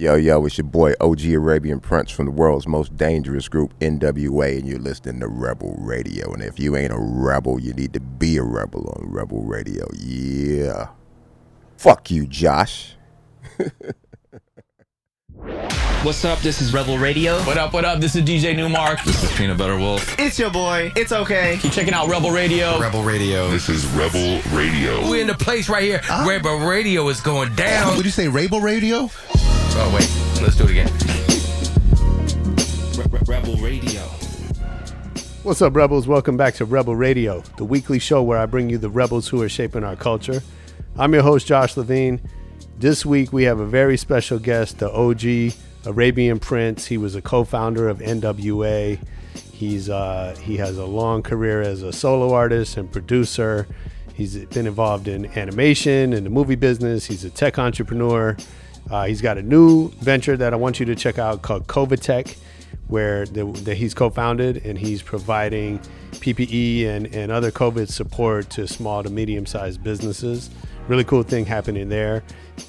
Yo, 0.00 0.14
yo, 0.14 0.46
it's 0.46 0.56
your 0.56 0.64
boy 0.64 0.92
OG 1.00 1.24
Arabian 1.24 1.80
Prince 1.80 2.12
from 2.12 2.26
the 2.26 2.30
world's 2.30 2.68
most 2.68 2.96
dangerous 2.96 3.48
group, 3.48 3.76
NWA, 3.80 4.56
and 4.56 4.68
you're 4.68 4.78
listening 4.78 5.18
to 5.18 5.26
Rebel 5.26 5.74
Radio. 5.76 6.32
And 6.32 6.40
if 6.40 6.56
you 6.60 6.76
ain't 6.76 6.92
a 6.92 6.98
rebel, 6.98 7.58
you 7.58 7.72
need 7.72 7.92
to 7.94 8.00
be 8.00 8.36
a 8.36 8.44
rebel 8.44 8.94
on 8.96 9.10
Rebel 9.10 9.42
Radio. 9.42 9.88
Yeah. 9.98 10.90
Fuck 11.78 12.12
you, 12.12 12.28
Josh. 12.28 12.94
What's 15.38 16.24
up? 16.24 16.40
This 16.40 16.60
is 16.60 16.74
Rebel 16.74 16.98
Radio. 16.98 17.38
What 17.42 17.58
up, 17.58 17.72
what 17.72 17.84
up? 17.84 18.00
This 18.00 18.16
is 18.16 18.22
DJ 18.22 18.56
Nu-Mark. 18.56 19.04
This 19.04 19.22
is 19.22 19.30
Peanut 19.36 19.56
Butter 19.56 19.78
Wolf. 19.78 20.18
It's 20.18 20.36
your 20.36 20.50
boy. 20.50 20.90
It's 20.96 21.12
okay. 21.12 21.58
Keep 21.60 21.72
checking 21.72 21.94
out 21.94 22.08
Rebel 22.08 22.32
Radio. 22.32 22.78
Rebel 22.80 23.04
Radio. 23.04 23.48
This 23.48 23.68
is 23.68 23.86
Rebel 23.88 24.40
Radio. 24.52 25.08
We're 25.08 25.20
in 25.20 25.28
the 25.28 25.34
place 25.34 25.68
right 25.68 25.84
here. 25.84 26.00
Ah. 26.10 26.26
Rebel 26.28 26.58
Radio 26.58 27.08
is 27.08 27.20
going 27.20 27.54
down. 27.54 27.96
Would 27.96 28.04
you 28.04 28.10
say, 28.10 28.26
Rebel 28.26 28.60
Radio? 28.60 29.10
Oh, 29.30 29.92
wait. 29.94 30.42
Let's 30.42 30.56
do 30.56 30.64
it 30.64 30.70
again. 30.70 30.88
Rebel 33.26 33.56
Radio. 33.56 34.00
What's 35.44 35.62
up, 35.62 35.76
Rebels? 35.76 36.08
Welcome 36.08 36.36
back 36.36 36.54
to 36.54 36.64
Rebel 36.64 36.96
Radio, 36.96 37.42
the 37.58 37.64
weekly 37.64 38.00
show 38.00 38.22
where 38.24 38.38
I 38.38 38.46
bring 38.46 38.70
you 38.70 38.78
the 38.78 38.90
rebels 38.90 39.28
who 39.28 39.40
are 39.42 39.48
shaping 39.48 39.84
our 39.84 39.94
culture. 39.94 40.42
I'm 40.96 41.14
your 41.14 41.22
host, 41.22 41.46
Josh 41.46 41.76
Levine. 41.76 42.20
This 42.78 43.04
week 43.04 43.32
we 43.32 43.42
have 43.42 43.58
a 43.58 43.66
very 43.66 43.96
special 43.96 44.38
guest, 44.38 44.78
the 44.78 44.88
OG 44.88 45.52
Arabian 45.84 46.38
Prince. 46.38 46.86
He 46.86 46.96
was 46.96 47.16
a 47.16 47.20
co-founder 47.20 47.88
of 47.88 47.98
NWA. 47.98 49.00
He's 49.52 49.90
uh, 49.90 50.36
he 50.40 50.58
has 50.58 50.78
a 50.78 50.84
long 50.84 51.24
career 51.24 51.60
as 51.60 51.82
a 51.82 51.92
solo 51.92 52.32
artist 52.32 52.76
and 52.76 52.88
producer. 52.92 53.66
He's 54.14 54.36
been 54.44 54.68
involved 54.68 55.08
in 55.08 55.26
animation 55.36 56.12
and 56.12 56.24
the 56.24 56.30
movie 56.30 56.54
business. 56.54 57.04
He's 57.04 57.24
a 57.24 57.30
tech 57.30 57.58
entrepreneur. 57.58 58.36
Uh, 58.88 59.06
he's 59.06 59.22
got 59.22 59.38
a 59.38 59.42
new 59.42 59.88
venture 59.94 60.36
that 60.36 60.52
I 60.52 60.56
want 60.56 60.78
you 60.78 60.86
to 60.86 60.94
check 60.94 61.18
out 61.18 61.42
called 61.42 61.66
Covitech, 61.66 62.38
where 62.86 63.26
that 63.26 63.76
he's 63.76 63.92
co-founded 63.92 64.64
and 64.64 64.78
he's 64.78 65.02
providing 65.02 65.80
PPE 66.12 66.86
and, 66.86 67.12
and 67.12 67.32
other 67.32 67.50
COVID 67.50 67.88
support 67.88 68.50
to 68.50 68.68
small 68.68 69.02
to 69.02 69.10
medium-sized 69.10 69.82
businesses. 69.82 70.48
Really 70.88 71.04
cool 71.04 71.22
thing 71.22 71.44
happening 71.44 71.90
there. 71.90 72.22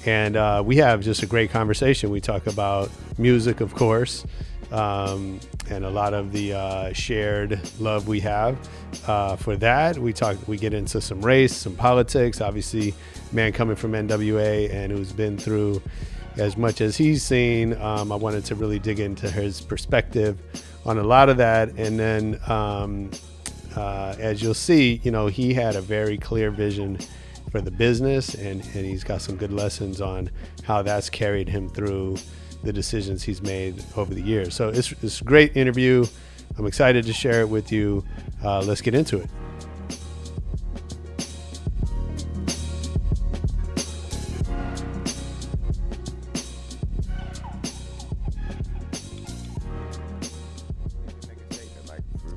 And 0.04 0.36
uh, 0.36 0.62
we 0.64 0.76
have 0.76 1.00
just 1.00 1.22
a 1.22 1.26
great 1.26 1.50
conversation. 1.50 2.10
We 2.10 2.20
talk 2.20 2.46
about 2.46 2.90
music, 3.16 3.62
of 3.62 3.74
course, 3.74 4.26
um, 4.70 5.40
and 5.70 5.86
a 5.86 5.90
lot 5.90 6.12
of 6.12 6.30
the 6.30 6.52
uh, 6.52 6.92
shared 6.92 7.58
love 7.80 8.08
we 8.08 8.20
have 8.20 8.58
uh, 9.06 9.36
for 9.36 9.56
that. 9.56 9.96
We 9.96 10.12
talk, 10.12 10.36
we 10.46 10.58
get 10.58 10.74
into 10.74 11.00
some 11.00 11.22
race, 11.22 11.56
some 11.56 11.74
politics. 11.74 12.42
Obviously, 12.42 12.92
man 13.32 13.52
coming 13.52 13.74
from 13.74 13.92
NWA 13.92 14.70
and 14.70 14.92
who's 14.92 15.12
been 15.12 15.38
through 15.38 15.80
as 16.36 16.58
much 16.58 16.82
as 16.82 16.98
he's 16.98 17.22
seen. 17.22 17.72
Um, 17.80 18.12
I 18.12 18.16
wanted 18.16 18.44
to 18.46 18.54
really 18.54 18.78
dig 18.78 19.00
into 19.00 19.30
his 19.30 19.62
perspective 19.62 20.38
on 20.84 20.98
a 20.98 21.02
lot 21.02 21.30
of 21.30 21.38
that, 21.38 21.70
and 21.70 21.98
then 21.98 22.38
um, 22.48 23.10
uh, 23.76 24.14
as 24.18 24.42
you'll 24.42 24.52
see, 24.52 25.00
you 25.04 25.10
know, 25.10 25.26
he 25.26 25.54
had 25.54 25.74
a 25.74 25.80
very 25.80 26.18
clear 26.18 26.50
vision 26.50 26.98
for 27.50 27.60
the 27.60 27.70
business, 27.70 28.34
and, 28.34 28.60
and 28.74 28.86
he's 28.86 29.04
got 29.04 29.20
some 29.20 29.36
good 29.36 29.52
lessons 29.52 30.00
on 30.00 30.30
how 30.62 30.82
that's 30.82 31.10
carried 31.10 31.48
him 31.48 31.68
through 31.68 32.16
the 32.62 32.72
decisions 32.72 33.22
he's 33.22 33.42
made 33.42 33.82
over 33.96 34.14
the 34.14 34.22
years. 34.22 34.54
So 34.54 34.68
it's, 34.68 34.92
it's 35.02 35.20
a 35.20 35.24
great 35.24 35.56
interview. 35.56 36.06
I'm 36.58 36.66
excited 36.66 37.04
to 37.06 37.12
share 37.12 37.40
it 37.40 37.48
with 37.48 37.72
you. 37.72 38.04
Uh, 38.44 38.60
let's 38.60 38.80
get 38.80 38.94
into 38.94 39.18
it. 39.18 39.30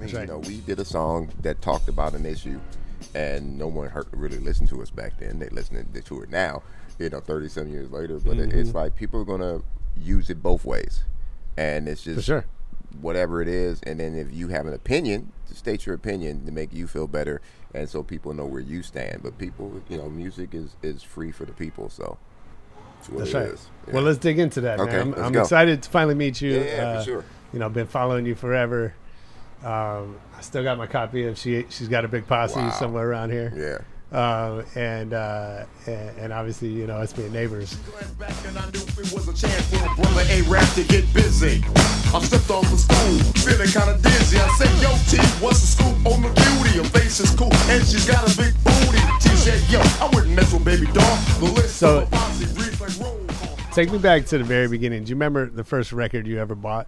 You 0.05 0.27
know, 0.27 0.37
we 0.37 0.61
did 0.61 0.79
a 0.79 0.85
song 0.85 1.31
that 1.41 1.59
talked 1.61 1.89
about 1.89 2.13
an 2.13 2.25
issue, 2.25 2.61
and 3.15 3.57
no 3.57 3.67
one 3.67 3.89
heard, 3.89 4.07
really 4.11 4.39
listened 4.39 4.69
to 4.69 4.81
us 4.81 4.89
back 4.89 5.19
then. 5.19 5.39
They 5.39 5.49
listening 5.49 5.87
to 5.93 6.21
it 6.21 6.29
now, 6.29 6.63
you 6.99 7.09
know, 7.09 7.19
thirty 7.19 7.49
some 7.49 7.69
years 7.69 7.91
later. 7.91 8.19
But 8.19 8.37
it, 8.37 8.53
it's 8.53 8.73
like 8.73 8.95
people 8.95 9.21
are 9.21 9.25
gonna 9.25 9.61
use 9.97 10.29
it 10.29 10.41
both 10.41 10.65
ways, 10.65 11.03
and 11.57 11.87
it's 11.87 12.03
just 12.03 12.25
sure. 12.25 12.45
whatever 13.01 13.41
it 13.41 13.47
is. 13.47 13.81
And 13.83 13.99
then 13.99 14.15
if 14.15 14.33
you 14.33 14.47
have 14.49 14.65
an 14.65 14.73
opinion, 14.73 15.31
to 15.47 15.55
state 15.55 15.85
your 15.85 15.95
opinion 15.95 16.45
to 16.45 16.51
make 16.51 16.73
you 16.73 16.87
feel 16.87 17.07
better, 17.07 17.41
and 17.73 17.87
so 17.89 18.03
people 18.03 18.33
know 18.33 18.45
where 18.45 18.61
you 18.61 18.83
stand. 18.83 19.21
But 19.23 19.37
people, 19.37 19.81
you 19.89 19.97
know, 19.97 20.09
music 20.09 20.53
is 20.53 20.75
is 20.81 21.03
free 21.03 21.31
for 21.31 21.45
the 21.45 21.53
people, 21.53 21.89
so. 21.89 22.17
That's 23.11 23.33
right. 23.33 23.47
is. 23.47 23.67
Well, 23.91 24.03
let's 24.03 24.17
dig 24.17 24.39
into 24.39 24.61
that, 24.61 24.79
Okay, 24.79 25.03
man. 25.03 25.13
I'm, 25.15 25.25
I'm 25.25 25.35
excited 25.35 25.83
to 25.83 25.89
finally 25.89 26.15
meet 26.15 26.39
you. 26.39 26.53
Yeah, 26.53 26.63
yeah, 26.63 26.93
for 26.93 26.99
Uh, 26.99 27.03
sure. 27.03 27.25
You 27.51 27.59
know, 27.59 27.65
I've 27.65 27.73
been 27.73 27.85
following 27.85 28.25
you 28.25 28.33
forever. 28.33 28.93
Um, 29.63 30.17
I 30.37 30.41
still 30.41 30.63
got 30.63 30.77
my 30.77 30.87
copy 30.87 31.25
of 31.25 31.37
she. 31.37 31.65
She's 31.69 31.87
got 31.87 32.03
a 32.05 32.07
big 32.07 32.27
posse 32.27 32.59
Wow. 32.59 32.69
somewhere 32.71 33.09
around 33.09 33.31
here. 33.31 33.53
Yeah. 33.55 33.79
Um, 34.13 34.63
and, 34.75 35.11
uh, 35.13 35.65
and 35.87 36.17
and 36.19 36.33
obviously, 36.33 36.67
you 36.67 36.85
know, 36.85 36.97
us 36.97 37.13
being 37.13 37.31
neighbors. 37.33 37.75
I 38.21 38.27
knew 38.69 38.79
it 38.81 39.11
was 39.11 39.27
a 39.27 39.33
chance 39.33 39.67
for 39.73 39.83
a 39.83 39.95
brother 39.95 40.23
A-Rap 40.29 40.69
to 40.75 40.83
get 40.83 41.11
busy. 41.13 41.63
I 42.13 42.21
stepped 42.21 42.51
off 42.51 42.65
school, 42.77 43.17
feeling 43.41 43.69
kinda 43.69 43.97
dizzy. 44.03 44.37
I 44.37 44.47
said, 44.59 44.69
yo, 44.83 44.91
T, 45.09 45.17
what's 45.43 45.61
the 45.61 45.67
scoop 45.67 46.05
on 46.13 46.21
the 46.21 46.29
beauty? 46.29 46.77
Her 46.77 46.83
face 46.99 47.19
is 47.21 47.33
cool, 47.33 47.49
and 47.71 47.83
she's 47.87 48.05
got 48.05 48.21
a 48.21 48.37
big 48.37 48.53
booty. 48.63 49.01
T 49.19 49.29
said, 49.29 49.59
yo, 49.71 49.79
I 49.99 50.07
wouldn't 50.13 50.35
mess 50.35 50.53
with 50.53 50.63
baby 50.63 50.85
doll. 50.93 51.17
The 51.39 51.45
list 51.55 51.77
So- 51.77 52.01
of 52.01 52.03
a 52.03 52.11
posse 52.15 52.45
reads 52.53 52.79
like 52.79 52.99
roll 52.99 53.19
call. 53.29 53.57
Take 53.73 53.91
me 53.91 53.97
back 53.97 54.27
to 54.27 54.37
the 54.37 54.43
very 54.43 54.67
beginning. 54.67 55.05
Do 55.05 55.09
you 55.09 55.15
remember 55.15 55.47
the 55.49 55.63
first 55.63 55.91
record 55.91 56.27
you 56.27 56.37
ever 56.39 56.53
bought? 56.53 56.87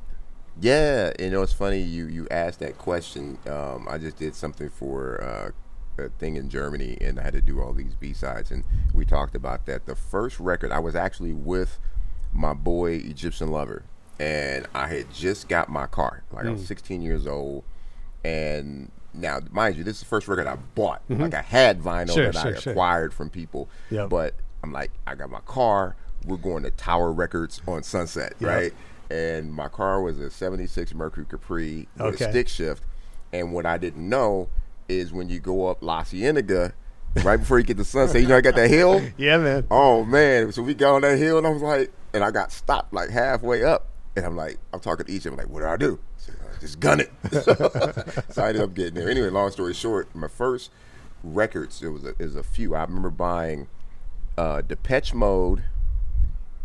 Yeah, 0.61 1.11
you 1.19 1.29
know 1.29 1.41
it's 1.41 1.53
funny 1.53 1.81
you 1.81 2.07
you 2.07 2.27
asked 2.31 2.59
that 2.59 2.77
question. 2.77 3.37
Um, 3.47 3.87
I 3.89 3.97
just 3.97 4.17
did 4.17 4.35
something 4.35 4.69
for 4.69 5.21
uh, 5.21 6.03
a 6.03 6.09
thing 6.09 6.35
in 6.37 6.49
Germany, 6.49 6.97
and 7.01 7.19
I 7.19 7.23
had 7.23 7.33
to 7.33 7.41
do 7.41 7.61
all 7.61 7.73
these 7.73 7.93
B 7.95 8.13
sides, 8.13 8.51
and 8.51 8.63
we 8.93 9.05
talked 9.05 9.35
about 9.35 9.65
that. 9.65 9.85
The 9.85 9.95
first 9.95 10.39
record 10.39 10.71
I 10.71 10.79
was 10.79 10.95
actually 10.95 11.33
with 11.33 11.77
my 12.33 12.53
boy 12.53 12.91
Egyptian 12.93 13.49
Lover, 13.51 13.83
and 14.19 14.65
I 14.73 14.87
had 14.87 15.13
just 15.13 15.49
got 15.49 15.67
my 15.69 15.87
car. 15.87 16.23
Like 16.31 16.45
I 16.45 16.51
was 16.51 16.65
16 16.65 17.01
years 17.01 17.27
old, 17.27 17.63
and 18.23 18.91
now 19.13 19.39
mind 19.51 19.75
you, 19.75 19.83
this 19.83 19.95
is 19.97 19.99
the 20.01 20.05
first 20.07 20.27
record 20.27 20.47
I 20.47 20.55
bought. 20.55 21.01
Like 21.09 21.33
I 21.33 21.41
had 21.41 21.81
vinyl 21.81 22.13
Sure, 22.13 22.31
that 22.31 22.41
sure, 22.41 22.55
I 22.55 22.59
sure. 22.59 22.71
acquired 22.73 23.13
from 23.13 23.29
people, 23.29 23.69
Yep. 23.89 24.09
but 24.09 24.35
I'm 24.63 24.71
like, 24.71 24.91
I 25.05 25.15
got 25.15 25.29
my 25.29 25.39
car. 25.41 25.95
We're 26.25 26.37
going 26.37 26.63
to 26.63 26.71
Tower 26.71 27.11
Records 27.11 27.61
on 27.67 27.83
Sunset, 27.83 28.33
Yep. 28.39 28.49
right? 28.49 28.73
And 29.09 29.53
my 29.53 29.67
car 29.67 30.01
was 30.01 30.19
a 30.19 30.29
'76 30.29 30.93
Mercury 30.93 31.25
Capri 31.29 31.87
with 31.97 32.15
Okay. 32.15 32.25
a 32.25 32.29
stick 32.29 32.47
shift. 32.47 32.83
And 33.33 33.53
what 33.53 33.65
I 33.65 33.77
didn't 33.77 34.07
know 34.07 34.49
is 34.89 35.11
when 35.13 35.29
you 35.29 35.39
go 35.39 35.67
up 35.67 35.81
La 35.83 36.03
Cienega, 36.03 36.73
right 37.23 37.37
before 37.37 37.59
you 37.59 37.65
get 37.65 37.77
the 37.77 37.85
Sunset, 37.85 38.21
you 38.21 38.27
know, 38.27 38.37
I 38.37 38.41
got 38.41 38.55
that 38.55 38.69
hill. 38.69 39.01
Yeah, 39.17 39.37
man. 39.37 39.65
Oh 39.69 40.03
man! 40.05 40.51
So 40.51 40.63
we 40.63 40.73
got 40.73 40.95
on 40.95 41.01
that 41.01 41.17
hill, 41.17 41.37
and 41.37 41.45
I 41.45 41.49
was 41.49 41.61
like, 41.61 41.91
and 42.13 42.23
I 42.23 42.31
got 42.31 42.51
stopped 42.51 42.93
like 42.93 43.09
halfway 43.09 43.63
up, 43.63 43.87
and 44.15 44.25
I'm 44.25 44.35
like, 44.35 44.57
I'm 44.73 44.79
talking 44.79 45.05
to 45.05 45.11
each 45.11 45.25
of 45.25 45.31
them, 45.31 45.37
like, 45.37 45.49
what 45.49 45.59
do 45.61 45.65
I 45.67 45.77
do? 45.77 45.99
Said, 46.17 46.35
"Uh, 46.41 46.59
Just 46.59 46.79
gun 46.79 46.99
it. 47.01 47.11
so 48.31 48.41
I 48.43 48.47
ended 48.49 48.63
up 48.63 48.73
getting 48.73 48.95
there. 48.95 49.09
Anyway, 49.09 49.29
long 49.29 49.51
story 49.51 49.73
short, 49.73 50.07
my 50.15 50.27
first 50.27 50.71
records, 51.23 51.81
it 51.83 51.89
was 51.89 52.03
a, 52.05 52.13
was 52.17 52.35
a 52.35 52.43
few. 52.43 52.73
I 52.75 52.81
remember 52.83 53.09
buying 53.09 53.67
uh, 54.37 54.61
Depeche 54.61 55.13
Mode, 55.13 55.63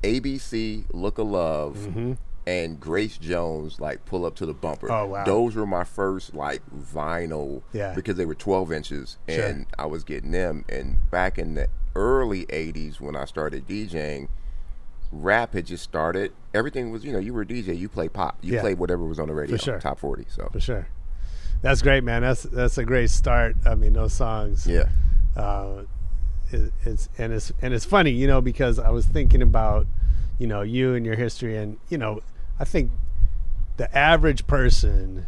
ABC, 0.03 0.85
Look 0.93 1.19
of 1.19 1.27
Love, 1.27 2.17
and 2.47 2.81
Grace 2.81 3.19
Jones 3.19 3.81
like 3.81 4.05
pull 4.07 4.25
up 4.25 4.35
to 4.37 4.47
the 4.47 4.55
bumper. 4.55 4.91
Oh, 4.91 5.07
wow. 5.07 5.25
Those 5.25 5.55
were 5.57 5.67
my 5.67 5.85
first 5.85 6.35
like 6.35 6.63
vinyl 6.75 7.63
Yeah. 7.73 7.95
because 7.95 8.17
they 8.17 8.25
were 8.27 8.35
12 8.35 8.73
inches 8.73 9.19
Sure. 9.29 9.45
and 9.45 9.67
I 9.79 9.87
was 9.87 10.05
getting 10.05 10.31
them. 10.33 10.65
And 10.69 10.99
back 11.11 11.39
in 11.39 11.55
the 11.55 11.69
early 11.95 12.47
80s 12.47 13.01
when 13.01 13.15
I 13.17 13.25
started 13.25 13.67
DJing, 13.69 14.29
rap 15.13 15.55
had 15.55 15.67
just 15.67 15.83
started. 15.85 16.33
Everything 16.55 16.91
was, 16.91 17.05
you 17.05 17.13
know, 17.13 17.19
you 17.19 17.35
were 17.35 17.43
a 17.43 17.47
DJ, 17.47 17.77
you 17.77 17.89
play 17.89 18.09
pop, 18.09 18.39
you 18.43 18.55
Yeah. 18.55 18.61
played 18.63 18.79
whatever 18.79 19.05
was 19.05 19.19
on 19.19 19.29
the 19.29 19.35
radio, 19.35 19.57
sure. 19.57 19.79
top 19.81 19.99
40. 19.99 20.25
So 20.29 20.49
For 20.53 20.61
sure. 20.61 20.87
That's 21.63 21.83
great, 21.83 22.05
man. 22.05 22.23
That's 22.23 22.45
that's 22.45 22.79
a 22.79 22.85
great 22.85 23.11
start. 23.11 23.55
I 23.67 23.75
mean, 23.75 23.93
those 23.93 24.15
songs. 24.15 24.67
yeah, 24.67 24.89
uh, 25.37 25.83
it, 26.51 26.73
it's 26.87 27.11
and 27.19 27.35
it's 27.35 27.53
and 27.61 27.75
it's 27.75 27.85
funny, 27.85 28.13
you 28.13 28.27
know, 28.27 28.41
because 28.41 28.79
I 28.79 28.89
was 28.89 29.05
thinking 29.05 29.43
about, 29.43 29.87
you 30.39 30.47
know, 30.47 30.63
you 30.63 30.95
and 30.95 31.05
your 31.05 31.17
history, 31.17 31.59
and 31.59 31.77
you 31.91 31.99
know, 31.99 32.21
I 32.61 32.65
think 32.65 32.93
the 33.79 33.93
average 33.97 34.47
person 34.47 35.27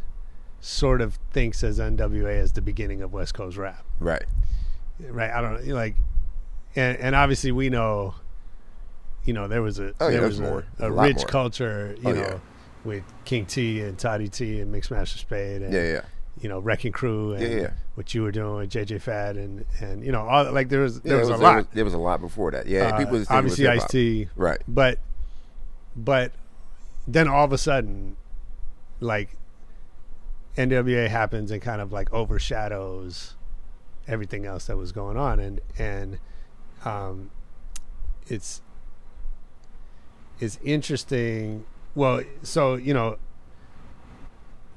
sort 0.60 1.00
of 1.00 1.14
thinks 1.32 1.64
as 1.64 1.78
NWA 1.80 2.38
as 2.38 2.52
the 2.52 2.60
beginning 2.62 3.02
of 3.02 3.12
West 3.12 3.34
Coast 3.34 3.56
rap, 3.56 3.84
right. 3.98 4.22
right? 5.00 5.30
I 5.30 5.40
don't 5.40 5.66
know, 5.66 5.74
like, 5.74 5.96
and 6.76 6.96
and 6.98 7.14
obviously 7.16 7.50
we 7.50 7.70
know, 7.70 8.14
you 9.24 9.32
know, 9.32 9.48
there 9.48 9.62
was 9.62 9.78
a 9.80 9.94
Oh, 10.00 10.10
there 10.10 10.20
there's 10.20 10.40
was 10.40 10.64
a, 10.78 10.84
a 10.84 10.88
a 10.88 10.92
rich 10.92 11.16
more. 11.16 11.26
culture, 11.26 11.96
you 12.00 12.10
Oh, 12.10 12.12
know. 12.12 12.20
yeah. 12.20 12.38
With 12.84 13.04
King 13.24 13.46
T 13.46 13.80
and 13.80 13.96
Toddy 13.98 14.28
T 14.28 14.60
and 14.60 14.74
Mixmaster 14.74 15.16
Spade 15.18 15.62
and 15.62 15.72
Yeah, 15.72 15.84
yeah. 15.84 16.00
you 16.40 16.48
know 16.48 16.58
Wrecking 16.58 16.90
Crew 16.92 17.32
and 17.32 17.42
Yeah, 17.42 17.60
yeah. 17.60 17.70
what 17.94 18.12
you 18.12 18.22
were 18.24 18.32
doing 18.32 18.56
with 18.56 18.70
JJ 18.70 19.00
Fad 19.00 19.36
and 19.36 19.64
and 19.80 20.04
you 20.04 20.10
know 20.12 20.22
all 20.28 20.50
like 20.52 20.68
there 20.68 20.80
was 20.80 20.96
Yeah, 21.04 21.10
there 21.12 21.18
was, 21.18 21.28
it 21.28 21.34
a 21.34 21.36
there 21.38 21.42
lot. 21.46 21.56
was, 21.58 21.66
there 21.74 21.84
was 21.84 21.94
a 21.94 21.98
lot 21.98 22.20
before 22.20 22.50
that. 22.50 22.66
Yeah, 22.66 22.88
Uh, 22.88 22.98
people 22.98 23.18
just 23.18 23.30
think 23.30 23.38
it 23.40 23.44
was 23.44 23.52
obviously. 23.52 23.68
Ice 23.68 23.86
T, 23.86 24.28
Right. 24.36 24.60
but 24.66 24.98
but 25.96 26.32
then 27.06 27.28
all 27.28 27.44
of 27.44 27.52
a 27.52 27.58
sudden, 27.58 28.16
like 29.00 29.36
NWA 30.56 31.08
happens 31.08 31.50
and 31.50 31.60
kind 31.62 31.80
of 31.80 31.92
like 31.92 32.12
overshadows 32.12 33.34
everything 34.08 34.44
else 34.46 34.66
that 34.66 34.76
was 34.76 34.92
going 34.92 35.16
on, 35.16 35.38
and 35.40 35.60
and 35.78 36.18
um, 36.84 37.30
it's 38.28 38.62
it's 40.40 40.58
interesting. 40.64 41.64
Well, 41.94 42.22
so 42.42 42.74
you 42.74 42.94
know. 42.94 43.18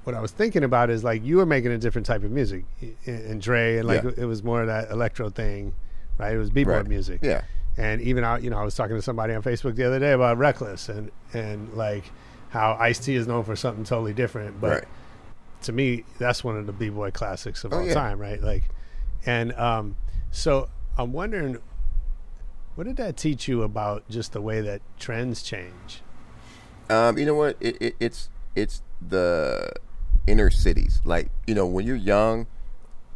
What 0.03 0.13
I 0.13 0.21
was 0.21 0.29
thinking 0.29 0.63
about 0.63 0.91
is 0.91 1.03
like 1.03 1.23
you 1.23 1.37
were 1.37 1.47
making 1.47 1.71
a 1.71 1.79
different 1.79 2.05
type 2.05 2.23
of 2.23 2.29
music, 2.29 2.65
and, 3.07 3.41
Dre, 3.41 3.77
and 3.79 3.87
like 3.87 4.03
Yeah. 4.03 4.11
it 4.17 4.25
was 4.25 4.43
more 4.43 4.61
of 4.61 4.67
that 4.67 4.91
electro 4.91 5.31
thing, 5.31 5.73
right? 6.19 6.35
It 6.35 6.37
was 6.37 6.51
b-boy 6.51 6.71
Right. 6.77 6.87
music, 6.87 7.21
Yeah. 7.23 7.41
And 7.77 8.01
even 8.01 8.23
out, 8.23 8.41
you 8.43 8.49
know, 8.49 8.57
I 8.57 8.63
was 8.63 8.75
talking 8.75 8.95
to 8.95 9.01
somebody 9.01 9.33
on 9.33 9.41
Facebook 9.43 9.75
the 9.75 9.83
other 9.85 9.99
day 9.99 10.11
about 10.13 10.37
Reckless 10.37 10.89
and 10.89 11.11
and 11.33 11.73
like 11.73 12.03
how 12.49 12.77
Ice 12.79 12.99
T 12.99 13.15
is 13.15 13.27
known 13.27 13.43
for 13.43 13.55
something 13.55 13.83
totally 13.83 14.13
different, 14.13 14.61
but 14.61 14.69
Right. 14.71 14.83
to 15.63 15.71
me, 15.73 16.05
that's 16.17 16.43
one 16.43 16.55
of 16.57 16.65
the 16.67 16.71
b 16.73 16.89
boy 16.89 17.11
classics 17.11 17.63
of 17.63 17.73
Oh, 17.73 17.77
all 17.79 17.85
yeah. 17.85 17.93
time, 17.93 18.19
right? 18.19 18.41
Like, 18.41 18.63
and 19.25 19.51
um, 19.53 19.97
so 20.31 20.69
I'm 20.97 21.11
wondering, 21.11 21.57
what 22.75 22.85
did 22.85 22.97
that 22.97 23.17
teach 23.17 23.47
you 23.47 23.63
about 23.63 24.07
just 24.09 24.33
the 24.33 24.41
way 24.41 24.61
that 24.61 24.81
trends 24.99 25.41
change? 25.41 26.01
Um, 26.89 27.17
you 27.17 27.25
know 27.25 27.35
what? 27.35 27.57
It, 27.59 27.77
it, 27.81 27.95
it's 27.99 28.29
it's 28.55 28.81
the 29.05 29.71
inner 30.27 30.49
cities. 30.49 31.01
Like 31.03 31.29
you 31.47 31.55
know, 31.55 31.65
when 31.65 31.85
you're 31.85 31.95
young, 31.95 32.47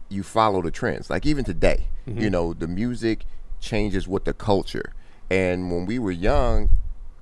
you 0.09 0.23
follow 0.23 0.61
the 0.61 0.71
trends. 0.71 1.09
Like 1.09 1.25
even 1.25 1.45
today, 1.45 1.87
you 2.07 2.29
know, 2.29 2.53
the 2.53 2.67
music 2.67 3.25
changes 3.59 4.07
with 4.07 4.25
the 4.25 4.33
culture. 4.33 4.93
And 5.29 5.71
when 5.71 5.85
we 5.85 5.99
were 5.99 6.11
young, 6.11 6.69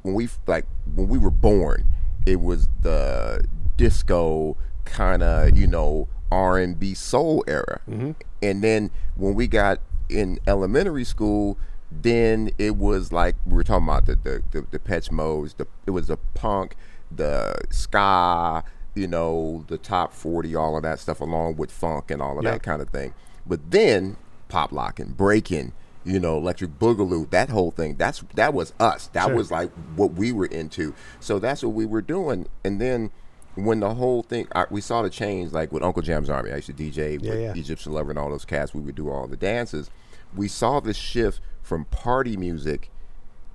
when 0.04 0.14
we 0.14 0.30
like 0.46 0.66
when 0.96 1.08
we 1.08 1.18
were 1.18 1.32
born, 1.32 1.86
it 2.26 2.40
was 2.42 2.68
the 2.82 3.44
disco 3.76 4.58
kind 4.86 5.22
of 5.24 5.58
you 5.58 5.68
know 5.68 6.08
R 6.32 6.58
and 6.58 6.80
B 6.80 6.94
soul 6.94 7.44
era. 7.48 7.82
Mm-hmm. 7.90 8.12
And 8.42 8.64
then 8.64 8.92
when 9.16 9.34
we 9.36 9.48
got 9.48 9.80
in 10.10 10.40
elementary 10.48 11.04
school, 11.04 11.58
then 11.92 12.50
it 12.58 12.76
was 12.78 13.12
like 13.12 13.36
we 13.46 13.54
were 13.54 13.64
talking 13.64 13.88
about 13.88 14.06
the 14.06 14.16
the 14.16 14.44
the, 14.52 14.68
the 14.72 14.80
Pet 14.80 15.12
Modes. 15.12 15.56
The 15.56 15.68
it 15.86 15.92
was 15.92 16.08
the 16.08 16.18
punk, 16.34 16.76
the 17.12 17.56
ska, 17.72 18.64
you 18.96 19.08
know, 19.08 19.66
the 19.68 19.78
top 19.78 20.14
forty, 20.14 20.56
all 20.56 20.78
of 20.78 20.84
that 20.84 21.00
stuff, 21.00 21.20
along 21.20 21.58
with 21.58 21.72
funk 21.72 22.10
and 22.12 22.22
all 22.22 22.38
of 22.38 22.44
Yeah. 22.46 22.52
that 22.52 22.64
kind 22.64 22.82
of 22.82 22.90
thing. 22.90 23.14
But 23.46 23.72
then 23.72 24.18
pop 24.50 24.72
locking, 24.72 25.12
breaking, 25.12 25.74
you 26.04 26.20
know, 26.20 26.38
electric 26.38 26.80
boogaloo, 26.80 27.30
that 27.32 27.50
whole 27.50 27.72
thing. 27.72 27.96
That's 27.96 28.24
that 28.36 28.54
was 28.54 28.74
us. 28.80 29.08
That 29.08 29.26
Sure. 29.28 29.36
was 29.36 29.52
like 29.52 29.72
what 29.96 30.14
we 30.14 30.32
were 30.32 30.46
into. 30.46 30.94
So 31.20 31.40
that's 31.40 31.64
what 31.64 31.74
we 31.74 31.86
were 31.86 32.02
doing. 32.02 32.48
And 32.64 32.80
then 32.80 33.12
when 33.56 33.80
the 33.80 33.96
whole 33.96 34.22
thing, 34.24 34.48
I, 34.56 34.66
we 34.70 34.82
saw 34.82 35.02
the 35.02 35.10
change, 35.10 35.52
like 35.52 35.72
with 35.72 35.84
Uncle 35.84 36.02
Jam's 36.02 36.30
Army. 36.30 36.52
I 36.52 36.56
used 36.58 36.68
to 36.68 36.74
DJ 36.74 37.20
Yeah, 37.22 37.30
with 37.32 37.42
yeah. 37.42 37.54
Egyptian 37.56 37.92
Lover 37.94 38.12
and 38.12 38.20
all 38.20 38.30
those 38.30 38.46
cats. 38.46 38.74
We 38.74 38.82
would 38.82 38.96
do 38.96 39.10
all 39.10 39.28
the 39.28 39.36
dances. 39.38 39.90
We 40.36 40.48
saw 40.48 40.80
the 40.80 40.94
shift 40.94 41.42
from 41.64 41.86
party 41.86 42.38
music 42.38 42.90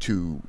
to 0.00 0.42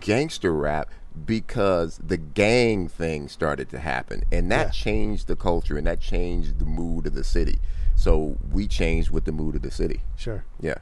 gangster 0.00 0.52
rap 0.54 0.88
because 1.26 1.98
the 2.06 2.16
gang 2.16 2.86
thing 2.88 3.28
started 3.28 3.68
to 3.70 3.78
happen 3.80 4.22
and 4.30 4.50
that 4.52 4.66
Yeah. 4.68 4.70
changed 4.70 5.26
the 5.26 5.34
culture 5.36 5.76
and 5.76 5.86
that 5.86 6.00
changed 6.00 6.60
the 6.60 6.64
mood 6.64 7.06
of 7.06 7.14
the 7.14 7.24
city 7.24 7.58
so 7.96 8.38
we 8.52 8.68
changed 8.68 9.10
with 9.10 9.24
the 9.24 9.32
mood 9.32 9.56
of 9.56 9.62
the 9.62 9.70
city 9.72 10.02
Sure. 10.16 10.44
yeah 10.60 10.76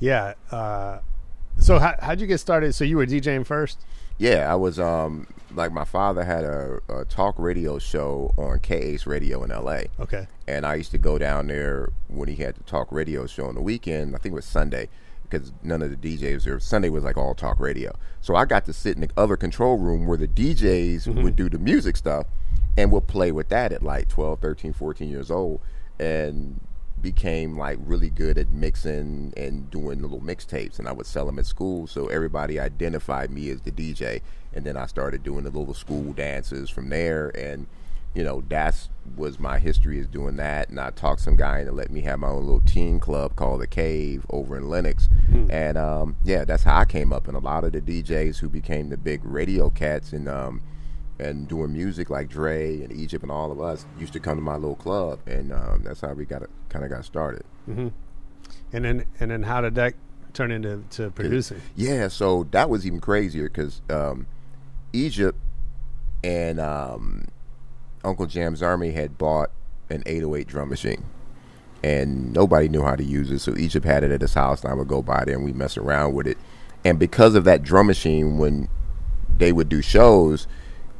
Yeah. 0.00 0.34
Uh, 0.50 0.98
so 1.58 1.78
how 1.78 1.94
how'd 2.00 2.20
you 2.20 2.26
get 2.26 2.38
started? 2.38 2.74
So 2.74 2.84
you 2.84 2.96
were 2.96 3.06
DJing 3.06 3.44
first? 3.46 3.84
yeah 4.20 4.50
i 4.52 4.54
was 4.56 4.80
um 4.80 5.28
like 5.54 5.70
my 5.70 5.84
father 5.84 6.24
had 6.24 6.42
a, 6.42 6.80
a 6.88 7.04
talk 7.04 7.36
radio 7.38 7.78
show 7.78 8.34
on 8.36 8.58
KA's 8.58 9.06
radio 9.06 9.44
in 9.44 9.50
la 9.50 9.78
Okay. 10.00 10.26
and 10.48 10.66
I 10.66 10.74
used 10.74 10.90
to 10.90 10.98
go 10.98 11.18
down 11.18 11.46
there 11.46 11.90
when 12.08 12.28
he 12.28 12.34
had 12.42 12.56
the 12.56 12.64
talk 12.64 12.90
radio 12.90 13.26
show 13.28 13.46
on 13.46 13.54
the 13.54 13.60
weekend. 13.62 14.16
I 14.16 14.18
think 14.18 14.32
it 14.32 14.34
was 14.34 14.44
Sunday 14.44 14.88
because 15.22 15.52
none 15.62 15.82
of 15.82 15.90
the 15.90 15.96
DJs 15.96 16.42
there. 16.42 16.58
Sunday 16.58 16.88
was 16.88 17.04
like 17.04 17.16
all 17.16 17.32
talk 17.32 17.60
radio, 17.60 17.94
so 18.20 18.34
I 18.34 18.44
got 18.44 18.64
to 18.64 18.72
sit 18.72 18.96
in 18.96 19.02
the 19.02 19.10
other 19.16 19.36
control 19.36 19.78
room 19.78 20.04
where 20.08 20.18
the 20.18 20.26
DJs 20.26 21.22
would 21.22 21.36
do 21.36 21.48
the 21.48 21.58
music 21.58 21.96
stuff, 21.96 22.26
and 22.76 22.90
we'd 22.90 23.06
play 23.06 23.30
with 23.30 23.50
that 23.50 23.70
at 23.72 23.84
like 23.84 24.08
12, 24.08 24.40
13, 24.40 24.72
14 24.72 25.08
years 25.08 25.30
old, 25.30 25.60
and 26.00 26.60
became 27.02 27.56
like 27.56 27.78
really 27.82 28.10
good 28.10 28.38
at 28.38 28.50
mixing 28.50 29.32
and 29.36 29.70
doing 29.70 30.00
little 30.00 30.20
mixtapes 30.20 30.78
and 30.78 30.88
I 30.88 30.92
would 30.92 31.06
sell 31.06 31.26
them 31.26 31.38
at 31.38 31.46
school 31.46 31.86
so 31.86 32.06
everybody 32.06 32.58
identified 32.58 33.30
me 33.30 33.50
as 33.50 33.60
the 33.62 33.70
DJ 33.70 34.22
and 34.52 34.64
then 34.64 34.76
I 34.76 34.86
started 34.86 35.22
doing 35.22 35.44
the 35.44 35.50
little 35.50 35.74
school 35.74 36.12
dances 36.12 36.70
from 36.70 36.88
there 36.88 37.30
and 37.36 37.66
you 38.14 38.24
know, 38.24 38.42
that's 38.48 38.88
was 39.16 39.38
my 39.38 39.58
history 39.58 39.98
is 39.98 40.06
doing 40.06 40.36
that. 40.36 40.70
And 40.70 40.80
I 40.80 40.90
talked 40.90 41.20
some 41.20 41.36
guy 41.36 41.60
into 41.60 41.72
let 41.72 41.90
me 41.90 42.00
have 42.02 42.18
my 42.18 42.28
own 42.28 42.44
little 42.46 42.60
teen 42.60 42.98
club 42.98 43.36
called 43.36 43.60
the 43.60 43.66
Cave 43.66 44.26
over 44.30 44.56
in 44.56 44.68
Lennox. 44.68 45.08
And 45.50 45.78
um, 45.78 46.16
yeah, 46.24 46.44
that's 46.44 46.64
how 46.64 46.78
I 46.78 46.84
came 46.84 47.12
up. 47.12 47.28
And 47.28 47.36
a 47.36 47.40
lot 47.40 47.64
of 47.64 47.72
the 47.72 47.80
DJs 47.80 48.38
who 48.38 48.48
became 48.48 48.88
the 48.88 48.96
big 48.96 49.24
radio 49.24 49.70
cats 49.70 50.12
and 50.12 50.28
um, 50.28 50.62
and 51.18 51.48
doing 51.48 51.72
music 51.72 52.10
like 52.10 52.28
Dre 52.28 52.82
and 52.82 52.92
Egypt 52.92 53.22
and 53.22 53.30
all 53.30 53.50
of 53.50 53.60
us 53.60 53.84
used 53.98 54.12
to 54.12 54.20
come 54.20 54.36
to 54.36 54.42
my 54.42 54.54
little 54.54 54.76
club, 54.76 55.20
and 55.26 55.52
um, 55.52 55.82
that's 55.84 56.00
how 56.00 56.12
we 56.12 56.24
got 56.24 56.42
it, 56.42 56.50
kind 56.68 56.84
of 56.84 56.90
got 56.90 57.04
started. 57.04 57.44
And 58.72 58.84
then 58.84 59.04
and 59.20 59.30
then 59.30 59.42
how 59.42 59.60
did 59.60 59.74
that 59.74 59.94
turn 60.32 60.50
into 60.52 60.84
to 60.90 61.10
producing? 61.10 61.60
Yeah, 61.76 62.08
so 62.08 62.46
that 62.52 62.70
was 62.70 62.86
even 62.86 63.00
crazier 63.00 63.44
because 63.48 63.82
um, 63.90 64.26
Egypt 64.92 65.38
and 66.22 66.60
um, 66.60 67.26
Uncle 68.04 68.26
Jam's 68.26 68.62
Army 68.62 68.92
had 68.92 69.18
bought 69.18 69.50
an 69.90 70.02
808 70.06 70.46
drum 70.46 70.68
machine, 70.68 71.04
and 71.82 72.32
nobody 72.32 72.68
knew 72.68 72.82
how 72.82 72.94
to 72.96 73.04
use 73.04 73.30
it. 73.30 73.40
So 73.40 73.56
Egypt 73.56 73.84
had 73.86 74.04
it 74.04 74.10
at 74.10 74.20
his 74.20 74.34
house, 74.34 74.62
and 74.62 74.70
I 74.70 74.74
would 74.74 74.88
go 74.88 75.02
by 75.02 75.24
there 75.24 75.34
and 75.34 75.44
we 75.44 75.52
mess 75.52 75.76
around 75.76 76.14
with 76.14 76.26
it. 76.26 76.38
And 76.84 76.98
because 76.98 77.34
of 77.34 77.44
that 77.44 77.62
drum 77.62 77.86
machine, 77.88 78.38
when 78.38 78.68
they 79.36 79.52
would 79.52 79.68
do 79.68 79.82
shows, 79.82 80.46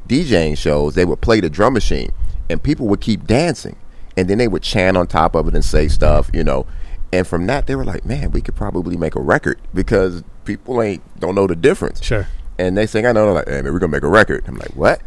DJing 0.09 0.57
shows, 0.57 0.95
they 0.95 1.05
would 1.05 1.21
play 1.21 1.39
the 1.39 1.49
drum 1.49 1.73
machine, 1.73 2.11
and 2.49 2.61
people 2.61 2.87
would 2.87 2.99
keep 2.99 3.27
dancing, 3.27 3.77
and 4.17 4.27
then 4.27 4.39
they 4.39 4.47
would 4.47 4.63
chant 4.63 4.97
on 4.97 5.07
top 5.07 5.35
of 5.35 5.47
it 5.47 5.53
and 5.53 5.63
say 5.63 5.87
stuff, 5.87 6.29
you 6.33 6.43
know. 6.43 6.65
And 7.13 7.25
from 7.25 7.47
that, 7.47 7.67
they 7.67 7.75
were 7.75 7.85
like, 7.85 8.05
"Man, 8.05 8.31
we 8.31 8.41
could 8.41 8.55
probably 8.55 8.97
make 8.97 9.15
a 9.15 9.21
record 9.21 9.59
because 9.73 10.23
people 10.45 10.81
ain't 10.81 11.03
don't 11.19 11.35
know 11.35 11.47
the 11.47 11.55
difference." 11.55 12.03
Sure. 12.03 12.27
And 12.57 12.77
they 12.77 12.87
think 12.87 13.07
I 13.07 13.11
know, 13.11 13.25
they're 13.25 13.33
like, 13.33 13.47
"Hey, 13.47 13.61
man, 13.61 13.71
we're 13.71 13.79
gonna 13.79 13.91
make 13.91 14.03
a 14.03 14.09
record." 14.09 14.43
I'm 14.47 14.57
like, 14.57 14.75
"What?" 14.75 15.01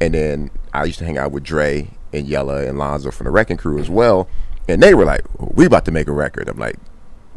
And 0.00 0.14
then 0.14 0.50
I 0.72 0.84
used 0.84 0.98
to 1.00 1.04
hang 1.04 1.18
out 1.18 1.32
with 1.32 1.44
Dre 1.44 1.90
and 2.12 2.26
Yella 2.26 2.66
and 2.66 2.78
Lonzo 2.78 3.10
from 3.10 3.26
the 3.26 3.30
Wrecking 3.30 3.58
Crew 3.58 3.78
as 3.78 3.90
well, 3.90 4.26
and 4.68 4.82
they 4.82 4.94
were 4.94 5.04
like, 5.04 5.22
"We 5.38 5.66
about 5.66 5.84
to 5.84 5.92
make 5.92 6.08
a 6.08 6.12
record." 6.12 6.48
I'm 6.48 6.58
like, 6.58 6.76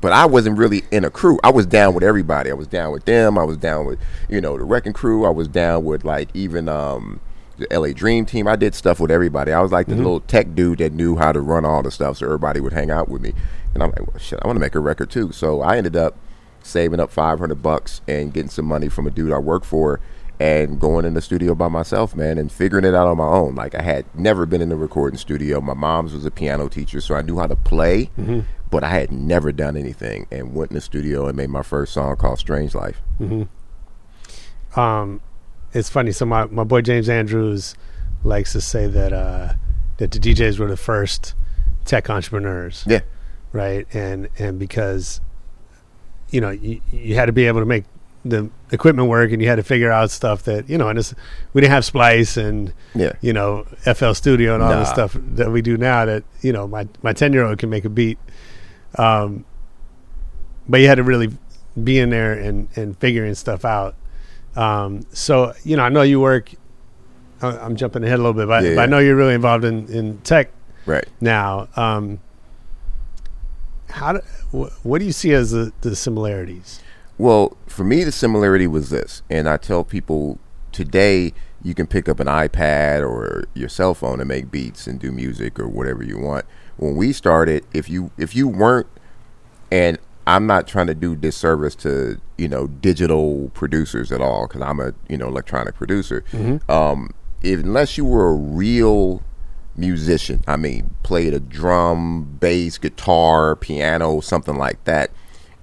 but 0.03 0.12
I 0.12 0.25
wasn't 0.25 0.57
really 0.57 0.83
in 0.91 1.05
a 1.05 1.10
crew. 1.10 1.39
I 1.45 1.50
was 1.50 1.65
down 1.65 1.93
with 1.93 2.03
everybody. 2.03 2.51
I 2.51 2.55
was 2.55 2.67
down 2.67 2.91
with 2.91 3.05
them. 3.05 3.38
I 3.38 3.45
was 3.45 3.55
down 3.55 3.86
with 3.86 4.00
you 4.27 4.41
know 4.41 4.57
the 4.57 4.65
Wrecking 4.65 4.91
Crew. 4.91 5.25
I 5.25 5.29
was 5.29 5.48
down 5.48 5.86
with 5.86 6.03
like 6.03 6.27
even 6.33 6.67
um, 6.67 7.22
the 7.57 7.67
LA 7.72 7.93
Dream 7.93 8.25
Team. 8.25 8.45
I 8.45 8.57
did 8.57 8.75
stuff 8.75 9.00
with 9.00 9.10
everybody. 9.10 9.53
I 9.53 9.62
was 9.62 9.72
like 9.72 9.88
the 9.88 9.95
little 9.95 10.19
tech 10.19 10.55
dude 10.55 10.79
that 10.79 10.91
knew 10.91 11.15
how 11.15 11.31
to 11.31 11.39
run 11.39 11.63
all 11.63 11.81
the 11.81 11.89
stuff, 11.89 12.17
so 12.17 12.25
everybody 12.25 12.60
would 12.60 12.74
hang 12.74 12.91
out 12.91 13.07
with 13.07 13.22
me. 13.22 13.33
And 13.74 13.81
I'm 13.81 13.91
like, 13.91 14.05
well, 14.05 14.19
shit, 14.19 14.39
I 14.43 14.48
want 14.48 14.57
to 14.57 14.60
make 14.60 14.75
a 14.75 14.81
record 14.81 15.10
too. 15.10 15.31
So 15.31 15.62
I 15.62 15.77
ended 15.77 15.95
up 15.95 16.17
saving 16.62 17.00
up 17.00 17.10
500 17.10 17.63
bucks 17.63 18.01
and 18.05 18.33
getting 18.33 18.50
some 18.50 18.65
money 18.65 18.89
from 18.89 19.07
a 19.07 19.10
dude 19.10 19.31
I 19.31 19.38
worked 19.38 19.65
for. 19.65 20.01
And 20.44 20.78
going 20.78 21.06
in 21.06 21.14
the 21.14 21.22
studio 21.22 21.56
by 21.56 21.70
myself, 21.70 22.18
man, 22.18 22.38
and 22.38 22.52
figuring 22.52 22.84
it 22.84 22.94
out 22.94 23.08
on 23.08 23.16
my 23.16 23.26
own. 23.28 23.56
Like 23.56 23.76
I 23.76 23.82
had 23.82 24.04
never 24.14 24.46
been 24.46 24.60
in 24.60 24.68
the 24.68 24.76
recording 24.76 25.18
studio. 25.18 25.62
My 25.62 25.74
mom's 25.74 26.14
was 26.14 26.26
a 26.26 26.32
piano 26.32 26.68
teacher, 26.68 27.00
so 27.00 27.16
I 27.16 27.22
knew 27.22 27.40
how 27.40 27.48
to 27.48 27.56
play, 27.56 28.10
but 28.70 28.84
I 28.84 28.90
had 28.90 29.10
never 29.10 29.54
done 29.54 29.78
anything. 29.78 30.28
And 30.30 30.54
went 30.54 30.72
in 30.72 30.76
the 30.76 30.82
studio 30.82 31.28
and 31.28 31.38
made 31.38 31.50
my 31.50 31.64
first 31.64 31.94
song 31.94 32.18
called 32.18 32.40
"Strange 32.40 32.76
Life." 32.76 33.02
um, 34.76 35.22
it's 35.74 35.90
funny. 35.90 36.12
So 36.12 36.26
my, 36.26 36.44
my 36.48 36.66
boy 36.66 36.82
James 36.82 37.08
Andrews 37.08 37.76
likes 38.26 38.52
to 38.52 38.60
say 38.60 38.88
that 38.88 39.14
uh, 39.14 39.54
that 39.98 40.12
the 40.12 40.20
DJs 40.20 40.60
were 40.60 40.68
the 40.68 40.76
first 40.76 41.36
tech 41.86 42.10
entrepreneurs, 42.10 42.84
Yeah, 42.86 43.00
right? 43.54 43.88
And 43.94 44.28
and 44.38 44.60
because 44.60 45.22
you 46.32 46.42
know 46.42 46.50
you, 46.50 46.82
you 46.92 47.16
had 47.16 47.28
to 47.28 47.32
be 47.34 47.48
able 47.48 47.62
to 47.62 47.66
make 47.66 47.86
the 48.25 48.50
equipment 48.72 49.10
work, 49.10 49.32
and 49.32 49.42
you 49.42 49.48
had 49.50 49.56
to 49.58 49.63
figure 49.63 49.92
out 49.92 50.10
stuff 50.12 50.44
that 50.44 50.70
you 50.70 50.77
know. 50.77 50.88
And 50.89 50.98
it's, 51.00 51.13
we 51.53 51.62
didn't 51.62 51.74
have 51.74 51.84
Splice 51.86 52.38
and 52.38 52.74
yeah, 52.96 53.13
you 53.22 53.34
know 53.34 53.63
FL 53.84 54.13
Studio 54.13 54.53
and 54.56 54.63
all 54.63 54.70
Nah. 54.72 54.84
stuff 54.86 55.15
that 55.20 55.51
we 55.51 55.62
do 55.62 55.77
now. 55.77 56.06
That 56.06 56.24
you 56.42 56.53
know 56.53 56.68
my 56.68 56.88
my 57.01 57.13
ten 57.13 57.34
year 57.34 57.44
old 57.46 57.58
can 57.60 57.70
make 57.70 57.84
a 57.86 57.89
beat, 57.89 58.18
um, 58.98 59.44
but 60.70 60.80
you 60.80 60.88
had 60.88 60.96
to 60.96 61.03
really 61.03 61.30
be 61.84 62.00
in 62.00 62.10
there 62.12 62.34
and 62.34 62.68
and 62.75 62.98
figuring 62.98 63.36
stuff 63.36 63.65
out. 63.65 63.96
Um, 64.56 65.06
so 65.12 65.53
you 65.63 65.75
know 65.77 65.84
I 65.84 65.89
know 65.89 66.01
you 66.03 66.20
work. 66.20 66.51
I'm 67.42 67.75
jumping 67.75 68.06
ahead 68.06 68.20
a 68.20 68.24
little 68.24 68.32
bit, 68.34 68.48
but, 68.48 68.63
Yeah, 68.63 68.75
but 68.75 68.82
I 68.84 68.86
know 68.86 69.00
you're 69.00 69.18
really 69.18 69.34
involved 69.34 69.65
in 69.65 69.88
in 69.89 70.20
tech 70.20 70.50
right. 70.86 71.06
now. 71.20 71.68
Um, 71.75 72.20
how 73.89 74.13
do, 74.13 74.20
wh- 74.51 74.86
what 74.86 75.00
do 75.00 75.06
you 75.06 75.12
see 75.12 75.34
as 75.34 75.51
the, 75.51 75.72
the 75.82 75.96
similarities? 75.96 76.80
Well, 77.24 77.56
for 77.68 77.86
me, 77.86 78.03
the 78.03 78.12
similarity 78.12 78.68
was 78.68 78.89
this, 78.89 79.22
and 79.30 79.48
I 79.48 79.56
tell 79.56 79.86
people 79.86 80.39
today 80.74 81.34
you 81.62 81.74
can 81.74 81.88
pick 81.88 82.10
up 82.10 82.20
an 82.20 82.27
iPad 82.27 83.00
or 83.00 83.46
your 83.53 83.70
cell 83.70 83.94
phone 83.94 84.20
and 84.20 84.27
make 84.27 84.51
beats 84.51 84.88
and 84.88 85.00
do 85.00 85.10
music 85.10 85.58
or 85.58 85.70
whatever 85.70 86.03
you 86.03 86.20
want. 86.20 86.44
When 86.75 86.98
we 86.98 87.13
started, 87.13 87.65
if 87.74 87.89
you 87.89 88.12
if 88.18 88.36
you 88.36 88.50
weren't, 88.50 88.88
and 89.72 90.00
I'm 90.27 90.46
not 90.46 90.68
trying 90.68 90.88
to 90.88 90.94
do 90.94 91.15
disservice 91.15 91.75
to 91.75 92.20
you 92.38 92.50
know 92.50 92.68
digital 92.68 93.51
producers 93.53 94.12
at 94.12 94.20
all 94.20 94.46
because 94.46 94.62
I'm 94.62 94.82
a 94.82 94.94
you 95.08 95.18
know 95.18 95.30
electronic 95.30 95.75
producer. 95.75 96.25
Um, 96.68 97.12
if, 97.42 97.62
unless 97.62 97.98
you 97.98 98.03
were 98.03 98.32
a 98.32 98.36
real 98.36 99.24
musician, 99.77 100.44
I 100.46 100.58
mean, 100.58 100.94
played 101.03 101.34
a 101.34 101.39
drum, 101.39 102.38
bass, 102.42 102.77
guitar, 102.77 103.56
piano, 103.56 104.20
something 104.20 104.58
like 104.58 104.84
that. 104.84 105.10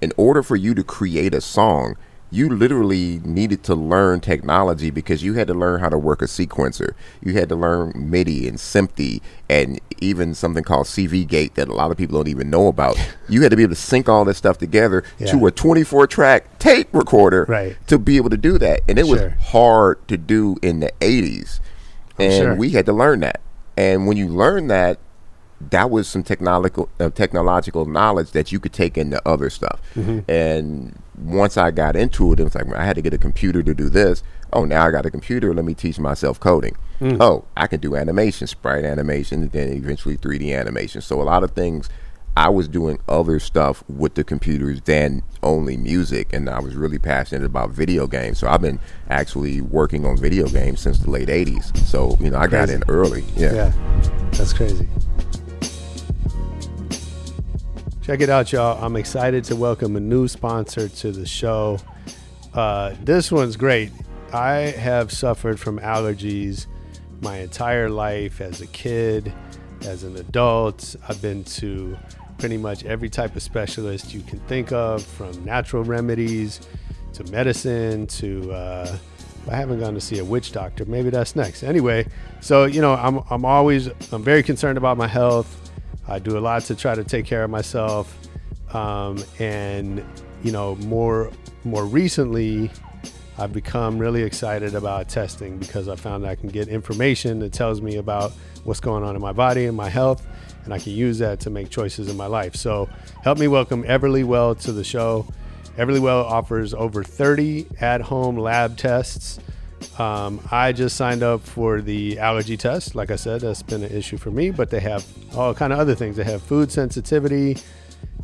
In 0.01 0.11
order 0.17 0.41
for 0.41 0.55
you 0.55 0.73
to 0.73 0.83
create 0.83 1.33
a 1.33 1.41
song, 1.41 1.95
you 2.33 2.47
literally 2.49 3.19
needed 3.25 3.61
to 3.63 3.75
learn 3.75 4.21
technology 4.21 4.89
because 4.89 5.21
you 5.21 5.33
had 5.33 5.47
to 5.47 5.53
learn 5.53 5.81
how 5.81 5.89
to 5.89 5.97
work 5.97 6.21
a 6.21 6.25
sequencer. 6.25 6.93
You 7.21 7.33
had 7.33 7.49
to 7.49 7.55
learn 7.55 7.91
MIDI 8.09 8.47
and 8.47 8.57
SMPTE 8.57 9.21
and 9.49 9.79
even 9.99 10.33
something 10.33 10.63
called 10.63 10.87
CV 10.87 11.27
Gate 11.27 11.55
that 11.55 11.67
a 11.67 11.73
lot 11.73 11.91
of 11.91 11.97
people 11.97 12.17
don't 12.17 12.29
even 12.29 12.49
know 12.49 12.67
about. 12.67 12.97
You 13.29 13.43
had 13.43 13.51
to 13.51 13.55
be 13.57 13.63
able 13.63 13.75
to 13.75 13.79
sync 13.81 14.09
all 14.09 14.25
this 14.25 14.37
stuff 14.37 14.57
together 14.57 15.03
Yeah. 15.19 15.27
to 15.31 15.45
a 15.45 15.51
24 15.51 16.05
track 16.07 16.57
tape 16.59 16.87
recorder 16.93 17.45
Right. 17.47 17.75
to 17.87 17.97
be 17.99 18.17
able 18.17 18.29
to 18.29 18.37
do 18.37 18.57
that. 18.57 18.81
And 18.89 18.97
it 18.99 19.05
Sure. 19.05 19.15
was 19.15 19.31
hard 19.51 20.05
to 20.09 20.17
do 20.17 20.57
in 20.61 20.79
the 20.81 20.91
80s. 21.01 21.59
And 22.19 22.33
sure. 22.33 22.55
we 22.55 22.71
had 22.71 22.85
to 22.87 22.93
learn 22.93 23.19
that. 23.21 23.39
And 23.77 24.05
when 24.07 24.17
you 24.17 24.27
learn 24.27 24.67
that, 24.67 24.99
that 25.69 25.89
was 25.89 26.07
some 26.07 26.23
technological 26.23 26.89
uh, 26.99 27.09
technological 27.09 27.85
knowledge 27.85 28.31
that 28.31 28.51
you 28.51 28.59
could 28.59 28.73
take 28.73 28.97
into 28.97 29.21
other 29.27 29.49
stuff. 29.49 29.79
And 30.27 30.99
once 31.17 31.57
I 31.57 31.71
got 31.71 31.95
into 31.95 32.33
it, 32.33 32.39
it 32.39 32.43
was 32.43 32.55
like 32.55 32.67
I 32.73 32.83
had 32.85 32.95
to 32.95 33.01
get 33.01 33.13
a 33.13 33.17
computer 33.17 33.61
to 33.63 33.73
do 33.73 33.89
this. 33.89 34.23
Oh, 34.53 34.65
now 34.65 34.85
I 34.87 34.91
got 34.91 35.05
a 35.05 35.11
computer. 35.11 35.53
Let 35.53 35.65
me 35.65 35.73
teach 35.73 35.99
myself 35.99 36.39
coding. 36.39 36.75
Oh, 37.21 37.45
I 37.57 37.67
can 37.67 37.79
do 37.79 37.95
animation, 37.95 38.47
sprite 38.47 38.85
animation, 38.85 39.43
and 39.43 39.51
then 39.51 39.69
eventually 39.73 40.17
3D 40.17 40.57
animation. 40.57 41.01
So 41.01 41.21
a 41.21 41.23
lot 41.23 41.43
of 41.43 41.51
things. 41.51 41.89
I 42.37 42.47
was 42.47 42.69
doing 42.69 42.97
other 43.09 43.39
stuff 43.39 43.83
with 43.89 44.13
the 44.13 44.23
computers 44.23 44.79
than 44.83 45.21
only 45.43 45.75
music, 45.75 46.31
and 46.31 46.49
I 46.49 46.61
was 46.61 46.75
really 46.75 46.97
passionate 46.97 47.43
about 47.45 47.71
video 47.71 48.07
games. 48.07 48.37
So 48.39 48.47
I've 48.47 48.61
been 48.61 48.79
actually 49.09 49.59
working 49.59 50.05
on 50.05 50.15
video 50.15 50.47
games 50.47 50.79
since 50.79 50.99
the 50.99 51.09
late 51.09 51.27
'80s. 51.27 51.75
So 51.79 52.15
you 52.21 52.29
know, 52.29 52.37
I 52.37 52.47
got 52.47 52.69
in 52.69 52.83
early. 52.87 53.25
Yeah, 53.35 53.73
that's 54.31 54.53
crazy. 54.53 54.87
Check 58.11 58.19
it 58.19 58.29
out, 58.29 58.51
y'all. 58.51 58.83
I'm 58.83 58.97
excited 58.97 59.45
to 59.45 59.55
welcome 59.55 59.95
a 59.95 59.99
new 60.01 60.27
sponsor 60.27 60.89
to 60.89 61.13
the 61.13 61.25
show. 61.25 61.79
Uh, 62.53 62.93
this 63.01 63.31
one's 63.31 63.55
great. 63.55 63.89
I 64.33 64.55
have 64.55 65.13
suffered 65.13 65.57
from 65.61 65.79
allergies 65.79 66.67
my 67.21 67.37
entire 67.37 67.89
life 67.89 68.41
as 68.41 68.59
a 68.59 68.67
kid, 68.67 69.31
as 69.83 70.03
an 70.03 70.17
adult. 70.17 70.93
I've 71.07 71.21
been 71.21 71.45
to 71.45 71.97
pretty 72.37 72.57
much 72.57 72.83
every 72.83 73.09
type 73.09 73.37
of 73.37 73.43
specialist 73.43 74.13
you 74.13 74.19
can 74.23 74.39
think 74.41 74.73
of, 74.73 75.05
from 75.05 75.45
natural 75.45 75.85
remedies 75.85 76.59
to 77.13 77.23
medicine 77.31 78.07
to. 78.07 78.51
Uh, 78.51 78.97
I 79.49 79.55
haven't 79.55 79.79
gone 79.79 79.93
to 79.93 80.01
see 80.01 80.19
a 80.19 80.25
witch 80.25 80.51
doctor. 80.51 80.83
Maybe 80.83 81.11
that's 81.11 81.33
next. 81.37 81.63
Anyway, 81.63 82.07
so 82.41 82.65
you 82.65 82.81
know, 82.81 82.93
I'm 82.93 83.23
I'm 83.29 83.45
always 83.45 83.87
I'm 84.11 84.21
very 84.21 84.43
concerned 84.43 84.77
about 84.77 84.97
my 84.97 85.07
health. 85.07 85.60
I 86.11 86.19
do 86.19 86.37
a 86.37 86.39
lot 86.39 86.63
to 86.63 86.75
try 86.75 86.93
to 86.93 87.05
take 87.05 87.25
care 87.25 87.43
of 87.43 87.49
myself, 87.49 88.13
um, 88.73 89.23
and 89.39 90.03
you 90.43 90.51
know, 90.51 90.75
more 90.75 91.31
more 91.63 91.85
recently, 91.85 92.69
I've 93.37 93.53
become 93.53 93.97
really 93.97 94.23
excited 94.23 94.75
about 94.75 95.07
testing 95.07 95.57
because 95.57 95.87
I 95.87 95.95
found 95.95 96.25
that 96.25 96.29
I 96.29 96.35
can 96.35 96.49
get 96.49 96.67
information 96.67 97.39
that 97.39 97.53
tells 97.53 97.81
me 97.81 97.95
about 97.95 98.33
what's 98.65 98.81
going 98.81 99.03
on 99.03 99.15
in 99.15 99.21
my 99.21 99.31
body 99.31 99.67
and 99.67 99.77
my 99.77 99.87
health, 99.87 100.27
and 100.65 100.73
I 100.73 100.79
can 100.79 100.91
use 100.91 101.17
that 101.19 101.39
to 101.41 101.49
make 101.49 101.69
choices 101.69 102.09
in 102.09 102.17
my 102.17 102.27
life. 102.27 102.55
So, 102.55 102.89
help 103.23 103.39
me 103.39 103.47
welcome 103.47 103.83
Everlywell 103.83 104.59
to 104.63 104.73
the 104.73 104.83
show. 104.83 105.25
Everlywell 105.77 106.25
offers 106.25 106.73
over 106.73 107.05
30 107.05 107.67
at 107.79 108.01
home 108.01 108.37
lab 108.37 108.75
tests. 108.75 109.39
Um, 109.99 110.39
I 110.51 110.71
just 110.71 110.95
signed 110.95 111.23
up 111.23 111.41
for 111.41 111.81
the 111.81 112.19
allergy 112.19 112.57
test. 112.57 112.95
Like 112.95 113.11
I 113.11 113.15
said, 113.15 113.41
that's 113.41 113.63
been 113.63 113.83
an 113.83 113.91
issue 113.91 114.17
for 114.17 114.31
me, 114.31 114.51
but 114.51 114.69
they 114.69 114.79
have 114.79 115.05
all 115.35 115.53
kind 115.53 115.73
of 115.73 115.79
other 115.79 115.95
things. 115.95 116.15
They 116.15 116.23
have 116.23 116.41
food 116.41 116.71
sensitivity, 116.71 117.57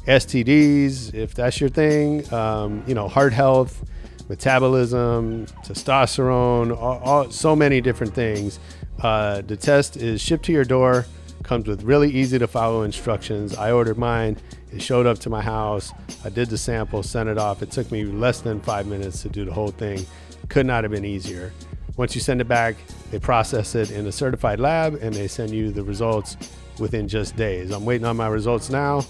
STDs, 0.05 1.13
if 1.13 1.33
that's 1.33 1.59
your 1.59 1.69
thing, 1.69 2.31
um, 2.33 2.83
you 2.87 2.93
know, 2.93 3.07
heart 3.07 3.33
health, 3.33 3.83
metabolism, 4.29 5.45
testosterone, 5.63 6.75
all, 6.75 6.99
all, 6.99 7.31
so 7.31 7.55
many 7.55 7.81
different 7.81 8.13
things. 8.13 8.59
Uh, 9.01 9.41
the 9.41 9.57
test 9.57 9.97
is 9.97 10.21
shipped 10.21 10.45
to 10.45 10.51
your 10.51 10.65
door, 10.65 11.05
comes 11.43 11.67
with 11.67 11.83
really 11.83 12.09
easy 12.09 12.39
to 12.39 12.47
follow 12.47 12.83
instructions. 12.83 13.55
I 13.55 13.71
ordered 13.71 13.97
mine, 13.97 14.37
it 14.71 14.81
showed 14.81 15.05
up 15.05 15.19
to 15.19 15.29
my 15.29 15.41
house. 15.41 15.93
I 16.25 16.29
did 16.29 16.49
the 16.49 16.57
sample, 16.57 17.03
sent 17.03 17.29
it 17.29 17.37
off. 17.37 17.61
It 17.61 17.71
took 17.71 17.91
me 17.91 18.03
less 18.03 18.41
than 18.41 18.59
five 18.61 18.85
minutes 18.85 19.21
to 19.23 19.29
do 19.29 19.45
the 19.45 19.53
whole 19.53 19.71
thing. 19.71 20.05
Could 20.49 20.65
not 20.65 20.83
have 20.83 20.91
been 20.91 21.05
easier. 21.05 21.53
Once 21.97 22.13
you 22.13 22.21
send 22.21 22.41
it 22.41 22.47
back, 22.47 22.75
they 23.11 23.19
process 23.19 23.73
it 23.75 23.91
in 23.91 24.05
a 24.05 24.11
certified 24.11 24.59
lab 24.59 24.95
and 25.01 25.13
they 25.13 25.27
send 25.27 25.51
you 25.51 25.71
the 25.71 25.83
results 25.83 26.37
within 26.79 27.07
just 27.07 27.35
days. 27.35 27.71
I'm 27.71 27.85
waiting 27.85 28.05
on 28.05 28.15
my 28.15 28.27
results 28.27 28.69
now. 28.69 29.03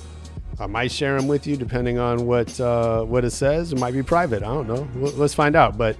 I 0.59 0.67
might 0.67 0.91
share 0.91 1.17
them 1.17 1.27
with 1.27 1.45
you 1.45 1.55
depending 1.57 1.99
on 1.99 2.25
what 2.25 2.59
uh, 2.59 3.03
what 3.03 3.23
it 3.23 3.31
says. 3.31 3.73
It 3.73 3.79
might 3.79 3.93
be 3.93 4.01
private. 4.01 4.41
I 4.41 4.47
don't 4.47 4.67
know. 4.67 4.87
Let's 4.95 5.33
find 5.33 5.55
out. 5.55 5.77
But 5.77 5.97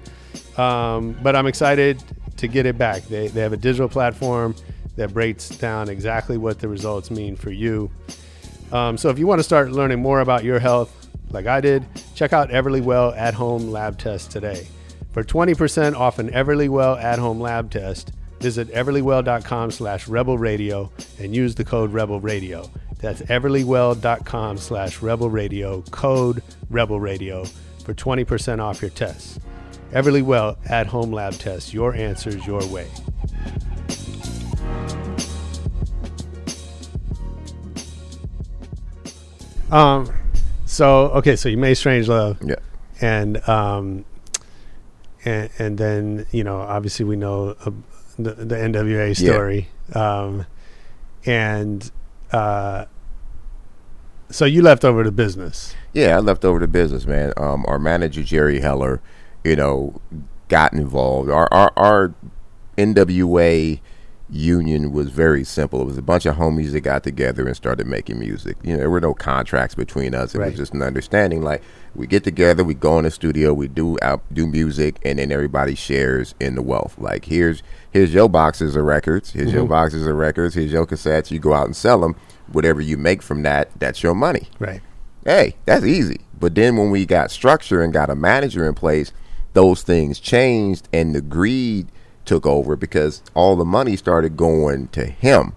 um, 0.58 1.16
but 1.22 1.36
I'm 1.36 1.46
excited 1.46 2.02
to 2.38 2.48
get 2.48 2.66
it 2.66 2.78
back. 2.78 3.04
They 3.04 3.28
they 3.28 3.42
have 3.42 3.54
a 3.54 3.58
digital 3.58 3.90
platform 3.90 4.56
that 4.96 5.14
breaks 5.14 5.50
down 5.50 5.90
exactly 5.90 6.38
what 6.38 6.60
the 6.60 6.68
results 6.68 7.12
mean 7.12 7.36
for 7.36 7.52
you. 7.52 7.92
Um, 8.72 8.98
so 8.98 9.10
if 9.10 9.20
you 9.20 9.28
want 9.28 9.40
to 9.40 9.44
start 9.44 9.72
learning 9.72 10.02
more 10.02 10.22
about 10.22 10.44
your 10.44 10.60
health, 10.60 11.08
like 11.30 11.46
I 11.46 11.62
did, 11.62 11.86
check 12.16 12.34
out 12.34 12.50
Everlywell 12.50 13.16
at 13.16 13.34
Home 13.36 13.70
Lab 13.70 14.00
Test 14.00 14.32
today. 14.32 14.68
For 15.18 15.24
20% 15.24 15.96
off 15.96 16.20
an 16.20 16.30
Everlywell 16.30 17.02
at 17.02 17.18
Home 17.18 17.40
Lab 17.40 17.72
Test, 17.72 18.12
visit 18.40 18.68
everlywell.com 18.68 19.72
slash 19.72 20.08
rebel 20.08 20.38
radio 20.38 20.92
and 21.20 21.36
use 21.36 21.56
the 21.56 21.66
code 21.66 21.92
rebel 21.92 22.20
radio. 22.20 22.70
That's 23.00 23.24
everlywell.com 23.24 24.58
slash 24.60 25.02
rebel 25.02 25.32
radio, 25.32 25.82
code 25.90 26.44
rebel 26.70 27.00
radio 27.00 27.46
for 27.84 27.96
20% 27.96 28.60
off 28.60 28.80
your 28.80 28.92
tests. 28.92 29.40
Everlywell 29.92 30.56
at 30.70 30.86
Home 30.86 31.12
Lab 31.12 31.34
Test, 31.34 31.74
your 31.74 31.96
answers 31.96 32.46
your 32.46 32.64
way. 32.68 32.88
Um, 39.72 40.14
so 40.66 41.08
okay, 41.10 41.36
so 41.36 41.50
you 41.50 41.58
made 41.58 41.76
Strange 41.76 42.08
Love, 42.08 42.38
Yeah. 42.44 42.56
and 43.02 43.38
um, 43.50 44.06
and 45.28 45.50
and 45.60 45.78
then 45.78 46.26
you 46.32 46.44
know 46.44 46.58
obviously 46.60 47.06
we 47.06 47.16
know 47.16 47.56
uh, 47.66 47.72
the 48.18 48.32
the 48.34 48.56
NWA 48.56 49.08
Yeah. 49.10 49.14
story, 49.14 49.68
um, 49.94 50.46
and 51.26 51.92
uh, 52.32 52.86
so 54.30 54.46
you 54.46 54.62
left 54.62 54.84
over 54.86 55.04
the 55.04 55.12
business. 55.12 55.76
Yeah, 55.94 56.18
I 56.18 56.20
left 56.20 56.44
over 56.46 56.60
the 56.60 56.68
business, 56.68 57.06
man. 57.06 57.34
Um, 57.38 57.66
our 57.68 57.80
manager 57.80 58.24
Jerry 58.24 58.60
Heller, 58.60 59.02
you 59.44 59.56
know, 59.56 60.00
got 60.50 60.74
involved. 60.74 61.30
Our 61.30 61.48
our, 61.52 61.72
our 61.76 62.14
NWA 62.78 63.80
union 64.30 64.92
was 64.92 65.10
very 65.10 65.44
simple. 65.44 65.82
It 65.82 65.86
was 65.86 65.98
a 65.98 66.02
bunch 66.02 66.26
of 66.26 66.36
homies 66.36 66.72
that 66.74 66.82
got 66.82 67.02
together 67.04 67.48
and 67.48 67.56
started 67.56 67.88
making 67.88 68.20
music. 68.20 68.58
You 68.62 68.74
know, 68.74 68.78
there 68.80 68.90
were 68.90 69.00
no 69.00 69.14
contracts 69.14 69.74
between 69.74 70.14
us. 70.14 70.36
It 70.36 70.40
Right. 70.40 70.48
was 70.52 70.58
just 70.58 70.74
an 70.74 70.82
understanding. 70.82 71.42
Like 71.42 71.62
we 71.98 72.06
get 72.06 72.24
together, 72.24 72.64
we 72.64 72.76
go 72.76 73.00
in 73.00 73.04
the 73.06 73.12
studio, 73.12 73.54
we 73.54 73.68
do 73.68 73.98
out 74.04 74.22
do 74.32 74.46
music, 74.46 75.00
and 75.04 75.18
then 75.18 75.32
everybody 75.32 75.74
shares 75.74 76.36
in 76.40 76.56
the 76.56 76.62
wealth. 76.62 76.96
Like 76.98 77.26
here's 77.26 77.64
here's 77.92 78.14
your 78.14 78.30
boxes 78.30 78.76
of 78.76 78.86
records, 78.86 79.32
here's 79.32 79.52
your 79.52 79.64
mm-hmm. 79.64 79.72
boxes 79.72 80.06
of 80.06 80.16
records, 80.16 80.54
here's 80.54 80.72
your 80.72 80.86
cassettes. 80.86 81.32
You 81.32 81.40
go 81.40 81.54
out 81.54 81.66
and 81.66 81.76
sell 81.76 82.00
them. 82.00 82.16
Whatever 82.52 82.80
you 82.80 82.96
make 82.96 83.22
from 83.22 83.44
that, 83.44 83.70
that's 83.78 84.02
your 84.02 84.16
money 84.16 84.48
Right. 84.58 84.80
hey, 85.26 85.56
that's 85.66 85.84
easy. 85.84 86.22
But 86.40 86.56
then 86.56 86.78
when 86.78 86.92
we 86.92 87.06
got 87.06 87.30
structure 87.30 87.82
and 87.82 87.92
got 87.92 88.10
a 88.10 88.16
manager 88.16 88.66
in 88.66 88.74
place, 88.74 89.12
those 89.54 89.82
things 89.82 90.20
changed 90.20 90.88
and 90.94 91.14
the 91.14 91.22
greed 91.22 91.88
took 92.24 92.46
over 92.46 92.76
because 92.76 93.24
all 93.34 93.56
the 93.56 93.66
money 93.66 93.96
started 93.96 94.38
going 94.38 94.88
to 94.90 95.06
him. 95.06 95.54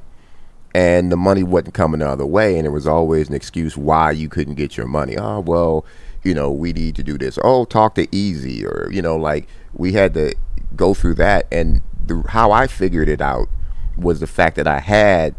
And 0.75 1.13
the 1.13 1.17
money 1.17 1.43
wasn't 1.43 1.75
coming 1.75 1.99
the 1.99 2.09
other 2.09 2.25
way, 2.25 2.55
and 2.57 2.65
there 2.65 2.71
was 2.71 2.87
always 2.87 3.29
an 3.29 3.35
excuse 3.35 3.77
why 3.77 4.13
you 4.13 4.29
couldn't 4.29 4.55
get 4.55 4.77
your 4.77 4.87
money. 4.87 5.17
Oh, 5.17 5.41
well, 5.41 5.85
you 6.23 6.35
know, 6.35 6.51
we 6.51 6.73
need 6.73 6.97
to 6.97 7.03
do 7.03 7.17
this. 7.17 7.39
Oh, 7.43 7.65
talk 7.65 7.95
to 7.95 8.07
Eazy, 8.09 8.65
or 8.65 8.91
you 8.93 9.03
know, 9.03 9.17
like 9.17 9.49
we 9.73 9.93
had 9.93 10.15
to 10.15 10.35
go 10.77 10.95
through 10.95 11.15
that. 11.15 11.47
And 11.51 11.83
the, 12.05 12.23
how 12.29 12.53
I 12.53 12.67
figured 12.67 13.09
it 13.09 13.21
out 13.21 13.49
was 13.97 14.21
the 14.21 14.27
fact 14.27 14.57
that 14.57 14.67
I 14.67 14.81
had 14.81 15.35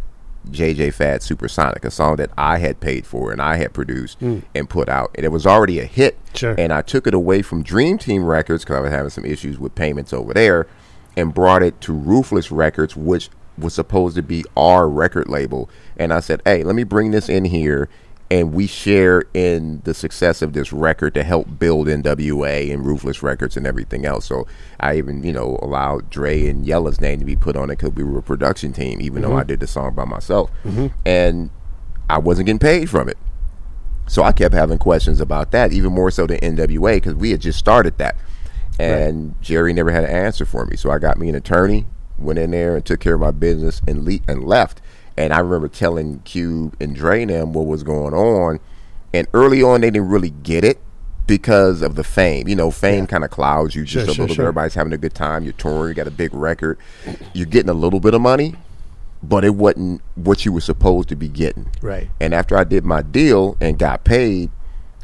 JJ 0.49 0.93
Fad 0.93 1.21
Supersonic, 1.21 1.85
a 1.85 1.91
song 1.91 2.15
that 2.15 2.31
I 2.37 2.57
had 2.57 2.79
paid 2.79 3.05
for 3.05 3.31
and 3.31 3.41
I 3.41 3.57
had 3.57 3.73
produced 3.73 4.19
hmm. 4.19 4.39
and 4.55 4.69
put 4.69 4.89
out, 4.89 5.11
and 5.15 5.25
it 5.25 5.29
was 5.29 5.45
already 5.45 5.79
a 5.79 5.85
hit. 5.85 6.17
Sure. 6.33 6.55
And 6.57 6.73
I 6.73 6.81
took 6.81 7.05
it 7.05 7.13
away 7.13 7.41
from 7.41 7.63
Dream 7.63 7.97
Team 7.97 8.23
Records 8.25 8.63
because 8.63 8.77
I 8.77 8.81
was 8.81 8.91
having 8.91 9.09
some 9.09 9.25
issues 9.25 9.59
with 9.59 9.75
payments 9.75 10.13
over 10.13 10.33
there, 10.33 10.67
and 11.15 11.33
brought 11.33 11.61
it 11.61 11.79
to 11.81 11.93
Ruthless 11.93 12.51
Records, 12.51 12.95
which 12.95 13.29
was 13.57 13.73
supposed 13.73 14.15
to 14.15 14.23
be 14.23 14.43
our 14.57 14.89
record 14.89 15.27
label. 15.27 15.69
And 15.97 16.13
I 16.13 16.21
said, 16.21 16.41
"Hey, 16.45 16.63
let 16.63 16.75
me 16.75 16.83
bring 16.83 17.11
this 17.11 17.29
in 17.29 17.45
here." 17.45 17.89
And 18.31 18.53
we 18.53 18.65
share 18.65 19.25
in 19.33 19.81
the 19.83 19.93
success 19.93 20.41
of 20.41 20.53
this 20.53 20.71
record 20.71 21.13
to 21.15 21.23
help 21.23 21.59
build 21.59 21.87
NWA 21.87 22.73
and 22.73 22.85
Ruthless 22.85 23.21
Records 23.21 23.57
and 23.57 23.67
everything 23.67 24.05
else. 24.05 24.25
So 24.25 24.47
I 24.79 24.97
even, 24.97 25.21
you 25.21 25.33
know, 25.33 25.59
allowed 25.61 26.09
Dre 26.09 26.47
and 26.47 26.65
Yella's 26.65 27.01
name 27.01 27.19
to 27.19 27.25
be 27.25 27.35
put 27.35 27.57
on 27.57 27.69
it 27.69 27.77
because 27.77 27.91
we 27.91 28.05
were 28.05 28.19
a 28.19 28.23
production 28.23 28.71
team, 28.71 29.01
even 29.01 29.21
though 29.21 29.33
I 29.33 29.41
mm-hmm. 29.41 29.47
did 29.49 29.59
the 29.59 29.67
song 29.67 29.95
by 29.95 30.05
myself. 30.05 30.49
Mm-hmm. 30.63 30.87
And 31.05 31.49
I 32.09 32.19
wasn't 32.19 32.45
getting 32.45 32.59
paid 32.59 32.89
from 32.89 33.09
it. 33.09 33.17
So 34.07 34.23
I 34.23 34.31
kept 34.31 34.55
having 34.55 34.77
questions 34.77 35.19
about 35.19 35.51
that, 35.51 35.73
even 35.73 35.91
more 35.91 36.09
so 36.09 36.25
than 36.25 36.37
NWA, 36.37 36.95
because 36.95 37.15
we 37.15 37.31
had 37.31 37.41
just 37.41 37.59
started 37.59 37.97
that. 37.97 38.15
And 38.79 39.35
Jerry 39.41 39.73
never 39.73 39.91
had 39.91 40.05
an 40.05 40.09
answer 40.09 40.45
for 40.45 40.65
me. 40.65 40.77
So 40.77 40.89
I 40.89 40.99
got 40.99 41.17
me 41.17 41.27
an 41.27 41.35
attorney, 41.35 41.85
went 42.17 42.39
in 42.39 42.51
there 42.51 42.77
and 42.77 42.85
took 42.85 43.01
care 43.01 43.15
of 43.15 43.19
my 43.19 43.31
business 43.31 43.81
and 43.85 44.05
le- 44.05 44.19
and 44.25 44.45
left. 44.45 44.81
And 45.17 45.33
I 45.33 45.39
remember 45.39 45.67
telling 45.67 46.19
Cube 46.19 46.75
and 46.79 46.95
Dre 46.95 47.21
and 47.21 47.31
them 47.31 47.53
what 47.53 47.65
was 47.67 47.83
going 47.83 48.13
on. 48.13 48.59
And 49.13 49.27
early 49.33 49.61
on, 49.61 49.81
they 49.81 49.91
didn't 49.91 50.07
really 50.09 50.29
get 50.29 50.63
it 50.63 50.79
because 51.27 51.81
of 51.81 51.95
the 51.95 52.03
fame. 52.03 52.47
You 52.47 52.55
know, 52.55 52.71
fame 52.71 53.07
kind 53.07 53.23
of 53.23 53.29
clouds 53.29 53.75
you 53.75 53.83
just 53.83 54.05
Sure, 54.05 54.11
a 54.11 54.15
sure, 54.15 54.23
little 54.23 54.35
sure. 54.35 54.43
bit. 54.43 54.47
Everybody's 54.49 54.73
having 54.73 54.93
a 54.93 54.97
good 54.97 55.13
time. 55.13 55.43
You're 55.43 55.53
touring, 55.53 55.89
you 55.89 55.93
got 55.95 56.07
a 56.07 56.11
big 56.11 56.33
record. 56.33 56.77
You're 57.33 57.45
getting 57.45 57.69
a 57.69 57.73
little 57.73 57.99
bit 57.99 58.13
of 58.13 58.21
money, 58.21 58.55
but 59.21 59.43
it 59.43 59.55
wasn't 59.55 60.01
what 60.15 60.45
you 60.45 60.53
were 60.53 60.61
supposed 60.61 61.09
to 61.09 61.15
be 61.15 61.27
getting. 61.27 61.69
Right. 61.81 62.09
And 62.19 62.33
after 62.33 62.57
I 62.57 62.63
did 62.63 62.85
my 62.85 63.01
deal 63.01 63.57
and 63.61 63.77
got 63.77 64.03
paid, 64.03 64.49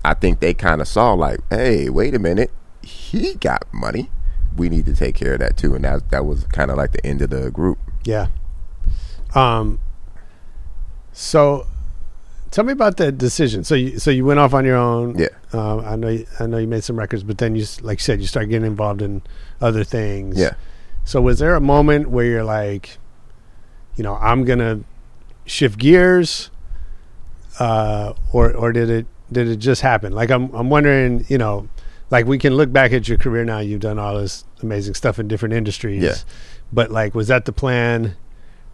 I 0.06 0.14
think 0.14 0.40
they 0.40 0.54
kind 0.54 0.82
of 0.82 0.88
saw 0.88 1.14
like, 1.14 1.40
hey, 1.50 1.90
wait 1.90 2.16
a 2.16 2.20
minute, 2.20 2.52
he 2.82 3.36
got 3.36 3.66
money. 3.74 4.10
We 4.56 4.70
need 4.70 4.86
to 4.86 4.96
take 4.96 5.16
care 5.16 5.34
of 5.34 5.40
that 5.40 5.58
too. 5.58 5.76
And 5.76 5.84
that 5.84 6.10
that 6.12 6.26
was 6.26 6.46
kind 6.46 6.72
of 6.72 6.78
like 6.78 6.94
the 6.94 7.06
end 7.06 7.22
of 7.22 7.30
the 7.30 7.52
group. 7.52 7.78
Yeah. 8.06 8.28
Um. 9.36 9.80
So, 11.18 11.66
tell 12.52 12.64
me 12.64 12.74
about 12.74 12.98
the 12.98 13.12
decision. 13.12 13.64
So 13.64 13.74
you 13.74 13.98
so 13.98 14.12
you 14.12 14.24
went 14.24 14.40
off 14.40 14.54
on 14.54 14.66
your 14.66 14.76
own. 14.76 15.18
Yeah. 15.18 15.30
Um, 15.52 15.80
I 15.80 15.96
know 15.96 16.10
you, 16.10 16.28
I 16.40 16.46
know 16.46 16.60
you 16.60 16.68
made 16.68 16.84
some 16.84 16.98
records, 16.98 17.24
but 17.24 17.40
then 17.40 17.56
you 17.56 17.66
like 17.82 17.98
you 17.98 18.04
said 18.04 18.22
you 18.22 18.28
started 18.28 18.50
getting 18.50 18.68
involved 18.68 19.02
in 19.02 19.24
other 19.60 19.84
things. 19.84 20.38
Yeah. 20.38 20.54
So 21.06 21.20
was 21.20 21.40
there 21.40 21.56
a 21.56 21.60
moment 21.60 22.12
where 22.12 22.26
you're 22.26 22.44
like, 22.44 23.00
you 23.96 24.04
know, 24.04 24.14
I'm 24.16 24.46
gonna 24.46 24.82
shift 25.48 25.80
gears, 25.80 26.52
uh, 27.60 28.14
or 28.32 28.54
or 28.54 28.72
did 28.72 28.92
it 28.92 29.08
did 29.32 29.48
it 29.48 29.58
just 29.58 29.82
happen? 29.82 30.14
Like 30.14 30.30
I'm 30.30 30.54
I'm 30.54 30.70
wondering, 30.70 31.26
you 31.30 31.40
know, 31.40 31.68
like 32.12 32.28
we 32.28 32.38
can 32.38 32.54
look 32.54 32.72
back 32.72 32.94
at 32.94 33.08
your 33.08 33.18
career 33.18 33.44
now. 33.44 33.58
You've 33.58 33.82
done 33.82 33.98
all 33.98 34.20
this 34.20 34.46
amazing 34.62 34.94
stuff 34.94 35.18
in 35.18 35.28
different 35.28 35.56
industries. 35.56 36.04
Yeah. 36.04 36.14
But 36.72 36.92
like, 36.92 37.16
was 37.16 37.28
that 37.30 37.46
the 37.46 37.54
plan 37.54 38.18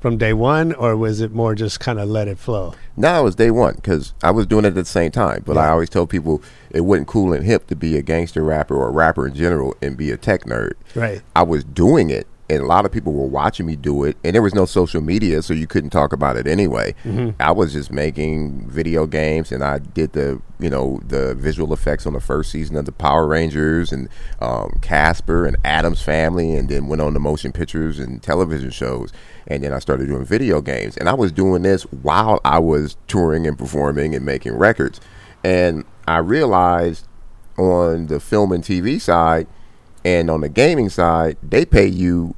from 0.03 0.17
day 0.17 0.33
one, 0.33 0.73
or 0.73 0.97
was 0.97 1.21
it 1.21 1.31
more 1.31 1.55
just 1.55 1.79
kind 1.79 1.97
of 1.97 2.09
let 2.09 2.27
it 2.27 2.37
flow? 2.37 2.75
No, 2.97 3.21
it 3.21 3.23
was 3.23 3.35
day 3.35 3.51
one 3.51 3.75
because 3.75 4.13
I 4.21 4.31
was 4.31 4.45
doing 4.45 4.65
it 4.65 4.67
at 4.67 4.75
the 4.75 4.83
same 4.83 5.11
time. 5.11 5.43
But 5.45 5.57
I 5.57 5.69
always 5.69 5.89
tell 5.89 6.05
people 6.05 6.43
it 6.71 6.81
wasn't 6.81 7.07
cool 7.07 7.31
and 7.31 7.45
hip 7.45 7.67
to 7.67 7.75
be 7.77 7.95
a 7.95 8.01
gangster 8.01 8.43
rapper 8.43 8.75
or 8.75 8.89
a 8.89 8.91
rapper 8.91 9.25
in 9.25 9.33
general 9.33 9.77
and 9.81 9.95
be 9.95 10.11
a 10.11 10.17
tech 10.17 10.43
nerd. 10.43 10.73
Right. 10.93 11.21
I 11.37 11.43
was 11.43 11.63
doing 11.63 12.09
it, 12.09 12.27
and 12.53 12.63
a 12.63 12.67
lot 12.67 12.85
of 12.85 12.91
people 12.91 13.13
were 13.13 13.27
watching 13.27 13.65
me 13.65 13.75
do 13.75 14.03
it, 14.03 14.15
and 14.23 14.35
there 14.35 14.41
was 14.41 14.53
no 14.53 14.65
social 14.65 15.01
media, 15.01 15.41
so 15.41 15.53
you 15.53 15.67
couldn't 15.67 15.89
talk 15.89 16.13
about 16.13 16.37
it 16.37 16.47
anyway. 16.47 16.93
I 17.39 17.51
was 17.51 17.73
just 17.73 17.91
making 17.91 18.69
video 18.69 19.05
games, 19.07 19.51
and 19.51 19.63
I 19.63 19.79
did 19.79 20.13
the 20.13 20.41
you 20.59 20.69
know 20.69 21.01
the 21.05 21.35
visual 21.35 21.73
effects 21.73 22.05
on 22.05 22.13
the 22.13 22.19
first 22.19 22.51
season 22.51 22.77
of 22.77 22.85
the 22.85 22.91
Power 22.91 23.27
Rangers 23.27 23.91
and 23.91 24.07
um, 24.39 24.77
Casper 24.81 25.45
and 25.45 25.57
Addams 25.65 26.01
Family, 26.01 26.53
and 26.55 26.69
then 26.69 26.87
went 26.87 27.01
on 27.01 27.13
to 27.13 27.19
motion 27.19 27.51
pictures 27.51 27.99
and 27.99 28.21
television 28.21 28.69
shows, 28.69 29.11
and 29.47 29.63
then 29.63 29.73
I 29.73 29.79
started 29.79 30.07
doing 30.07 30.25
video 30.25 30.61
games, 30.61 30.95
and 30.97 31.09
I 31.09 31.13
was 31.13 31.31
doing 31.31 31.63
this 31.63 31.83
while 31.83 32.39
I 32.45 32.59
was 32.59 32.95
touring 33.07 33.47
and 33.47 33.57
performing 33.57 34.15
and 34.15 34.25
making 34.25 34.53
records, 34.53 35.01
and 35.43 35.85
I 36.07 36.17
realized 36.17 37.07
on 37.57 38.07
the 38.07 38.19
film 38.19 38.51
and 38.51 38.63
TV 38.63 38.99
side 38.99 39.47
and 40.05 40.29
on 40.29 40.41
the 40.41 40.49
gaming 40.49 40.89
side, 40.89 41.37
they 41.41 41.65
pay 41.65 41.87
you 41.87 42.35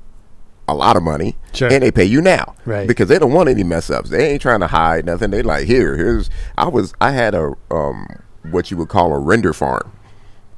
a 0.67 0.73
lot 0.73 0.95
of 0.97 1.03
money, 1.03 1.35
Sure. 1.53 1.71
and 1.71 1.83
they 1.83 1.91
pay 1.91 2.05
you 2.05 2.21
now, 2.21 2.55
Right. 2.65 2.87
Because 2.87 3.07
they 3.07 3.19
don't 3.19 3.31
want 3.33 3.49
any 3.49 3.63
mess 3.63 3.89
ups. 3.89 4.09
They 4.09 4.29
ain't 4.31 4.41
trying 4.41 4.61
to 4.61 4.67
hide 4.67 5.05
nothing. 5.05 5.29
They 5.31 5.41
like 5.43 5.65
here, 5.67 5.95
here's. 5.95 6.29
I 6.57 6.67
was, 6.67 6.93
I 6.99 7.11
had 7.11 7.35
a 7.35 7.53
um, 7.71 8.07
what 8.49 8.71
you 8.71 8.77
would 8.77 8.89
call 8.89 9.13
a 9.13 9.19
render 9.19 9.53
farm, 9.53 9.91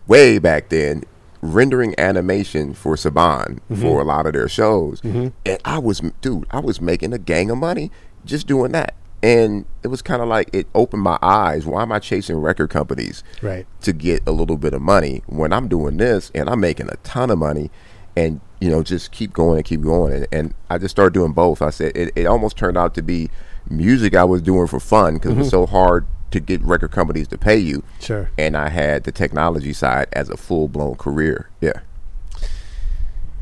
way 0.08 0.40
back 0.40 0.70
then, 0.70 1.04
rendering 1.42 1.94
animation 1.98 2.74
for 2.74 2.96
Saban 2.96 3.60
for 3.82 4.02
a 4.02 4.04
lot 4.06 4.26
of 4.26 4.34
their 4.34 4.50
shows, 4.50 5.02
and 5.04 5.34
I 5.66 5.78
was, 5.80 6.02
dude, 6.22 6.46
I 6.52 6.60
was 6.60 6.82
making 6.82 7.14
a 7.14 7.18
gang 7.20 7.50
of 7.52 7.58
money 7.58 7.92
just 8.26 8.48
doing 8.48 8.72
that. 8.74 8.94
And 9.24 9.66
it 9.84 9.88
was 9.88 10.04
kind 10.04 10.22
of 10.22 10.28
like 10.28 10.50
it 10.54 10.68
opened 10.76 11.02
my 11.02 11.18
eyes. 11.24 11.66
Why 11.66 11.82
am 11.82 11.92
I 11.92 11.98
chasing 11.98 12.36
record 12.38 12.70
companies? 12.70 13.24
Right. 13.42 13.66
to 13.82 13.92
get 13.92 14.22
a 14.28 14.32
little 14.32 14.58
bit 14.58 14.74
of 14.76 14.82
money 14.82 15.24
when 15.26 15.52
I'm 15.52 15.68
doing 15.68 15.98
this 15.98 16.32
and 16.36 16.48
I'm 16.48 16.60
making 16.60 16.88
a 16.90 16.98
ton 16.98 17.32
of 17.32 17.40
money 17.40 17.72
and 18.16 18.42
you 18.60 18.70
know 18.70 18.82
just 18.84 19.12
keep 19.12 19.34
going 19.34 19.58
and 19.58 19.66
keep 19.66 19.82
going 19.82 20.14
and, 20.14 20.28
and 20.32 20.54
I 20.70 20.78
just 20.78 20.92
started 20.96 21.14
doing 21.14 21.32
both 21.34 21.62
I 21.62 21.70
said 21.70 21.96
it, 21.96 22.12
it 22.16 22.26
almost 22.26 22.58
turned 22.58 22.78
out 22.78 22.94
to 22.96 23.02
be 23.02 23.30
music 23.70 24.16
I 24.16 24.24
was 24.24 24.42
doing 24.42 24.68
for 24.68 24.80
fun 24.80 25.16
because 25.16 25.32
it 25.32 25.38
was 25.38 25.50
so 25.50 25.66
hard 25.66 26.08
to 26.32 26.40
get 26.40 26.62
record 26.62 26.92
companies 26.92 27.28
to 27.30 27.38
pay 27.38 27.58
you 27.58 27.84
Sure. 28.00 28.30
and 28.38 28.58
I 28.58 28.70
had 28.70 29.04
the 29.04 29.12
technology 29.12 29.74
side 29.74 30.08
as 30.14 30.30
a 30.30 30.38
full-blown 30.38 30.96
career 30.96 31.50
yeah 31.62 31.82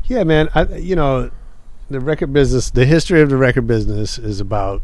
Yeah, 0.04 0.24
man. 0.24 0.48
I 0.54 0.64
you 0.76 0.94
know, 0.96 1.30
the 1.90 2.00
record 2.00 2.32
business, 2.32 2.70
the 2.70 2.84
history 2.86 3.20
of 3.22 3.30
the 3.30 3.36
record 3.36 3.66
business 3.66 4.18
is 4.18 4.40
about 4.40 4.82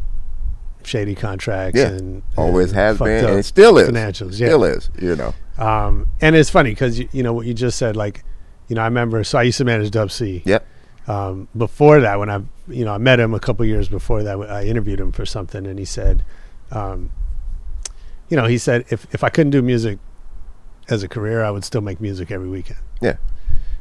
shady 0.85 1.15
contracts 1.15 1.79
yeah 1.79 1.87
and 1.87 2.23
always 2.37 2.71
and 2.71 2.75
has 2.77 2.99
been 2.99 3.23
and 3.25 3.45
still 3.45 3.77
is 3.77 3.87
financials. 3.89 4.31
Yeah. 4.39 4.47
still 4.47 4.63
is 4.65 4.89
you 5.01 5.15
know 5.15 5.33
Um, 5.57 6.07
and 6.19 6.35
it's 6.35 6.49
funny 6.49 6.71
because 6.71 6.99
you, 6.99 7.07
you 7.13 7.23
know 7.23 7.31
what 7.31 7.45
you 7.45 7.53
just 7.53 7.77
said. 7.77 7.95
Like, 7.95 8.23
you 8.67 8.75
know, 8.75 8.81
I 8.81 8.85
remember. 8.85 9.23
So 9.23 9.37
I 9.37 9.43
used 9.43 9.57
to 9.59 9.65
manage 9.65 9.91
Dub 9.91 10.11
C. 10.11 10.41
yep 10.45 10.65
Um, 11.07 11.47
before 11.57 11.99
that, 12.01 12.17
when 12.19 12.29
I, 12.29 12.41
you 12.67 12.85
know, 12.85 12.93
I 12.93 12.97
met 12.97 13.19
him 13.19 13.33
a 13.33 13.39
couple 13.39 13.65
years 13.65 13.89
before 13.89 14.23
that. 14.23 14.37
I 14.49 14.63
interviewed 14.65 14.99
him 14.99 15.11
for 15.11 15.25
something, 15.25 15.65
and 15.67 15.77
he 15.77 15.85
said, 15.85 16.23
um, 16.71 17.11
you 18.29 18.37
know, 18.37 18.45
he 18.45 18.57
said 18.57 18.85
if 18.89 19.05
if 19.13 19.23
I 19.23 19.29
couldn't 19.29 19.51
do 19.51 19.61
music 19.61 19.99
as 20.89 21.03
a 21.03 21.07
career, 21.07 21.43
I 21.43 21.51
would 21.51 21.63
still 21.65 21.81
make 21.81 21.99
music 22.01 22.31
every 22.31 22.49
weekend. 22.49 22.79
yeah 23.01 23.17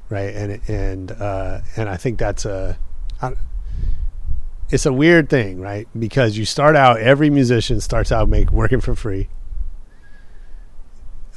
right 0.08 0.34
and 0.34 0.60
and 0.68 1.10
uh 1.12 1.60
and 1.76 1.88
i 1.88 1.96
think 1.96 2.18
that's 2.18 2.44
a 2.44 2.76
I, 3.22 3.32
it's 4.68 4.84
a 4.84 4.92
weird 4.92 5.30
thing 5.30 5.58
right 5.58 5.88
because 5.98 6.36
you 6.36 6.44
start 6.44 6.76
out 6.76 6.98
every 7.00 7.30
musician 7.30 7.80
starts 7.80 8.12
out 8.12 8.28
make 8.28 8.50
working 8.52 8.80
for 8.82 8.94
free 8.94 9.28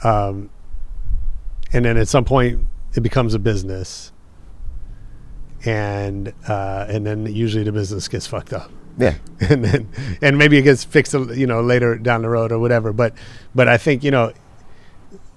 um 0.03 0.49
and 1.71 1.85
then 1.85 1.95
at 1.95 2.07
some 2.09 2.25
point 2.25 2.61
it 2.95 3.01
becomes 3.01 3.33
a 3.33 3.39
business 3.39 4.11
and 5.65 6.33
uh 6.47 6.85
and 6.87 7.05
then 7.05 7.25
usually 7.25 7.63
the 7.63 7.71
business 7.71 8.07
gets 8.07 8.27
fucked 8.27 8.53
up 8.53 8.71
yeah 8.97 9.15
and 9.39 9.63
then 9.65 9.89
and 10.21 10.37
maybe 10.37 10.57
it 10.57 10.63
gets 10.63 10.83
fixed 10.83 11.13
you 11.13 11.47
know 11.47 11.61
later 11.61 11.97
down 11.97 12.21
the 12.21 12.29
road 12.29 12.51
or 12.51 12.59
whatever 12.59 12.93
but 12.93 13.13
but 13.53 13.67
i 13.67 13.77
think 13.77 14.03
you 14.03 14.11
know 14.11 14.31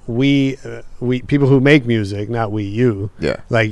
we 0.09 0.57
uh, 0.65 0.83
we 0.99 1.23
people 1.23 1.47
who 1.47 1.61
make 1.61 1.87
music, 1.87 2.29
not 2.29 2.51
we 2.51 2.65
you. 2.65 3.11
Yeah. 3.21 3.37
Like 3.49 3.71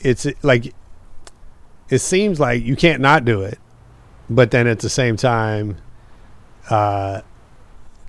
it's 0.00 0.26
like 0.42 0.74
it 1.88 1.98
seems 1.98 2.40
like 2.40 2.64
you 2.64 2.74
can't 2.74 3.00
not 3.00 3.24
do 3.24 3.42
it, 3.42 3.58
but 4.28 4.50
then 4.50 4.66
at 4.66 4.80
the 4.80 4.88
same 4.88 5.16
time, 5.16 5.76
uh, 6.70 7.20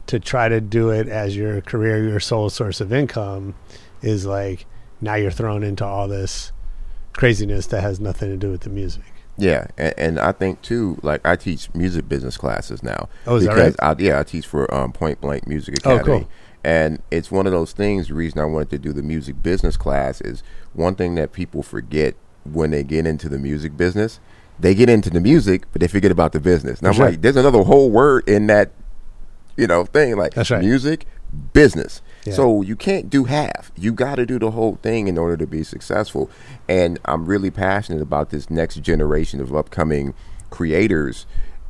to 0.07 0.19
try 0.19 0.47
to 0.49 0.59
do 0.61 0.89
it 0.89 1.07
as 1.07 1.35
your 1.35 1.61
career, 1.61 2.07
your 2.07 2.19
sole 2.19 2.49
source 2.49 2.81
of 2.81 2.91
income, 2.93 3.53
is 4.01 4.25
like 4.25 4.65
now 5.01 5.15
you're 5.15 5.31
thrown 5.31 5.63
into 5.63 5.85
all 5.85 6.07
this 6.07 6.51
craziness 7.13 7.67
that 7.67 7.81
has 7.81 7.99
nothing 7.99 8.29
to 8.29 8.37
do 8.37 8.51
with 8.51 8.61
the 8.61 8.69
music. 8.69 9.03
Yeah, 9.39 9.67
and, 9.77 9.93
and 9.97 10.19
I 10.19 10.31
think 10.31 10.61
too, 10.63 10.97
like 11.03 11.21
I 11.25 11.35
teach 11.35 11.73
music 11.75 12.09
business 12.09 12.37
classes 12.37 12.81
now. 12.81 13.07
Oh, 13.27 13.35
is 13.35 13.43
that 13.45 13.49
because 13.51 13.75
right? 13.81 13.99
I, 13.99 14.01
yeah, 14.01 14.19
I 14.19 14.23
teach 14.23 14.47
for 14.47 14.71
um, 14.73 14.91
Point 14.91 15.21
Blank 15.21 15.47
Music 15.47 15.75
Oh, 15.85 15.95
Academy. 15.97 16.19
cool. 16.21 16.29
And 16.63 17.01
it's 17.11 17.31
one 17.31 17.45
of 17.45 17.53
those 17.53 17.71
things. 17.71 18.07
The 18.07 18.15
reason 18.15 18.39
I 18.39 18.45
wanted 18.45 18.71
to 18.71 18.77
do 18.79 18.91
the 18.91 19.03
music 19.03 19.41
business 19.43 19.77
class 19.77 20.21
is 20.21 20.41
one 20.73 20.95
thing 20.95 21.15
that 21.15 21.31
people 21.31 21.61
forget 21.63 22.15
when 22.43 22.71
they 22.71 22.83
get 22.83 23.05
into 23.05 23.29
the 23.29 23.37
music 23.37 23.77
business. 23.77 24.19
They 24.59 24.73
get 24.73 24.89
into 24.89 25.11
the 25.11 25.21
music, 25.21 25.65
but 25.71 25.81
they 25.81 25.87
forget 25.87 26.11
about 26.11 26.31
the 26.31 26.39
business. 26.39 26.79
And 26.79 26.87
I'm 26.87 26.95
sure. 26.95 27.11
like, 27.11 27.21
there's 27.21 27.35
another 27.35 27.61
whole 27.61 27.91
word 27.91 28.27
in 28.27 28.47
that, 28.47 28.71
you 29.55 29.67
know, 29.67 29.85
thing 29.85 30.17
like 30.17 30.33
That's 30.33 30.49
right. 30.49 30.61
music, 30.63 31.05
business. 31.53 32.01
Yeah. 32.27 32.33
So 32.33 32.61
you 32.61 32.75
can't 32.75 33.09
do 33.09 33.25
half. 33.25 33.71
You 33.75 33.93
got 33.93 34.15
to 34.15 34.25
do 34.25 34.37
the 34.39 34.51
whole 34.51 34.75
thing 34.75 35.07
in 35.07 35.17
order 35.17 35.37
to 35.37 35.47
be 35.47 35.63
successful. 35.63 36.29
And 36.67 36.99
I'm 37.05 37.25
really 37.25 37.51
passionate 37.51 38.01
about 38.01 38.29
this 38.29 38.49
next 38.49 38.81
generation 38.81 39.39
of 39.39 39.55
upcoming 39.55 40.13
creators 40.49 41.25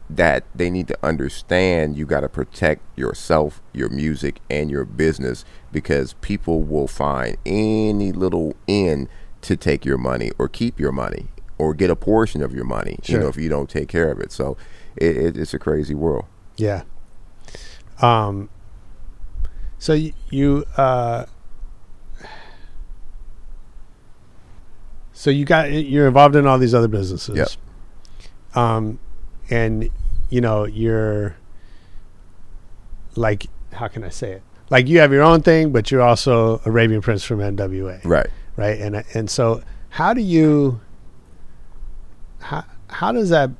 that 0.09 0.45
they 0.55 0.69
need 0.69 0.87
to 0.87 0.97
understand 1.03 1.97
you 1.97 2.05
got 2.05 2.21
to 2.21 2.29
protect 2.29 2.81
yourself, 2.97 3.61
your 3.73 3.89
music, 3.89 4.39
and 4.49 4.71
your 4.71 4.85
business 4.85 5.43
because 5.71 6.13
people 6.21 6.61
will 6.61 6.87
find 6.87 7.37
any 7.45 8.11
little 8.11 8.55
in 8.67 9.09
to 9.41 9.55
take 9.55 9.85
your 9.85 9.97
money 9.97 10.31
or 10.39 10.47
keep 10.47 10.79
your 10.79 10.91
money 10.91 11.27
or 11.57 11.73
get 11.73 11.89
a 11.89 11.95
portion 11.95 12.41
of 12.41 12.53
your 12.53 12.63
money, 12.63 12.99
you 13.03 13.17
know, 13.17 13.27
if 13.27 13.35
you 13.35 13.49
don't 13.49 13.69
take 13.69 13.89
care 13.89 14.11
of 14.11 14.19
it. 14.19 14.31
So 14.31 14.55
it, 14.95 15.17
it, 15.17 15.37
it's 15.37 15.53
a 15.53 15.59
crazy 15.59 15.95
world. 15.95 16.25
Yeah. 16.55 16.83
Um. 18.01 18.49
So 19.79 19.93
y- 19.93 20.13
you 20.29 20.65
uh. 20.77 21.25
So 25.13 25.29
you 25.31 25.45
got 25.45 25.71
you're 25.71 26.07
involved 26.07 26.35
in 26.35 26.45
all 26.45 26.57
these 26.59 26.73
other 26.75 26.87
businesses. 26.87 27.35
Yep. 27.35 27.49
Um, 28.55 28.99
and 29.49 29.89
you 30.29 30.41
know 30.41 30.65
you're 30.65 31.35
like 33.15 33.47
how 33.73 33.87
can 33.87 34.03
I 34.03 34.09
say 34.09 34.31
it? 34.33 34.43
Like 34.69 34.87
you 34.87 34.99
have 34.99 35.11
your 35.11 35.23
own 35.23 35.41
thing, 35.41 35.71
but 35.71 35.89
you're 35.91 36.01
also 36.01 36.61
Arabian 36.65 37.01
Prince 37.01 37.23
from 37.23 37.39
NWA 37.39 38.01
Right. 38.03 38.27
right? 38.55 38.79
And 38.79 39.03
and 39.13 39.29
so 39.29 39.63
how 39.89 40.13
do 40.13 40.21
you 40.21 40.81
how 42.39 42.63
how 42.89 43.11
does 43.11 43.29
that 43.29 43.51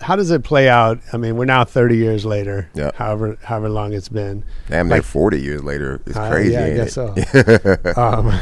how 0.00 0.16
does 0.16 0.30
it 0.30 0.42
play 0.44 0.68
out? 0.68 0.98
I 1.12 1.16
mean, 1.16 1.36
we're 1.36 1.44
now 1.44 1.64
30 1.64 1.96
years 1.96 2.24
later. 2.24 2.68
Yeah. 2.74 2.90
However 2.94 3.36
however 3.44 3.68
long 3.68 3.92
it's 3.92 4.08
been. 4.08 4.44
Damn, 4.68 4.88
Like- 4.88 5.02
40 5.04 5.40
years 5.40 5.62
later. 5.62 6.00
It's 6.06 6.16
Uh, 6.16 6.30
crazy. 6.30 6.52
yeah, 6.52 6.64
I 6.64 6.70
guess 6.74 6.96
it? 6.96 7.80
so. 7.94 7.96
um, 8.02 8.32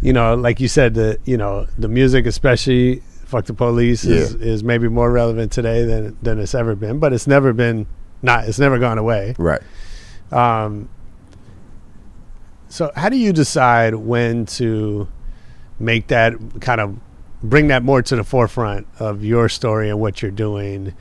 you 0.00 0.12
know, 0.12 0.34
like 0.34 0.60
you 0.60 0.68
said, 0.68 0.94
the 0.94 1.18
you 1.24 1.36
know 1.36 1.66
the 1.76 1.88
music, 1.88 2.26
especially 2.26 3.02
"Fuck 3.26 3.46
the 3.46 3.54
Police," 3.54 4.04
is, 4.04 4.34
is 4.34 4.62
maybe 4.62 4.88
more 4.88 5.10
relevant 5.10 5.50
today 5.50 5.84
than 5.84 6.16
than 6.22 6.38
it's 6.38 6.54
ever 6.54 6.74
been. 6.76 6.98
But 7.00 7.12
it's 7.12 7.26
never 7.26 7.52
been 7.52 7.86
not. 8.22 8.48
It's 8.48 8.60
never 8.60 8.78
gone 8.78 8.98
away. 8.98 9.34
Right. 9.38 9.60
Um, 10.30 10.88
so 12.68 12.92
how 12.94 13.08
do 13.08 13.16
you 13.16 13.32
decide 13.32 13.94
when 13.94 14.46
to 14.46 15.08
make 15.80 16.08
that 16.08 16.34
kind 16.60 16.80
of 16.80 16.96
bring 17.42 17.68
that 17.68 17.82
more 17.82 18.02
to 18.02 18.16
the 18.16 18.24
forefront 18.24 18.86
of 18.98 19.24
your 19.24 19.48
story 19.48 19.88
and 19.90 20.00
what 20.00 20.22
you're 20.22 20.30
doing 20.30 20.94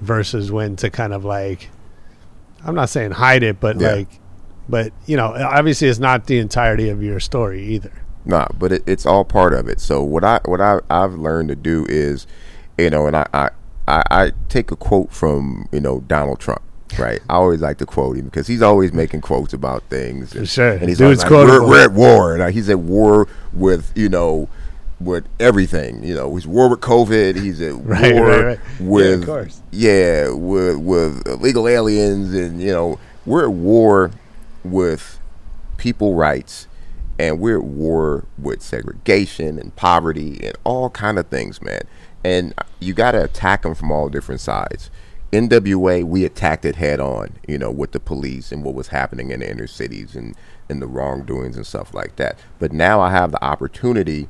versus 0.00 0.50
when 0.50 0.76
to 0.76 0.90
kind 0.90 1.12
of 1.12 1.24
like 1.24 1.68
I'm 2.64 2.74
not 2.74 2.88
saying 2.88 3.12
hide 3.12 3.42
it, 3.42 3.60
but 3.60 3.80
Yeah. 3.80 3.92
like 3.94 4.08
but 4.68 4.92
you 5.06 5.16
know, 5.16 5.34
obviously 5.34 5.88
it's 5.88 5.98
not 5.98 6.26
the 6.26 6.38
entirety 6.38 6.88
of 6.88 7.02
your 7.02 7.20
story 7.20 7.62
either. 7.64 7.92
Nah, 8.24 8.46
but 8.56 8.72
it, 8.72 8.82
it's 8.86 9.04
all 9.04 9.24
part 9.24 9.52
of 9.52 9.68
it. 9.68 9.80
So 9.80 10.02
what 10.02 10.24
I 10.24 10.40
what 10.44 10.60
I 10.60 10.78
I've 10.88 11.14
learned 11.14 11.48
to 11.48 11.56
do 11.56 11.84
is, 11.88 12.26
you 12.78 12.90
know, 12.90 13.06
and 13.06 13.16
I 13.16 13.26
I, 13.34 13.50
I, 13.88 14.02
I 14.10 14.32
take 14.48 14.70
a 14.70 14.76
quote 14.76 15.12
from 15.12 15.68
you 15.72 15.80
know 15.80 16.00
Donald 16.00 16.40
Trump. 16.40 16.62
Right, 16.98 17.20
I 17.30 17.36
always 17.36 17.62
like 17.62 17.78
to 17.78 17.86
quote 17.86 18.18
him 18.18 18.26
because 18.26 18.46
he's 18.46 18.60
always 18.60 18.92
making 18.92 19.22
quotes 19.22 19.54
about 19.54 19.82
things. 19.84 20.34
And, 20.34 20.46
sure. 20.46 20.72
and 20.72 20.90
he's 20.90 20.98
Dude's 20.98 21.22
like, 21.22 21.30
we're, 21.30 21.66
we're 21.66 21.84
at 21.84 21.92
war, 21.92 22.36
and 22.36 22.54
he's 22.54 22.68
at 22.68 22.80
war 22.80 23.28
with 23.54 23.90
you 23.96 24.10
know, 24.10 24.50
with 25.04 25.24
everything. 25.40 26.02
You 26.02 26.14
know, 26.14 26.34
he's 26.34 26.46
war 26.46 26.68
with 26.68 26.80
COVID. 26.80 27.36
He's 27.36 27.60
at 27.60 27.74
Right, 27.84 28.14
war 28.14 28.24
right, 28.26 28.44
right. 28.44 28.58
Yeah, 28.78 28.80
of 28.80 28.86
with 28.88 29.26
course. 29.26 29.62
yeah, 29.70 30.30
with 30.30 30.76
with 30.78 31.26
illegal 31.26 31.68
aliens, 31.68 32.34
and 32.34 32.60
you 32.60 32.72
know, 32.72 32.98
we're 33.26 33.44
at 33.44 33.52
war 33.52 34.10
with 34.64 35.18
people 35.76 36.14
rights 36.14 36.68
and 37.18 37.40
we're 37.40 37.58
at 37.58 37.64
war 37.64 38.24
with 38.38 38.62
segregation 38.62 39.58
and 39.58 39.74
poverty 39.74 40.38
and 40.44 40.56
all 40.64 40.88
kind 40.90 41.18
of 41.18 41.26
things 41.26 41.60
man 41.60 41.80
and 42.22 42.54
you 42.78 42.94
got 42.94 43.10
to 43.12 43.24
attack 43.24 43.62
them 43.62 43.74
from 43.74 43.90
all 43.90 44.08
different 44.08 44.40
sides 44.40 44.88
nwa 45.32 46.04
we 46.04 46.24
attacked 46.24 46.64
it 46.64 46.76
head 46.76 47.00
on 47.00 47.30
you 47.48 47.58
know 47.58 47.70
with 47.70 47.90
the 47.92 47.98
police 48.00 48.52
and 48.52 48.62
what 48.64 48.74
was 48.74 48.88
happening 48.88 49.30
in 49.32 49.40
the 49.40 49.50
inner 49.50 49.66
cities 49.66 50.14
and 50.14 50.36
and 50.68 50.80
the 50.80 50.86
wrongdoings 50.86 51.56
and 51.56 51.66
stuff 51.66 51.92
like 51.92 52.14
that 52.16 52.38
but 52.60 52.72
now 52.72 53.00
i 53.00 53.10
have 53.10 53.32
the 53.32 53.44
opportunity 53.44 54.28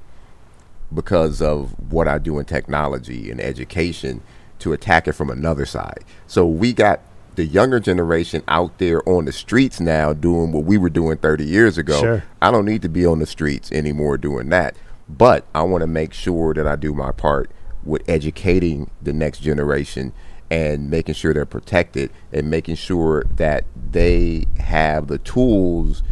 because 0.94 1.40
of 1.40 1.74
what 1.92 2.09
I 2.09 2.18
do 2.18 2.38
in 2.38 2.44
technology 2.44 3.31
and 3.31 3.40
education 3.40 4.22
to 4.61 4.72
attack 4.72 5.09
it 5.09 5.12
from 5.12 5.31
another 5.31 5.66
side. 5.66 6.05
So 6.26 6.46
we 6.46 6.72
got 6.72 7.00
the 7.35 7.44
younger 7.44 7.81
generation 7.81 8.42
out 8.46 8.78
there 8.78 9.07
on 9.09 9.24
the 9.24 9.33
streets 9.33 9.81
now 9.81 10.12
doing 10.12 10.52
what 10.52 10.64
we 10.64 10.76
were 10.76 10.90
doing 10.90 11.16
30 11.16 11.44
years 11.44 11.78
ago. 11.78 11.98
Sure. 11.98 12.24
I 12.40 12.50
don't 12.50 12.66
need 12.66 12.83
to 12.83 12.88
be 12.88 13.07
on 13.07 13.18
the 13.18 13.26
streets 13.26 13.72
anymore 13.72 14.18
doing 14.18 14.50
that. 14.50 14.76
But 15.09 15.46
I 15.55 15.62
want 15.62 15.83
to 15.83 15.87
make 15.87 16.12
sure 16.12 16.55
that 16.55 16.66
I 16.66 16.76
do 16.76 16.94
my 16.94 17.12
part 17.12 17.50
with 17.85 18.09
educating 18.09 18.90
the 19.00 19.12
next 19.12 19.40
generation 19.40 20.12
and 20.50 20.90
making 20.90 21.14
sure 21.14 21.33
they're 21.33 21.46
protected 21.46 22.11
and 22.33 22.50
making 22.50 22.76
sure 22.76 23.24
that 23.37 23.64
they 23.90 24.44
have 24.59 25.07
the 25.07 25.18
tools, 25.18 26.02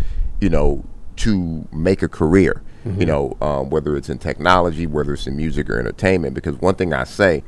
you 0.40 0.48
know, 0.48 0.84
to 1.16 1.68
make 1.72 2.02
a 2.02 2.08
career. 2.08 2.62
You 2.84 3.06
know, 3.06 3.36
um, 3.40 3.70
whether 3.70 3.96
it's 3.96 4.08
in 4.08 4.18
technology, 4.18 4.86
whether 4.86 5.12
it's 5.14 5.26
in 5.26 5.36
music 5.36 5.68
or 5.68 5.78
entertainment. 5.78 6.34
Because 6.34 6.56
one 6.56 6.74
thing 6.76 6.94
I 6.94 7.04
say, 7.04 7.42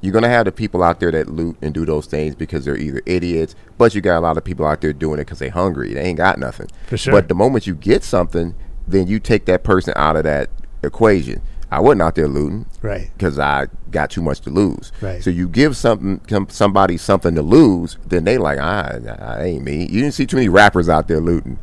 you're 0.00 0.12
gonna 0.12 0.28
have 0.28 0.44
the 0.44 0.52
people 0.52 0.82
out 0.82 1.00
there 1.00 1.10
that 1.12 1.28
loot 1.28 1.56
and 1.62 1.72
do 1.72 1.86
those 1.86 2.06
things 2.06 2.34
because 2.34 2.64
they're 2.64 2.76
either 2.76 3.00
idiots, 3.06 3.54
but 3.78 3.94
you 3.94 4.00
got 4.00 4.18
a 4.18 4.20
lot 4.20 4.36
of 4.36 4.44
people 4.44 4.66
out 4.66 4.80
there 4.80 4.92
doing 4.92 5.18
it 5.18 5.24
because 5.24 5.38
they're 5.38 5.50
hungry. 5.50 5.94
They 5.94 6.02
ain't 6.02 6.18
got 6.18 6.38
nothing. 6.38 6.68
For 6.86 6.96
sure. 6.96 7.12
But 7.12 7.28
the 7.28 7.34
moment 7.34 7.66
you 7.66 7.74
get 7.74 8.04
something, 8.04 8.54
then 8.86 9.06
you 9.06 9.18
take 9.18 9.46
that 9.46 9.64
person 9.64 9.94
out 9.96 10.16
of 10.16 10.24
that 10.24 10.50
equation. 10.82 11.40
I 11.70 11.80
wasn't 11.80 12.02
out 12.02 12.14
there 12.14 12.28
looting, 12.28 12.66
Right. 12.82 13.10
Because 13.16 13.38
I 13.38 13.66
got 13.90 14.10
too 14.10 14.22
much 14.22 14.40
to 14.42 14.50
lose. 14.50 14.92
Right. 15.00 15.22
So 15.22 15.30
you 15.30 15.48
give 15.48 15.76
something, 15.76 16.20
somebody 16.48 16.96
something 16.96 17.34
to 17.34 17.42
lose, 17.42 17.96
then 18.06 18.24
they 18.24 18.38
like, 18.38 18.58
ah, 18.60 18.98
I 19.18 19.44
ain't 19.44 19.64
me. 19.64 19.82
You 19.82 20.00
didn't 20.02 20.14
see 20.14 20.26
too 20.26 20.36
many 20.36 20.48
rappers 20.48 20.88
out 20.88 21.08
there 21.08 21.20
looting. 21.20 21.58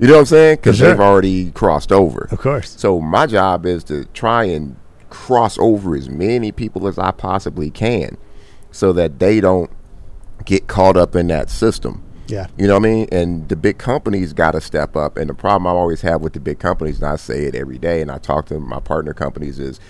You 0.00 0.06
know 0.06 0.14
what 0.14 0.20
I'm 0.20 0.26
saying? 0.26 0.56
Because 0.56 0.78
sure. 0.78 0.88
they've 0.88 1.00
already 1.00 1.50
crossed 1.50 1.92
over. 1.92 2.26
Of 2.30 2.38
course. 2.38 2.70
So 2.78 3.00
my 3.00 3.26
job 3.26 3.66
is 3.66 3.84
to 3.84 4.06
try 4.06 4.44
and 4.44 4.76
cross 5.10 5.58
over 5.58 5.94
as 5.94 6.08
many 6.08 6.52
people 6.52 6.86
as 6.88 6.98
I 6.98 7.10
possibly 7.10 7.70
can, 7.70 8.16
so 8.70 8.92
that 8.94 9.18
they 9.18 9.40
don't 9.40 9.70
get 10.44 10.68
caught 10.68 10.96
up 10.96 11.14
in 11.14 11.26
that 11.26 11.50
system. 11.50 12.02
Yeah. 12.28 12.46
You 12.56 12.66
know 12.66 12.74
what 12.74 12.86
I 12.86 12.90
mean? 12.90 13.08
And 13.12 13.48
the 13.48 13.56
big 13.56 13.76
companies 13.76 14.32
got 14.32 14.52
to 14.52 14.60
step 14.60 14.96
up. 14.96 15.16
And 15.16 15.28
the 15.28 15.34
problem 15.34 15.66
I 15.66 15.70
always 15.70 16.00
have 16.00 16.22
with 16.22 16.32
the 16.32 16.40
big 16.40 16.60
companies, 16.60 17.02
and 17.02 17.08
I 17.08 17.16
say 17.16 17.44
it 17.44 17.54
every 17.54 17.76
day, 17.76 18.00
and 18.00 18.10
I 18.10 18.18
talk 18.18 18.46
to 18.46 18.58
my 18.58 18.80
partner 18.80 19.12
companies, 19.12 19.58
is 19.58 19.80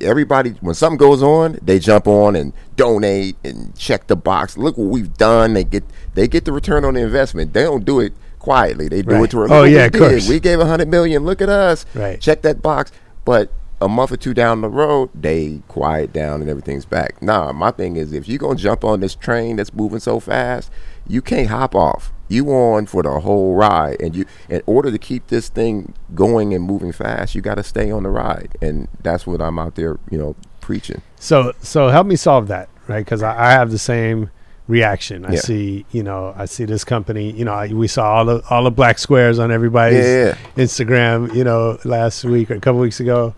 everybody 0.00 0.50
when 0.60 0.74
something 0.74 0.98
goes 0.98 1.22
on, 1.22 1.58
they 1.62 1.78
jump 1.78 2.08
on 2.08 2.34
and 2.34 2.52
donate 2.76 3.36
and 3.44 3.76
check 3.76 4.06
the 4.08 4.16
box. 4.16 4.56
Look 4.56 4.76
what 4.76 4.88
we've 4.88 5.14
done. 5.14 5.54
They 5.54 5.64
get 5.64 5.84
they 6.14 6.26
get 6.26 6.46
the 6.46 6.52
return 6.52 6.84
on 6.84 6.94
the 6.94 7.00
investment. 7.00 7.52
They 7.52 7.62
don't 7.62 7.84
do 7.84 8.00
it 8.00 8.12
quietly. 8.46 8.86
They 8.88 9.02
do 9.02 9.14
Right. 9.16 9.24
it 9.24 9.30
to 9.32 9.38
Oh, 9.38 9.40
look 9.42 9.50
what 9.50 9.70
yeah, 9.70 9.78
we 9.78 9.84
of 9.86 9.92
did. 9.92 9.98
course. 9.98 10.28
We 10.28 10.38
gave 10.40 10.60
a 10.60 10.66
hundred 10.66 10.88
million. 10.88 11.24
Look 11.24 11.42
at 11.42 11.48
us. 11.48 11.84
Right. 11.94 12.20
Check 12.20 12.42
that 12.42 12.62
box. 12.62 12.92
But 13.24 13.50
a 13.80 13.88
month 13.88 14.12
or 14.12 14.16
two 14.16 14.32
down 14.34 14.60
the 14.60 14.68
road, 14.70 15.10
they 15.14 15.60
quiet 15.66 16.12
down 16.12 16.40
and 16.40 16.48
everything's 16.48 16.84
back. 16.84 17.20
Nah, 17.20 17.52
my 17.52 17.72
thing 17.72 17.96
is 17.96 18.12
if 18.12 18.28
you're 18.28 18.38
gonna 18.38 18.54
jump 18.54 18.84
on 18.84 19.00
this 19.00 19.14
train 19.16 19.56
that's 19.56 19.74
moving 19.74 19.98
so 19.98 20.20
fast, 20.20 20.70
you 21.08 21.20
can't 21.20 21.48
hop 21.48 21.74
off. 21.74 22.12
You 22.28 22.48
on 22.50 22.86
for 22.86 23.02
the 23.02 23.20
whole 23.20 23.54
ride, 23.54 24.00
and 24.00 24.14
you 24.16 24.24
in 24.48 24.62
order 24.66 24.90
to 24.92 24.98
keep 24.98 25.26
this 25.26 25.48
thing 25.48 25.92
going 26.14 26.54
and 26.54 26.62
moving 26.64 26.92
fast, 26.92 27.34
you 27.34 27.40
got 27.42 27.56
to 27.56 27.62
stay 27.64 27.90
on 27.90 28.02
the 28.04 28.10
ride, 28.10 28.56
and 28.62 28.86
that's 29.02 29.26
what 29.26 29.40
I'm 29.42 29.58
out 29.58 29.74
there, 29.74 29.98
you 30.10 30.18
know, 30.18 30.34
preaching. 30.60 31.02
So 31.20 31.52
so 31.60 31.88
help 31.88 32.06
me 32.06 32.16
solve 32.16 32.46
that, 32.48 32.68
right? 32.88 33.04
Because 33.04 33.22
I, 33.22 33.48
I 33.48 33.50
have 33.52 33.70
the 33.72 33.78
same 33.78 34.30
reaction. 34.68 35.24
I 35.24 35.34
Yeah. 35.34 35.40
see, 35.40 35.86
you 35.92 36.02
know, 36.02 36.34
I 36.36 36.44
see 36.46 36.64
this 36.64 36.84
company. 36.84 37.30
You 37.32 37.44
know, 37.44 37.52
I, 37.52 37.68
we 37.68 37.86
saw 37.88 38.14
all 38.16 38.24
the 38.24 38.42
all 38.50 38.64
the 38.64 38.70
black 38.70 38.98
squares 38.98 39.38
on 39.38 39.50
everybody's 39.50 40.04
Yeah, 40.04 40.24
yeah, 40.56 40.64
Instagram. 40.64 41.34
You 41.34 41.44
know, 41.44 41.78
last 41.84 42.24
week 42.24 42.50
or 42.50 42.54
a 42.54 42.60
couple 42.60 42.80
weeks 42.80 42.98
ago, 43.00 43.34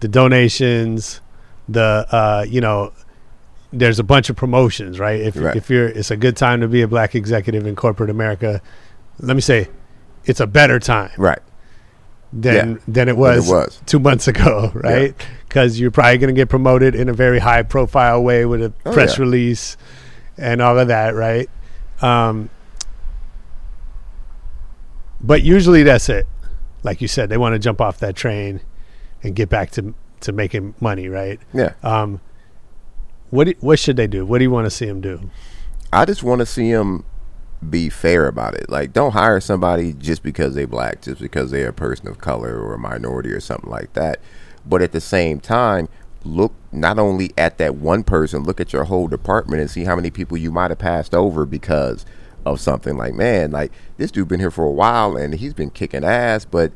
the 0.00 0.08
donations, 0.08 1.20
the 1.68 2.06
uh, 2.10 2.44
you 2.48 2.60
know, 2.60 2.92
there's 3.72 3.98
a 3.98 4.04
bunch 4.04 4.30
of 4.30 4.36
promotions, 4.36 4.98
right? 4.98 5.20
If 5.20 5.36
Right. 5.36 5.56
if 5.56 5.68
you're, 5.68 5.88
it's 5.88 6.10
a 6.10 6.16
good 6.16 6.36
time 6.36 6.60
to 6.62 6.68
be 6.68 6.82
a 6.82 6.88
black 6.88 7.14
executive 7.14 7.66
in 7.66 7.76
corporate 7.76 8.10
America. 8.10 8.62
Let 9.20 9.34
me 9.34 9.40
say, 9.42 9.68
it's 10.24 10.40
a 10.40 10.46
better 10.46 10.78
time 10.78 11.10
Right. 11.18 11.38
than 12.32 12.80
than 12.88 13.08
it 13.08 13.12
it 13.12 13.16
was, 13.16 13.48
was. 13.48 13.80
two 13.86 13.98
months 13.98 14.28
ago, 14.28 14.70
right? 14.74 15.14
Because 15.48 15.78
you're 15.80 15.90
probably 15.90 16.18
going 16.18 16.34
to 16.34 16.38
get 16.38 16.48
promoted 16.48 16.94
in 16.94 17.08
a 17.08 17.12
very 17.12 17.38
high 17.38 17.62
profile 17.62 18.22
way 18.22 18.44
with 18.44 18.62
a 18.62 18.72
Oh, 18.84 18.92
press 18.92 19.18
release 19.18 19.76
and 20.38 20.60
all 20.60 20.78
of 20.78 20.88
that, 20.88 21.14
right? 21.14 21.48
Um, 22.02 22.50
but 25.20 25.42
usually 25.42 25.82
that's 25.82 26.08
it. 26.08 26.26
Like 26.82 27.00
you 27.00 27.08
said, 27.08 27.28
they 27.28 27.36
want 27.36 27.54
to 27.54 27.58
jump 27.58 27.80
off 27.80 27.98
that 27.98 28.14
train 28.14 28.60
and 29.22 29.34
get 29.34 29.48
back 29.48 29.70
to 29.72 29.94
to 30.20 30.32
making 30.32 30.74
money, 30.80 31.08
right? 31.08 31.40
Yeah. 31.52 31.72
Um, 31.82 32.20
what 33.30 33.48
what 33.60 33.78
should 33.78 33.96
they 33.96 34.06
do? 34.06 34.24
What 34.24 34.38
do 34.38 34.44
you 34.44 34.50
want 34.50 34.66
to 34.66 34.70
see 34.70 34.86
them 34.86 35.00
do? 35.00 35.30
I 35.92 36.04
just 36.04 36.22
want 36.22 36.40
to 36.40 36.46
see 36.46 36.72
them 36.72 37.04
be 37.68 37.88
fair 37.88 38.26
about 38.28 38.54
it. 38.54 38.68
Like, 38.68 38.92
don't 38.92 39.12
hire 39.12 39.40
somebody 39.40 39.92
just 39.94 40.22
because 40.22 40.54
they 40.54 40.64
black, 40.64 41.02
just 41.02 41.20
because 41.20 41.50
they're 41.50 41.70
a 41.70 41.72
person 41.72 42.08
of 42.08 42.18
color 42.18 42.60
or 42.60 42.74
a 42.74 42.78
minority 42.78 43.30
or 43.30 43.40
something 43.40 43.70
like 43.70 43.92
that. 43.94 44.20
But 44.64 44.82
at 44.82 44.92
the 44.92 45.00
same 45.00 45.40
time, 45.40 45.88
look 46.24 46.52
not 46.72 46.98
only 46.98 47.32
at 47.38 47.58
that 47.58 47.76
one 47.76 48.02
person, 48.02 48.42
look 48.42 48.60
at 48.60 48.72
your 48.72 48.84
whole 48.84 49.08
department 49.08 49.60
and 49.60 49.70
see 49.70 49.84
how 49.84 49.96
many 49.96 50.10
people 50.10 50.36
you 50.36 50.50
might 50.50 50.70
have 50.70 50.78
passed 50.78 51.14
over 51.14 51.46
because 51.46 52.04
of 52.44 52.60
something. 52.60 52.96
Like, 52.96 53.14
man, 53.14 53.50
like 53.50 53.72
this 53.96 54.10
dude 54.10 54.28
been 54.28 54.40
here 54.40 54.50
for 54.50 54.64
a 54.64 54.72
while 54.72 55.16
and 55.16 55.34
he's 55.34 55.54
been 55.54 55.70
kicking 55.70 56.04
ass, 56.04 56.44
but 56.44 56.72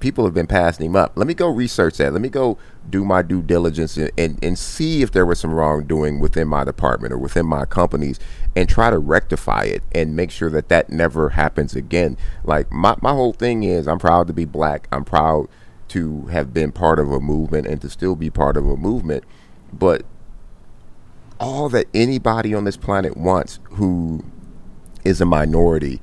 people 0.00 0.24
have 0.24 0.34
been 0.34 0.46
passing 0.46 0.86
him 0.86 0.96
up. 0.96 1.12
Let 1.16 1.26
me 1.26 1.34
go 1.34 1.48
research 1.48 1.96
that. 1.98 2.12
Let 2.12 2.20
me 2.20 2.28
go 2.28 2.58
do 2.88 3.04
my 3.04 3.22
due 3.22 3.42
diligence 3.42 3.96
and, 3.96 4.10
and, 4.18 4.38
and 4.42 4.58
see 4.58 5.02
if 5.02 5.10
there 5.12 5.24
was 5.24 5.40
some 5.40 5.54
wrongdoing 5.54 6.20
within 6.20 6.48
my 6.48 6.64
department 6.64 7.12
or 7.12 7.18
within 7.18 7.46
my 7.46 7.64
companies 7.64 8.18
and 8.54 8.68
try 8.68 8.90
to 8.90 8.98
rectify 8.98 9.64
it 9.64 9.82
and 9.92 10.14
make 10.14 10.30
sure 10.30 10.50
that 10.50 10.68
that 10.68 10.90
never 10.90 11.30
happens 11.30 11.74
again. 11.74 12.16
Like, 12.44 12.70
my, 12.70 12.96
my 13.00 13.12
whole 13.12 13.32
thing 13.32 13.62
is 13.62 13.88
I'm 13.88 13.98
proud 13.98 14.26
to 14.26 14.32
be 14.32 14.44
black. 14.44 14.88
I'm 14.92 15.04
proud 15.04 15.48
to 15.96 16.26
have 16.26 16.52
been 16.52 16.72
part 16.72 16.98
of 16.98 17.10
a 17.10 17.18
movement 17.18 17.66
and 17.66 17.80
to 17.80 17.88
still 17.88 18.14
be 18.14 18.28
part 18.28 18.58
of 18.58 18.66
a 18.66 18.76
movement. 18.76 19.24
But 19.72 20.04
all 21.40 21.70
that 21.70 21.86
anybody 21.94 22.52
on 22.52 22.64
this 22.64 22.76
planet 22.76 23.16
wants 23.16 23.60
who 23.70 24.22
is 25.04 25.22
a 25.22 25.24
minority 25.24 26.02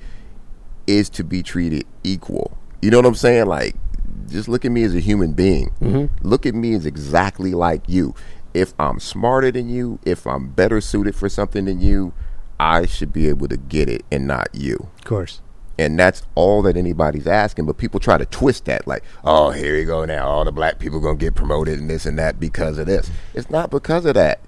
is 0.87 1.11
to 1.11 1.23
be 1.23 1.43
treated 1.43 1.85
equal. 2.03 2.57
You 2.81 2.89
know 2.89 2.97
what 2.97 3.05
I'm 3.05 3.13
saying? 3.13 3.45
Like, 3.45 3.75
just 4.29 4.49
look 4.49 4.65
at 4.65 4.71
me 4.71 4.81
as 4.81 4.95
a 4.95 4.99
human 4.99 5.33
being. 5.33 5.69
Mm-hmm. 5.79 6.27
Look 6.27 6.47
at 6.47 6.55
me 6.55 6.73
as 6.73 6.87
exactly 6.87 7.53
like 7.53 7.83
you. 7.87 8.15
If 8.55 8.73
I'm 8.79 8.99
smarter 8.99 9.51
than 9.51 9.69
you, 9.69 9.99
if 10.05 10.25
I'm 10.25 10.49
better 10.49 10.81
suited 10.81 11.15
for 11.15 11.29
something 11.29 11.65
than 11.65 11.81
you, 11.81 12.13
I 12.59 12.87
should 12.87 13.13
be 13.13 13.29
able 13.29 13.47
to 13.47 13.57
get 13.57 13.89
it 13.89 14.03
and 14.11 14.25
not 14.25 14.49
you. 14.53 14.89
Of 14.97 15.03
course. 15.03 15.41
And 15.77 15.97
that's 15.97 16.21
all 16.35 16.61
that 16.63 16.77
anybody's 16.77 17.25
asking. 17.25 17.65
But 17.65 17.77
people 17.77 17.99
try 17.99 18.17
to 18.17 18.25
twist 18.25 18.65
that, 18.65 18.87
like, 18.87 19.03
oh, 19.23 19.51
here 19.51 19.75
you 19.75 19.85
go 19.85 20.05
now. 20.05 20.27
All 20.27 20.45
the 20.45 20.51
black 20.51 20.79
people 20.79 20.99
gonna 20.99 21.17
get 21.17 21.35
promoted 21.35 21.79
and 21.79 21.89
this 21.89 22.05
and 22.05 22.17
that 22.19 22.39
because 22.39 22.77
of 22.77 22.85
this. 22.85 23.09
It's 23.33 23.49
not 23.49 23.71
because 23.71 24.05
of 24.05 24.13
that. 24.13 24.39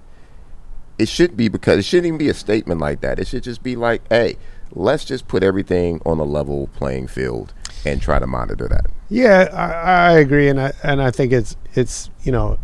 It 0.98 1.08
should 1.08 1.36
be 1.36 1.48
because 1.48 1.78
it 1.78 1.84
shouldn't 1.84 2.06
even 2.06 2.18
be 2.18 2.28
a 2.28 2.34
statement 2.34 2.80
like 2.80 3.00
that. 3.00 3.18
It 3.18 3.26
should 3.26 3.42
just 3.42 3.62
be 3.62 3.76
like, 3.76 4.02
hey, 4.08 4.36
let's 4.72 5.04
just 5.04 5.28
put 5.28 5.42
everything 5.42 6.00
on 6.06 6.18
a 6.18 6.24
level 6.24 6.68
playing 6.68 7.08
field 7.08 7.52
and 7.84 8.00
try 8.00 8.18
to 8.18 8.26
monitor 8.26 8.68
that. 8.68 8.86
Yeah, 9.08 9.48
I, 9.52 10.12
I 10.14 10.18
agree, 10.18 10.48
and 10.48 10.60
I 10.60 10.72
and 10.82 11.00
I 11.00 11.10
think 11.10 11.32
it's 11.32 11.56
it's 11.74 12.10
you 12.22 12.32
know, 12.32 12.58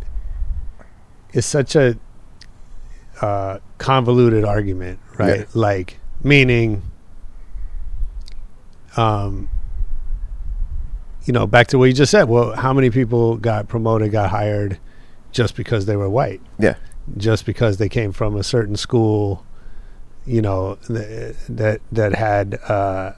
it's 1.32 1.46
such 1.46 1.76
a 1.76 1.96
uh, 3.20 3.58
convoluted 3.78 4.44
argument, 4.44 4.98
right? 5.18 5.40
Yeah. 5.40 5.44
Like 5.54 6.00
meaning, 6.22 6.82
um, 8.96 9.48
you 11.24 11.32
know, 11.32 11.46
back 11.46 11.68
to 11.68 11.78
what 11.78 11.86
you 11.86 11.92
just 11.92 12.10
said. 12.10 12.24
Well, 12.24 12.52
how 12.52 12.72
many 12.72 12.90
people 12.90 13.36
got 13.36 13.68
promoted, 13.68 14.10
got 14.12 14.30
hired, 14.30 14.78
just 15.30 15.54
because 15.56 15.86
they 15.86 15.96
were 15.96 16.08
white, 16.10 16.40
Yeah. 16.58 16.74
just 17.16 17.46
because 17.46 17.76
they 17.78 17.88
came 17.88 18.12
from 18.12 18.36
a 18.36 18.42
certain 18.42 18.76
school, 18.76 19.44
you 20.26 20.42
know, 20.42 20.76
th- 20.86 21.34
that 21.48 21.80
that 21.90 22.14
had, 22.14 22.58
uh, 22.68 23.12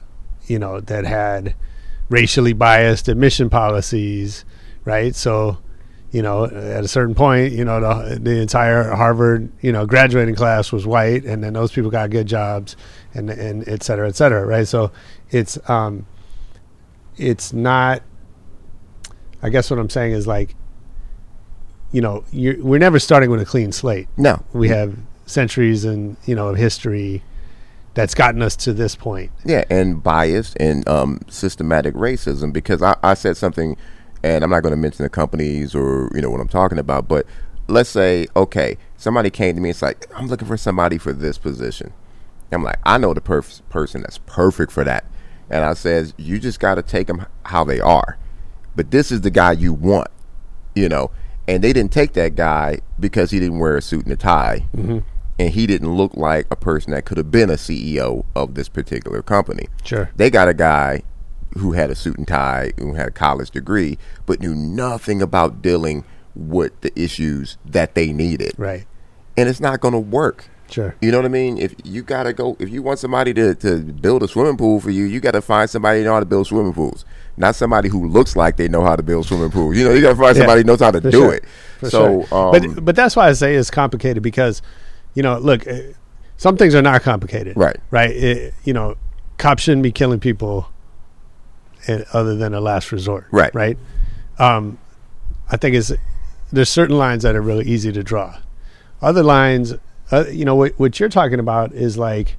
you 0.47 0.59
know, 0.59 0.79
that 0.79 1.05
had 1.05 1.55
racially 2.09 2.53
biased 2.53 3.07
admission 3.07 3.49
policies, 3.49 4.45
right? 4.85 5.15
So, 5.15 5.57
you 6.15 6.21
know, 6.21 6.45
at 6.45 6.81
a 6.81 6.87
certain 6.87 7.13
point, 7.13 7.51
you 7.51 7.65
know, 7.65 7.81
the, 7.81 8.17
the 8.17 8.39
entire 8.39 8.95
Harvard, 8.95 9.51
you 9.59 9.73
know, 9.73 9.85
graduating 9.85 10.33
class 10.33 10.71
was 10.71 10.87
white, 10.87 11.25
and 11.25 11.43
then 11.43 11.51
those 11.51 11.73
people 11.73 11.91
got 11.91 12.09
good 12.09 12.25
jobs, 12.25 12.77
and 13.13 13.29
and 13.29 13.67
et 13.67 13.83
cetera, 13.83 14.07
et 14.07 14.15
cetera, 14.15 14.45
right? 14.45 14.65
So, 14.65 14.93
it's 15.31 15.59
um, 15.69 16.05
it's 17.17 17.51
not. 17.51 18.01
I 19.43 19.49
guess 19.49 19.69
what 19.69 19.77
I'm 19.77 19.89
saying 19.89 20.13
is 20.13 20.25
like, 20.25 20.55
you 21.91 21.99
know, 21.99 22.23
you're, 22.31 22.63
we're 22.63 22.79
never 22.79 22.97
starting 22.97 23.29
with 23.29 23.41
a 23.41 23.45
clean 23.45 23.73
slate. 23.73 24.07
No. 24.15 24.41
We 24.53 24.69
have 24.69 24.97
centuries 25.25 25.83
and 25.83 26.15
you 26.25 26.33
know 26.33 26.47
of 26.47 26.55
history 26.55 27.23
that's 27.93 28.15
gotten 28.15 28.41
us 28.41 28.55
to 28.55 28.71
this 28.71 28.95
point. 28.95 29.31
Yeah, 29.43 29.65
and 29.69 30.01
biased 30.01 30.55
and 30.61 30.87
um, 30.87 31.19
systematic 31.27 31.93
racism. 31.93 32.53
Because 32.53 32.81
I, 32.81 32.95
I 33.03 33.15
said 33.15 33.35
something, 33.35 33.75
and 34.25 34.43
I'm 34.43 34.49
not 34.49 34.63
going 34.63 34.71
to 34.71 34.77
mention 34.77 35.03
the 35.03 35.09
companies 35.09 35.75
or 35.75 36.09
you 36.15 36.21
know 36.21 36.31
what 36.31 36.41
I'm 36.41 36.47
talking 36.47 36.79
about, 36.79 37.07
but 37.07 37.27
let's 37.67 37.89
say 37.89 38.27
okay, 38.35 38.77
somebody 38.97 39.29
came 39.29 39.55
to 39.55 39.61
me. 39.61 39.69
It's 39.69 39.83
like 39.83 40.07
I'm 40.15 40.27
looking 40.27 40.47
for 40.47 40.57
somebody 40.57 40.97
for 40.97 41.13
this 41.13 41.37
position. 41.37 41.93
I'm 42.51 42.63
like, 42.63 42.79
I 42.83 42.97
know 42.97 43.13
the 43.13 43.21
perf- 43.21 43.61
person 43.69 44.01
that's 44.01 44.17
perfect 44.19 44.71
for 44.71 44.83
that, 44.83 45.05
and 45.49 45.63
I 45.63 45.75
says 45.75 46.15
you 46.17 46.39
just 46.39 46.59
got 46.59 46.75
to 46.75 46.81
take 46.81 47.05
them 47.05 47.27
how 47.45 47.63
they 47.63 47.79
are. 47.79 48.17
But 48.75 48.89
this 48.89 49.11
is 49.11 49.21
the 49.21 49.29
guy 49.29 49.51
you 49.51 49.73
want, 49.73 50.07
you 50.73 50.89
know. 50.89 51.11
And 51.47 51.63
they 51.63 51.73
didn't 51.73 51.91
take 51.91 52.13
that 52.13 52.33
guy 52.33 52.79
because 52.99 53.29
he 53.29 53.39
didn't 53.39 53.59
wear 53.59 53.77
a 53.77 53.81
suit 53.81 54.05
and 54.05 54.13
a 54.13 54.15
tie 54.15 54.65
mm-hmm. 54.75 54.97
and 55.37 55.49
he 55.51 55.67
didn't 55.67 55.93
look 55.93 56.17
like 56.17 56.47
a 56.49 56.55
person 56.55 56.91
that 56.91 57.05
could 57.05 57.17
have 57.17 57.29
been 57.29 57.51
a 57.51 57.53
CEO 57.53 58.25
of 58.35 58.55
this 58.55 58.67
particular 58.67 59.21
company. 59.21 59.67
Sure. 59.83 60.09
They 60.15 60.31
got 60.31 60.47
a 60.47 60.55
guy 60.55 61.03
who 61.57 61.71
had 61.73 61.89
a 61.89 61.95
suit 61.95 62.17
and 62.17 62.27
tie, 62.27 62.71
who 62.77 62.93
had 62.93 63.07
a 63.07 63.11
college 63.11 63.51
degree, 63.51 63.97
but 64.25 64.39
knew 64.39 64.53
nothing 64.55 65.21
about 65.21 65.61
dealing 65.61 66.03
with 66.35 66.79
the 66.81 66.97
issues 66.99 67.57
that 67.65 67.95
they 67.95 68.11
needed. 68.11 68.53
Right. 68.57 68.85
And 69.37 69.47
it's 69.49 69.59
not 69.59 69.79
going 69.79 69.93
to 69.93 69.99
work. 69.99 70.49
Sure. 70.69 70.95
You 70.99 71.11
know 71.11 71.19
what 71.19 71.25
I 71.25 71.29
mean? 71.29 71.57
If 71.57 71.75
you 71.83 72.01
got 72.01 72.23
to 72.23 72.33
go, 72.33 72.57
if 72.59 72.69
you 72.69 72.81
want 72.81 72.99
somebody 72.99 73.33
to, 73.35 73.53
to 73.55 73.81
build 73.81 74.23
a 74.23 74.27
swimming 74.27 74.57
pool 74.57 74.79
for 74.81 74.89
you, 74.89 75.03
you 75.05 75.19
got 75.19 75.31
to 75.31 75.41
find 75.41 75.69
somebody 75.69 75.99
who 75.99 76.05
know 76.05 76.13
how 76.13 76.19
to 76.19 76.25
build 76.25 76.47
swimming 76.47 76.73
pools. 76.73 77.05
Not 77.37 77.55
somebody 77.55 77.87
who 77.87 78.07
looks 78.07 78.35
like 78.35 78.57
they 78.57 78.67
know 78.67 78.81
how 78.83 78.95
to 78.95 79.03
build 79.03 79.27
swimming 79.27 79.51
pools. 79.51 79.77
You 79.77 79.85
know, 79.85 79.93
you 79.93 80.01
got 80.01 80.09
to 80.09 80.15
find 80.15 80.35
Yeah, 80.35 80.41
somebody 80.41 80.61
who 80.61 80.65
knows 80.65 80.79
how 80.79 80.91
to 80.91 81.01
do 81.01 81.11
sure. 81.11 81.33
it. 81.35 81.45
For 81.79 81.89
so, 81.89 82.25
sure. 82.25 82.37
um, 82.37 82.51
but 82.51 82.85
but 82.85 82.95
that's 82.95 83.15
why 83.15 83.29
I 83.29 83.33
say 83.33 83.55
it's 83.55 83.69
complicated 83.69 84.23
because, 84.23 84.61
you 85.13 85.21
know, 85.21 85.37
look, 85.37 85.67
uh, 85.67 85.79
some 86.37 86.57
things 86.57 86.73
are 86.73 86.81
not 86.81 87.03
complicated. 87.03 87.55
Right. 87.55 87.77
Right. 87.91 88.09
It, 88.11 88.53
you 88.63 88.73
know, 88.73 88.95
cops 89.37 89.63
shouldn't 89.63 89.83
be 89.83 89.91
killing 89.91 90.19
people, 90.19 90.67
other 92.13 92.35
than 92.35 92.53
a 92.53 92.61
last 92.61 92.91
resort. 92.91 93.27
Right. 93.31 93.53
Right. 93.53 93.77
Um, 94.37 94.77
I 95.49 95.57
think 95.57 95.75
it's 95.75 95.91
there's 96.51 96.69
certain 96.69 96.97
lines 96.97 97.23
that 97.23 97.35
are 97.35 97.41
really 97.41 97.65
easy 97.65 97.91
to 97.91 98.03
draw. 98.03 98.37
Other 99.01 99.23
lines, 99.23 99.73
uh, 100.11 100.25
you 100.27 100.45
know, 100.45 100.55
what, 100.55 100.73
what 100.77 100.99
you're 100.99 101.09
talking 101.09 101.39
about 101.39 101.73
is 101.73 101.97
like 101.97 102.37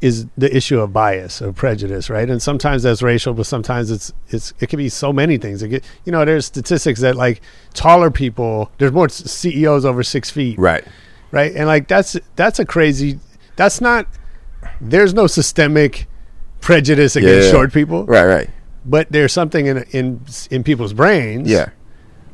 is 0.00 0.26
the 0.36 0.54
issue 0.56 0.80
of 0.80 0.92
bias 0.92 1.40
of 1.40 1.56
prejudice, 1.56 2.08
right? 2.08 2.30
And 2.30 2.40
sometimes 2.40 2.84
that's 2.84 3.02
racial, 3.02 3.34
but 3.34 3.46
sometimes 3.46 3.90
it's 3.90 4.12
it's 4.28 4.52
it 4.60 4.68
can 4.68 4.76
be 4.76 4.88
so 4.88 5.12
many 5.12 5.38
things. 5.38 5.62
It 5.62 5.68
get, 5.68 5.84
you 6.04 6.12
know, 6.12 6.24
there's 6.24 6.46
statistics 6.46 7.00
that 7.00 7.16
like 7.16 7.40
taller 7.74 8.10
people, 8.10 8.70
there's 8.78 8.92
more 8.92 9.08
CEOs 9.08 9.84
over 9.84 10.02
six 10.02 10.30
feet, 10.30 10.58
right. 10.58 10.84
right? 11.32 11.52
And 11.54 11.66
like 11.66 11.88
that's 11.88 12.16
that's 12.36 12.58
a 12.58 12.64
crazy. 12.64 13.18
That's 13.56 13.80
not. 13.80 14.06
There's 14.80 15.14
no 15.14 15.26
systemic 15.26 16.06
prejudice 16.68 17.16
against 17.16 17.46
Yeah. 17.46 17.50
short 17.50 17.72
people, 17.72 18.04
Right, 18.04 18.26
right. 18.26 18.50
but 18.84 19.06
there's 19.10 19.32
something 19.32 19.64
in 19.66 19.78
in 19.92 20.20
in 20.50 20.62
people's 20.62 20.92
brains, 20.92 21.48
Yeah. 21.48 21.70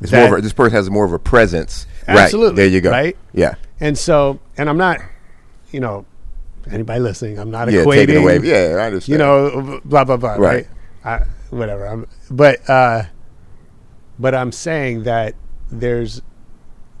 It's 0.01 0.11
more 0.11 0.25
of 0.25 0.33
a, 0.39 0.41
this 0.41 0.51
person 0.53 0.73
has 0.75 0.89
more 0.89 1.05
of 1.05 1.13
a 1.13 1.19
presence. 1.19 1.87
Absolutely, 2.07 2.47
Right. 2.49 2.55
There 2.57 2.67
you 2.67 2.81
go. 2.81 2.91
right? 2.91 3.15
Yeah. 3.33 3.55
And 3.79 3.97
so, 3.97 4.39
and 4.57 4.69
I'm 4.69 4.77
not, 4.77 4.99
you 5.71 5.79
know, 5.79 6.05
anybody 6.69 6.99
listening, 6.99 7.39
I'm 7.39 7.49
not 7.49 7.71
Yeah. 7.71 7.83
equating, 7.83 8.07
Taking 8.07 8.17
away. 8.17 8.39
Yeah, 8.43 8.75
I 8.81 8.85
understand. 8.87 9.13
you 9.13 9.17
know, 9.17 9.79
blah 9.85 10.03
blah 10.03 10.17
blah, 10.17 10.31
right? 10.35 10.39
Right. 10.41 10.67
I, 11.05 11.25
whatever. 11.49 11.85
I'm, 11.87 12.05
but 12.29 12.69
uh, 12.69 13.03
but 14.19 14.35
I'm 14.35 14.51
saying 14.51 15.03
that 15.03 15.33
there's 15.71 16.21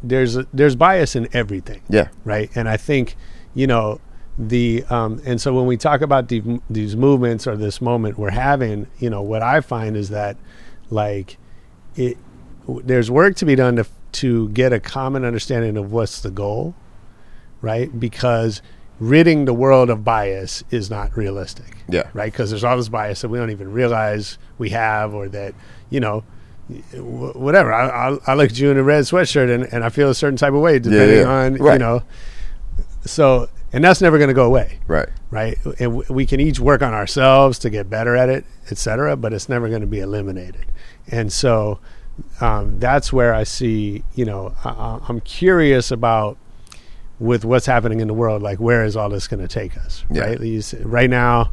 there's 0.01 0.37
there's 0.53 0.75
bias 0.75 1.15
in 1.15 1.27
everything, 1.33 1.81
Yeah. 1.89 2.07
right? 2.23 2.49
And 2.55 2.69
I 2.69 2.77
think 2.77 3.15
you 3.53 3.67
know, 3.67 3.99
the 4.37 4.83
um, 4.89 5.21
and 5.25 5.39
so 5.39 5.53
when 5.53 5.65
we 5.65 5.77
talk 5.77 6.01
about 6.01 6.27
the, 6.27 6.59
these 6.69 6.95
movements 6.95 7.47
or 7.47 7.55
this 7.55 7.79
moment 7.79 8.17
we're 8.17 8.31
having, 8.31 8.87
you 8.99 9.09
know, 9.09 9.21
what 9.21 9.41
I 9.41 9.61
find 9.61 9.95
is 9.95 10.09
that 10.09 10.37
like 10.89 11.37
it 11.95 12.17
w- 12.61 12.81
there's 12.85 13.09
work 13.09 13.35
to 13.37 13.45
be 13.45 13.55
done 13.55 13.77
to 13.77 13.85
to 14.13 14.49
get 14.49 14.73
a 14.73 14.79
common 14.79 15.25
understanding 15.25 15.77
of 15.77 15.91
what's 15.91 16.21
the 16.21 16.31
goal, 16.31 16.75
right? 17.61 17.97
Because 17.99 18.61
ridding 18.99 19.45
the 19.45 19.53
world 19.53 19.89
of 19.89 20.03
bias 20.03 20.63
is 20.71 20.89
not 20.89 21.15
realistic. 21.17 21.77
Yeah. 21.89 22.09
Right? 22.13 22.31
Because 22.31 22.49
there's 22.49 22.63
all 22.63 22.77
this 22.77 22.89
bias 22.89 23.21
that 23.21 23.29
we 23.29 23.37
don't 23.37 23.51
even 23.51 23.71
realize 23.71 24.37
we 24.57 24.69
have 24.69 25.13
or 25.13 25.27
that, 25.29 25.53
you 25.89 25.99
know, 25.99 26.23
wh- 26.91 27.35
whatever. 27.35 27.73
I, 27.73 28.09
I, 28.09 28.17
I 28.27 28.33
look 28.35 28.51
at 28.51 28.59
you 28.59 28.71
in 28.71 28.77
a 28.77 28.83
red 28.83 29.03
sweatshirt 29.03 29.53
and, 29.53 29.65
and 29.73 29.83
I 29.83 29.89
feel 29.89 30.09
a 30.09 30.15
certain 30.15 30.37
type 30.37 30.53
of 30.53 30.61
way 30.61 30.79
depending 30.79 31.19
yeah. 31.19 31.29
on, 31.29 31.55
you 31.73 31.79
know. 31.79 32.03
So, 33.05 33.49
and 33.75 33.83
that's 33.83 34.01
never 34.01 34.17
going 34.17 34.29
to 34.29 34.33
go 34.33 34.45
away 34.45 34.79
Right. 34.87 35.09
right? 35.29 35.57
And 35.65 35.99
w- 35.99 36.05
we 36.09 36.25
can 36.25 36.39
each 36.39 36.59
work 36.59 36.81
on 36.81 36.93
ourselves 36.93 37.59
to 37.59 37.69
get 37.69 37.89
better 37.89 38.15
at 38.15 38.29
it, 38.29 38.45
et 38.71 38.77
cetera, 38.79 39.15
but 39.15 39.33
it's 39.33 39.47
never 39.49 39.69
going 39.69 39.81
to 39.81 39.87
be 39.87 39.99
eliminated. 39.99 40.65
And 41.11 41.31
so 41.31 41.79
um, 42.41 42.79
that's 42.79 43.11
where 43.13 43.33
I 43.33 43.43
see, 43.43 44.03
you 44.15 44.25
know, 44.25 44.55
I- 44.63 44.99
I'm 45.07 45.19
curious 45.19 45.91
about 45.91 46.37
with 47.19 47.45
what's 47.45 47.65
happening 47.65 47.99
in 47.99 48.07
the 48.07 48.13
world, 48.13 48.41
like 48.41 48.59
where 48.59 48.83
is 48.83 48.95
all 48.95 49.09
this 49.09 49.27
going 49.27 49.39
to 49.41 49.47
take 49.47 49.77
us, 49.77 50.03
Yeah. 50.09 50.21
right? 50.23 50.41
S- 50.41 50.73
Right 50.75 51.09
now, 51.09 51.51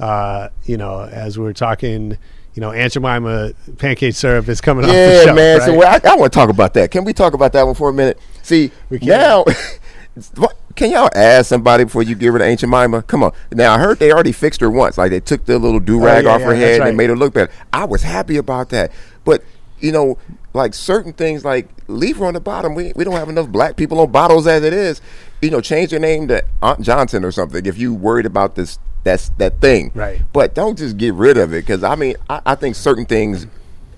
uh, 0.00 0.48
you 0.64 0.76
know, 0.76 1.00
as 1.00 1.38
we're 1.38 1.52
talking, 1.52 2.16
you 2.54 2.60
know, 2.60 2.70
Aunt 2.72 2.92
Jemima 2.92 3.52
pancake 3.78 4.14
syrup 4.14 4.48
is 4.48 4.60
coming 4.60 4.84
off 4.84 4.90
the 4.90 4.96
Yeah, 4.96 5.24
shelf, 5.24 5.36
man. 5.36 5.58
right? 5.58 5.66
So 5.66 5.82
I, 5.82 6.12
I 6.12 6.16
want 6.16 6.32
to 6.32 6.36
talk 6.38 6.50
about 6.50 6.74
that. 6.74 6.90
Can 6.90 7.04
we 7.04 7.12
talk 7.12 7.32
about 7.34 7.52
that 7.54 7.64
one 7.64 7.74
for 7.74 7.88
a 7.88 7.92
minute? 7.92 8.18
See, 8.42 8.70
We 8.90 8.98
now, 8.98 9.44
what- 10.36 10.56
can 10.74 10.90
y'all 10.90 11.10
ask 11.14 11.48
somebody 11.48 11.84
before 11.84 12.02
you 12.02 12.14
give 12.14 12.32
her 12.32 12.38
to 12.38 12.44
Ancient 12.44 12.70
Mima? 12.70 13.02
Come 13.02 13.22
on. 13.22 13.32
Now 13.52 13.74
I 13.74 13.78
heard 13.78 13.98
they 13.98 14.12
already 14.12 14.32
fixed 14.32 14.60
her 14.60 14.70
once. 14.70 14.98
Like 14.98 15.10
they 15.10 15.20
took 15.20 15.44
the 15.44 15.58
little 15.58 15.80
do 15.80 16.02
rag 16.02 16.24
Oh, 16.24 16.28
yeah, 16.28 16.34
off 16.34 16.40
yeah, 16.40 16.46
her 16.46 16.54
head 16.54 16.80
and 16.82 16.96
made 16.96 17.10
her 17.10 17.16
look 17.16 17.34
better. 17.34 17.52
I 17.72 17.84
was 17.84 18.02
happy 18.02 18.36
about 18.36 18.70
that. 18.70 18.92
But 19.24 19.42
you 19.80 19.92
know, 19.92 20.18
like 20.54 20.74
certain 20.74 21.12
things, 21.12 21.44
like 21.44 21.68
leave 21.88 22.18
her 22.18 22.26
on 22.26 22.34
the 22.34 22.40
bottom. 22.40 22.74
We 22.74 22.92
we 22.94 23.04
don't 23.04 23.14
have 23.16 23.28
enough 23.28 23.48
black 23.48 23.76
people 23.76 24.00
on 24.00 24.10
bottles 24.10 24.46
as 24.46 24.62
it 24.62 24.72
is. 24.72 25.00
You 25.40 25.50
know, 25.50 25.60
change 25.60 25.90
your 25.90 26.00
name 26.00 26.28
to 26.28 26.44
Aunt 26.62 26.80
Johnson 26.80 27.24
or 27.24 27.32
something 27.32 27.66
if 27.66 27.78
you 27.78 27.94
worried 27.94 28.26
about 28.26 28.54
this. 28.54 28.78
That's 29.04 29.30
that 29.38 29.60
thing. 29.60 29.90
Right. 29.94 30.22
But 30.32 30.54
don't 30.54 30.78
just 30.78 30.96
get 30.96 31.14
rid 31.14 31.36
of 31.36 31.52
it 31.52 31.66
because 31.66 31.82
I 31.82 31.96
mean 31.96 32.14
I, 32.30 32.40
I 32.46 32.54
think 32.54 32.76
certain 32.76 33.04
things 33.04 33.46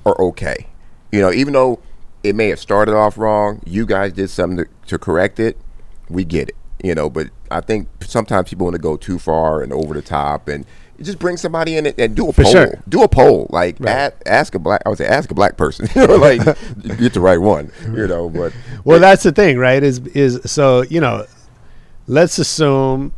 are 0.07 0.19
okay. 0.19 0.69
You 1.13 1.21
know, 1.21 1.31
even 1.31 1.53
though 1.53 1.81
it 2.23 2.35
may 2.35 2.49
have 2.49 2.59
started 2.59 2.95
off 2.95 3.19
wrong, 3.19 3.61
you 3.67 3.85
guys 3.85 4.15
did 4.15 4.31
something 4.31 4.65
to, 4.65 4.71
to 4.87 4.99
correct 4.99 5.39
it. 5.39 5.59
We 6.09 6.25
get 6.25 6.49
it. 6.49 6.57
You 6.85 6.95
know, 6.95 7.09
but 7.09 7.29
I 7.51 7.61
think 7.61 7.89
sometimes 8.05 8.49
people 8.51 8.65
want 8.67 8.75
to 8.77 8.83
go 8.83 8.97
too 8.97 9.19
far 9.19 9.63
and 9.63 9.73
over 9.73 9.95
the 9.95 10.03
top 10.03 10.49
and 10.49 10.67
just 11.01 11.19
bring 11.19 11.37
somebody 11.37 11.77
in 11.77 11.87
and, 11.87 11.99
and 11.99 12.15
do 12.15 12.29
a 12.29 12.33
For 12.33 12.43
poll. 12.45 12.53
sure. 12.53 12.83
Do 12.89 13.03
a 13.03 13.09
poll. 13.09 13.47
Like 13.51 13.77
Right. 13.81 14.13
a- 14.13 14.29
ask 14.29 14.55
a 14.55 14.59
black 14.59 14.83
I 14.87 14.91
would 14.91 14.99
say 14.99 15.07
ask 15.07 15.31
a 15.31 15.35
black 15.35 15.57
person. 15.57 15.89
you 15.97 16.07
know, 16.07 16.17
like 16.17 16.41
get 16.99 17.15
the 17.15 17.21
right 17.21 17.41
one. 17.41 17.73
You 17.85 18.07
know, 18.07 18.29
but 18.29 18.53
Well, 18.85 19.01
that's 19.01 19.23
the 19.25 19.33
thing, 19.33 19.59
right? 19.59 19.83
Is 19.83 19.99
is 20.09 20.41
so 20.45 20.83
you 20.83 21.01
know, 21.01 21.27
let's 22.07 22.39
assume. 22.39 23.13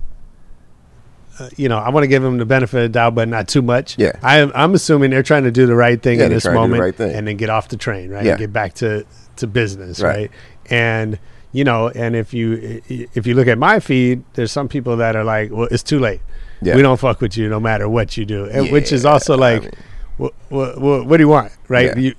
Uh, 1.39 1.51
you 1.59 1.69
know, 1.69 1.77
I 1.77 1.91
want 1.91 2.05
to 2.05 2.09
give 2.09 2.23
them 2.23 2.39
the 2.39 2.47
benefit 2.47 2.77
of 2.79 2.83
the 2.85 2.89
doubt, 2.89 3.15
but 3.15 3.29
not 3.29 3.47
too 3.47 3.61
much. 3.61 3.99
Yeah. 3.99 4.13
I 4.23 4.39
am. 4.39 4.51
I'm 4.55 4.73
assuming 4.73 5.11
they're 5.11 5.23
trying 5.23 5.45
to 5.45 5.51
do 5.51 5.67
the 5.67 5.77
right 5.77 6.01
thing 6.03 6.19
Yeah, 6.19 6.27
in 6.27 6.33
this 6.33 6.45
trying 6.45 6.55
to 6.55 6.59
do 6.61 6.63
the 6.63 6.69
moment, 6.79 6.99
right 6.99 7.15
and 7.15 7.29
then 7.29 7.37
get 7.37 7.51
off 7.51 7.69
the 7.69 7.77
train, 7.77 8.09
right? 8.11 8.25
Yeah. 8.25 8.33
And 8.33 8.39
get 8.41 8.53
back 8.55 8.73
to 8.75 9.05
to 9.37 9.47
business, 9.47 10.01
Right. 10.01 10.17
right? 10.17 10.31
And 10.71 11.19
you 11.53 11.65
know, 11.65 11.89
and 11.89 12.15
if 12.17 12.35
you 12.35 12.83
if 12.89 13.27
you 13.27 13.35
look 13.35 13.49
at 13.49 13.59
my 13.59 13.81
feed, 13.81 14.25
there's 14.35 14.53
some 14.53 14.69
people 14.69 14.97
that 14.99 15.17
are 15.17 15.25
like, 15.25 15.51
"Well, 15.51 15.69
it's 15.71 15.83
too 15.83 15.99
late. 15.99 16.21
Yeah. 16.63 16.75
We 16.77 16.83
don't 16.83 16.99
fuck 16.99 17.21
with 17.21 17.37
you 17.37 17.49
no 17.49 17.61
matter 17.61 17.89
what 17.89 18.17
you 18.17 18.25
do," 18.25 18.47
and, 18.47 18.71
which 18.73 18.93
is 18.93 19.05
Yeah, 19.05 19.11
also 19.11 19.35
I 19.35 19.37
like, 19.37 19.63
mean- 19.63 19.73
what, 20.17 20.33
what, 20.49 21.07
what 21.07 21.17
do 21.19 21.23
you 21.23 21.29
want, 21.29 21.53
right? 21.69 21.87
Yeah. 21.97 21.99
You, 21.99 22.15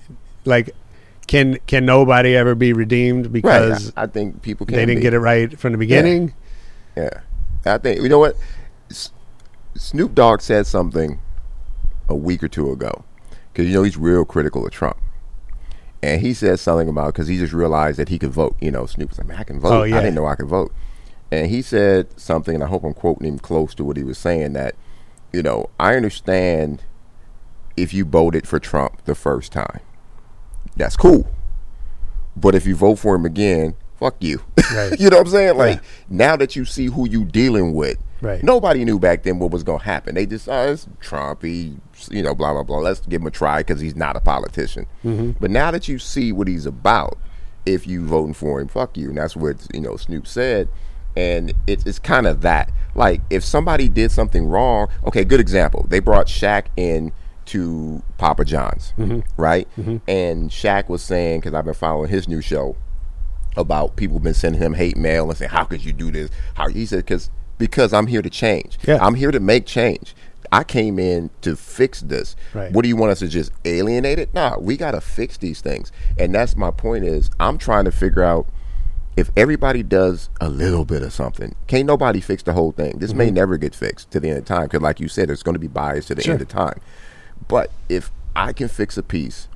like, 0.46 0.70
can 1.28 1.58
can 1.68 1.86
nobody 1.86 2.36
ever 2.36 2.56
be 2.56 2.72
redeemed 2.74 3.26
right. 3.26 3.34
because 3.34 3.92
I, 3.98 4.04
I 4.04 4.08
think 4.08 4.42
people 4.42 4.66
can 4.66 4.76
they 4.76 4.86
didn't 4.86 5.00
be. 5.00 5.02
get 5.04 5.14
it 5.14 5.20
right 5.20 5.58
from 5.60 5.72
the 5.74 5.78
beginning? 5.78 6.34
Yeah, 6.96 7.10
I 7.66 7.78
think 7.80 8.02
you 8.02 8.10
know 8.10 8.20
what. 8.20 8.36
S- 8.90 9.12
Snoop 9.76 10.16
Dogg 10.16 10.42
said 10.42 10.66
something 10.66 11.20
a 12.10 12.16
week 12.16 12.42
or 12.44 12.48
two 12.48 12.72
ago 12.72 13.04
because 13.54 13.68
you 13.68 13.74
know 13.74 13.84
he's 13.84 13.98
real 13.98 14.26
critical 14.26 14.66
of 14.66 14.72
Trump, 14.72 14.98
and 16.02 16.22
he 16.22 16.34
said 16.34 16.60
something 16.60 16.88
about 16.88 17.14
because 17.14 17.28
he 17.28 17.38
just 17.38 17.54
realized 17.54 17.98
that 18.00 18.10
he 18.10 18.20
could 18.20 18.32
vote. 18.32 18.56
You 18.62 18.72
know, 18.72 18.86
Snoop 18.86 19.10
was 19.10 19.18
like, 19.18 19.28
"Man, 19.28 19.38
I 19.38 19.44
can 19.44 19.60
vote. 19.60 19.74
Oh, 19.74 19.84
yeah. 19.84 19.98
I 19.98 20.02
didn't 20.02 20.16
know 20.16 20.26
I 20.26 20.36
could 20.36 20.48
vote," 20.48 20.72
and 21.32 21.48
he 21.48 21.62
said 21.62 22.08
something, 22.20 22.56
and 22.56 22.64
I 22.64 22.68
hope 22.68 22.84
I'm 22.84 22.94
quoting 22.94 23.28
him 23.28 23.40
close 23.40 23.74
to 23.76 23.84
what 23.84 23.98
he 23.98 24.04
was 24.04 24.18
saying 24.18 24.54
that, 24.54 24.76
you 25.34 25.44
know, 25.44 25.70
I 25.80 25.96
understand 25.96 26.84
if 27.76 27.94
you 27.94 28.06
voted 28.06 28.48
for 28.48 28.60
Trump 28.60 29.04
the 29.06 29.16
first 29.16 29.52
time, 29.52 29.82
that's 30.76 30.98
cool, 30.98 31.28
but 32.36 32.56
if 32.56 32.66
you 32.66 32.76
vote 32.76 33.00
for 33.00 33.16
him 33.16 33.26
again. 33.26 33.76
Fuck 34.00 34.16
you. 34.20 34.42
Right. 34.74 34.94
you 35.00 35.10
know 35.10 35.18
what 35.18 35.28
I'm 35.28 35.32
saying? 35.32 35.58
Like 35.58 35.76
Yeah. 35.78 35.82
now 36.10 36.36
that 36.36 36.56
you 36.56 36.66
see 36.66 36.86
who 36.88 37.08
you 37.10 37.26
dealing 37.26 37.74
with, 37.74 37.98
Right. 38.20 38.42
Nobody 38.44 38.84
knew 38.84 38.98
back 38.98 39.22
then 39.22 39.38
what 39.38 39.52
was 39.52 39.62
going 39.62 39.78
to 39.78 39.86
happen. 39.86 40.16
They 40.16 40.26
just, 40.26 40.50
oh, 40.50 40.72
it's 40.72 40.88
Trump. 41.02 41.44
He, 41.44 41.78
you 42.10 42.24
know, 42.24 42.34
blah 42.34 42.52
blah 42.52 42.64
blah. 42.64 42.80
Let's 42.80 43.00
give 43.02 43.22
him 43.22 43.28
a 43.28 43.32
try 43.32 43.60
because 43.60 43.80
he's 43.80 43.96
not 43.96 44.16
a 44.16 44.20
politician. 44.20 44.88
Mm-hmm. 45.06 45.34
But 45.40 45.52
now 45.52 45.70
that 45.70 45.88
you 45.88 46.00
see 46.00 46.32
what 46.32 46.48
he's 46.48 46.66
about, 46.66 47.16
if 47.68 47.86
you 47.86 48.04
voting 48.08 48.34
for 48.34 48.60
him, 48.60 48.70
fuck 48.70 48.98
you. 48.98 49.10
And 49.10 49.18
that's 49.20 49.36
what 49.36 49.58
you 49.72 49.82
know 49.82 49.98
Snoop 49.98 50.26
said. 50.26 50.68
And 51.16 51.54
it's 51.68 51.86
it's 51.86 52.00
kind 52.00 52.26
of 52.26 52.42
that. 52.42 52.72
Like 52.96 53.22
if 53.30 53.44
somebody 53.44 53.88
did 53.88 54.12
something 54.12 54.48
wrong, 54.48 54.88
okay, 55.06 55.24
good 55.24 55.40
example. 55.40 55.86
They 55.88 56.00
brought 56.00 56.26
Shaq 56.26 56.66
in 56.76 57.12
to 57.46 58.02
Papa 58.18 58.46
John's, 58.46 58.94
Mm-hmm. 58.98 59.20
right? 59.40 59.68
And 60.08 60.50
Shaq 60.50 60.90
was 60.90 61.04
saying 61.04 61.42
because 61.42 61.54
I've 61.54 61.66
been 61.66 61.74
following 61.76 62.10
his 62.10 62.28
new 62.28 62.42
show 62.42 62.76
about 63.58 63.96
people 63.96 64.20
been 64.20 64.34
sending 64.34 64.62
him 64.62 64.74
hate 64.74 64.98
mail 64.98 65.30
and 65.30 65.38
saying, 65.38 65.52
"How 65.52 65.64
could 65.64 65.84
you 65.84 65.94
do 65.94 66.12
this?" 66.12 66.30
How 66.56 66.68
he 66.68 66.86
said, 66.86 67.06
"Because 67.06 67.30
because 67.58 67.94
I'm 67.94 68.08
here 68.08 68.22
to 68.22 68.30
change. 68.30 68.78
Yeah. 68.88 69.00
I'm 69.02 69.16
here 69.16 69.32
to 69.32 69.40
make 69.40 69.66
change. 69.66 70.16
I 70.52 70.64
came 70.64 70.98
in 71.00 71.30
to 71.42 71.56
fix 71.56 72.02
this. 72.02 72.36
Right. 72.54 72.72
What 72.72 72.84
do 72.84 72.90
you 72.90 72.96
want 72.96 73.12
us 73.12 73.20
to 73.20 73.28
just 73.28 73.52
alienate 73.66 74.20
it? 74.20 74.34
Nah, 74.34 74.58
we 74.58 74.78
got 74.78 74.92
to 74.92 75.02
fix 75.02 75.38
these 75.38 75.60
things. 75.62 75.92
And 76.18 76.34
that's 76.34 76.56
my 76.56 76.72
point. 76.72 77.04
Is 77.04 77.30
I'm 77.40 77.58
trying 77.58 77.86
to 77.86 77.92
figure 77.92 78.24
out 78.24 78.48
if 79.18 79.32
everybody 79.36 79.84
does 79.84 80.30
a 80.40 80.48
little 80.48 80.86
bit 80.86 81.02
of 81.02 81.12
something, 81.12 81.56
can't 81.66 81.86
nobody 81.86 82.22
fix 82.22 82.44
the 82.44 82.54
whole 82.54 82.72
thing. 82.72 83.00
This 83.00 83.14
may 83.14 83.26
mm-hmm. 83.26 83.36
never 83.36 83.58
get 83.58 83.76
fixed 83.76 84.12
to 84.12 84.20
the 84.20 84.30
end 84.30 84.38
of 84.38 84.46
time 84.46 84.64
because, 84.64 84.82
like 84.82 85.00
you 85.00 85.08
said, 85.08 85.28
there's 85.30 85.44
going 85.44 85.56
to 85.56 85.60
be 85.60 85.68
bias 85.68 86.06
to 86.06 86.16
the 86.16 86.22
Sure. 86.22 86.34
end 86.34 86.42
of 86.42 86.48
time. 86.48 86.80
But 87.48 87.72
if 87.90 88.12
I 88.36 88.54
can 88.54 88.68
fix 88.68 88.98
a 88.98 89.04
piece, 89.04 89.48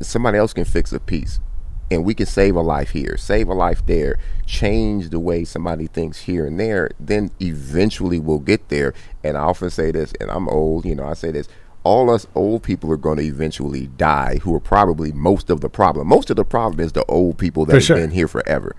somebody 0.00 0.38
else 0.38 0.52
can 0.52 0.64
fix 0.64 0.92
a 0.92 1.00
piece 1.00 1.40
and 1.90 2.04
we 2.04 2.14
can 2.14 2.26
save 2.26 2.54
a 2.56 2.60
life 2.60 2.90
here. 2.90 3.16
Save 3.16 3.48
a 3.48 3.54
life 3.54 3.84
there. 3.86 4.18
Change 4.46 5.10
the 5.10 5.18
way 5.18 5.44
somebody 5.44 5.86
thinks 5.86 6.20
here 6.20 6.46
and 6.46 6.58
there 6.58 6.90
then 7.00 7.30
eventually 7.40 8.18
we'll 8.18 8.38
get 8.38 8.68
there. 8.68 8.94
And 9.24 9.36
i 9.36 9.40
often 9.40 9.70
say 9.70 9.90
this 9.90 10.12
and 10.20 10.30
i'm 10.30 10.48
old 10.48 10.84
you 10.84 10.94
know 10.94 11.04
i 11.04 11.14
say 11.14 11.30
this 11.30 11.48
all 11.82 12.10
us 12.10 12.26
old 12.34 12.62
people 12.62 12.92
are 12.92 12.96
going 12.96 13.18
to 13.18 13.24
eventually 13.24 13.86
die 13.86 14.36
who 14.42 14.54
are 14.54 14.60
probably 14.60 15.12
most 15.12 15.50
of 15.50 15.60
the 15.60 15.68
problem. 15.70 16.08
Most 16.08 16.30
of 16.30 16.36
the 16.36 16.44
problem 16.44 16.80
is 16.80 16.92
the 16.92 17.04
old 17.06 17.38
people 17.38 17.64
that 17.64 17.72
For 17.72 17.76
have 17.76 17.84
sure. 17.84 17.96
been 17.96 18.10
here 18.10 18.28
forever. 18.28 18.76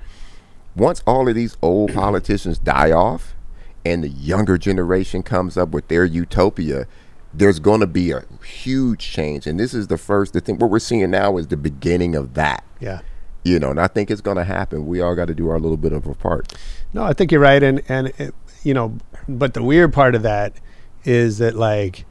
Once 0.75 1.01
all 1.07 1.27
of 1.27 1.35
these 1.35 1.57
old 1.61 1.93
politicians 1.93 2.59
die 2.59 2.91
off 2.91 3.35
and 3.83 4.03
the 4.03 4.09
younger 4.09 4.57
generation 4.57 5.23
comes 5.23 5.57
up 5.57 5.69
with 5.69 5.87
their 5.87 6.05
utopia, 6.05 6.85
there's 7.33 7.59
going 7.59 7.79
to 7.79 7.87
be 7.87 8.11
a 8.11 8.23
huge 8.45 8.99
change. 8.99 9.47
And 9.47 9.59
this 9.59 9.73
is 9.73 9.87
the 9.87 9.97
first, 9.97 10.33
the 10.33 10.41
thing, 10.41 10.57
what 10.57 10.69
we're 10.69 10.79
seeing 10.79 11.09
now 11.11 11.37
is 11.37 11.47
the 11.47 11.57
beginning 11.57 12.15
of 12.15 12.33
that. 12.33 12.63
Yeah. 12.79 13.01
You 13.43 13.59
know, 13.59 13.71
and 13.71 13.79
I 13.79 13.87
think 13.87 14.11
it's 14.11 14.21
going 14.21 14.37
to 14.37 14.43
happen. 14.43 14.85
We 14.85 15.01
all 15.01 15.15
got 15.15 15.27
to 15.27 15.33
do 15.33 15.49
our 15.49 15.59
little 15.59 15.77
bit 15.77 15.93
of 15.93 16.05
a 16.05 16.13
part. 16.13 16.53
No, 16.93 17.03
I 17.03 17.13
think 17.13 17.31
you're 17.31 17.41
right, 17.41 17.63
and 17.63 17.81
and 17.87 18.07
it, 18.19 18.35
you 18.63 18.73
know, 18.73 18.97
but 19.27 19.55
the 19.55 19.63
weird 19.63 19.93
part 19.93 20.13
of 20.13 20.21
that 20.23 20.53
is 21.05 21.39
that 21.39 21.55
like 21.55 22.05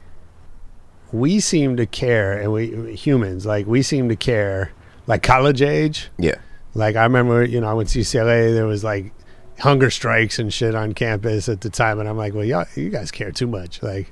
we 1.13 1.39
seem 1.39 1.77
to 1.77 1.85
care, 1.85 2.37
and 2.37 2.51
we 2.51 2.95
humans 2.95 3.45
like 3.45 3.65
we 3.65 3.81
seem 3.81 4.09
to 4.09 4.15
care, 4.17 4.73
like 5.07 5.23
college 5.23 5.61
age. 5.61 6.09
Yeah. 6.17 6.35
Like 6.73 6.95
I 6.95 7.03
remember, 7.03 7.45
you 7.45 7.61
know, 7.61 7.69
I 7.69 7.73
went 7.73 7.89
to 7.89 7.99
UCLA. 7.99 8.53
There 8.53 8.65
was 8.65 8.83
like 8.83 9.13
hunger 9.59 9.89
strikes 9.89 10.39
and 10.39 10.53
shit 10.53 10.75
on 10.75 10.93
campus 10.93 11.47
at 11.47 11.61
the 11.61 11.69
time, 11.69 11.99
and 11.99 12.09
I'm 12.09 12.17
like, 12.17 12.33
well, 12.33 12.43
y'all, 12.43 12.65
you 12.75 12.89
guys 12.89 13.11
care 13.11 13.31
too 13.31 13.47
much. 13.47 13.81
Like, 13.83 14.11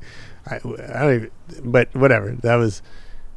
I, 0.51 0.55
I 0.55 0.59
don't 1.03 1.15
even. 1.15 1.31
But 1.71 1.93
whatever. 1.95 2.31
That 2.41 2.55
was. 2.55 2.81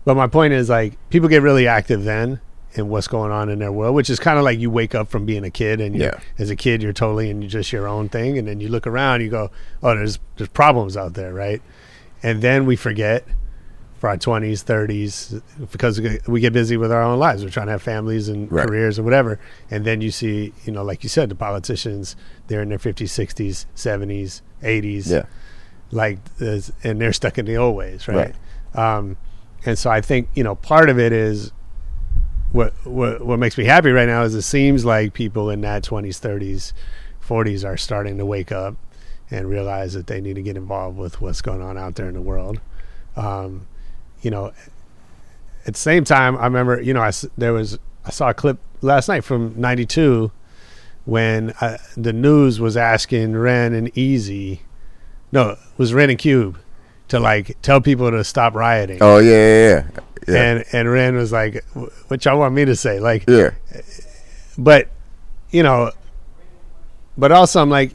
But 0.04 0.16
my 0.16 0.26
point 0.26 0.52
is, 0.52 0.68
like, 0.68 0.98
people 1.10 1.28
get 1.28 1.42
really 1.42 1.66
active 1.68 2.02
then 2.04 2.40
in 2.74 2.88
what's 2.88 3.06
going 3.06 3.30
on 3.30 3.48
in 3.50 3.58
their 3.58 3.70
world, 3.70 3.94
which 3.94 4.08
is 4.10 4.18
kind 4.18 4.38
of 4.38 4.44
like 4.44 4.58
you 4.58 4.70
wake 4.70 4.94
up 4.94 5.08
from 5.10 5.26
being 5.26 5.44
a 5.44 5.50
kid, 5.50 5.80
and 5.80 5.94
you're, 5.94 6.06
Yeah. 6.06 6.20
as 6.38 6.48
a 6.50 6.56
kid, 6.56 6.82
you're 6.82 6.92
totally 6.92 7.28
in 7.30 7.46
just 7.48 7.70
your 7.70 7.86
own 7.86 8.08
thing, 8.08 8.38
and 8.38 8.48
then 8.48 8.60
you 8.60 8.68
look 8.68 8.86
around, 8.86 9.20
you 9.20 9.28
go, 9.28 9.50
oh, 9.82 9.94
there's 9.94 10.18
there's 10.38 10.48
problems 10.48 10.96
out 10.96 11.14
there, 11.14 11.32
right? 11.34 11.60
And 12.22 12.40
then 12.42 12.64
we 12.66 12.74
forget 12.76 13.24
for 13.98 14.08
our 14.08 14.16
20s, 14.16 14.64
30s, 14.64 15.40
because 15.70 16.00
we 16.00 16.08
get- 16.08 16.28
we 16.28 16.40
get 16.40 16.52
busy 16.52 16.76
with 16.76 16.90
our 16.90 17.02
own 17.02 17.18
lives. 17.20 17.44
We're 17.44 17.50
trying 17.50 17.66
to 17.66 17.72
have 17.72 17.82
families 17.82 18.28
and 18.28 18.50
Right. 18.50 18.66
careers 18.66 18.98
and 18.98 19.04
whatever. 19.04 19.38
And 19.70 19.84
then 19.84 20.00
you 20.00 20.10
see, 20.10 20.52
you 20.64 20.72
know, 20.72 20.82
like 20.82 21.04
you 21.04 21.08
said, 21.08 21.28
the 21.28 21.36
politicians, 21.36 22.16
they're 22.48 22.62
in 22.62 22.70
their 22.70 22.78
50s, 22.78 23.12
60s, 23.12 23.66
70s, 23.76 24.42
80s. 24.62 25.08
Yeah. 25.10 25.22
Like, 25.92 26.18
and 26.40 27.00
they're 27.00 27.12
stuck 27.12 27.38
in 27.38 27.44
the 27.44 27.56
old 27.56 27.76
ways, 27.76 28.08
right? 28.08 28.34
Um, 28.74 29.16
and 29.64 29.78
so 29.78 29.90
I 29.90 30.00
think, 30.00 30.28
you 30.34 30.42
know, 30.42 30.54
part 30.56 30.88
of 30.88 30.98
it 30.98 31.12
is 31.12 31.52
what, 32.50 32.72
what, 32.84 33.24
what 33.24 33.38
makes 33.38 33.56
me 33.56 33.64
happy 33.64 33.90
right 33.90 34.08
now 34.08 34.22
is 34.22 34.34
it 34.34 34.42
seems 34.42 34.84
like 34.84 35.14
people 35.14 35.50
in 35.50 35.60
that 35.60 35.84
20s, 35.84 36.18
30s, 36.18 36.72
40s 37.24 37.64
are 37.64 37.76
starting 37.76 38.18
to 38.18 38.26
wake 38.26 38.50
up 38.50 38.76
and 39.30 39.48
realize 39.48 39.94
that 39.94 40.06
they 40.06 40.20
need 40.20 40.34
to 40.34 40.42
get 40.42 40.56
involved 40.56 40.98
with 40.98 41.20
what's 41.20 41.40
going 41.40 41.62
on 41.62 41.78
out 41.78 41.94
there 41.94 42.08
in 42.08 42.14
the 42.14 42.20
world. 42.20 42.60
Um, 43.16 43.66
you 44.20 44.30
know, 44.30 44.52
at 45.66 45.74
the 45.74 45.80
same 45.80 46.04
time, 46.04 46.36
I 46.36 46.44
remember, 46.44 46.80
you 46.80 46.92
know, 46.92 47.02
I 47.02 47.12
there 47.38 47.52
was 47.52 47.78
I 48.04 48.10
saw 48.10 48.30
a 48.30 48.34
clip 48.34 48.58
last 48.80 49.08
night 49.08 49.24
from 49.24 49.58
'92 49.58 50.30
when 51.04 51.50
uh, 51.60 51.78
the 51.96 52.12
news 52.12 52.60
was 52.60 52.76
asking 52.76 53.36
Ren 53.36 53.72
and 53.72 53.92
Eazy, 53.94 54.60
no, 55.32 55.50
it 55.50 55.58
was 55.78 55.92
Ren 55.94 56.10
and 56.10 56.18
Cube, 56.18 56.58
to 57.08 57.18
like 57.18 57.56
tell 57.62 57.80
people 57.80 58.10
to 58.10 58.22
stop 58.22 58.54
rioting, 58.54 58.98
Oh 59.00 59.18
yeah, 59.18 59.30
yeah, 59.30 59.68
yeah. 59.68 60.02
yeah. 60.28 60.42
and 60.42 60.64
and 60.72 60.90
Ren 60.90 61.16
was 61.16 61.32
like, 61.32 61.64
"What 62.08 62.24
y'all 62.24 62.38
want 62.38 62.54
me 62.54 62.64
to 62.64 62.76
say?" 62.76 63.00
Like, 63.00 63.24
yeah. 63.28 63.50
but 64.56 64.88
you 65.50 65.62
know, 65.62 65.90
but 67.16 67.32
also 67.32 67.60
I'm 67.60 67.70
like, 67.70 67.94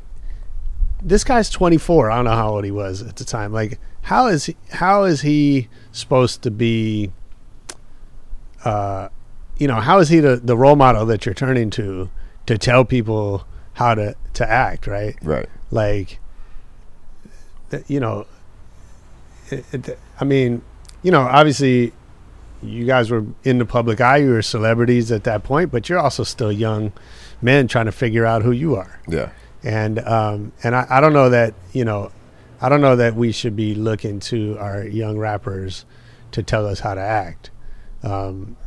this 1.02 1.24
guy's 1.24 1.50
24. 1.50 2.12
I 2.12 2.16
don't 2.18 2.26
know 2.26 2.32
how 2.32 2.50
old 2.50 2.66
he 2.66 2.72
was 2.72 3.02
at 3.02 3.16
the 3.16 3.26
time. 3.26 3.54
Like, 3.54 3.80
how 4.04 4.28
is 4.28 4.46
he, 4.46 4.56
how 4.72 5.04
is 5.04 5.22
he 5.22 5.68
supposed 5.92 6.42
to 6.44 6.52
be? 6.52 7.12
Uh, 8.66 9.10
you 9.58 9.68
know, 9.68 9.76
how 9.80 10.00
is 10.00 10.10
he 10.10 10.20
the 10.20 10.36
the 10.38 10.58
role 10.58 10.76
model 10.76 11.06
that 11.06 11.26
you're 11.26 11.36
turning 11.36 11.70
to 11.72 12.10
to 12.46 12.58
tell 12.58 12.86
people 12.86 13.46
how 13.74 13.96
to 13.96 14.16
to 14.34 14.50
act? 14.50 14.88
Right? 14.88 15.16
Right. 15.22 15.48
like 15.72 16.20
you 17.88 18.00
know 18.00 18.26
it, 19.50 19.66
it, 19.74 20.00
i 20.20 20.24
mean 20.24 20.62
you 21.04 21.12
know 21.12 21.22
obviously 21.22 21.94
you 22.62 22.86
guys 22.86 23.12
were 23.12 23.24
in 23.44 23.60
the 23.60 23.66
public 23.66 24.02
eye 24.02 24.18
you 24.18 24.30
were 24.32 24.42
celebrities 24.42 25.12
at 25.12 25.24
that 25.24 25.44
point 25.44 25.72
but 25.72 25.88
you're 25.90 26.00
also 26.00 26.24
still 26.24 26.52
young 26.52 26.92
men 27.42 27.68
trying 27.68 27.86
to 27.86 27.92
figure 27.92 28.26
out 28.26 28.42
who 28.42 28.52
you 28.52 28.76
are. 28.76 29.00
Yeah. 29.08 29.30
and 29.64 30.00
um 30.00 30.52
and 30.64 30.76
i, 30.76 30.86
I 30.90 31.02
don't 31.02 31.14
know 31.14 31.30
that 31.30 31.54
you 31.72 31.86
know 31.86 32.12
i 32.62 32.70
don't 32.70 32.82
know 32.82 32.96
that 32.96 33.16
we 33.16 33.32
should 33.32 33.56
be 33.56 33.76
looking 33.76 34.20
to 34.22 34.58
our 34.60 34.84
young 34.86 35.18
rappers 35.18 35.86
to 36.32 36.44
tell 36.44 36.66
us 36.66 36.80
how 36.82 36.94
to 36.96 37.02
act. 37.02 37.52
Um 38.04 38.58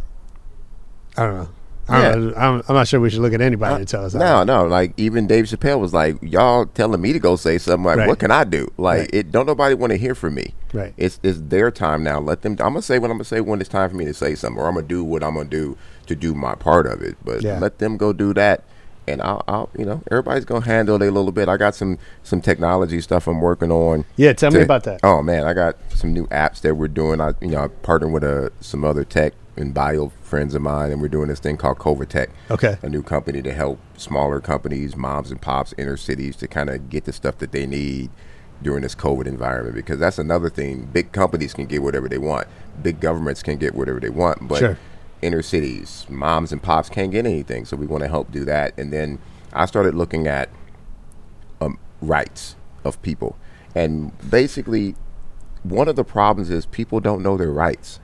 i 1.16 1.24
don't 1.24 1.34
know 1.36 1.48
I 1.90 2.12
don't 2.12 2.28
know. 2.28 2.34
I'm, 2.36 2.62
I'm 2.68 2.74
not 2.74 2.88
sure 2.88 3.00
we 3.00 3.10
should 3.10 3.20
look 3.20 3.32
at 3.32 3.40
anybody 3.40 3.84
to 3.84 3.90
tell 3.90 4.04
us. 4.04 4.12
to 4.12 4.18
Uh, 4.18 4.44
No, 4.44 4.62
no. 4.64 4.66
Like 4.68 4.92
even 4.96 5.26
Dave 5.26 5.44
Chappelle 5.46 5.78
was 5.80 5.92
like, 5.92 6.16
"Y'all 6.22 6.66
telling 6.66 7.00
me 7.00 7.12
to 7.12 7.18
go 7.18 7.36
say 7.36 7.58
something. 7.58 7.84
Like, 7.84 7.98
Right. 7.98 8.08
what 8.08 8.18
can 8.18 8.30
I 8.30 8.44
do? 8.44 8.70
Like, 8.78 8.98
Right. 9.00 9.10
it 9.14 9.32
don't 9.32 9.46
nobody 9.46 9.74
want 9.74 9.90
to 9.92 9.96
hear 9.98 10.14
from 10.14 10.34
me. 10.34 10.54
Right. 10.72 10.94
It's 10.96 11.18
it's 11.22 11.40
their 11.40 11.70
time 11.70 12.02
now. 12.04 12.20
Let 12.20 12.42
them. 12.42 12.52
I'm 12.52 12.72
gonna 12.74 12.82
say 12.82 12.98
what 12.98 13.10
I'm 13.10 13.16
gonna 13.16 13.24
say 13.24 13.40
when 13.40 13.60
it's 13.60 13.68
time 13.68 13.90
for 13.90 13.96
me 13.96 14.04
to 14.04 14.14
say 14.14 14.34
something, 14.34 14.60
or 14.62 14.68
I'm 14.68 14.74
gonna 14.74 14.86
do 14.86 15.02
what 15.04 15.22
I'm 15.24 15.34
gonna 15.34 15.48
do 15.48 15.76
to 16.06 16.14
do 16.14 16.34
my 16.34 16.54
part 16.54 16.86
of 16.86 17.02
it. 17.02 17.16
But 17.24 17.42
Yeah. 17.42 17.58
let 17.58 17.78
them 17.78 17.96
go 17.96 18.12
do 18.12 18.32
that, 18.34 18.62
and 19.08 19.20
I'll, 19.22 19.42
I'll, 19.48 19.70
you 19.76 19.84
know, 19.84 20.02
everybody's 20.10 20.44
gonna 20.44 20.64
handle 20.64 20.96
it 21.02 21.06
a 21.08 21.10
little 21.10 21.32
bit. 21.32 21.48
I 21.48 21.56
got 21.56 21.74
some 21.74 21.98
some 22.22 22.40
technology 22.40 23.00
stuff 23.00 23.26
I'm 23.26 23.40
working 23.40 23.70
on. 23.72 24.04
Yeah, 24.16 24.32
tell 24.32 24.50
me 24.50 24.60
about 24.60 24.84
that. 24.84 25.00
Oh 25.02 25.22
man, 25.22 25.44
I 25.44 25.52
got 25.54 25.76
some 25.94 26.12
new 26.12 26.26
apps 26.28 26.60
that 26.62 26.76
we're 26.76 26.88
doing. 26.88 27.20
I 27.20 27.32
you 27.40 27.48
know 27.48 27.64
I 27.64 27.68
partnered 27.68 28.12
with 28.12 28.22
uh, 28.24 28.50
some 28.60 28.84
other 28.84 29.04
tech 29.04 29.32
and 29.60 29.72
bio 29.74 30.08
friends 30.22 30.54
of 30.54 30.62
mine, 30.62 30.90
and 30.90 31.00
we're 31.00 31.08
doing 31.08 31.28
this 31.28 31.40
thing 31.40 31.56
called 31.56 31.78
Covitech. 31.78 32.28
Okay. 32.50 32.78
a 32.82 32.88
new 32.88 33.02
company 33.02 33.42
to 33.42 33.52
help 33.52 33.78
smaller 33.96 34.40
companies, 34.40 34.96
moms 34.96 35.30
and 35.30 35.40
pops, 35.40 35.74
inner 35.78 35.96
cities 35.96 36.36
to 36.36 36.48
kind 36.48 36.70
of 36.70 36.88
get 36.90 37.04
the 37.04 37.12
stuff 37.12 37.38
that 37.38 37.52
they 37.52 37.66
need 37.66 38.10
during 38.62 38.82
this 38.82 38.94
COVID 38.94 39.26
environment. 39.26 39.74
Because 39.76 39.98
that's 39.98 40.18
another 40.18 40.50
thing. 40.50 40.88
Big 40.92 41.12
companies 41.12 41.54
can 41.54 41.66
get 41.66 41.82
whatever 41.82 42.08
they 42.08 42.18
want. 42.18 42.46
Big 42.82 43.00
governments 43.00 43.42
can 43.42 43.56
get 43.56 43.74
whatever 43.74 44.00
they 44.00 44.10
want, 44.10 44.48
but 44.48 44.58
Sure. 44.58 44.78
inner 45.22 45.42
cities, 45.42 46.06
moms 46.08 46.52
and 46.52 46.62
pops 46.62 46.88
can't 46.88 47.10
get 47.10 47.26
anything. 47.26 47.64
So 47.64 47.76
we 47.76 47.86
want 47.86 48.02
to 48.02 48.08
help 48.08 48.32
do 48.32 48.44
that. 48.46 48.78
And 48.78 48.92
then 48.92 49.18
I 49.52 49.66
started 49.66 49.94
looking 49.94 50.26
at 50.26 50.48
um, 51.60 51.78
rights 52.00 52.56
of 52.84 53.00
people. 53.02 53.36
And 53.74 54.12
basically, 54.30 54.94
one 55.62 55.88
of 55.88 55.96
the 55.96 56.04
problems 56.04 56.50
is 56.50 56.66
people 56.66 57.00
don't 57.00 57.22
know 57.22 57.36
their 57.36 57.50
rights 57.50 58.00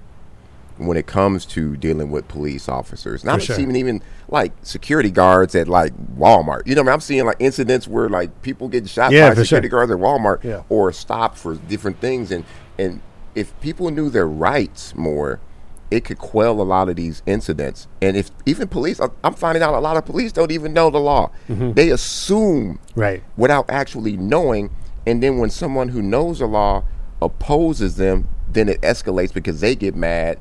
when 0.79 0.97
it 0.97 1.07
comes 1.07 1.45
to 1.47 1.77
dealing 1.77 2.11
with 2.11 2.29
police 2.29 2.68
officers. 2.68 3.22
And 3.22 3.31
I'm 3.31 3.41
sure. 3.41 3.57
seeing 3.57 3.74
even 3.77 4.03
like 4.29 4.53
security 4.62 5.11
guards 5.11 5.55
at 5.55 5.68
like 5.68 5.93
Walmart. 6.16 6.66
You 6.66 6.74
know, 6.74 6.83
what 6.83 6.89
I 6.89 6.91
mean? 6.91 6.95
I'm 6.95 7.01
seeing 7.01 7.24
like 7.27 7.37
incidents 7.39 7.87
where 7.89 8.09
like 8.09 8.43
people 8.43 8.68
get 8.68 8.89
shot 8.89 9.12
Yeah, 9.12 9.31
by 9.31 9.35
security 9.43 9.68
sure. 9.68 9.79
guards 9.87 9.93
at 9.93 9.99
Walmart 9.99 10.43
Yeah. 10.45 10.62
or 10.68 10.93
stopped 10.93 11.39
for 11.39 11.55
different 11.55 12.01
things. 12.01 12.31
And 12.31 12.45
and 12.79 13.01
if 13.35 13.59
people 13.61 13.91
knew 13.91 14.11
their 14.11 14.27
rights 14.29 14.95
more, 14.97 15.41
it 15.91 16.05
could 16.05 16.18
quell 16.18 16.61
a 16.61 16.64
lot 16.64 16.89
of 16.89 16.97
these 16.97 17.22
incidents. 17.27 17.87
And 18.03 18.16
if 18.16 18.31
even 18.45 18.66
police, 18.68 18.99
I'm- 19.01 19.12
I'm 19.22 19.35
finding 19.35 19.62
out 19.62 19.74
a 19.74 19.79
lot 19.79 19.97
of 19.97 20.05
police 20.05 20.33
don't 20.33 20.51
even 20.51 20.72
know 20.72 20.91
the 20.91 20.99
law. 20.99 21.31
Mm-hmm. 21.49 21.72
They 21.72 21.91
assume 21.91 22.81
Right. 22.97 23.22
without 23.37 23.66
actually 23.68 24.16
knowing. 24.16 24.70
And 25.07 25.22
then 25.22 25.39
when 25.39 25.51
someone 25.51 25.91
who 25.91 26.03
knows 26.03 26.41
the 26.41 26.47
law 26.47 26.83
opposes 27.22 27.97
them, 27.97 28.29
then 28.53 28.68
it 28.68 28.81
escalates 28.83 29.33
because 29.33 29.61
they 29.61 29.74
get 29.74 29.95
mad. 29.95 30.39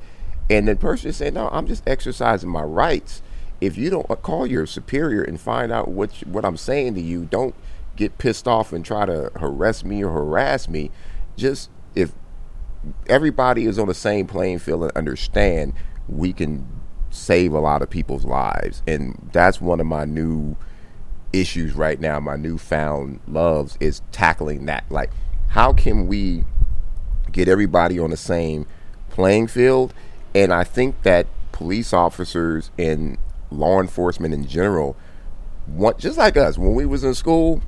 And 0.50 0.68
the 0.68 0.76
person 0.76 1.10
is 1.10 1.18
saying, 1.18 1.34
"No, 1.34 1.50
I'm 1.52 1.68
just 1.68 1.88
exercising 1.88 2.50
my 2.50 2.62
rights." 2.64 3.22
If 3.62 3.78
you 3.78 3.90
don't 3.90 4.10
uh, 4.10 4.16
call 4.16 4.46
your 4.46 4.66
superior 4.66 5.24
and 5.24 5.40
find 5.40 5.72
out 5.72 5.88
what 5.88 6.22
you- 6.22 6.28
what 6.32 6.46
I'm 6.46 6.58
saying 6.58 6.96
to 6.96 7.02
you, 7.02 7.26
don't 7.26 7.56
get 7.96 8.18
pissed 8.18 8.48
off 8.48 8.74
and 8.74 8.84
try 8.84 9.06
to 9.06 9.32
harass 9.38 9.84
me 9.84 10.04
or 10.04 10.12
harass 10.12 10.68
me. 10.68 10.92
Just 11.38 11.70
if 11.96 12.12
everybody 13.08 13.66
is 13.66 13.80
on 13.80 13.88
the 13.88 13.94
same 13.94 14.28
playing 14.28 14.60
field 14.60 14.84
and 14.84 14.92
understand, 14.92 15.74
we 16.08 16.34
can 16.34 16.68
save 17.10 17.54
a 17.54 17.60
lot 17.60 17.82
of 17.82 17.90
people's 17.90 18.26
lives. 18.26 18.84
And 18.86 19.30
that's 19.32 19.62
one 19.62 19.80
of 19.80 19.86
my 19.88 20.06
new 20.06 20.58
issues 21.34 21.74
right 21.74 22.00
now, 22.00 22.20
my 22.20 22.36
newfound 22.36 23.20
loves 23.28 23.78
is 23.80 24.02
tackling 24.12 24.66
that. 24.66 24.84
Like, 24.90 25.10
how 25.50 25.74
can 25.74 26.08
we 26.08 26.44
get 27.32 27.48
everybody 27.48 27.98
on 28.00 28.10
the 28.12 28.18
same 28.18 28.66
playing 29.10 29.48
field? 29.48 29.94
And 30.36 30.54
I 30.54 30.64
think 30.66 31.02
that 31.04 31.28
police 31.52 31.94
officers 31.94 32.70
and 32.78 33.18
law 33.50 33.80
enforcement 33.80 34.34
in 34.34 34.46
general 34.46 34.98
want 35.68 35.98
just 35.98 36.18
like 36.18 36.36
us 36.36 36.58
when 36.58 36.76
we 36.76 36.86
was 36.86 37.04
in 37.04 37.14
school 37.14 37.62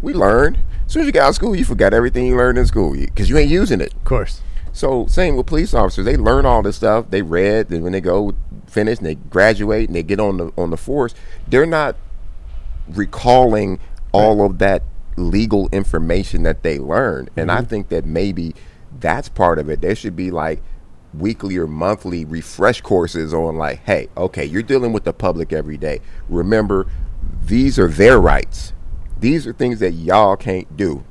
we 0.00 0.12
learned 0.14 0.58
as 0.86 0.92
soon 0.92 1.00
as 1.02 1.06
you 1.06 1.12
got 1.12 1.24
out 1.24 1.28
of 1.30 1.34
school 1.34 1.56
you 1.56 1.64
forgot 1.64 1.92
everything 1.92 2.26
you 2.26 2.36
learned 2.36 2.56
in 2.56 2.66
school 2.66 2.94
because 2.94 3.28
you 3.28 3.36
ain't 3.36 3.50
using 3.50 3.80
it 3.80 3.92
Of 3.92 4.04
course. 4.04 4.40
so 4.72 5.06
same 5.06 5.36
with 5.36 5.46
police 5.46 5.74
officers, 5.74 6.04
they 6.04 6.16
learn 6.16 6.46
all 6.46 6.62
this 6.62 6.76
stuff. 6.76 7.06
They 7.10 7.22
read, 7.22 7.70
and 7.70 7.82
when 7.82 7.92
they 7.92 8.00
go 8.00 8.34
finish 8.66 8.98
and 8.98 9.06
they 9.06 9.16
graduate 9.16 9.88
and 9.88 9.96
they 9.96 10.02
get 10.02 10.20
on 10.20 10.36
the 10.36 10.52
on 10.56 10.70
the 10.70 10.76
force, 10.76 11.14
they're 11.48 11.66
not 11.66 11.96
recalling 12.88 13.80
all 14.12 14.44
of 14.44 14.58
that 14.58 14.82
legal 15.16 15.68
information 15.70 16.42
that 16.44 16.62
they 16.62 16.78
learned. 16.78 17.30
And 17.36 17.50
I 17.50 17.58
mm-hmm. 17.58 17.66
think 17.66 17.88
that 17.88 18.04
maybe 18.04 18.54
that's 19.00 19.28
part 19.28 19.58
of 19.58 19.68
it. 19.68 19.80
There 19.80 19.94
should 19.94 20.14
be 20.14 20.30
like 20.30 20.62
weekly 21.18 21.56
or 21.56 21.66
monthly 21.66 22.24
refresh 22.24 22.80
courses 22.80 23.32
on 23.32 23.56
like, 23.56 23.84
hey, 23.84 24.08
okay, 24.16 24.44
you're 24.44 24.62
dealing 24.62 24.92
with 24.92 25.04
the 25.04 25.12
public 25.12 25.52
every 25.52 25.76
day. 25.76 26.00
Remember, 26.28 26.86
these 27.44 27.78
are 27.78 27.88
their 27.88 28.20
rights. 28.20 28.72
These 29.18 29.46
are 29.46 29.52
things 29.52 29.80
that 29.80 29.92
y'all 29.92 30.36
can't 30.36 30.76
do 30.76 31.04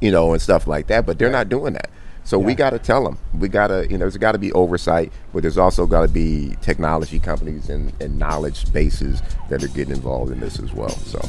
you 0.00 0.10
know, 0.10 0.32
and 0.32 0.40
stuff 0.40 0.66
like 0.66 0.86
that. 0.88 1.06
But 1.06 1.18
they're 1.18 1.30
not 1.30 1.48
doing 1.48 1.74
that. 1.74 1.90
So 2.26 2.38
we 2.38 2.54
got 2.54 2.70
to 2.70 2.78
tell 2.78 3.04
them. 3.04 3.18
We 3.34 3.48
got 3.48 3.66
to, 3.66 3.82
you 3.82 3.98
know, 3.98 3.98
there's 3.98 4.16
got 4.16 4.32
to 4.32 4.38
be 4.38 4.50
oversight, 4.52 5.12
but 5.34 5.42
there's 5.42 5.58
also 5.58 5.86
got 5.86 6.02
to 6.02 6.08
be 6.08 6.56
technology 6.62 7.18
companies 7.18 7.68
and, 7.68 7.92
and 8.00 8.18
knowledge 8.18 8.72
bases 8.72 9.20
that 9.50 9.62
are 9.62 9.68
getting 9.68 9.94
involved 9.94 10.32
in 10.32 10.40
this 10.40 10.58
as 10.58 10.72
well. 10.72 10.88
So 10.88 11.20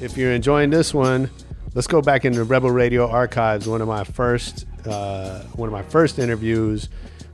If 0.00 0.18
you're 0.18 0.32
enjoying 0.32 0.70
this 0.70 0.92
one, 0.92 1.30
let's 1.74 1.86
go 1.86 2.00
back 2.00 2.24
into 2.24 2.44
Rebel 2.44 2.70
Radio 2.70 3.08
archives. 3.08 3.68
One 3.68 3.80
of 3.80 3.88
my 3.88 4.04
first, 4.04 4.66
uh, 4.86 5.40
one 5.54 5.68
of 5.68 5.72
my 5.72 5.82
first 5.82 6.18
interviews. 6.18 6.88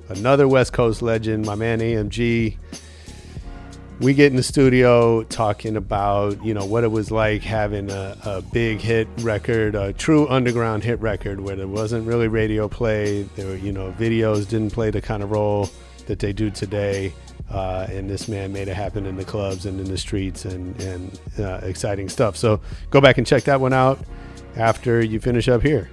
Another 0.09 0.49
West 0.49 0.73
Coast 0.73 1.03
legend, 1.03 1.47
my 1.47 1.55
man 1.55 1.79
AMG. 1.79 2.57
We 4.01 4.15
get 4.15 4.33
in 4.33 4.37
the 4.37 4.43
studio 4.43 5.23
talking 5.25 5.77
about 5.77 6.43
you 6.43 6.55
know 6.55 6.65
what 6.65 6.85
it 6.85 6.91
was 6.91 7.11
like 7.11 7.43
having 7.43 7.91
a, 7.91 8.17
a 8.25 8.43
big 8.43 8.81
hit 8.81 9.07
record, 9.19 9.75
a 9.75 9.93
true 9.93 10.27
underground 10.29 10.83
hit 10.83 11.01
record, 11.01 11.41
where 11.41 11.55
there 11.55 11.69
wasn't 11.69 12.07
really 12.07 12.27
radio 12.27 12.67
play. 12.67 13.23
There 13.37 13.47
were 13.47 13.57
you 13.57 13.73
know 13.73 13.93
videos 13.93 14.49
didn't 14.49 14.73
play 14.73 14.91
the 14.91 15.03
kind 15.03 15.23
of 15.23 15.31
role 15.31 15.69
that 16.07 16.19
they 16.19 16.33
do 16.33 16.51
today. 16.51 17.13
Uh, 17.51 17.87
and 17.91 18.09
this 18.09 18.29
man 18.29 18.53
made 18.53 18.69
it 18.69 18.75
happen 18.75 19.07
in 19.07 19.17
the 19.17 19.25
clubs 19.25 19.67
and 19.67 19.81
in 19.81 19.87
the 19.87 19.99
streets 19.99 20.45
and, 20.45 20.81
and 20.81 21.21
uh, 21.39 21.59
exciting 21.63 22.09
stuff. 22.09 22.37
So 22.37 22.61
go 22.91 23.01
back 23.01 23.19
and 23.19 23.27
check 23.27 23.43
that 23.45 23.61
one 23.61 23.73
out. 23.73 23.99
After 24.57 25.03
you 25.03 25.21
finish 25.21 25.49
up 25.49 25.63
here. 25.63 25.91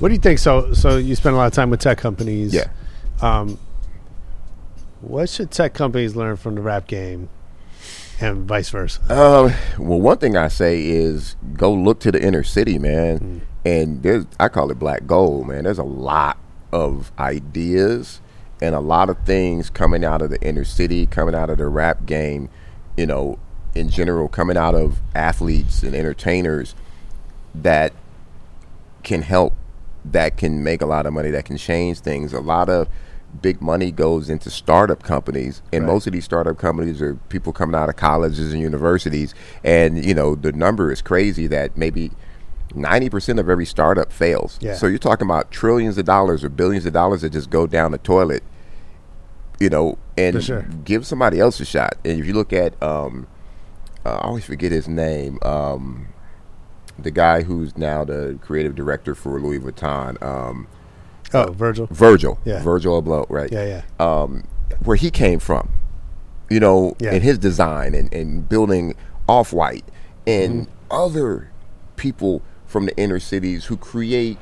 What 0.00 0.08
do 0.08 0.14
you 0.14 0.20
think? 0.20 0.38
So, 0.38 0.72
so 0.72 0.96
you 0.96 1.14
spend 1.14 1.34
a 1.34 1.36
lot 1.36 1.46
of 1.46 1.52
time 1.52 1.68
with 1.68 1.80
tech 1.80 1.98
companies. 1.98 2.54
Yeah. 2.54 2.70
Um, 3.20 3.58
what 5.02 5.28
should 5.28 5.50
tech 5.50 5.74
companies 5.74 6.16
learn 6.16 6.36
from 6.36 6.54
the 6.54 6.62
rap 6.62 6.86
game, 6.86 7.28
and 8.18 8.48
vice 8.48 8.70
versa? 8.70 9.00
Um, 9.12 9.52
well, 9.78 10.00
one 10.00 10.18
thing 10.18 10.36
I 10.36 10.48
say 10.48 10.82
is 10.82 11.36
go 11.54 11.72
look 11.72 12.00
to 12.00 12.12
the 12.12 12.22
inner 12.22 12.42
city, 12.42 12.78
man. 12.78 13.42
And 13.62 14.02
there's, 14.02 14.24
I 14.38 14.48
call 14.48 14.70
it 14.70 14.78
black 14.78 15.06
gold, 15.06 15.48
man. 15.48 15.64
There's 15.64 15.78
a 15.78 15.82
lot 15.84 16.38
of 16.72 17.12
ideas 17.18 18.22
and 18.62 18.74
a 18.74 18.80
lot 18.80 19.08
of 19.08 19.18
things 19.24 19.70
coming 19.70 20.04
out 20.04 20.22
of 20.22 20.30
the 20.30 20.40
inner 20.42 20.64
city, 20.64 21.06
coming 21.06 21.34
out 21.34 21.50
of 21.50 21.58
the 21.58 21.66
rap 21.66 22.06
game, 22.06 22.48
you 22.96 23.06
know, 23.06 23.38
in 23.74 23.88
general, 23.88 24.28
coming 24.28 24.56
out 24.56 24.74
of 24.74 25.00
athletes 25.14 25.82
and 25.82 25.94
entertainers 25.94 26.74
that 27.54 27.92
can 29.02 29.22
help, 29.22 29.54
that 30.04 30.36
can 30.36 30.62
make 30.62 30.82
a 30.82 30.86
lot 30.86 31.06
of 31.06 31.12
money, 31.12 31.30
that 31.30 31.44
can 31.44 31.56
change 31.56 32.00
things. 32.00 32.32
A 32.32 32.40
lot 32.40 32.68
of 32.68 32.88
big 33.42 33.62
money 33.62 33.92
goes 33.92 34.28
into 34.28 34.50
startup 34.50 35.02
companies, 35.04 35.62
and 35.72 35.84
Right. 35.84 35.92
most 35.92 36.06
of 36.08 36.12
these 36.12 36.24
startup 36.24 36.58
companies 36.58 37.00
are 37.00 37.14
people 37.28 37.52
coming 37.52 37.76
out 37.76 37.88
of 37.88 37.94
colleges 37.96 38.52
and 38.52 38.60
universities. 38.60 39.34
And 39.62 40.04
you 40.04 40.14
know, 40.14 40.34
the 40.34 40.52
number 40.52 40.90
is 40.92 41.00
crazy 41.02 41.46
that 41.48 41.76
maybe. 41.76 42.10
90% 42.72 43.40
of 43.40 43.48
every 43.50 43.66
startup 43.66 44.12
fails. 44.12 44.56
Yeah. 44.60 44.76
So 44.76 44.86
you're 44.86 45.00
talking 45.00 45.26
about 45.26 45.50
trillions 45.50 45.98
of 45.98 46.04
dollars 46.04 46.44
or 46.44 46.48
billions 46.48 46.86
of 46.86 46.92
dollars 46.92 47.22
that 47.22 47.30
just 47.32 47.50
go 47.50 47.66
down 47.66 47.90
the 47.90 47.98
toilet, 47.98 48.44
you 49.60 49.68
know, 49.68 49.98
and 50.16 50.42
sure. 50.42 50.62
give 50.84 51.06
somebody 51.06 51.38
else 51.38 51.60
a 51.60 51.64
shot. 51.64 51.94
And 52.04 52.18
if 52.18 52.26
you 52.26 52.32
look 52.32 52.52
at, 52.52 52.80
um, 52.82 53.26
uh, 54.04 54.16
I 54.16 54.26
always 54.26 54.44
forget 54.44 54.72
his 54.72 54.88
name, 54.88 55.38
um, 55.42 56.08
the 56.98 57.10
guy 57.10 57.42
who's 57.42 57.76
now 57.76 58.04
the 58.04 58.38
creative 58.42 58.74
director 58.74 59.14
for 59.14 59.38
Louis 59.40 59.58
Vuitton, 59.60 60.20
um, 60.22 60.66
Oh, 61.32 61.52
Virgil. 61.52 61.86
Virgil, 61.90 62.38
Yeah. 62.44 62.60
Virgil 62.62 63.00
Abloh, 63.00 63.24
right? 63.28 63.52
Yeah, 63.52 63.82
yeah. 64.00 64.04
um, 64.04 64.44
where 64.82 64.96
he 64.96 65.10
came 65.10 65.38
from, 65.38 65.70
you 66.48 66.58
know, 66.58 66.96
Yeah. 66.98 67.12
and 67.12 67.22
his 67.22 67.38
design 67.38 67.94
and, 67.94 68.12
and 68.12 68.48
building 68.48 68.94
off 69.28 69.52
white 69.52 69.84
and 70.26 70.62
Mm-hmm. 70.62 70.70
other 70.90 71.50
people 71.96 72.42
from 72.66 72.86
the 72.86 72.96
inner 72.96 73.20
cities 73.20 73.66
who 73.66 73.76
create 73.76 74.38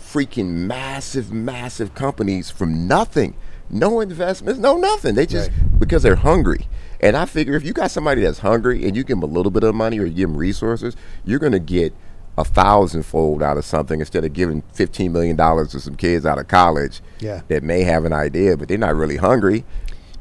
freaking 0.00 0.46
massive, 0.66 1.32
massive 1.32 1.94
companies 1.94 2.48
from 2.50 2.86
nothing. 2.86 3.34
No 3.70 4.00
investments, 4.00 4.60
no 4.60 4.76
nothing. 4.76 5.14
They 5.14 5.26
just 5.26 5.50
because 5.78 6.02
they're 6.02 6.16
hungry. 6.16 6.68
And 7.00 7.16
I 7.16 7.26
figure 7.26 7.54
if 7.54 7.64
you 7.64 7.72
got 7.72 7.90
somebody 7.90 8.22
that's 8.22 8.38
hungry 8.38 8.86
and 8.86 8.96
you 8.96 9.02
give 9.04 9.20
them 9.20 9.22
a 9.28 9.32
little 9.32 9.50
bit 9.50 9.64
of 9.64 9.74
money 9.74 9.98
or 9.98 10.06
you 10.06 10.14
give 10.14 10.28
them 10.30 10.36
resources, 10.38 10.96
you're 11.24 11.38
gonna 11.38 11.58
get 11.58 11.92
a 12.38 12.44
thousandfold 12.44 13.42
out 13.42 13.56
of 13.56 13.64
something 13.64 14.00
instead 14.00 14.24
of 14.24 14.32
giving 14.32 14.62
fifteen 14.72 15.12
million 15.12 15.36
dollars 15.36 15.68
to 15.70 15.80
some 15.80 15.96
kids 15.96 16.24
out 16.26 16.38
of 16.38 16.48
college 16.48 17.00
Yeah. 17.20 17.42
that 17.48 17.62
may 17.62 17.82
have 17.82 18.04
an 18.04 18.12
idea, 18.12 18.56
but 18.56 18.68
they're 18.68 18.78
not 18.78 18.94
really 18.94 19.16
hungry. 19.16 19.64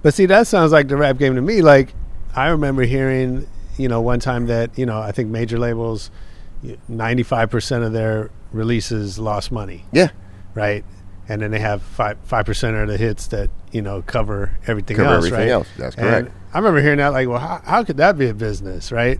But 0.02 0.14
see, 0.14 0.26
that 0.28 0.48
sounds 0.48 0.72
like 0.72 0.88
the 0.88 0.98
rap 0.98 1.18
game 1.18 1.36
to 1.36 1.42
me. 1.42 1.62
Like 1.62 1.94
I 2.36 2.48
remember 2.48 2.84
hearing, 2.84 3.48
you 3.78 3.88
know, 3.88 4.02
one 4.02 4.20
time 4.20 4.48
that 4.48 4.78
you 4.78 4.86
know 4.86 5.00
I 5.00 5.12
think 5.12 5.30
major 5.30 5.58
labels, 5.60 6.10
ninety 6.88 7.24
five 7.24 7.50
percent 7.50 7.84
of 7.84 7.94
their 7.94 8.32
releases 8.52 9.20
lost 9.20 9.52
money, 9.52 9.86
Yeah, 9.92 10.10
right? 10.54 10.84
And 11.28 11.42
then 11.42 11.50
they 11.52 11.60
have 11.60 11.82
five 11.82 12.18
five 12.24 12.46
percent 12.46 12.76
of 12.78 12.88
the 12.88 12.98
hits 12.98 13.28
that 13.28 13.50
you 13.72 13.82
know 13.82 14.02
cover 14.04 14.58
everything 14.68 14.98
Cover 14.98 15.10
else, 15.10 15.26
everything 15.26 15.40
right? 15.48 15.50
else. 15.50 15.68
That's 15.78 15.96
And 15.96 16.06
correct. 16.28 16.32
I 16.54 16.58
remember 16.60 16.82
hearing 16.82 17.00
that, 17.00 17.10
like, 17.14 17.28
well, 17.28 17.40
how, 17.40 17.62
how 17.66 17.84
could 17.84 17.98
that 17.98 18.18
be 18.18 18.28
a 18.30 18.34
business, 18.34 18.92
right? 18.92 19.20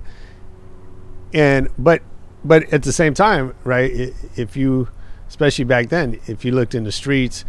And 1.34 1.70
but 1.78 2.02
but 2.44 2.72
at 2.72 2.84
the 2.84 2.94
same 2.94 3.14
time, 3.14 3.56
right? 3.64 3.92
If 4.36 4.56
you, 4.56 4.88
especially 5.28 5.66
back 5.66 5.90
then, 5.90 6.20
if 6.28 6.46
you 6.46 6.52
looked 6.52 6.76
in 6.76 6.84
the 6.84 6.92
streets, 6.92 7.44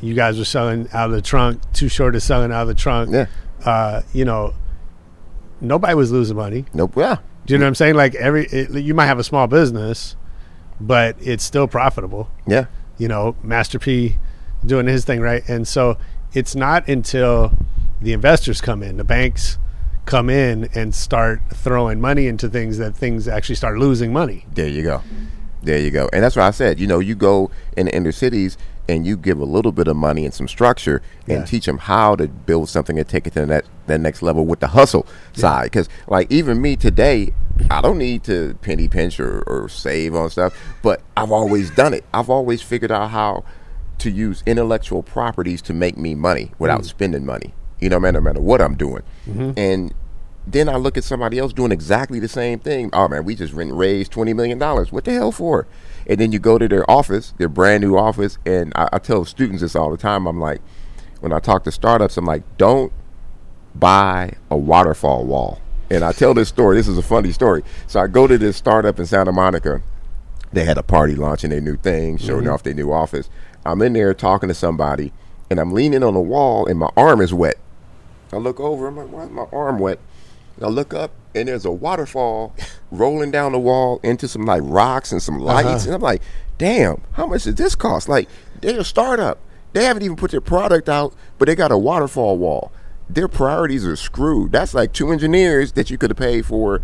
you 0.00 0.14
guys 0.14 0.38
were 0.38 0.44
selling 0.44 0.88
out 0.92 1.10
of 1.10 1.16
the 1.16 1.22
trunk. 1.22 1.60
Too 1.72 1.88
short 1.88 2.14
of 2.14 2.22
selling 2.22 2.52
out 2.52 2.62
of 2.62 2.68
the 2.68 2.74
trunk. 2.74 3.10
Yeah. 3.12 3.26
Uh, 3.64 4.02
you 4.12 4.24
know, 4.24 4.54
nobody 5.60 5.94
was 5.94 6.12
losing 6.12 6.36
money. 6.36 6.64
nope. 6.72 6.92
Yeah, 6.96 7.16
Do 7.46 7.54
you 7.54 7.58
know 7.58 7.64
what 7.64 7.68
I'm 7.70 7.74
saying? 7.74 7.96
Like 7.96 8.14
every, 8.14 8.46
it, 8.46 8.70
you 8.70 8.94
might 8.94 9.06
have 9.06 9.18
a 9.18 9.24
small 9.24 9.48
business, 9.48 10.14
but 10.80 11.16
it's 11.20 11.42
still 11.42 11.66
profitable. 11.66 12.30
yeah, 12.46 12.66
You 12.98 13.08
know, 13.08 13.36
Master 13.42 13.78
P 13.78 14.18
doing 14.66 14.86
his 14.86 15.04
thing 15.04 15.20
right, 15.20 15.48
and 15.48 15.66
so 15.66 15.98
it's 16.34 16.54
not 16.54 16.88
until 16.88 17.52
the 18.00 18.12
investors 18.12 18.60
come 18.60 18.82
in, 18.82 18.96
the 18.96 19.04
banks 19.04 19.58
come 20.04 20.30
in 20.30 20.68
and 20.74 20.94
start 20.94 21.40
throwing 21.52 22.00
money 22.00 22.26
into 22.26 22.48
things 22.48 22.78
that 22.78 22.96
things 22.96 23.28
actually 23.28 23.54
start 23.54 23.78
losing 23.78 24.12
money. 24.12 24.46
There 24.54 24.68
you 24.68 24.82
go. 24.82 25.02
There 25.62 25.78
you 25.78 25.90
go. 25.90 26.08
And 26.12 26.22
that's 26.22 26.34
what 26.34 26.44
I 26.44 26.50
said. 26.50 26.80
You 26.80 26.86
know, 26.86 26.98
you 26.98 27.14
go 27.14 27.50
in 27.76 27.86
the 27.86 27.94
inner 27.94 28.12
cities 28.12 28.56
and 28.88 29.06
you 29.06 29.16
give 29.16 29.38
a 29.38 29.44
little 29.44 29.72
bit 29.72 29.86
of 29.86 29.96
money 29.96 30.24
and 30.24 30.32
some 30.32 30.48
structure 30.48 31.02
and 31.28 31.40
Yeah. 31.40 31.44
teach 31.44 31.66
them 31.66 31.78
how 31.78 32.16
to 32.16 32.26
build 32.26 32.68
something 32.68 32.98
and 32.98 33.06
take 33.06 33.26
it 33.26 33.34
to 33.34 33.46
that 33.46 33.64
that 33.86 34.00
next 34.00 34.22
level 34.22 34.44
with 34.44 34.60
the 34.60 34.68
hustle 34.68 35.06
side. 35.34 35.64
Because 35.64 35.88
like 36.08 36.30
even 36.30 36.60
me 36.60 36.76
today, 36.76 37.32
I 37.70 37.80
don't 37.80 37.98
need 37.98 38.24
to 38.24 38.56
penny 38.62 38.88
pinch 38.88 39.18
or, 39.20 39.42
or 39.46 39.68
save 39.68 40.14
on 40.14 40.30
stuff, 40.30 40.54
but 40.82 41.02
I've 41.16 41.32
always 41.32 41.70
done 41.70 41.94
it. 41.94 42.04
I've 42.12 42.30
always 42.30 42.62
figured 42.62 42.92
out 42.92 43.10
how 43.10 43.44
to 43.98 44.10
use 44.10 44.42
intellectual 44.46 45.02
properties 45.02 45.60
to 45.62 45.74
make 45.74 45.96
me 45.96 46.14
money 46.14 46.52
without 46.58 46.82
mm. 46.82 46.86
spending 46.86 47.26
money. 47.26 47.54
You 47.80 47.88
know, 47.88 47.98
man, 48.00 48.14
no 48.14 48.20
matter 48.20 48.40
what 48.40 48.60
I'm 48.60 48.74
doing. 48.76 49.02
Mm-hmm. 49.28 49.52
And 49.56 49.94
then 50.46 50.68
I 50.68 50.76
look 50.76 50.96
at 50.96 51.04
somebody 51.04 51.38
else 51.38 51.52
doing 51.52 51.72
exactly 51.72 52.18
the 52.18 52.28
same 52.28 52.58
thing. 52.58 52.90
Oh 52.92 53.08
man, 53.08 53.24
we 53.24 53.34
just 53.34 53.52
raised 53.52 54.12
twenty 54.12 54.32
million 54.32 54.58
dollars. 54.58 54.92
What 54.92 55.04
the 55.04 55.12
hell 55.12 55.32
for? 55.32 55.66
And 56.08 56.18
then 56.18 56.32
you 56.32 56.38
go 56.38 56.58
to 56.58 56.66
their 56.66 56.88
office, 56.90 57.34
their 57.36 57.48
brand 57.48 57.82
new 57.82 57.98
office, 57.98 58.38
and 58.46 58.72
I, 58.74 58.88
I 58.94 58.98
tell 58.98 59.24
students 59.24 59.62
this 59.62 59.76
all 59.76 59.90
the 59.90 59.96
time. 59.96 60.26
I'm 60.26 60.40
like, 60.40 60.60
when 61.20 61.32
I 61.32 61.38
talk 61.38 61.64
to 61.64 61.72
startups, 61.72 62.16
I'm 62.16 62.24
like, 62.24 62.42
don't 62.56 62.92
buy 63.74 64.32
a 64.50 64.56
waterfall 64.56 65.24
wall. 65.24 65.60
And 65.90 66.04
I 66.04 66.12
tell 66.12 66.34
this 66.34 66.48
story. 66.48 66.76
This 66.76 66.88
is 66.88 66.98
a 66.98 67.02
funny 67.02 67.32
story. 67.32 67.62
So 67.86 68.00
I 68.00 68.06
go 68.06 68.26
to 68.26 68.38
this 68.38 68.56
startup 68.56 68.98
in 68.98 69.06
Santa 69.06 69.32
Monica. 69.32 69.82
They 70.52 70.64
had 70.64 70.78
a 70.78 70.82
party 70.82 71.14
launching 71.14 71.50
their 71.50 71.60
new 71.60 71.76
thing, 71.76 72.16
showing 72.18 72.44
mm-hmm. 72.44 72.52
off 72.52 72.62
their 72.62 72.74
new 72.74 72.92
office. 72.92 73.28
I'm 73.64 73.82
in 73.82 73.92
there 73.92 74.14
talking 74.14 74.48
to 74.48 74.54
somebody, 74.54 75.12
and 75.50 75.58
I'm 75.58 75.72
leaning 75.72 76.02
on 76.02 76.14
the 76.14 76.20
wall, 76.20 76.66
and 76.66 76.78
my 76.78 76.88
arm 76.96 77.20
is 77.20 77.34
wet. 77.34 77.56
I 78.32 78.36
look 78.36 78.60
over. 78.60 78.86
I'm 78.86 78.96
like, 78.96 79.10
why 79.10 79.24
is 79.24 79.30
my 79.30 79.46
arm 79.52 79.78
wet? 79.78 79.98
And 80.58 80.66
I 80.66 80.70
look 80.70 80.92
up, 80.92 81.12
and 81.36 81.46
there's 81.46 81.64
a 81.64 81.70
waterfall 81.70 82.52
rolling 82.90 83.30
down 83.30 83.52
the 83.52 83.60
wall 83.60 84.00
into 84.02 84.26
some 84.26 84.44
like 84.44 84.62
rocks 84.64 85.12
and 85.12 85.22
some 85.22 85.36
uh-huh. 85.36 85.62
lights. 85.62 85.86
And 85.86 85.94
I'm 85.94 86.00
like, 86.00 86.20
damn, 86.58 87.02
how 87.12 87.26
much 87.26 87.44
does 87.44 87.54
this 87.54 87.76
cost? 87.76 88.08
Like, 88.08 88.28
they're 88.60 88.80
a 88.80 88.84
startup. 88.84 89.38
They 89.72 89.84
haven't 89.84 90.02
even 90.02 90.16
put 90.16 90.32
their 90.32 90.40
product 90.40 90.88
out, 90.88 91.14
but 91.38 91.46
they 91.46 91.54
got 91.54 91.70
a 91.70 91.78
waterfall 91.78 92.36
wall. 92.36 92.72
Their 93.08 93.28
priorities 93.28 93.86
are 93.86 93.94
screwed. 93.94 94.50
That's 94.50 94.74
like 94.74 94.92
two 94.92 95.12
engineers 95.12 95.72
that 95.72 95.90
you 95.90 95.96
could 95.96 96.10
have 96.10 96.16
paid 96.16 96.44
for 96.44 96.82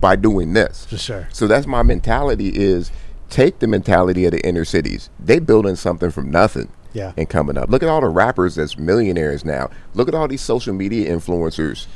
by 0.00 0.14
doing 0.14 0.52
this. 0.52 0.86
For 0.86 0.96
sure. 0.96 1.28
So 1.32 1.48
that's 1.48 1.66
my 1.66 1.82
mentality 1.82 2.50
is 2.54 2.92
take 3.28 3.58
the 3.58 3.66
mentality 3.66 4.24
of 4.24 4.32
the 4.32 4.46
inner 4.46 4.64
cities. 4.64 5.10
They 5.18 5.40
building 5.40 5.74
something 5.76 6.10
from 6.10 6.30
nothing. 6.30 6.68
Yeah. 6.92 7.12
And 7.18 7.28
coming 7.28 7.58
up. 7.58 7.68
Look 7.68 7.82
at 7.82 7.90
all 7.90 8.00
the 8.00 8.08
rappers 8.08 8.54
that's 8.54 8.78
millionaires 8.78 9.44
now. 9.44 9.68
Look 9.92 10.08
at 10.08 10.14
all 10.14 10.28
these 10.28 10.40
social 10.40 10.72
media 10.72 11.14
influencers 11.14 11.86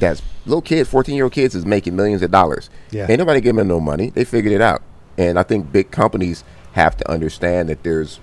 that's 0.00 0.22
little 0.46 0.62
kids, 0.62 0.88
14 0.88 1.14
year 1.14 1.24
old 1.24 1.32
kids 1.32 1.54
is 1.54 1.64
making 1.64 1.94
millions 1.94 2.22
of 2.22 2.30
dollars. 2.30 2.70
Yeah. 2.90 3.06
Ain't 3.08 3.18
nobody 3.18 3.40
giving 3.40 3.58
them 3.58 3.68
no 3.68 3.80
money. 3.80 4.10
They 4.10 4.24
figured 4.24 4.52
it 4.52 4.60
out. 4.60 4.82
And 5.16 5.38
I 5.38 5.42
think 5.42 5.70
big 5.70 5.90
companies 5.90 6.42
have 6.72 6.96
to 6.96 7.10
understand 7.10 7.68
that 7.68 7.82
there's 7.82 8.20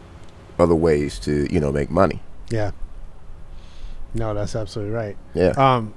other 0.60 0.76
ways 0.76 1.20
to, 1.20 1.52
you 1.54 1.60
know, 1.60 1.72
make 1.72 1.90
money. 1.90 2.22
Yeah. 2.50 2.72
No, 4.14 4.34
that's 4.34 4.56
absolutely 4.56 4.94
right. 4.94 5.18
Yeah. 5.34 5.50
Um, 5.52 5.94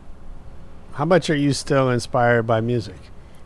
how 0.93 1.05
much 1.05 1.31
are 1.31 1.37
you 1.37 1.53
still 1.53 1.91
inspired 1.91 2.43
by 2.47 2.61
music? 2.61 2.97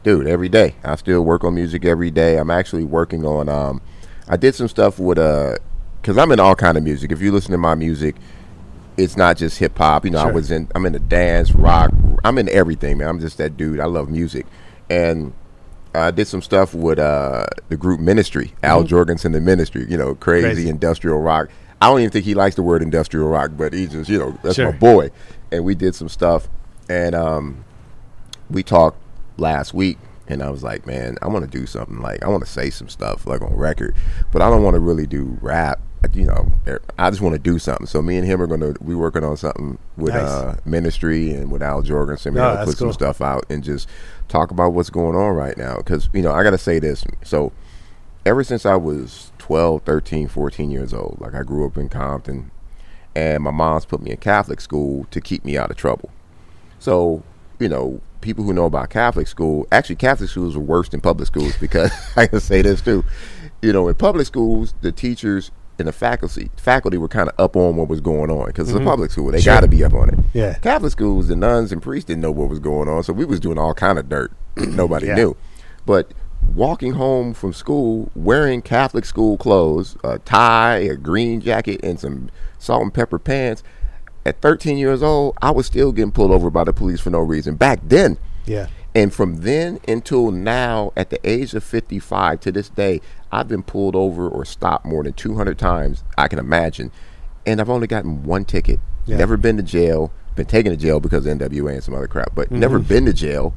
dude 0.04 0.26
every 0.26 0.50
day 0.50 0.74
i 0.84 0.94
still 0.94 1.22
work 1.22 1.42
on 1.42 1.54
music 1.54 1.84
every 1.84 2.10
day 2.10 2.36
i'm 2.36 2.50
actually 2.50 2.84
working 2.84 3.24
on 3.24 3.48
um 3.48 3.80
i 4.28 4.36
did 4.36 4.54
some 4.54 4.68
stuff 4.68 4.98
with 4.98 5.18
uh 5.18 5.56
because 6.00 6.18
i'm 6.18 6.30
in 6.30 6.38
all 6.38 6.54
kind 6.54 6.76
of 6.76 6.84
music 6.84 7.10
if 7.10 7.20
you 7.20 7.32
listen 7.32 7.50
to 7.50 7.58
my 7.58 7.74
music 7.74 8.14
it's 8.96 9.16
not 9.16 9.36
just 9.36 9.58
hip-hop 9.58 10.04
you 10.04 10.10
know 10.10 10.18
i 10.18 10.30
was 10.30 10.50
in 10.50 10.68
i'm 10.74 10.86
in 10.86 10.92
the 10.92 10.98
dance 11.00 11.52
rock 11.52 11.90
i'm 12.24 12.38
in 12.38 12.48
everything 12.50 12.98
man 12.98 13.08
i'm 13.08 13.18
just 13.20 13.38
that 13.38 13.56
dude 13.56 13.80
i 13.80 13.84
love 13.86 14.08
music 14.08 14.46
and 14.90 15.32
I 15.96 16.10
did 16.10 16.26
some 16.26 16.42
stuff 16.42 16.74
with 16.74 16.98
uh, 16.98 17.46
the 17.68 17.76
group 17.76 18.00
Ministry, 18.00 18.52
Al 18.64 18.82
Jourgensen, 18.82 19.30
the 19.30 19.40
Ministry. 19.40 19.86
You 19.88 19.96
know, 19.96 20.16
crazy, 20.16 20.44
Mm-hmm. 20.44 20.54
Crazy. 20.56 20.68
industrial 20.68 21.20
rock. 21.20 21.50
I 21.80 21.86
don't 21.88 22.00
even 22.00 22.10
think 22.10 22.24
he 22.24 22.34
likes 22.34 22.56
the 22.56 22.62
word 22.64 22.82
industrial 22.82 23.28
rock, 23.28 23.52
but 23.56 23.72
he 23.72 23.86
just, 23.86 24.10
you 24.10 24.18
know, 24.18 24.36
that's 24.42 24.56
Sure. 24.56 24.72
my 24.72 24.76
boy. 24.76 25.12
And 25.52 25.64
we 25.64 25.76
did 25.76 25.94
some 25.94 26.08
stuff, 26.08 26.48
and 26.88 27.14
um, 27.14 27.64
we 28.50 28.64
talked 28.64 28.98
last 29.36 29.72
week 29.72 29.98
and 30.26 30.42
I 30.42 30.50
was 30.50 30.64
like, 30.64 30.84
man, 30.84 31.16
I 31.22 31.28
want 31.28 31.50
to 31.50 31.58
do 31.58 31.64
something 31.64 32.00
like 32.00 32.24
I 32.24 32.28
want 32.28 32.44
to 32.44 32.50
say 32.50 32.70
some 32.70 32.88
stuff 32.88 33.24
like 33.24 33.40
on 33.42 33.54
record, 33.54 33.94
but 34.32 34.42
I 34.42 34.50
don't 34.50 34.64
want 34.64 34.74
to 34.74 34.80
really 34.80 35.06
do 35.06 35.38
rap. 35.42 35.80
You 36.12 36.26
know, 36.26 36.52
I 36.98 37.10
just 37.10 37.22
want 37.22 37.34
to 37.34 37.38
do 37.38 37.58
something. 37.58 37.86
So 37.86 38.02
me 38.02 38.16
and 38.16 38.26
him 38.26 38.40
are 38.42 38.46
going 38.46 38.60
to 38.60 38.74
we 38.80 38.94
working 38.94 39.24
on 39.24 39.36
something 39.36 39.78
with 39.96 40.14
Nice. 40.14 40.22
uh, 40.28 40.56
ministry 40.64 41.32
and 41.32 41.50
with 41.50 41.62
Al 41.62 41.82
Jourgensen. 41.82 42.34
We're 42.34 42.42
Oh, 42.42 42.56
to 42.58 42.64
put 42.64 42.76
some 42.78 42.92
stuff 42.92 43.20
out 43.20 43.44
and 43.48 43.62
just 43.64 43.88
talk 44.28 44.50
about 44.50 44.72
what's 44.72 44.90
going 44.90 45.16
on 45.16 45.34
right 45.34 45.56
now. 45.56 45.76
Because 45.76 46.08
you 46.12 46.22
know, 46.22 46.32
I 46.32 46.42
got 46.42 46.50
to 46.50 46.58
say 46.58 46.78
this. 46.78 47.04
So 47.22 47.52
ever 48.26 48.42
since 48.44 48.64
I 48.66 48.76
was 48.76 49.32
12, 49.38 49.82
13, 49.82 50.28
14 50.28 50.70
years 50.70 50.92
old, 50.94 51.18
like 51.20 51.34
I 51.34 51.42
grew 51.42 51.66
up 51.66 51.76
in 51.76 51.88
Compton, 51.88 52.50
and 53.14 53.42
my 53.44 53.50
mom's 53.50 53.84
put 53.84 54.00
me 54.02 54.10
in 54.10 54.16
Catholic 54.18 54.60
school 54.60 55.06
to 55.10 55.20
keep 55.20 55.44
me 55.44 55.56
out 55.56 55.70
of 55.70 55.76
trouble. 55.76 56.10
So, 56.78 57.22
you 57.58 57.68
know, 57.68 58.00
people 58.20 58.44
who 58.44 58.52
know 58.52 58.64
about 58.66 58.90
Catholic 58.90 59.26
school, 59.28 59.66
actually 59.70 59.96
Catholic 59.96 60.30
schools 60.30 60.56
are 60.56 60.60
worse 60.60 60.88
than 60.88 61.00
public 61.00 61.26
schools 61.26 61.56
because 61.58 61.90
I 62.16 62.26
can 62.26 62.40
say 62.40 62.62
this 62.62 62.80
too. 62.80 63.04
You 63.62 63.72
know, 63.72 63.88
in 63.88 63.94
public 63.94 64.26
schools, 64.26 64.74
the 64.80 64.92
teachers 64.92 65.50
and 65.78 65.88
the 65.88 65.92
faculty 65.92 66.50
faculty 66.56 66.98
were 66.98 67.08
kind 67.08 67.28
of 67.28 67.34
up 67.38 67.56
on 67.56 67.76
what 67.76 67.88
was 67.88 68.00
going 68.00 68.30
on 68.30 68.46
because 68.46 68.70
it's 68.70 68.78
a 68.78 68.84
public 68.84 69.10
school. 69.10 69.30
They 69.32 69.42
got 69.42 69.60
to 69.60 69.68
be 69.68 69.82
up 69.84 69.92
on 69.94 70.08
it. 70.10 70.16
Mm-hmm. 70.16 70.38
Yeah. 70.38 70.54
Catholic 70.58 70.92
schools, 70.92 71.28
the 71.28 71.36
nuns 71.36 71.72
and 71.72 71.82
priests 71.82 72.06
didn't 72.06 72.22
know 72.22 72.30
what 72.30 72.48
was 72.48 72.60
going 72.60 72.88
on, 72.88 73.02
so 73.02 73.12
we 73.12 73.24
was 73.24 73.40
doing 73.40 73.58
all 73.58 73.74
kind 73.74 73.98
of 73.98 74.08
dirt. 74.08 74.32
Nobody 74.56 75.06
Yeah. 75.08 75.14
knew. 75.16 75.36
But 75.86 76.12
walking 76.54 76.92
home 76.92 77.34
from 77.34 77.52
school 77.52 78.10
wearing 78.14 78.62
Catholic 78.62 79.04
school 79.04 79.36
clothes, 79.36 79.96
a 80.04 80.18
tie, 80.20 80.76
a 80.78 80.96
green 80.96 81.40
jacket, 81.40 81.80
and 81.82 81.98
some 81.98 82.30
salt 82.58 82.82
and 82.82 82.94
pepper 82.94 83.18
pants, 83.18 83.62
at 84.26 84.40
13 84.40 84.78
years 84.78 85.02
old, 85.02 85.36
I 85.42 85.50
was 85.50 85.66
still 85.66 85.92
getting 85.92 86.12
pulled 86.12 86.30
over 86.30 86.50
by 86.50 86.64
the 86.64 86.72
police 86.72 87.00
for 87.00 87.10
no 87.10 87.18
reason. 87.20 87.56
Back 87.56 87.80
then, 87.82 88.16
Yeah. 88.46 88.68
And 88.94 89.12
from 89.12 89.38
then 89.38 89.80
until 89.88 90.30
now, 90.30 90.92
at 90.96 91.10
the 91.10 91.18
age 91.28 91.54
of 91.54 91.64
55 91.64 92.40
to 92.40 92.52
this 92.52 92.68
day, 92.68 93.00
I've 93.32 93.48
been 93.48 93.62
pulled 93.62 93.96
over 93.96 94.28
or 94.28 94.44
stopped 94.44 94.86
more 94.86 95.02
than 95.02 95.12
200 95.14 95.58
times, 95.58 96.04
I 96.16 96.28
can 96.28 96.38
imagine. 96.38 96.92
And 97.46 97.60
I've 97.60 97.70
only 97.70 97.86
gotten 97.86 98.22
one 98.22 98.44
ticket. 98.44 98.80
Yeah. 99.06 99.16
Never 99.18 99.36
been 99.36 99.56
to 99.56 99.62
jail. 99.62 100.12
Been 100.36 100.46
taken 100.46 100.70
to 100.72 100.76
jail 100.78 100.98
because 101.00 101.26
of 101.26 101.36
NWA 101.38 101.74
and 101.74 101.82
some 101.84 101.94
other 101.94 102.06
crap, 102.08 102.34
but 102.34 102.50
never 102.50 102.78
Mm-hmm. 102.78 102.88
been 102.88 103.04
to 103.06 103.12
jail 103.12 103.52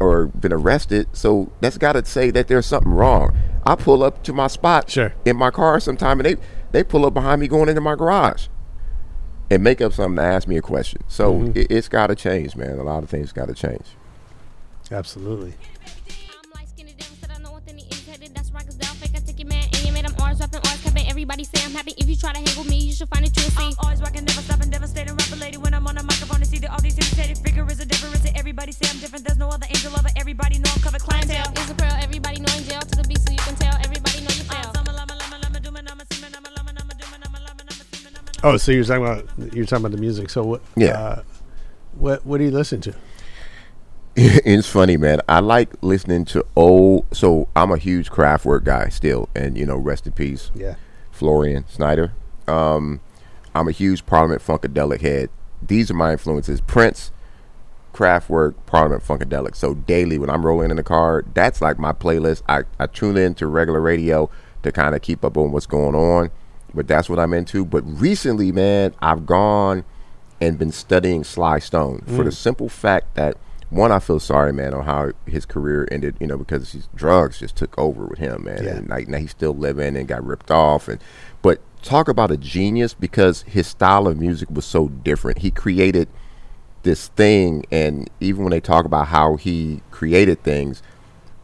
or 0.00 0.26
been 0.26 0.52
arrested. 0.52 1.08
So 1.12 1.50
that's 1.60 1.78
got 1.78 1.92
to 1.94 2.04
say 2.04 2.30
that 2.30 2.48
there's 2.48 2.66
something 2.66 2.92
wrong. 2.92 3.36
I 3.66 3.74
pull 3.74 4.02
up 4.02 4.22
to 4.24 4.32
my 4.32 4.46
spot 4.48 4.90
Sure. 4.90 5.14
in 5.24 5.36
my 5.36 5.50
car 5.50 5.80
sometime, 5.80 6.20
and 6.20 6.26
they, 6.26 6.36
they 6.72 6.84
pull 6.84 7.04
up 7.06 7.14
behind 7.14 7.40
me 7.40 7.48
going 7.48 7.68
into 7.68 7.80
my 7.80 7.94
garage 7.94 8.46
and 9.50 9.62
make 9.62 9.80
up 9.80 9.92
something 9.92 10.16
to 10.16 10.22
ask 10.22 10.46
me 10.48 10.56
a 10.56 10.62
question. 10.62 11.02
So 11.08 11.32
Mm-hmm. 11.34 11.58
it, 11.58 11.66
it's 11.70 11.88
got 11.88 12.08
to 12.08 12.14
change, 12.14 12.56
man. 12.56 12.78
A 12.78 12.82
lot 12.82 13.02
of 13.02 13.10
things 13.10 13.32
got 13.32 13.48
to 13.48 13.54
change. 13.54 13.86
Absolutely. 14.90 15.54
I'm 16.44 16.50
light 16.54 16.68
skinned 16.68 16.90
and 16.90 17.02
said 17.02 17.30
I 17.34 17.38
know 17.38 17.52
what 17.52 17.66
then 17.66 17.78
he 17.78 17.86
is 17.88 18.06
headed. 18.06 18.34
That's 18.34 18.50
right, 18.52 18.64
cause 18.64 18.76
down 18.76 18.94
fake. 18.96 19.12
I 19.16 19.20
take 19.20 19.38
your 19.38 19.48
man 19.48 19.64
and 19.64 19.84
you 19.84 19.92
made 19.92 20.04
him 20.04 20.14
ours, 20.22 20.40
rapping 20.40 20.60
ours, 20.60 20.80
capping. 20.82 21.08
Everybody 21.08 21.44
say 21.44 21.64
I'm 21.64 21.72
happy. 21.72 21.94
If 21.96 22.08
you 22.08 22.16
try 22.16 22.32
to 22.32 22.38
hang 22.38 22.58
with 22.58 22.68
me, 22.68 22.76
you 22.76 22.92
should 22.92 23.08
find 23.08 23.24
it 23.24 23.34
true. 23.34 23.44
See, 23.44 23.72
Always 23.78 24.00
rocking, 24.00 24.24
never 24.24 24.40
stopping, 24.42 24.70
devastating 24.70 25.16
rapper 25.16 25.36
lady. 25.36 25.56
When 25.56 25.72
I'm 25.74 25.86
on 25.86 25.94
the 25.96 26.02
microphone, 26.02 26.40
to 26.40 26.46
see 26.46 26.58
that 26.58 26.70
all 26.70 26.80
these 26.80 26.98
imitated 26.98 27.38
figure 27.38 27.66
is 27.70 27.80
a 27.80 27.86
difference. 27.86 28.26
Everybody 28.34 28.72
say 28.72 28.88
I'm 28.90 29.00
different. 29.00 29.24
There's 29.24 29.38
no 29.38 29.48
other 29.48 29.66
angel 29.68 29.92
lover. 29.92 30.10
Everybody 30.16 30.58
know 30.58 30.70
I'm 30.74 30.82
covered 30.82 31.00
clientele. 31.00 31.44
clientele 31.52 31.64
is 31.64 31.70
a 31.70 31.74
pearl. 31.74 31.96
Everybody 32.02 32.40
know 32.40 32.52
in 32.56 32.64
jail 32.64 32.80
to 32.80 32.96
the 32.96 33.04
beat, 33.08 33.20
so 33.20 33.32
you 33.32 33.38
can 33.38 33.56
tell. 33.56 33.74
Everybody 33.82 34.20
know 34.20 34.32
you 34.36 34.44
fail. 34.44 34.72
Oh, 38.46 38.58
so 38.58 38.72
you're 38.72 38.84
talking 38.84 39.02
about 39.04 39.54
you're 39.54 39.64
talking 39.64 39.86
about 39.86 39.92
the 39.92 40.00
music. 40.00 40.28
So 40.28 40.44
what? 40.44 40.60
Yeah. 40.76 40.98
Uh, 40.98 41.22
what 41.94 42.26
What 42.26 42.38
do 42.38 42.44
you 42.44 42.50
listen 42.50 42.82
to? 42.82 42.94
it's 44.16 44.68
funny, 44.68 44.96
man. 44.96 45.20
I 45.28 45.40
like 45.40 45.70
listening 45.82 46.24
to 46.26 46.44
old. 46.54 47.04
So 47.12 47.48
I'm 47.56 47.70
a 47.72 47.78
huge 47.78 48.10
Kraftwerk 48.10 48.64
guy 48.64 48.88
still, 48.88 49.28
and 49.34 49.58
you 49.58 49.66
know, 49.66 49.76
rest 49.76 50.06
in 50.06 50.12
peace, 50.12 50.50
Yeah. 50.54 50.76
Florian 51.10 51.64
Schneider. 51.68 52.12
Um, 52.46 53.00
I'm 53.54 53.68
a 53.68 53.72
huge 53.72 54.06
Parliament 54.06 54.42
Funkadelic 54.42 55.00
head. 55.00 55.30
These 55.66 55.90
are 55.90 55.94
my 55.94 56.12
influences: 56.12 56.60
Prince, 56.60 57.10
Kraftwerk, 57.92 58.54
Parliament 58.66 59.02
Funkadelic. 59.02 59.56
So 59.56 59.74
daily 59.74 60.18
when 60.18 60.30
I'm 60.30 60.44
rolling 60.44 60.70
in 60.70 60.76
the 60.76 60.82
car, 60.82 61.24
that's 61.34 61.60
like 61.60 61.78
my 61.78 61.92
playlist. 61.92 62.42
I, 62.48 62.64
I 62.78 62.86
tune 62.86 63.16
into 63.16 63.46
regular 63.46 63.80
radio 63.80 64.30
to 64.62 64.72
kind 64.72 64.94
of 64.94 65.02
keep 65.02 65.24
up 65.24 65.36
on 65.36 65.52
what's 65.52 65.66
going 65.66 65.94
on, 65.94 66.30
but 66.74 66.86
that's 66.86 67.08
what 67.08 67.18
I'm 67.18 67.32
into. 67.34 67.64
But 67.64 67.82
recently, 67.82 68.52
man, 68.52 68.94
I've 69.00 69.26
gone 69.26 69.84
and 70.40 70.58
been 70.58 70.72
studying 70.72 71.24
Sly 71.24 71.58
Stone 71.58 72.02
for 72.06 72.24
the 72.24 72.32
simple 72.32 72.68
fact 72.68 73.14
that 73.14 73.36
one, 73.74 73.92
I 73.92 73.98
feel 73.98 74.20
sorry, 74.20 74.52
man, 74.52 74.72
on 74.74 74.84
how 74.84 75.12
his 75.26 75.44
career 75.46 75.86
ended. 75.90 76.16
You 76.20 76.26
know, 76.26 76.38
because 76.38 76.72
his 76.72 76.88
drugs 76.94 77.40
just 77.40 77.56
took 77.56 77.76
over 77.78 78.06
with 78.06 78.18
him, 78.18 78.44
man. 78.44 78.64
Yeah. 78.64 78.76
And 78.76 78.88
like 78.88 79.08
now 79.08 79.18
he's 79.18 79.30
still 79.32 79.54
living 79.54 79.96
and 79.96 80.06
got 80.08 80.24
ripped 80.24 80.50
off. 80.50 80.88
And 80.88 81.00
but 81.42 81.60
talk 81.82 82.08
about 82.08 82.30
a 82.30 82.36
genius 82.36 82.94
because 82.94 83.42
his 83.42 83.66
style 83.66 84.06
of 84.06 84.18
music 84.18 84.48
was 84.50 84.64
so 84.64 84.88
different. 84.88 85.38
He 85.38 85.50
created 85.50 86.08
this 86.82 87.08
thing, 87.08 87.64
and 87.70 88.08
even 88.20 88.44
when 88.44 88.50
they 88.50 88.60
talk 88.60 88.84
about 88.84 89.08
how 89.08 89.36
he 89.36 89.80
created 89.90 90.42
things, 90.42 90.82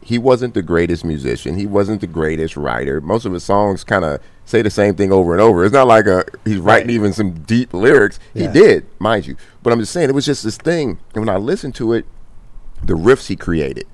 he 0.03 0.17
wasn't 0.17 0.53
the 0.53 0.61
greatest 0.61 1.03
musician. 1.05 1.57
He 1.57 1.65
wasn't 1.67 2.01
the 2.01 2.07
greatest 2.07 2.55
writer. 2.57 3.01
Most 3.01 3.25
of 3.25 3.33
his 3.33 3.43
songs 3.43 3.83
kind 3.83 4.03
of 4.05 4.19
say 4.45 4.61
the 4.61 4.69
same 4.69 4.95
thing 4.95 5.11
over 5.11 5.31
and 5.33 5.41
over. 5.41 5.63
It's 5.63 5.73
not 5.73 5.87
like 5.87 6.05
a 6.07 6.25
he's 6.45 6.57
writing 6.57 6.87
Right. 6.87 6.95
even 6.95 7.13
some 7.13 7.31
deep 7.43 7.73
lyrics. 7.73 8.19
He 8.33 8.47
did, 8.47 8.85
mind 8.99 9.27
you. 9.27 9.35
But 9.63 9.73
I'm 9.73 9.79
just 9.79 9.91
saying 9.93 10.09
it 10.09 10.15
was 10.15 10.25
just 10.25 10.43
this 10.43 10.57
thing. 10.57 10.99
And 11.13 11.25
when 11.25 11.29
I 11.29 11.37
listened 11.37 11.75
to 11.75 11.93
it, 11.93 12.05
the 12.83 12.93
riffs 12.93 13.27
he 13.27 13.35
created, 13.35 13.85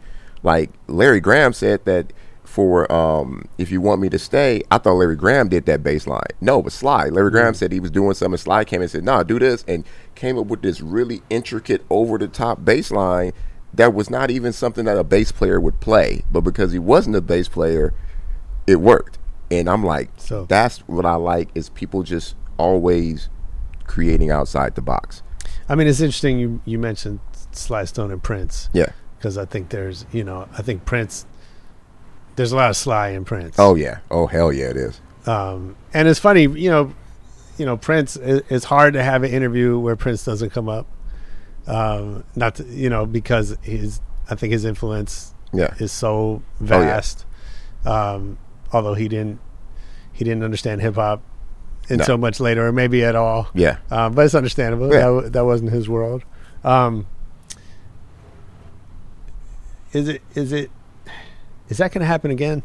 like 0.44 0.72
Larry 0.88 1.20
Graham 1.20 1.54
said 1.54 1.84
that 1.86 2.14
for 2.44 2.90
um, 2.92 3.48
if 3.58 3.72
you 3.72 3.82
want 3.82 4.00
me 4.02 4.10
to 4.10 4.18
stay, 4.18 4.64
I 4.72 4.78
thought 4.78 4.94
Larry 4.94 5.16
Graham 5.18 5.50
did 5.50 5.66
that 5.66 5.84
bass 5.84 6.08
line. 6.08 6.22
No, 6.42 6.62
but 6.62 6.72
Sly. 6.72 7.08
Larry 7.10 7.30
Graham 7.30 7.54
said 7.54 7.72
he 7.72 7.80
was 7.82 7.92
doing 7.92 8.14
something. 8.14 8.38
Sly 8.38 8.64
came 8.64 8.82
and 8.82 8.90
said, 8.90 9.04
"No, 9.04 9.22
do 9.24 9.38
this," 9.38 9.64
and 9.68 9.84
came 10.16 10.38
up 10.38 10.48
with 10.48 10.62
this 10.62 10.80
really 10.82 11.22
intricate, 11.30 11.86
over 11.90 12.18
the 12.18 12.28
top 12.28 12.64
bass 12.64 12.90
line 12.92 13.34
that 13.74 13.94
was 13.94 14.10
not 14.10 14.32
even 14.32 14.54
something 14.54 14.86
that 14.86 14.98
a 14.98 15.04
bass 15.04 15.32
player 15.32 15.60
would 15.60 15.80
play. 15.82 16.24
But 16.32 16.42
because 16.42 16.72
he 16.72 16.80
wasn't 16.80 17.16
a 17.18 17.22
bass 17.22 17.48
player, 17.50 17.94
it 18.66 18.78
worked. 18.78 19.20
And 19.52 19.70
I'm 19.70 19.84
like, 19.84 20.10
So- 20.18 20.46
that's 20.46 20.80
what 20.88 21.06
I 21.06 21.16
like 21.16 21.50
is 21.54 21.70
people 21.70 22.02
just 22.04 22.36
always 22.58 23.30
creating 23.86 24.32
outside 24.32 24.76
the 24.76 24.82
box. 24.82 25.22
I 25.70 25.76
mean, 25.76 25.86
it's 25.88 26.00
interesting 26.00 26.40
you 26.40 26.62
you 26.66 26.80
mentioned 26.80 27.20
Sly 27.58 27.86
Stone 27.86 28.12
and 28.12 28.22
Prince 28.24 28.70
Yeah. 28.74 28.92
because 29.18 29.38
I 29.38 29.46
think 29.46 29.70
there's 29.70 30.06
you 30.12 30.24
know 30.24 30.48
I 30.58 30.62
think 30.62 30.86
Prince. 30.86 31.26
There's 32.36 32.52
a 32.52 32.56
lot 32.56 32.70
of 32.70 32.78
Sly 32.78 33.10
in 33.10 33.26
Prince. 33.26 33.56
Oh 33.58 33.76
yeah. 33.76 34.00
Oh 34.12 34.28
hell 34.28 34.54
yeah, 34.54 34.66
it 34.70 34.78
is. 34.78 35.02
Um, 35.26 35.76
and 35.94 36.08
it's 36.08 36.20
funny, 36.20 36.44
you 36.44 36.70
know, 36.70 36.94
you 37.58 37.66
know, 37.66 37.76
Prince. 37.78 38.16
It, 38.16 38.46
it's 38.50 38.66
hard 38.66 38.94
to 38.94 39.04
have 39.04 39.24
an 39.24 39.32
interview 39.32 39.78
where 39.80 39.96
Prince 39.96 40.24
doesn't 40.24 40.52
come 40.52 40.70
up. 40.70 40.86
Um, 41.66 42.24
not 42.36 42.56
to, 42.56 42.64
you 42.64 42.90
know 42.90 43.06
because 43.06 43.58
his 43.62 44.00
I 44.30 44.36
think 44.36 44.54
his 44.54 44.64
influence 44.66 45.34
Yeah. 45.52 45.74
is 45.80 45.92
so 45.92 46.42
yeah. 46.62 46.68
vast. 46.68 47.26
um, 47.86 48.38
although 48.72 48.94
he 48.94 49.08
didn't 49.08 49.40
he 50.14 50.24
didn't 50.24 50.44
understand 50.44 50.82
hip 50.82 50.96
hop 50.96 51.22
until 51.90 52.18
much 52.18 52.40
later, 52.40 52.68
or 52.68 52.72
maybe 52.72 53.04
at 53.04 53.16
all. 53.16 53.48
Yeah. 53.54 53.78
Um, 53.90 54.14
but 54.14 54.26
it's 54.26 54.36
understandable. 54.36 54.92
Yeah. 54.94 55.22
That, 55.24 55.34
that 55.34 55.46
wasn't 55.46 55.72
his 55.72 55.88
world. 55.90 56.24
Um, 56.64 57.06
is 59.94 60.08
it? 60.08 60.22
Is 60.36 60.52
it? 60.52 60.72
Is 61.70 61.78
that 61.78 61.92
going 61.92 62.02
to 62.02 62.08
happen 62.08 62.32
again? 62.32 62.64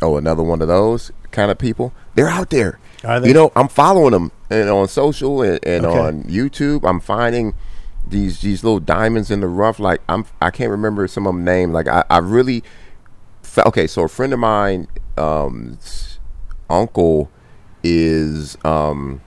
Oh, 0.00 0.16
another 0.16 0.42
one 0.42 0.60
of 0.62 0.68
those 0.68 1.12
kind 1.30 1.50
of 1.50 1.58
people. 1.58 1.92
They're 2.14 2.28
out 2.28 2.50
there. 2.50 2.78
They? 3.02 3.28
You 3.28 3.34
know, 3.34 3.52
I'm 3.56 3.68
following 3.68 4.12
them 4.12 4.32
and 4.50 4.68
on 4.68 4.88
social 4.88 5.42
and, 5.42 5.58
and 5.64 5.86
Okay. 5.86 5.98
on 5.98 6.22
YouTube. 6.24 6.88
I'm 6.88 7.00
finding 7.00 7.54
these 8.06 8.40
these 8.40 8.64
little 8.64 8.80
diamonds 8.80 9.30
in 9.30 9.40
the 9.40 9.46
rough. 9.46 9.78
Like 9.78 10.00
I'm, 10.08 10.24
I 10.40 10.50
can't 10.50 10.70
remember 10.70 11.06
some 11.08 11.26
of 11.26 11.34
them 11.34 11.44
name. 11.44 11.72
Like 11.72 11.88
I, 11.88 12.04
I 12.10 12.18
really. 12.18 12.62
Fe- 13.42 13.62
okay, 13.66 13.86
so 13.86 14.02
a 14.04 14.08
friend 14.08 14.32
of 14.32 14.38
mine, 14.38 14.88
um, 15.18 15.78
uncle, 16.70 17.30
is 17.82 18.56
um. 18.64 19.20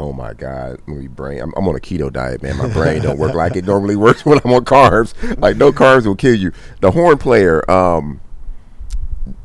Oh 0.00 0.14
my 0.14 0.32
God! 0.32 0.80
My 0.86 1.06
brain. 1.08 1.42
I'm, 1.42 1.52
I'm 1.58 1.68
on 1.68 1.76
a 1.76 1.78
keto 1.78 2.10
diet, 2.10 2.42
man. 2.42 2.56
My 2.56 2.72
brain 2.72 3.02
don't 3.02 3.18
work 3.18 3.34
like 3.34 3.54
it 3.54 3.66
normally 3.66 3.96
works 3.96 4.24
when 4.24 4.40
I'm 4.42 4.50
on 4.50 4.64
carbs. 4.64 5.12
Like 5.38 5.58
no 5.58 5.72
carbs 5.72 6.06
will 6.06 6.16
kill 6.16 6.34
you. 6.34 6.52
The 6.80 6.90
horn 6.90 7.18
player. 7.18 7.70
Um. 7.70 8.22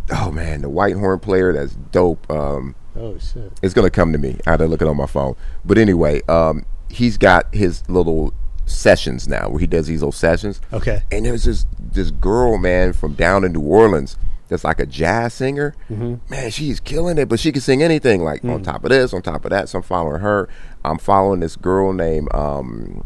Oh 0.10 0.32
man, 0.32 0.62
the 0.62 0.70
white 0.70 0.96
horn 0.96 1.20
player. 1.20 1.52
That's 1.52 1.74
dope. 1.74 2.32
Um. 2.32 2.74
Oh 2.96 3.18
shit! 3.18 3.52
It's 3.62 3.74
gonna 3.74 3.90
come 3.90 4.14
to 4.14 4.18
me. 4.18 4.40
I 4.48 4.52
had 4.52 4.58
to 4.58 4.68
look 4.68 4.82
it 4.82 4.88
on 4.88 4.96
my 4.96 5.08
phone. 5.08 5.36
But 5.66 5.78
anyway, 5.78 6.22
um, 6.30 6.66
he's 6.90 7.18
got 7.18 7.54
his 7.54 7.88
little 7.90 8.34
sessions 8.66 9.28
now 9.28 9.50
where 9.50 9.60
he 9.60 9.68
does 9.68 9.88
these 9.88 10.02
little 10.02 10.14
sessions. 10.14 10.62
Okay. 10.72 11.04
And 11.12 11.26
there's 11.26 11.44
this 11.44 11.66
this 11.78 12.12
girl, 12.12 12.58
man, 12.58 12.94
from 12.94 13.14
down 13.14 13.44
in 13.44 13.52
New 13.52 13.60
Orleans 13.62 14.18
that's 14.48 14.64
like 14.64 14.80
a 14.80 14.86
jazz 14.86 15.34
singer. 15.34 15.74
Mm-hmm. 15.90 16.16
Man, 16.30 16.52
she's 16.52 16.80
killing 16.80 17.18
it, 17.18 17.28
but 17.30 17.40
she 17.40 17.52
can 17.52 17.62
sing 17.62 17.82
anything. 17.84 18.24
Like 18.24 18.42
Mm. 18.44 18.54
on 18.56 18.64
top 18.64 18.84
of 18.84 18.90
this, 18.92 19.14
on 19.14 19.22
top 19.22 19.44
of 19.46 19.52
that. 19.52 19.70
So 19.70 19.80
I'm 19.80 19.84
following 19.84 20.22
her. 20.22 20.48
I'm 20.84 20.98
following 21.00 21.40
this 21.40 21.56
girl 21.56 21.94
named 21.94 22.28
um 22.34 23.04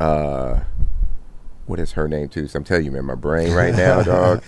uh 0.00 0.60
what 1.66 1.80
is 1.80 1.92
her 1.92 2.06
name 2.08 2.28
too? 2.28 2.46
So 2.46 2.58
I'm 2.58 2.64
telling 2.64 2.84
you, 2.84 2.90
man, 2.90 3.06
my 3.06 3.14
brain 3.14 3.52
right 3.54 3.74
now, 3.74 4.02
dog. 4.04 4.42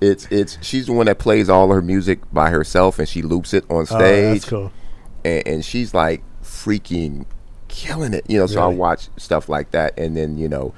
It's 0.00 0.26
it's 0.30 0.56
she's 0.62 0.86
the 0.86 0.92
one 0.92 1.06
that 1.06 1.18
plays 1.18 1.48
all 1.50 1.70
her 1.70 1.82
music 1.82 2.20
by 2.32 2.48
herself 2.50 2.98
and 2.98 3.08
she 3.08 3.20
loops 3.22 3.52
it 3.52 3.64
on 3.70 3.82
Oh, 3.82 3.84
stage. 3.84 4.32
that's 4.40 4.48
cool. 4.48 4.72
and, 5.24 5.46
and 5.46 5.64
she's 5.64 5.92
like 5.92 6.22
freaking 6.42 7.26
killing 7.68 8.14
it. 8.14 8.24
You 8.28 8.38
know, 8.38 8.46
so 8.46 8.62
I 8.62 8.66
watch 8.68 9.08
stuff 9.18 9.48
like 9.48 9.72
that, 9.72 9.98
and 9.98 10.16
then 10.16 10.38
you 10.38 10.48
know, 10.48 10.72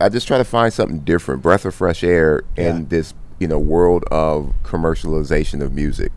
I 0.00 0.08
just 0.10 0.26
try 0.26 0.36
to 0.38 0.44
find 0.44 0.72
something 0.72 0.98
different, 1.00 1.42
breath 1.42 1.64
of 1.64 1.74
fresh 1.74 2.04
air 2.04 2.42
in 2.56 2.76
Yeah. 2.80 2.84
this 2.88 3.14
you 3.42 3.48
know 3.48 3.58
world 3.58 4.04
of 4.12 4.54
commercialization 4.62 5.60
of 5.60 5.72
music. 5.72 6.12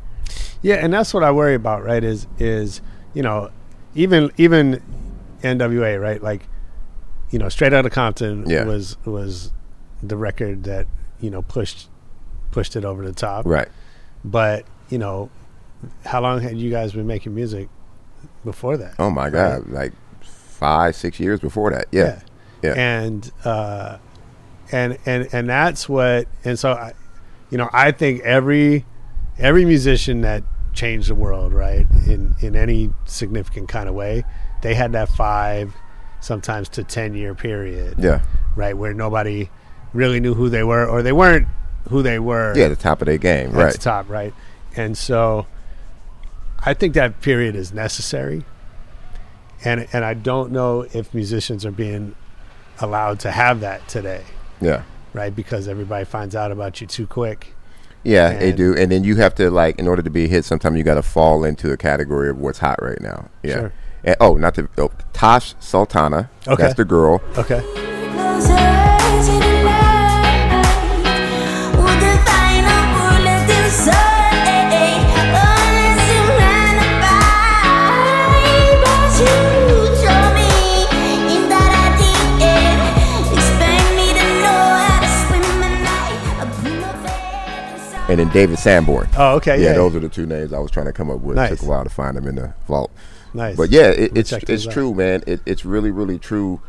Yeah, 0.62 0.76
and 0.76 0.94
that's 0.94 1.12
what 1.14 1.24
I 1.24 1.32
worry 1.32 1.56
about, 1.56 1.84
right? 1.84 2.04
Is 2.04 2.28
is 2.38 2.82
you 3.16 3.24
know, 3.24 3.50
even 3.96 4.32
even 4.38 4.82
NWA, 5.42 6.00
right? 6.00 6.22
Like, 6.22 6.44
you 7.32 7.40
know, 7.40 7.50
Straight 7.50 7.74
Outta 7.74 7.90
Compton 7.90 8.48
Yeah. 8.48 8.66
was 8.66 8.98
was 9.06 9.52
the 10.04 10.16
record 10.18 10.64
that 10.66 10.86
you 11.20 11.32
know 11.32 11.42
pushed 11.42 11.90
pushed 12.52 12.76
it 12.76 12.86
over 12.86 13.04
the 13.04 13.12
top, 13.14 13.46
Right. 13.46 13.68
But 14.24 14.66
you 14.90 14.98
know, 15.00 15.30
how 16.06 16.22
long 16.22 16.42
had 16.42 16.58
you 16.58 16.70
guys 16.70 16.94
been 16.94 17.08
making 17.08 17.34
music 17.34 17.70
before 18.44 18.78
that? 18.78 18.94
Oh 19.00 19.10
my 19.10 19.30
God, 19.32 19.68
like 19.70 19.94
five, 20.22 20.96
six 20.96 21.20
years 21.20 21.40
before 21.40 21.72
that. 21.72 21.86
Yeah. 21.92 22.22
Yeah. 22.62 22.74
and 22.78 23.32
uh, 23.44 23.98
and 24.72 24.98
and 25.06 25.28
and 25.32 25.50
that's 25.50 25.88
what 25.88 26.28
and 26.44 26.58
so 26.58 26.72
I, 26.74 26.94
you 27.56 27.58
know 27.58 27.70
I 27.72 27.92
think 27.92 28.20
every 28.24 28.84
every 29.40 29.64
musician 29.64 30.20
that 30.22 30.44
changed 30.74 31.08
the 31.08 31.16
world 31.16 31.54
right 31.54 31.88
in 32.06 32.36
in 32.42 32.54
any 32.54 32.90
significant 33.06 33.70
kind 33.70 33.88
of 33.88 33.96
way 33.96 34.26
they 34.62 34.74
had 34.76 34.92
that 34.92 35.08
five 35.08 35.74
sometimes 36.20 36.68
to 36.68 36.84
ten 36.84 37.14
year 37.14 37.34
period 37.34 37.96
Yeah. 37.98 38.24
right 38.58 38.78
where 38.78 38.94
nobody 38.94 39.50
really 39.94 40.20
knew 40.20 40.34
who 40.34 40.50
they 40.50 40.64
were 40.66 40.86
or 40.86 41.02
they 41.02 41.14
weren't 41.14 41.48
who 41.88 42.02
they 42.04 42.20
were 42.20 42.54
Yeah, 42.58 42.68
the 42.68 42.76
top 42.76 43.02
of 43.02 43.06
their 43.06 43.18
game. 43.18 43.52
at 43.52 43.56
Right. 43.56 43.72
the 43.72 43.78
top 43.78 44.10
right 44.10 44.34
and 44.76 44.98
so 44.98 45.48
I 46.60 46.74
think 46.74 46.94
that 46.96 47.22
period 47.22 47.56
is 47.56 47.72
necessary 47.72 48.44
and 49.64 49.88
and 49.94 50.04
I 50.04 50.14
don't 50.14 50.52
know 50.52 50.86
if 50.92 51.14
musicians 51.14 51.66
are 51.66 51.72
being 51.72 52.16
allowed 52.80 53.22
to 53.22 53.32
have 53.32 53.62
that 53.62 53.88
today, 53.88 54.24
Yeah. 54.60 54.82
Right? 55.16 55.36
Because 55.36 55.68
everybody 55.68 56.06
finds 56.06 56.36
out 56.36 56.52
about 56.52 56.82
you 56.82 56.88
too 56.88 57.08
quick. 57.08 57.54
Yeah, 58.04 58.38
they 58.38 58.50
And- 58.50 58.58
do. 58.58 58.76
And 58.76 58.92
then 58.92 59.04
you 59.04 59.16
have 59.16 59.34
to 59.36 59.50
like, 59.50 59.80
in 59.80 59.88
order 59.88 60.02
to 60.04 60.10
be 60.10 60.26
a 60.26 60.28
hit, 60.28 60.46
sometimes 60.46 60.78
you 60.78 60.84
got 60.84 60.96
to 60.96 61.02
fall 61.02 61.44
into 61.44 61.72
a 61.72 61.78
category 61.78 62.30
of 62.30 62.38
what's 62.38 62.60
hot 62.60 62.82
right 62.82 63.02
now. 63.02 63.30
Yeah. 63.42 63.54
Sure. 63.54 63.74
And, 64.04 64.16
oh, 64.20 64.36
not 64.36 64.54
the 64.54 64.70
oh, 64.78 64.92
Tash 65.14 65.56
Sultana. 65.60 66.30
Okay. 66.48 66.62
That's 66.62 66.76
the 66.76 66.86
girl. 66.86 67.22
Okay. 67.38 67.64
And 88.16 88.26
then 88.26 88.34
David 88.34 88.58
Sanborn. 88.60 89.10
Oh, 89.18 89.36
okay. 89.36 89.62
yeah, 89.62 89.72
Yeah. 89.72 89.74
those 89.74 89.94
are 89.94 90.00
the 90.00 90.08
two 90.08 90.26
names 90.26 90.54
I 90.54 90.60
was 90.60 90.72
trying 90.72 90.86
to 90.86 90.94
come 90.94 91.12
up 91.12 91.20
with. 91.20 91.36
It 91.36 91.42
Nice. 91.42 91.50
took 91.50 91.64
a 91.64 91.66
while 91.66 91.84
to 91.84 91.90
find 91.90 92.16
them 92.16 92.28
in 92.30 92.36
the 92.36 92.54
vault. 92.66 92.90
Nice. 93.34 93.58
But 93.58 93.72
yeah, 93.72 93.88
it, 93.88 94.16
it's 94.16 94.32
it's 94.32 94.66
out. 94.66 94.72
true, 94.72 94.94
man. 94.94 95.22
It, 95.28 95.42
it's 95.46 95.66
really 95.66 95.92
really 95.92 96.18
true, 96.18 96.62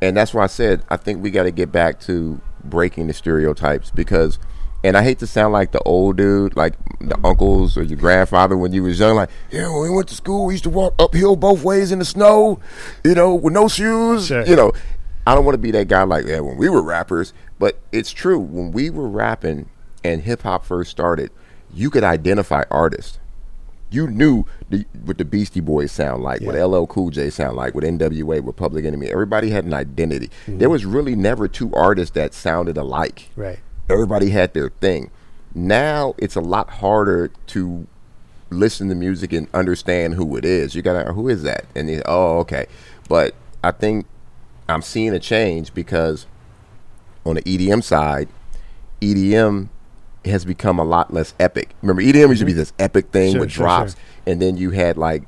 and 0.00 0.16
that's 0.16 0.32
why 0.32 0.44
I 0.44 0.46
said 0.46 0.84
I 0.88 0.96
think 0.96 1.20
we 1.20 1.32
got 1.32 1.42
to 1.42 1.50
get 1.50 1.72
back 1.72 1.98
to 2.02 2.40
breaking 2.62 3.08
the 3.08 3.12
stereotypes 3.14 3.90
because, 3.90 4.38
and 4.84 4.96
I 4.96 5.02
hate 5.02 5.18
to 5.18 5.26
sound 5.26 5.52
like 5.52 5.72
the 5.72 5.80
old 5.80 6.18
dude, 6.18 6.54
like 6.56 6.74
the 7.00 7.18
uncles 7.24 7.76
or 7.76 7.82
your 7.82 7.98
grandfather 7.98 8.56
when 8.56 8.72
you 8.72 8.84
was 8.84 9.00
young, 9.00 9.16
like 9.16 9.30
yeah, 9.50 9.68
when 9.68 9.82
we 9.82 9.90
went 9.90 10.06
to 10.10 10.14
school, 10.14 10.46
we 10.46 10.54
used 10.54 10.62
to 10.62 10.70
walk 10.70 10.94
uphill 11.00 11.34
both 11.34 11.64
ways 11.64 11.90
in 11.90 11.98
the 11.98 12.04
snow, 12.04 12.60
you 13.02 13.16
know, 13.16 13.34
with 13.34 13.52
no 13.52 13.66
shoes, 13.66 14.26
Sure. 14.28 14.46
you 14.46 14.54
know. 14.54 14.70
I 15.26 15.34
don't 15.34 15.44
want 15.44 15.54
to 15.54 15.58
be 15.58 15.72
that 15.72 15.88
guy 15.88 16.04
like 16.04 16.26
yeah 16.26 16.38
when 16.38 16.56
we 16.56 16.68
were 16.68 16.80
rappers, 16.82 17.32
but 17.58 17.80
it's 17.90 18.12
true 18.12 18.38
when 18.38 18.70
we 18.70 18.88
were 18.90 19.08
rapping 19.08 19.68
and 20.04 20.22
hip 20.22 20.42
hop 20.42 20.64
first 20.64 20.90
started, 20.90 21.30
you 21.72 21.90
could 21.90 22.04
identify 22.04 22.64
artists 22.70 23.18
you 23.92 24.08
knew 24.08 24.44
the, 24.70 24.84
what 25.04 25.18
the 25.18 25.24
Beastie 25.24 25.60
Boys 25.60 25.92
sound 25.92 26.22
like, 26.22 26.40
what 26.40 26.54
LL 26.54 26.86
Cool 26.86 27.10
J 27.10 27.30
sound 27.30 27.56
like, 27.56 27.74
what 27.74 27.84
NWA, 27.84 28.40
what 28.40 28.56
Public 28.56 28.84
Enemy. 28.84 29.08
Everybody 29.08 29.50
had 29.50 29.64
an 29.64 29.74
identity. 29.74 30.28
Mm-hmm. 30.46 30.58
There 30.58 30.70
was 30.70 30.84
really 30.84 31.14
never 31.14 31.46
two 31.46 31.72
artists 31.74 32.14
that 32.14 32.34
sounded 32.34 32.76
alike. 32.76 33.30
Right. 33.36 33.60
Everybody 33.90 34.30
had 34.30 34.54
their 34.54 34.70
thing. 34.70 35.10
Now 35.54 36.14
it's 36.16 36.36
a 36.36 36.40
lot 36.40 36.70
harder 36.70 37.30
to 37.48 37.86
listen 38.50 38.88
to 38.88 38.94
music 38.94 39.32
and 39.32 39.48
understand 39.52 40.14
who 40.14 40.36
it 40.36 40.44
is. 40.44 40.74
You 40.74 40.82
gotta 40.82 41.12
who 41.12 41.28
is 41.28 41.42
that? 41.42 41.66
And 41.74 41.90
you, 41.90 42.02
oh 42.06 42.38
okay. 42.40 42.66
But 43.08 43.34
I 43.62 43.72
think 43.72 44.06
I'm 44.68 44.82
seeing 44.82 45.12
a 45.12 45.18
change 45.18 45.74
because 45.74 46.26
on 47.26 47.34
the 47.34 47.42
EDM 47.42 47.82
side, 47.82 48.28
EDM 49.02 49.68
has 50.24 50.44
become 50.44 50.78
a 50.78 50.84
lot 50.84 51.12
less 51.12 51.34
epic. 51.40 51.74
Remember, 51.82 52.02
EDM 52.02 52.28
used 52.28 52.40
to 52.40 52.46
be 52.46 52.52
this 52.52 52.72
epic 52.78 53.10
thing 53.10 53.28
Mm-hmm. 53.28 53.32
Sure, 53.32 53.40
with 53.40 53.50
sure, 53.52 53.64
drops, 53.64 53.92
sure. 53.94 54.00
and 54.26 54.40
then 54.42 54.56
you 54.56 54.70
had 54.70 54.96
like 54.96 55.22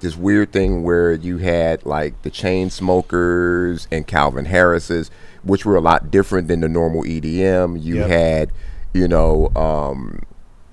this 0.00 0.16
weird 0.16 0.52
thing 0.52 0.82
where 0.84 1.12
you 1.12 1.38
had 1.38 1.84
like 1.84 2.20
the 2.22 2.30
Chainsmokers 2.30 3.86
and 3.90 4.06
Calvin 4.06 4.46
Harris's, 4.46 5.10
which 5.42 5.64
were 5.64 5.76
a 5.76 5.80
lot 5.80 6.10
different 6.10 6.48
than 6.48 6.60
the 6.60 6.68
normal 6.68 7.02
EDM. 7.04 7.82
You 7.82 7.96
Yep. 7.96 8.08
had, 8.08 8.52
you 8.94 9.08
know, 9.08 9.50
um, 9.56 10.20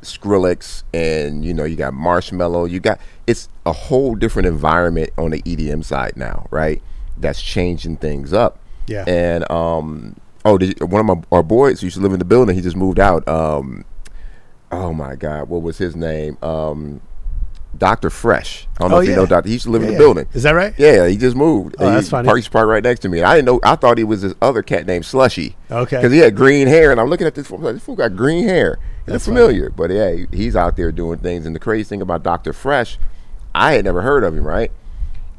Skrillex, 0.02 0.84
and 0.94 1.44
you 1.44 1.54
know, 1.54 1.64
you 1.64 1.76
got 1.76 1.94
Marshmello. 1.94 2.70
You 2.70 2.80
got 2.80 3.00
it's 3.26 3.50
a 3.66 3.74
whole 3.74 4.14
different 4.16 4.48
environment 4.48 5.10
on 5.18 5.32
the 5.32 5.42
EDM 5.42 5.84
side 5.84 6.14
now, 6.16 6.48
right? 6.52 6.82
That's 7.18 7.42
changing 7.42 7.98
things 7.98 8.32
up. 8.34 8.60
Yeah. 8.88 9.04
And 9.08 9.50
um, 9.50 10.16
oh, 10.46 10.58
did 10.58 10.80
you, 10.80 10.86
one 10.86 11.02
of 11.02 11.06
my 11.18 11.24
our 11.32 11.44
boys 11.44 11.84
used 11.84 11.96
to 11.98 12.02
live 12.02 12.14
in 12.14 12.20
the 12.20 12.26
building, 12.26 12.56
he 12.56 12.62
just 12.62 12.78
moved 12.78 13.00
out. 13.00 13.28
Um, 13.28 13.84
oh 14.72 14.94
my 14.94 15.16
God, 15.16 15.50
what 15.50 15.62
was 15.62 15.78
his 15.78 15.96
name? 15.96 16.38
Um, 16.42 17.02
Doctor 17.78 18.10
Fresch. 18.10 18.68
I 18.78 18.84
don't 18.84 18.92
know 18.92 18.98
Oh, 18.98 19.00
if 19.02 19.06
you 19.06 19.12
yeah. 19.12 19.18
know 19.18 19.26
Doctor. 19.26 19.48
He 19.50 19.56
used 19.56 19.66
to 19.66 19.72
live 19.72 19.82
Yeah, 19.82 19.88
in 19.90 19.94
the 19.96 20.00
yeah. 20.00 20.06
building. 20.06 20.28
Is 20.34 20.44
that 20.44 20.52
right? 20.52 20.74
Yeah, 20.78 21.08
he 21.08 21.18
just 21.18 21.36
moved. 21.36 21.76
Oh, 21.78 21.90
he, 21.90 21.96
that's 21.96 22.10
funny. 22.10 22.26
Park, 22.26 22.38
he's 22.38 22.48
parked 22.48 22.70
right 22.70 22.82
next 22.84 23.02
to 23.02 23.10
me. 23.10 23.22
I 23.22 23.36
didn't 23.36 23.48
know. 23.48 23.60
I 23.64 23.76
thought 23.76 23.98
he 23.98 24.06
was 24.06 24.22
this 24.22 24.34
other 24.42 24.62
cat 24.64 24.86
named 24.86 25.04
Slushii. 25.04 25.56
Okay. 25.70 25.98
Because 25.98 26.14
he 26.14 26.20
had 26.20 26.38
green 26.38 26.68
hair, 26.68 26.92
and 26.92 27.02
I'm 27.02 27.10
looking 27.10 27.28
at 27.28 27.36
this 27.36 27.48
fool. 27.48 27.58
Like, 27.60 27.74
this 27.76 27.84
fool 27.84 27.98
got 27.98 28.16
green 28.16 28.46
hair. 28.48 28.80
It's 29.02 29.12
That's 29.12 29.26
familiar, 29.26 29.70
but 29.70 29.92
yeah, 29.92 30.16
he's 30.32 30.56
out 30.56 30.78
there 30.78 30.92
doing 30.92 31.20
things. 31.20 31.46
And 31.46 31.54
the 31.54 31.60
crazy 31.60 31.84
thing 31.84 32.02
about 32.02 32.24
Doctor 32.24 32.54
Fresch, 32.54 32.98
I 33.54 33.74
had 33.74 33.84
never 33.86 34.02
heard 34.02 34.24
of 34.24 34.36
him, 34.36 34.48
right? 34.48 34.72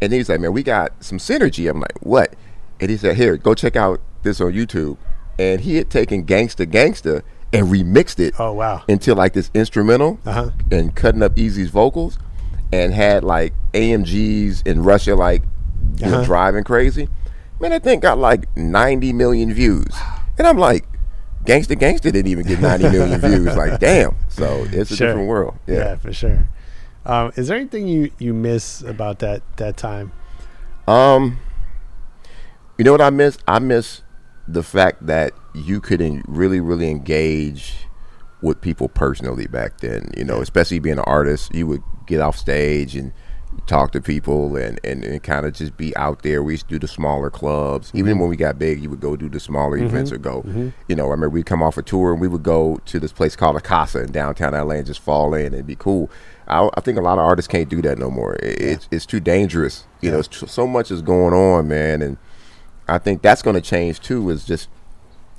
And 0.03 0.13
he's 0.13 0.29
like, 0.29 0.41
"Man, 0.41 0.53
we 0.53 0.63
got 0.63 0.93
some 1.03 1.17
synergy." 1.19 1.69
I'm 1.71 1.81
like, 1.81 1.97
"What?" 2.01 2.35
And 2.81 2.91
he 2.91 2.97
said, 2.99 3.17
"Here, 3.17 3.37
go 3.39 3.55
check 3.55 3.75
out 3.77 4.01
this 4.23 4.41
on 4.41 4.53
YouTube." 4.53 4.97
And 5.39 5.61
he 5.61 5.77
had 5.77 5.91
taken 5.91 6.25
"Gangsta 6.25 6.67
Gangsta" 6.67 7.23
and 7.53 7.67
remixed 7.69 8.19
it 8.19 8.35
Oh 8.39 8.53
wow. 8.53 8.83
into 8.89 9.15
like 9.15 9.33
this 9.33 9.51
instrumental 9.55 10.19
Uh-huh. 10.27 10.51
and 10.71 10.95
cutting 10.97 11.23
up 11.23 11.37
Eazy's 11.37 11.71
vocals 11.71 12.19
and 12.73 12.93
had 12.93 13.23
like 13.23 13.53
AMGs 13.73 14.67
in 14.67 14.83
Russia 14.83 15.15
like 15.15 15.43
Uh-huh. 16.03 16.25
driving 16.25 16.65
crazy. 16.65 17.09
Man, 17.61 17.71
that 17.71 17.83
thing 17.85 18.01
got 18.01 18.19
like 18.19 18.55
90 18.57 19.13
million 19.13 19.53
views. 19.55 19.87
And 20.39 20.47
I'm 20.47 20.59
like, 20.59 20.85
Gangsta 21.45 21.77
Gangsta 21.79 22.03
didn't 22.13 22.27
even 22.27 22.45
get 22.47 22.61
90 22.61 22.91
million 22.91 23.21
views. 23.29 23.57
Like, 23.57 23.79
damn. 23.79 24.17
So 24.29 24.67
it's 24.73 24.91
a 24.91 24.97
Sure. 24.97 25.07
different 25.09 25.29
world. 25.29 25.55
Yeah. 25.67 25.97
for 25.97 26.13
sure. 26.13 26.49
Um, 27.07 27.33
is 27.37 27.47
there 27.49 27.57
anything 27.57 27.87
you, 27.87 28.11
you 28.19 28.35
miss 28.35 28.83
about 28.83 29.21
that 29.21 29.43
that 29.59 29.77
time? 29.77 30.11
Um, 30.89 31.39
you 32.77 32.85
know 32.85 32.93
what 32.93 33.01
I 33.01 33.11
miss? 33.11 33.39
I 33.47 33.59
miss 33.61 34.03
the 34.49 34.63
fact 34.63 35.07
that 35.07 35.33
you 35.55 35.81
could 35.81 36.01
really, 36.29 36.61
really 36.61 36.91
engage 36.91 37.87
with 38.43 38.61
people 38.61 38.89
personally 38.89 39.47
back 39.47 39.79
then. 39.81 40.11
You 40.17 40.25
know, 40.25 40.41
especially 40.41 40.79
being 40.79 40.99
an 40.99 41.05
artist, 41.07 41.55
you 41.55 41.67
would 41.67 41.83
get 42.07 42.21
off 42.21 42.37
stage 42.37 42.95
and 42.95 43.13
talk 43.67 43.91
to 43.93 44.01
people 44.01 44.57
and, 44.57 44.79
and, 44.85 45.05
and 45.05 45.23
kind 45.23 45.47
of 45.47 45.55
just 45.55 45.77
be 45.77 45.97
out 45.97 46.23
there. 46.23 46.43
We 46.43 46.55
used 46.55 46.69
to 46.69 46.75
do 46.75 46.79
the 46.79 46.89
smaller 46.89 47.31
clubs. 47.31 47.91
Even 47.95 48.13
mm-hmm. 48.13 48.21
when 48.21 48.31
we 48.31 48.37
got 48.37 48.59
big, 48.59 48.83
you 48.83 48.91
would 48.91 49.01
go 49.01 49.17
do 49.17 49.29
the 49.29 49.41
smaller 49.41 49.77
mm-hmm. 49.77 49.87
events 49.87 50.13
or 50.13 50.19
go. 50.19 50.43
Mm-hmm. 50.43 50.69
You 50.89 50.97
know, 50.97 51.07
I 51.07 51.11
remember 51.11 51.31
we'd 51.31 51.47
come 51.47 51.63
off 51.63 51.79
a 51.79 51.83
tour 51.83 52.13
and 52.13 52.21
we 52.21 52.29
would 52.29 52.43
go 52.43 52.79
to 52.85 53.01
this 53.01 53.13
place 53.13 53.35
called 53.35 53.57
Acasa 53.57 54.05
in 54.05 54.13
downtown 54.13 54.53
LA 54.53 54.77
and 54.77 54.87
just 54.87 55.01
fall 55.01 55.35
in 55.35 55.55
and 55.55 55.67
be 55.67 55.77
cool. 55.77 56.11
I, 56.47 56.69
I 56.75 56.81
think 56.81 56.99
a 56.99 57.03
lot 57.03 57.19
of 57.19 57.25
artists 57.25 57.49
can't 57.49 57.69
do 57.69 57.83
that 57.83 57.99
no 57.99 58.11
more. 58.11 58.35
It, 58.37 58.61
It's 58.61 58.89
it's 58.91 59.07
too 59.07 59.21
dangerous. 59.21 59.87
You 60.01 60.13
know, 60.13 60.19
it's 60.19 60.29
tr- 60.29 60.47
so 60.47 60.67
much 60.67 60.91
is 60.91 61.03
going 61.03 61.35
on, 61.35 61.67
man, 61.67 62.03
and 62.03 62.19
I 62.89 62.99
think 62.99 63.23
that's 63.23 63.43
going 63.43 63.55
to 63.55 63.61
change 63.63 64.01
too. 64.01 64.29
Is 64.31 64.45
just 64.45 64.69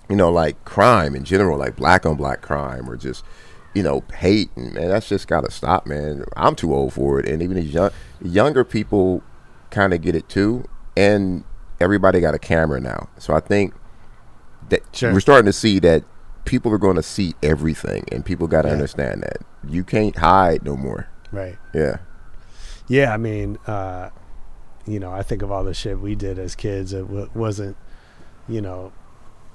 you 0.10 0.16
know 0.16 0.32
like 0.32 0.64
crime 0.66 1.16
in 1.16 1.24
general, 1.24 1.58
like 1.58 1.76
black 1.76 2.06
on 2.06 2.16
black 2.16 2.42
crime, 2.42 2.90
or 2.90 2.96
just 2.98 3.24
you 3.74 3.84
know 3.84 4.04
hate, 4.16 4.50
and 4.56 4.74
man, 4.74 4.90
that's 4.90 5.08
just 5.10 5.28
got 5.28 5.44
to 5.46 5.52
stop, 5.52 5.86
man. 5.86 6.26
I'm 6.36 6.56
too 6.56 6.74
old 6.74 6.94
for 6.94 7.20
it, 7.20 7.28
and 7.28 7.42
even 7.42 7.58
these 7.58 7.74
young 7.74 7.92
younger 8.22 8.64
people 8.64 9.22
kind 9.70 9.94
of 9.94 10.02
get 10.02 10.16
it 10.16 10.28
too, 10.30 10.66
and 10.96 11.44
everybody 11.80 12.20
got 12.20 12.34
a 12.34 12.40
camera 12.40 12.80
now, 12.80 13.10
so 13.18 13.34
I 13.34 13.40
think 13.40 13.74
that 14.70 14.82
Sure. 14.94 15.14
we're 15.14 15.20
starting 15.20 15.46
to 15.46 15.54
see 15.54 15.80
that 15.80 16.04
people 16.46 16.72
are 16.74 16.78
going 16.78 16.96
to 16.96 17.04
see 17.04 17.36
everything, 17.44 18.04
and 18.12 18.26
people 18.26 18.48
got 18.48 18.64
to 18.64 18.70
Yeah. 18.70 18.74
understand 18.74 19.22
that 19.24 19.38
you 19.68 19.84
can't 19.84 20.16
hide 20.18 20.64
no 20.64 20.76
more. 20.76 21.08
Right. 21.32 21.58
Yeah, 21.74 21.98
Yeah, 22.88 23.14
I 23.14 23.18
mean, 23.18 23.58
uh, 23.68 24.10
you 24.88 25.00
know, 25.00 25.12
I 25.12 25.22
think 25.24 25.42
of 25.42 25.52
all 25.52 25.64
the 25.64 25.74
shit 25.74 26.00
we 26.00 26.16
did 26.16 26.40
as 26.40 26.56
kids. 26.56 26.94
It 26.94 27.02
w- 27.08 27.30
wasn't, 27.36 27.76
you 28.48 28.62
know, 28.62 28.92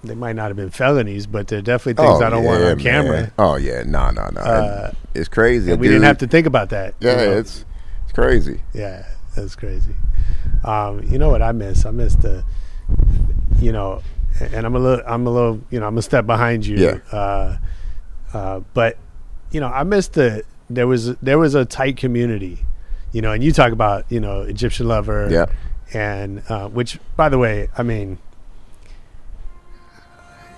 they 0.04 0.14
might 0.14 0.34
not 0.36 0.48
have 0.48 0.56
been 0.56 0.70
felonies, 0.70 1.26
but 1.26 1.48
they're 1.48 1.62
definitely 1.62 2.02
things 2.04 2.20
I 2.20 2.28
don't 2.30 2.44
want 2.44 2.60
Oh, 2.60 2.64
yeah, 2.66 2.72
on 2.72 2.78
camera. 2.78 3.32
Oh 3.38 3.56
yeah, 3.56 3.82
no, 3.86 4.10
no, 4.10 4.28
no. 4.32 4.40
Uh, 4.40 4.92
it's 5.14 5.28
crazy. 5.28 5.70
And 5.72 5.80
we 5.80 5.86
dude. 5.86 5.94
didn't 5.94 6.04
have 6.06 6.18
to 6.18 6.26
think 6.26 6.46
about 6.46 6.70
that. 6.70 6.94
you 7.00 7.08
Yeah, 7.08 7.16
know? 7.16 7.38
it's 7.38 7.64
it's 8.04 8.12
crazy. 8.12 8.60
Yeah, 8.74 9.06
that's 9.36 9.54
crazy. 9.56 9.94
Um, 10.64 11.02
you 11.04 11.18
know 11.18 11.30
what 11.30 11.40
I 11.42 11.52
miss? 11.52 11.86
I 11.86 11.90
miss 11.92 12.14
the, 12.16 12.44
you 13.60 13.72
know, 13.72 14.02
and 14.40 14.66
I'm 14.66 14.74
a 14.74 14.78
little, 14.78 15.04
I'm 15.06 15.26
a 15.26 15.30
little, 15.30 15.60
you 15.70 15.78
know, 15.80 15.86
I'm 15.86 15.96
a 15.98 16.02
step 16.02 16.26
behind 16.26 16.66
you. 16.66 16.76
Yeah. 16.78 16.98
Uh, 17.16 17.58
uh, 18.32 18.60
but 18.74 18.98
you 19.50 19.60
know, 19.60 19.68
I 19.68 19.82
miss 19.84 20.08
the 20.08 20.42
there 20.70 20.86
was 20.86 21.14
there 21.16 21.38
was 21.38 21.54
a 21.54 21.64
tight 21.64 21.96
community, 21.96 22.64
you 23.12 23.20
know, 23.22 23.32
and 23.32 23.42
you 23.44 23.52
talk 23.52 23.72
about 23.72 24.04
you 24.10 24.20
know 24.20 24.42
Egyptian 24.42 24.88
lover. 24.88 25.28
Yeah. 25.30 25.46
And 25.94 26.42
uh, 26.48 26.68
which, 26.68 26.98
by 27.16 27.28
the 27.28 27.36
way, 27.38 27.68
I 27.76 27.82
mean, 27.82 28.18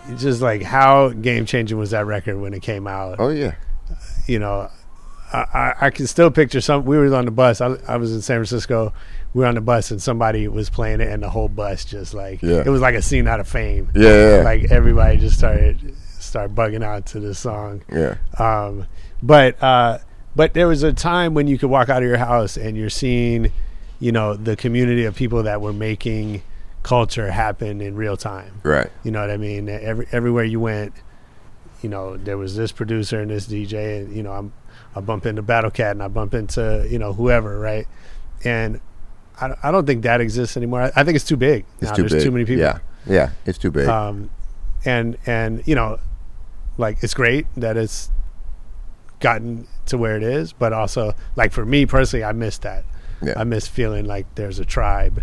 it's 0.08 0.22
just 0.22 0.40
like 0.40 0.62
how 0.62 1.08
game 1.10 1.46
changing 1.46 1.78
was 1.78 1.90
that 1.90 2.06
record 2.06 2.38
when 2.40 2.54
it 2.54 2.62
came 2.62 2.86
out? 2.86 3.16
Oh 3.18 3.30
yeah. 3.30 3.54
you 4.26 4.38
know, 4.38 4.70
I, 5.32 5.38
I, 5.38 5.74
I 5.86 5.90
can 5.90 6.06
still 6.06 6.30
picture 6.30 6.60
some. 6.60 6.84
We 6.84 6.96
were 6.96 7.12
on 7.14 7.24
the 7.24 7.30
bus. 7.30 7.60
I, 7.60 7.74
I 7.88 7.96
was 7.96 8.12
in 8.12 8.22
San 8.22 8.36
Francisco. 8.36 8.92
We 9.32 9.40
were 9.40 9.46
on 9.46 9.56
the 9.56 9.60
bus, 9.60 9.90
and 9.90 10.00
somebody 10.00 10.46
was 10.46 10.70
playing 10.70 11.00
it, 11.00 11.08
and 11.08 11.22
the 11.22 11.30
whole 11.30 11.48
bus 11.48 11.84
just 11.84 12.14
like 12.14 12.42
Yeah. 12.42 12.62
it 12.64 12.68
was 12.68 12.80
like 12.80 12.94
a 12.94 13.02
scene 13.02 13.26
out 13.26 13.40
of 13.40 13.48
Fame. 13.48 13.90
Yeah, 13.94 14.36
yeah. 14.36 14.42
like 14.44 14.70
everybody 14.70 15.16
just 15.18 15.36
started 15.38 15.96
start 16.20 16.54
bugging 16.54 16.84
out 16.84 17.06
to 17.06 17.20
this 17.20 17.38
song. 17.38 17.82
Yeah. 17.92 18.16
Um, 18.38 18.86
but 19.22 19.60
uh, 19.62 19.98
but 20.36 20.54
there 20.54 20.66
was 20.68 20.82
a 20.82 20.92
time 20.92 21.34
when 21.34 21.46
you 21.46 21.58
could 21.58 21.70
walk 21.70 21.88
out 21.88 22.02
of 22.02 22.08
your 22.08 22.18
house 22.18 22.56
and 22.56 22.76
you're 22.76 22.90
seeing, 22.90 23.52
you 24.00 24.12
know, 24.12 24.34
the 24.34 24.56
community 24.56 25.04
of 25.04 25.14
people 25.14 25.42
that 25.44 25.60
were 25.60 25.72
making 25.72 26.42
culture 26.82 27.30
happen 27.30 27.80
in 27.80 27.94
real 27.96 28.16
time. 28.16 28.60
Right. 28.62 28.90
You 29.04 29.10
know 29.10 29.20
what 29.20 29.30
I 29.30 29.36
mean? 29.36 29.68
Every 29.68 30.06
everywhere 30.12 30.44
you 30.44 30.60
went, 30.60 30.92
you 31.82 31.88
know, 31.88 32.16
there 32.16 32.36
was 32.36 32.56
this 32.56 32.72
producer 32.72 33.20
and 33.20 33.30
this 33.30 33.46
DJ, 33.46 34.00
and 34.02 34.14
you 34.16 34.22
know, 34.22 34.32
I'm 34.32 34.52
I 34.96 35.00
bump 35.00 35.26
into 35.26 35.42
Battle 35.42 35.70
Cat 35.70 35.92
and 35.92 36.02
I 36.02 36.08
bump 36.08 36.34
into 36.34 36.86
you 36.90 36.98
know 36.98 37.12
whoever, 37.12 37.58
right? 37.58 37.86
And 38.44 38.80
I, 39.40 39.48
don't- 39.48 39.58
I 39.64 39.70
don't 39.70 39.86
think 39.86 40.02
that 40.02 40.20
exists 40.20 40.56
anymore. 40.56 40.82
I, 40.82 40.92
I 40.96 41.04
think 41.04 41.16
it's 41.16 41.24
too 41.24 41.36
big. 41.36 41.64
It's 41.80 41.90
now. 41.90 41.94
too 41.96 42.02
There's 42.02 42.12
big. 42.12 42.22
too 42.22 42.30
many 42.30 42.44
people. 42.44 42.62
Yeah, 42.62 42.78
yeah, 43.06 43.30
it's 43.46 43.58
too 43.58 43.70
big. 43.70 43.88
Um, 43.88 44.30
and 44.84 45.16
and 45.26 45.66
you 45.66 45.74
know, 45.74 45.98
like 46.78 46.98
it's 47.02 47.14
great 47.14 47.46
that 47.56 47.76
it's 47.76 48.10
gotten 49.20 49.66
to 49.86 49.98
where 49.98 50.16
it 50.16 50.22
is, 50.22 50.52
but 50.52 50.72
also 50.72 51.14
like 51.36 51.52
for 51.52 51.64
me 51.64 51.86
personally, 51.86 52.24
I 52.24 52.32
miss 52.32 52.58
that. 52.58 52.84
Yeah. 53.22 53.34
I 53.36 53.44
miss 53.44 53.66
feeling 53.66 54.04
like 54.04 54.34
there's 54.34 54.58
a 54.58 54.64
tribe 54.64 55.22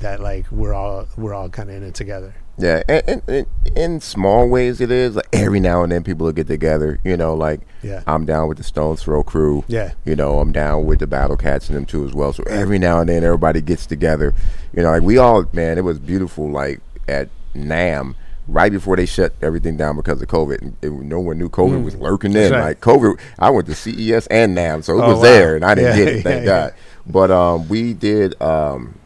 that 0.00 0.20
like 0.20 0.50
we're 0.50 0.74
all 0.74 1.06
we're 1.16 1.34
all 1.34 1.48
kind 1.48 1.70
of 1.70 1.76
in 1.76 1.82
it 1.82 1.94
together. 1.94 2.34
Yeah, 2.56 2.84
and, 2.88 3.02
and, 3.08 3.22
and 3.28 3.46
in 3.76 4.00
small 4.00 4.48
ways 4.48 4.80
it 4.80 4.90
is. 4.92 5.16
Like 5.16 5.26
every 5.32 5.58
now 5.58 5.82
and 5.82 5.90
then 5.90 6.04
people 6.04 6.26
will 6.26 6.32
get 6.32 6.46
together. 6.46 7.00
You 7.02 7.16
know, 7.16 7.34
like 7.34 7.62
Yeah. 7.82 8.02
I'm 8.06 8.24
down 8.26 8.48
with 8.48 8.58
the 8.58 8.64
Stones 8.64 9.02
Throw 9.02 9.24
crew. 9.24 9.64
Yeah. 9.66 9.92
You 10.04 10.14
know, 10.14 10.38
I'm 10.38 10.52
down 10.52 10.84
with 10.84 11.00
the 11.00 11.06
Battle 11.08 11.36
Cats 11.36 11.68
and 11.68 11.76
them 11.76 11.86
too 11.86 12.04
as 12.04 12.12
well. 12.14 12.32
So 12.32 12.44
every 12.44 12.78
now 12.78 13.00
and 13.00 13.08
then 13.08 13.24
everybody 13.24 13.60
gets 13.60 13.86
together. 13.86 14.34
You 14.72 14.82
know, 14.82 14.90
like 14.90 15.02
we 15.02 15.18
all 15.18 15.46
man, 15.52 15.78
it 15.78 15.84
was 15.84 15.98
beautiful. 15.98 16.48
Like 16.48 16.80
at 17.08 17.28
NAMM. 17.54 18.14
Right 18.46 18.70
before 18.70 18.96
they 18.96 19.06
shut 19.06 19.32
everything 19.40 19.76
down 19.78 19.96
because 19.96 20.20
of 20.20 20.28
COVID, 20.28 20.60
and 20.60 20.76
it, 20.82 20.90
no 20.92 21.18
one 21.18 21.38
knew 21.38 21.48
COVID 21.48 21.82
was 21.82 21.96
lurking 21.96 22.32
Mm. 22.32 22.46
In. 22.46 22.52
right. 22.52 22.60
Like 22.60 22.80
COVID, 22.80 23.18
I 23.38 23.48
went 23.48 23.66
to 23.68 23.74
CES 23.74 24.26
and 24.26 24.54
NAMM, 24.56 24.84
so 24.84 24.98
it 24.98 25.02
Oh, 25.02 25.08
was 25.08 25.16
wow. 25.16 25.22
there, 25.22 25.56
and 25.56 25.64
I 25.64 25.74
didn't 25.74 25.98
Yeah, 25.98 26.04
get 26.04 26.14
it. 26.16 26.22
Thank 26.22 26.44
yeah, 26.46 26.64
yeah. 26.66 26.70
But 27.06 27.30
um, 27.30 27.68
we 27.68 27.94
did 27.94 28.40
um, 28.42 28.98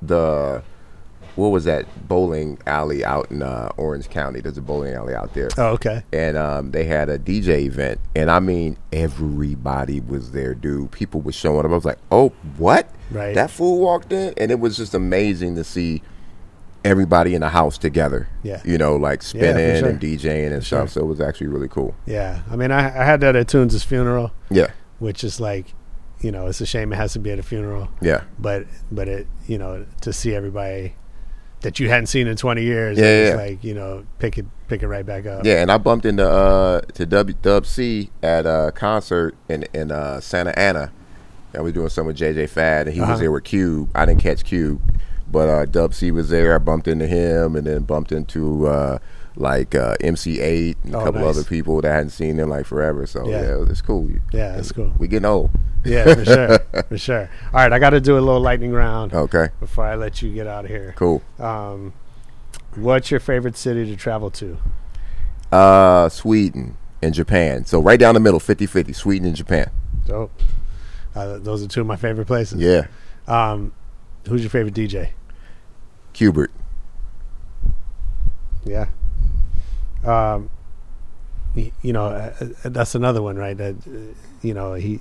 the 0.00 0.62
what 1.36 1.48
was 1.48 1.64
that 1.64 1.86
bowling 2.08 2.58
alley 2.66 3.04
out 3.04 3.30
in 3.30 3.42
uh, 3.42 3.70
Orange 3.76 4.08
County? 4.10 4.40
There's 4.40 4.58
a 4.58 4.62
bowling 4.62 4.94
alley 4.94 5.14
out 5.14 5.32
there. 5.32 5.48
Oh, 5.56 5.68
okay. 5.74 6.02
And 6.12 6.36
um, 6.36 6.70
they 6.72 6.84
had 6.84 7.08
a 7.08 7.18
DJ 7.18 7.62
event, 7.66 8.00
and 8.16 8.30
I 8.30 8.40
mean 8.40 8.76
everybody 8.92 10.00
was 10.00 10.32
there, 10.32 10.54
dude. 10.54 10.90
People 10.90 11.20
were 11.20 11.32
showing 11.32 11.64
up. 11.64 11.70
I 11.70 11.74
was 11.74 11.84
like, 11.84 11.98
"Oh, 12.10 12.30
what? 12.56 12.90
Right. 13.10 13.34
That 13.34 13.50
fool 13.50 13.78
walked 13.80 14.12
in, 14.12 14.32
and 14.36 14.50
it 14.50 14.58
was 14.58 14.76
just 14.76 14.94
amazing 14.94 15.54
to 15.56 15.64
see 15.64 16.02
everybody 16.84 17.34
in 17.34 17.40
the 17.40 17.48
house 17.50 17.76
together. 17.78 18.28
Yeah. 18.42 18.60
you 18.64 18.78
know, 18.78 18.96
like 18.96 19.22
Yeah, 19.22 19.28
spinning 19.28 19.80
sure. 19.80 19.88
and 19.90 20.00
DJing 20.00 20.52
and 20.52 20.64
stuff. 20.64 20.90
So 20.90 21.00
it 21.00 21.06
was 21.06 21.20
actually 21.20 21.48
really 21.48 21.68
cool. 21.68 21.94
Yeah, 22.06 22.42
I 22.50 22.56
mean, 22.56 22.70
I, 22.70 22.86
I 22.86 23.04
had 23.04 23.20
that 23.20 23.36
at 23.36 23.48
Tunes' 23.48 23.82
funeral, 23.84 24.32
Yeah, 24.50 24.68
which 24.98 25.22
is 25.24 25.40
like, 25.40 25.74
you 26.20 26.30
know, 26.30 26.46
it's 26.46 26.60
a 26.60 26.66
shame 26.66 26.92
it 26.92 26.96
has 26.96 27.12
to 27.14 27.18
be 27.18 27.30
at 27.30 27.38
a 27.38 27.42
funeral. 27.42 27.88
yeah, 28.00 28.24
but 28.38 28.66
but 28.90 29.08
it 29.08 29.26
you 29.46 29.58
know 29.58 29.86
to 30.02 30.12
see 30.12 30.34
everybody 30.34 30.94
that 31.62 31.78
you 31.78 31.88
hadn't 31.90 32.06
seen 32.06 32.26
in 32.26 32.36
20 32.36 32.62
years 32.62 32.98
Yeah, 32.98 33.04
it's 33.04 33.30
yeah. 33.30 33.36
like 33.36 33.62
you 33.64 33.74
know 33.74 34.04
pick 34.18 34.38
it 34.38 34.46
pick 34.68 34.82
it 34.82 34.88
right 34.88 35.04
back 35.04 35.26
up 35.26 35.44
yeah. 35.44 35.60
And 35.60 35.70
I 35.70 35.76
bumped 35.78 36.06
into 36.06 36.26
uh 36.28 36.80
to 36.94 37.04
W 37.06 37.36
Dub 37.42 37.66
C 37.66 38.10
at 38.22 38.46
a 38.46 38.72
concert 38.74 39.34
in 39.48 39.64
in 39.74 39.90
uh, 39.92 40.20
Santa 40.20 40.58
Ana. 40.58 40.92
I 41.54 41.60
was 41.60 41.72
doing 41.72 41.88
some 41.88 42.06
with 42.06 42.16
JJ 42.16 42.48
Fad, 42.50 42.86
and 42.86 42.94
he 42.94 43.00
Uh-huh. 43.02 43.12
was 43.12 43.20
there 43.20 43.32
with 43.32 43.44
Cube. 43.44 43.90
I 43.94 44.06
didn't 44.06 44.20
catch 44.22 44.44
Cube, 44.44 44.80
but 45.30 45.48
uh, 45.48 45.64
Dub 45.66 45.94
C 45.94 46.10
was 46.10 46.28
there. 46.30 46.54
I 46.54 46.58
bumped 46.58 46.88
into 46.88 47.06
him, 47.06 47.56
and 47.56 47.66
then 47.66 47.82
bumped 47.82 48.12
into 48.12 48.66
uh, 48.66 48.98
like 49.36 49.74
uh, 49.74 49.94
MC 50.00 50.38
Eiht 50.38 50.76
and 50.84 50.94
a 50.94 50.98
Oh, 50.98 51.04
couple 51.04 51.20
nice. 51.20 51.36
other 51.36 51.44
people 51.44 51.80
that 51.80 51.90
I 51.90 51.94
hadn't 51.94 52.10
seen 52.10 52.38
in 52.40 52.48
like 52.48 52.66
forever. 52.66 53.06
So 53.06 53.28
Yeah. 53.28 53.40
yeah, 53.42 53.64
it's 53.68 53.80
cool. 53.80 54.08
Yeah, 54.32 54.56
it's 54.56 54.72
cool. 54.72 54.92
We 54.98 55.08
getting 55.08 55.26
old. 55.26 55.50
yeah 55.84 56.14
for 56.14 56.24
sure 56.26 56.58
for 56.90 56.98
sure 56.98 57.30
all 57.54 57.60
right 57.60 57.72
i 57.72 57.78
got 57.78 57.88
to 57.90 58.02
do 58.02 58.12
a 58.18 58.20
little 58.20 58.38
lightning 58.38 58.70
round 58.70 59.14
Okay, 59.14 59.48
before 59.60 59.82
i 59.86 59.94
let 59.94 60.20
you 60.20 60.30
get 60.30 60.46
out 60.46 60.66
of 60.66 60.70
here 60.70 60.92
cool. 60.94 61.22
um 61.38 61.94
what's 62.74 63.10
your 63.10 63.18
favorite 63.18 63.56
city 63.56 63.86
to 63.86 63.96
travel 63.96 64.30
to 64.30 64.58
Uh, 65.50 66.10
Sweden 66.10 66.76
and 67.00 67.14
Japan. 67.14 67.64
So 67.64 67.80
right 67.80 67.98
down 67.98 68.12
the 68.12 68.20
middle, 68.20 68.38
50-50, 68.40 68.94
Sweden 68.94 69.26
and 69.26 69.34
Japan. 69.34 69.70
dope 70.06 70.30
uh, 71.14 71.38
those 71.38 71.64
are 71.64 71.66
two 71.66 71.80
of 71.80 71.86
my 71.86 71.96
favorite 71.96 72.26
places 72.26 72.60
Yeah, 72.60 72.86
um 73.26 73.72
who's 74.28 74.42
your 74.42 74.50
favorite 74.50 74.74
dj 74.74 75.08
Qbert. 76.14 76.48
yeah 78.64 78.86
um 80.04 80.50
y- 81.56 81.72
you 81.82 81.92
know 81.92 82.06
uh, 82.06 82.32
uh, 82.64 82.68
that's 82.68 82.94
another 82.94 83.22
one 83.22 83.36
right 83.36 83.56
that 83.56 83.74
uh, 83.86 84.14
you 84.42 84.54
know 84.54 84.74
he 84.74 85.00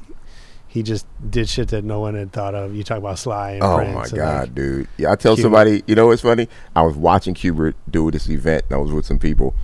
he 0.67 0.83
just 0.83 1.05
did 1.29 1.49
shit 1.49 1.69
that 1.69 1.83
no 1.83 1.99
one 1.99 2.13
had 2.15 2.31
thought 2.31 2.53
of 2.55 2.75
you 2.75 2.83
talk 2.83 2.97
about 2.99 3.17
sly 3.17 3.51
and 3.53 3.63
Oh 3.63 3.77
Prince 3.77 4.11
my 4.11 4.17
god, 4.17 4.39
like, 4.41 4.55
dude! 4.55 4.87
Yeah, 4.97 5.11
I 5.11 5.15
tell 5.15 5.35
Qbert. 5.35 5.41
somebody, 5.41 5.83
you 5.87 5.95
know 5.95 6.05
what's 6.07 6.21
funny? 6.21 6.47
I 6.75 6.83
was 6.83 6.95
watching 6.95 7.33
Qbert 7.33 7.73
do 7.89 8.11
this 8.11 8.29
event, 8.29 8.65
and 8.69 8.75
I 8.75 8.77
was 8.77 8.91
with 8.91 9.03
some 9.03 9.17
people, 9.17 9.55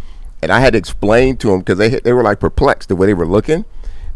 and 0.41 0.51
I 0.51 0.59
had 0.59 0.73
to 0.73 0.79
explain 0.79 1.37
to 1.37 1.49
them 1.49 1.59
because 1.59 1.77
they 1.77 1.89
they 1.99 2.11
were 2.11 2.23
like 2.23 2.39
perplexed 2.39 2.89
the 2.89 2.95
way 2.95 3.05
they 3.05 3.13
were 3.13 3.27
looking, 3.27 3.65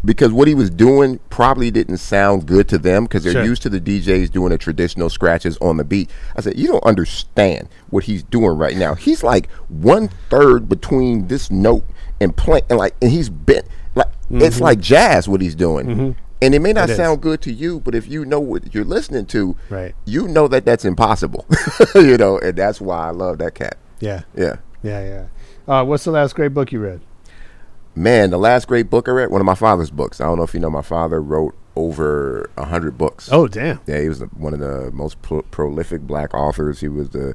because 0.04 0.32
what 0.32 0.48
he 0.48 0.54
was 0.54 0.70
doing 0.70 1.18
probably 1.30 1.70
didn't 1.70 1.98
sound 1.98 2.46
good 2.46 2.68
to 2.68 2.78
them 2.78 3.04
because 3.04 3.24
they're 3.24 3.32
Sure. 3.34 3.44
used 3.44 3.62
to 3.62 3.68
the 3.68 3.80
DJs 3.80 4.30
doing 4.30 4.50
the 4.50 4.58
traditional 4.58 5.10
scratches 5.10 5.56
on 5.58 5.76
the 5.76 5.84
beat. 5.84 6.10
I 6.36 6.40
said, 6.40 6.58
you 6.58 6.66
don't 6.68 6.84
understand 6.84 7.68
what 7.90 8.04
he's 8.04 8.22
doing 8.22 8.56
right 8.56 8.76
now. 8.76 8.94
He's 8.94 9.22
like 9.22 9.50
one 9.68 10.08
third 10.30 10.68
between 10.68 11.28
this 11.28 11.50
note 11.50 11.84
and 12.20 12.36
play, 12.36 12.62
and 12.70 12.78
like, 12.78 12.94
and 13.02 13.10
he's 13.10 13.28
bent 13.28 13.66
like 13.94 14.08
it's 14.30 14.60
like 14.60 14.78
jazz 14.80 15.28
what 15.28 15.40
he's 15.40 15.54
doing. 15.54 16.14
And 16.42 16.54
it 16.54 16.60
may 16.60 16.72
not 16.72 16.84
Mm-hmm. 16.84 16.92
It 16.92 16.96
sound 16.96 17.20
good 17.20 17.42
to 17.42 17.52
you, 17.52 17.80
but 17.80 17.94
if 17.94 18.08
you 18.08 18.24
know 18.24 18.40
what 18.40 18.74
you're 18.74 18.84
listening 18.84 19.26
to, 19.26 19.56
Right. 19.68 19.94
you 20.06 20.26
know 20.28 20.48
that 20.48 20.64
that's 20.64 20.86
impossible. 20.86 21.44
you 21.94 22.16
know, 22.16 22.38
and 22.38 22.56
that's 22.56 22.80
why 22.80 23.08
I 23.08 23.10
love 23.10 23.38
that 23.38 23.54
cat. 23.54 23.76
yeah 24.00 24.22
Yeah. 24.34 24.56
yeah 24.82 25.04
yeah 25.04 25.24
uh 25.68 25.84
what's 25.84 26.04
the 26.04 26.10
last 26.10 26.34
great 26.34 26.54
book 26.54 26.72
you 26.72 26.80
read 26.80 27.00
Man, 27.94 28.30
the 28.30 28.38
last 28.38 28.68
great 28.68 28.88
book 28.88 29.08
I 29.08 29.12
read, 29.12 29.30
one 29.30 29.40
of 29.40 29.46
my 29.46 29.54
father's 29.54 29.90
books. 29.90 30.20
I 30.20 30.24
don't 30.24 30.38
know 30.38 30.44
if 30.44 30.54
you 30.54 30.60
know, 30.60 30.70
my 30.70 30.82
father 30.82 31.20
wrote 31.20 31.54
over 31.76 32.50
a 32.56 32.64
hundred 32.66 32.98
books. 32.98 33.28
oh 33.32 33.46
damn 33.48 33.80
Yeah, 33.86 34.00
he 34.00 34.08
was 34.08 34.20
one 34.36 34.52
of 34.54 34.60
the 34.60 34.90
most 34.92 35.20
pro- 35.22 35.42
prolific 35.42 36.02
black 36.02 36.34
authors. 36.34 36.80
He 36.80 36.88
was 36.88 37.10
the 37.10 37.34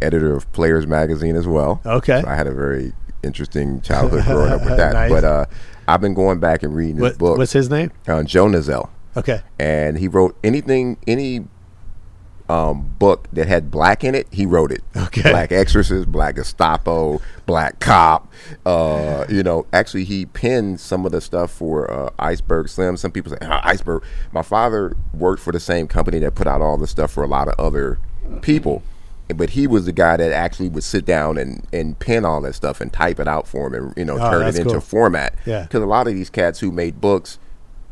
editor 0.00 0.34
of 0.34 0.50
Players 0.52 0.86
Magazine 0.86 1.36
as 1.36 1.46
well. 1.46 1.80
Okay. 1.84 2.20
So 2.22 2.28
I 2.28 2.34
had 2.34 2.46
a 2.46 2.52
very 2.54 2.92
interesting 3.22 3.80
childhood 3.80 4.24
growing 4.24 4.52
up 4.52 4.64
with 4.64 4.76
that. 4.76 4.92
Nice. 4.94 5.10
But 5.10 5.24
uh, 5.24 5.44
I've 5.86 6.00
been 6.00 6.14
going 6.14 6.40
back 6.40 6.62
and 6.62 6.74
reading 6.74 6.96
his 6.96 7.02
what, 7.02 7.18
book. 7.18 7.38
what's 7.38 7.52
his 7.52 7.70
name 7.70 7.90
uh, 8.08 8.22
Joe 8.22 8.48
okay 9.14 9.42
and 9.58 9.98
he 9.98 10.08
wrote 10.08 10.36
anything 10.42 10.96
any 11.06 11.44
um, 12.48 12.94
book 12.98 13.28
that 13.32 13.46
had 13.48 13.70
black 13.70 14.04
in 14.04 14.14
it 14.14 14.26
he 14.30 14.44
wrote 14.46 14.70
it 14.72 14.82
Okay. 14.96 15.22
black 15.30 15.52
exorcist 15.52 16.10
black 16.10 16.34
gestapo 16.36 17.20
black 17.46 17.78
cop 17.80 18.30
uh, 18.66 19.24
you 19.28 19.42
know 19.42 19.66
actually 19.72 20.04
he 20.04 20.26
penned 20.26 20.78
some 20.80 21.06
of 21.06 21.12
the 21.12 21.20
stuff 21.20 21.50
for 21.50 21.90
uh, 21.90 22.10
iceberg 22.18 22.68
slim 22.68 22.96
some 22.96 23.10
people 23.10 23.30
say 23.32 23.38
"Ah, 23.42 23.60
iceberg 23.64 24.02
my 24.32 24.42
father 24.42 24.96
worked 25.14 25.40
for 25.42 25.52
the 25.52 25.60
same 25.60 25.86
company 25.86 26.18
that 26.18 26.34
put 26.34 26.46
out 26.46 26.60
all 26.60 26.76
the 26.76 26.86
stuff 26.86 27.10
for 27.10 27.22
a 27.22 27.28
lot 27.28 27.48
of 27.48 27.54
other 27.58 27.98
people 28.42 28.82
but 29.34 29.50
he 29.50 29.66
was 29.66 29.86
the 29.86 29.92
guy 29.92 30.16
that 30.18 30.30
actually 30.32 30.68
would 30.68 30.84
sit 30.84 31.06
down 31.06 31.38
and, 31.38 31.66
and 31.72 31.98
pen 31.98 32.24
all 32.24 32.40
that 32.42 32.54
stuff 32.54 32.80
and 32.82 32.92
type 32.92 33.18
it 33.18 33.26
out 33.26 33.46
for 33.48 33.68
him 33.68 33.74
and 33.74 33.94
you 33.96 34.04
know 34.04 34.18
Oh, 34.18 34.30
turn 34.30 34.46
it 34.46 34.56
into 34.56 34.72
cool. 34.72 34.80
format. 34.80 35.34
Yeah. 35.46 35.62
Because 35.62 35.82
a 35.82 35.86
lot 35.86 36.06
of 36.06 36.12
these 36.12 36.28
cats 36.28 36.60
who 36.60 36.70
made 36.70 37.00
books, 37.00 37.38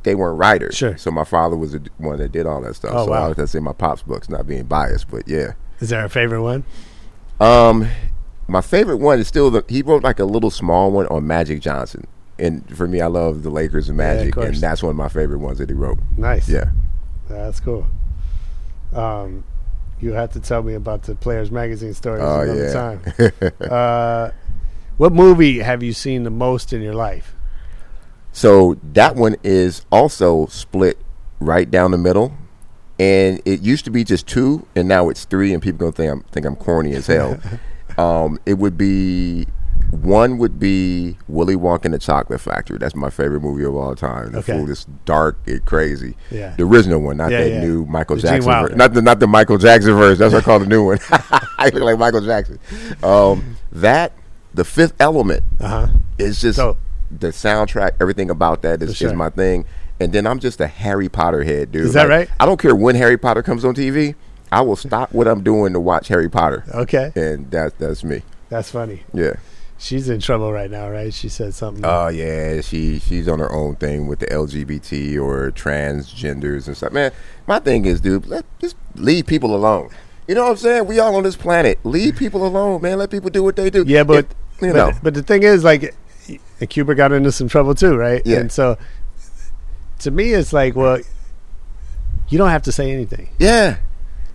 they 0.02 0.14
weren't 0.14 0.38
writers. 0.38 0.76
Sure. 0.76 0.96
So 0.96 1.10
my 1.10 1.24
father 1.24 1.56
was 1.56 1.72
the 1.72 1.88
one 1.98 2.18
that 2.18 2.32
did 2.32 2.46
all 2.46 2.60
that 2.62 2.74
stuff. 2.74 2.92
Oh, 2.94 3.04
so 3.04 3.10
wow. 3.10 3.24
I 3.24 3.28
was 3.28 3.36
going 3.36 3.46
to 3.46 3.52
say 3.52 3.60
my 3.60 3.72
pops 3.72 4.02
books, 4.02 4.28
not 4.28 4.46
being 4.46 4.64
biased, 4.64 5.10
but 5.10 5.28
yeah. 5.28 5.52
Is 5.80 5.90
there 5.90 6.04
a 6.04 6.08
favorite 6.08 6.42
one? 6.42 6.64
Um, 7.40 7.88
my 8.48 8.60
favorite 8.60 8.96
one 8.98 9.18
is 9.18 9.28
still 9.28 9.50
the 9.50 9.64
he 9.68 9.82
wrote 9.82 10.02
like 10.02 10.18
a 10.18 10.24
little 10.24 10.50
small 10.50 10.90
one 10.90 11.06
on 11.06 11.26
Magic 11.26 11.60
Johnson. 11.60 12.06
And 12.38 12.66
for 12.76 12.86
me, 12.88 13.00
I 13.02 13.06
love 13.06 13.42
the 13.42 13.50
Lakers 13.50 13.88
and 13.90 13.98
Yeah, 13.98 14.14
Magic, 14.14 14.36
and 14.36 14.54
that's 14.56 14.82
one 14.82 14.90
of 14.90 14.96
my 14.96 15.08
favorite 15.08 15.38
ones 15.38 15.58
that 15.58 15.68
he 15.68 15.74
wrote. 15.74 15.98
Nice. 16.16 16.48
Yeah. 16.48 16.70
That's 17.28 17.60
cool. 17.60 17.86
Um, 18.94 19.44
you 20.00 20.12
have 20.12 20.32
to 20.32 20.40
tell 20.40 20.62
me 20.62 20.74
about 20.74 21.02
the 21.02 21.14
Players 21.14 21.50
Magazine 21.50 21.94
stories 21.94 22.22
Oh 22.24 22.40
another 22.40 22.64
yeah. 22.64 22.72
time. 22.72 23.52
uh, 23.70 24.30
what 24.96 25.12
movie 25.12 25.58
have 25.60 25.82
you 25.82 25.92
seen 25.92 26.24
the 26.24 26.30
most 26.30 26.72
in 26.72 26.82
your 26.82 26.94
life? 26.94 27.34
So 28.32 28.76
that 28.92 29.16
one 29.16 29.36
is 29.42 29.84
also 29.90 30.46
split 30.46 30.98
right 31.40 31.70
down 31.70 31.90
the 31.90 31.98
middle, 31.98 32.32
and 32.98 33.40
it 33.44 33.60
used 33.60 33.84
to 33.86 33.90
be 33.90 34.04
just 34.04 34.26
two, 34.26 34.66
and 34.76 34.86
now 34.88 35.08
it's 35.08 35.24
three, 35.24 35.52
and 35.52 35.62
people 35.62 35.78
gonna 35.78 35.92
think 35.92 36.12
I'm 36.12 36.20
think 36.32 36.46
I'm 36.46 36.56
corny 36.56 36.94
as 36.94 37.06
hell. 37.06 37.38
um, 37.98 38.38
it 38.46 38.54
would 38.54 38.78
be 38.78 39.46
one 39.90 40.38
would 40.38 40.60
be 40.60 41.16
Willy 41.26 41.56
Wonka 41.56 41.86
and 41.86 41.94
the 41.94 41.98
Chocolate 41.98 42.40
Factory. 42.40 42.78
That's 42.78 42.94
my 42.94 43.10
favorite 43.10 43.40
movie 43.40 43.64
of 43.64 43.74
all 43.74 43.96
time. 43.96 44.30
The 44.30 44.38
Okay. 44.38 44.52
fool 44.52 44.70
is 44.70 44.86
dark 45.04 45.36
and 45.46 45.64
crazy. 45.64 46.16
Yeah. 46.30 46.54
The 46.56 46.62
original 46.62 47.00
one, 47.00 47.16
not 47.16 47.32
Yeah, 47.32 47.40
that 47.40 47.50
yeah. 47.50 47.60
new 47.64 47.84
Michael 47.86 48.14
The 48.16 48.22
Jackson. 48.22 48.48
Wilder. 48.48 48.68
Ver- 48.68 48.76
not 48.76 48.94
the 48.94 49.02
not 49.02 49.18
the 49.18 49.26
Michael 49.26 49.58
Jackson 49.58 49.94
version. 49.94 50.18
That's 50.20 50.32
what 50.32 50.44
I 50.44 50.44
call 50.44 50.60
the 50.60 50.66
new 50.66 50.84
one. 50.84 50.98
I 51.10 51.70
look 51.74 51.82
like 51.82 51.98
Michael 51.98 52.20
Jackson. 52.20 52.60
Um, 53.02 53.56
that 53.72 54.12
the 54.54 54.64
Fifth 54.64 54.94
Element 55.00 55.42
Uh 55.58 55.68
huh. 55.68 55.86
it's 56.18 56.40
just 56.40 56.56
So- 56.56 56.76
the 57.10 57.28
soundtrack, 57.28 57.92
everything 58.00 58.30
about 58.30 58.62
that 58.62 58.82
is, 58.82 58.96
sure. 58.96 59.08
is 59.08 59.14
my 59.14 59.30
thing. 59.30 59.64
And 59.98 60.12
then 60.12 60.26
I'm 60.26 60.38
just 60.38 60.60
a 60.60 60.66
Harry 60.66 61.08
Potter 61.08 61.42
head, 61.44 61.72
dude. 61.72 61.82
Is 61.82 61.92
that 61.94 62.08
right? 62.08 62.28
I 62.40 62.46
don't 62.46 62.58
care 62.60 62.74
when 62.74 62.94
Harry 62.94 63.18
Potter 63.18 63.42
comes 63.42 63.64
on 63.64 63.74
TV. 63.74 64.14
I 64.52 64.62
will 64.62 64.76
stop 64.76 65.12
what 65.12 65.28
I'm 65.28 65.42
doing 65.42 65.72
to 65.74 65.80
watch 65.80 66.08
Harry 66.08 66.28
Potter, 66.28 66.64
Okay. 66.74 67.12
and 67.14 67.50
that's 67.50 67.74
that's 67.78 68.02
me. 68.02 68.22
That's 68.48 68.70
funny. 68.70 69.02
Yeah. 69.12 69.34
She's 69.78 70.08
in 70.08 70.20
trouble 70.20 70.52
right 70.52 70.70
now, 70.70 70.90
right? 70.90 71.12
She 71.14 71.28
said 71.28 71.54
something. 71.54 71.84
Oh 71.86 72.08
yeah, 72.08 72.60
she 72.60 72.98
she's 72.98 73.28
on 73.28 73.38
her 73.38 73.50
own 73.52 73.76
thing 73.76 74.06
with 74.08 74.18
the 74.18 74.26
LGBT 74.26 75.18
or 75.22 75.50
transgenders 75.52 76.66
and 76.66 76.76
stuff. 76.76 76.92
Man, 76.92 77.12
my 77.46 77.58
thing 77.60 77.84
is, 77.84 78.00
dude, 78.00 78.26
let 78.26 78.44
just 78.60 78.76
leave 78.96 79.26
people 79.26 79.54
alone. 79.54 79.90
You 80.28 80.34
know 80.34 80.44
what 80.44 80.50
I'm 80.50 80.56
saying? 80.56 80.86
We 80.86 80.98
all 80.98 81.16
on 81.16 81.22
this 81.22 81.36
planet. 81.36 81.78
Leave 81.84 82.16
people 82.16 82.46
alone, 82.46 82.82
man. 82.82 82.98
Let 82.98 83.10
people 83.10 83.30
do 83.30 83.42
what 83.42 83.56
they 83.56 83.70
do. 83.70 83.84
yeah, 83.86 84.04
but 84.04 84.26
If- 84.26 84.66
you 84.66 84.72
but, 84.72 84.76
know, 84.92 84.98
but 85.02 85.14
the 85.14 85.22
thing 85.22 85.42
is, 85.42 85.64
like, 85.64 85.94
and 86.60 86.68
Cuba 86.70 86.94
got 86.94 87.12
into 87.12 87.32
some 87.32 87.48
trouble 87.48 87.74
too, 87.74 87.96
right? 87.96 88.22
Yeah. 88.24 88.38
And 88.38 88.52
so, 88.52 88.76
to 90.00 90.10
me, 90.10 90.32
it's 90.32 90.52
like, 90.52 90.76
well, 90.76 91.00
you 92.28 92.38
don't 92.38 92.50
have 92.50 92.62
to 92.62 92.72
say 92.72 92.90
anything. 92.92 93.30
Yeah, 93.38 93.78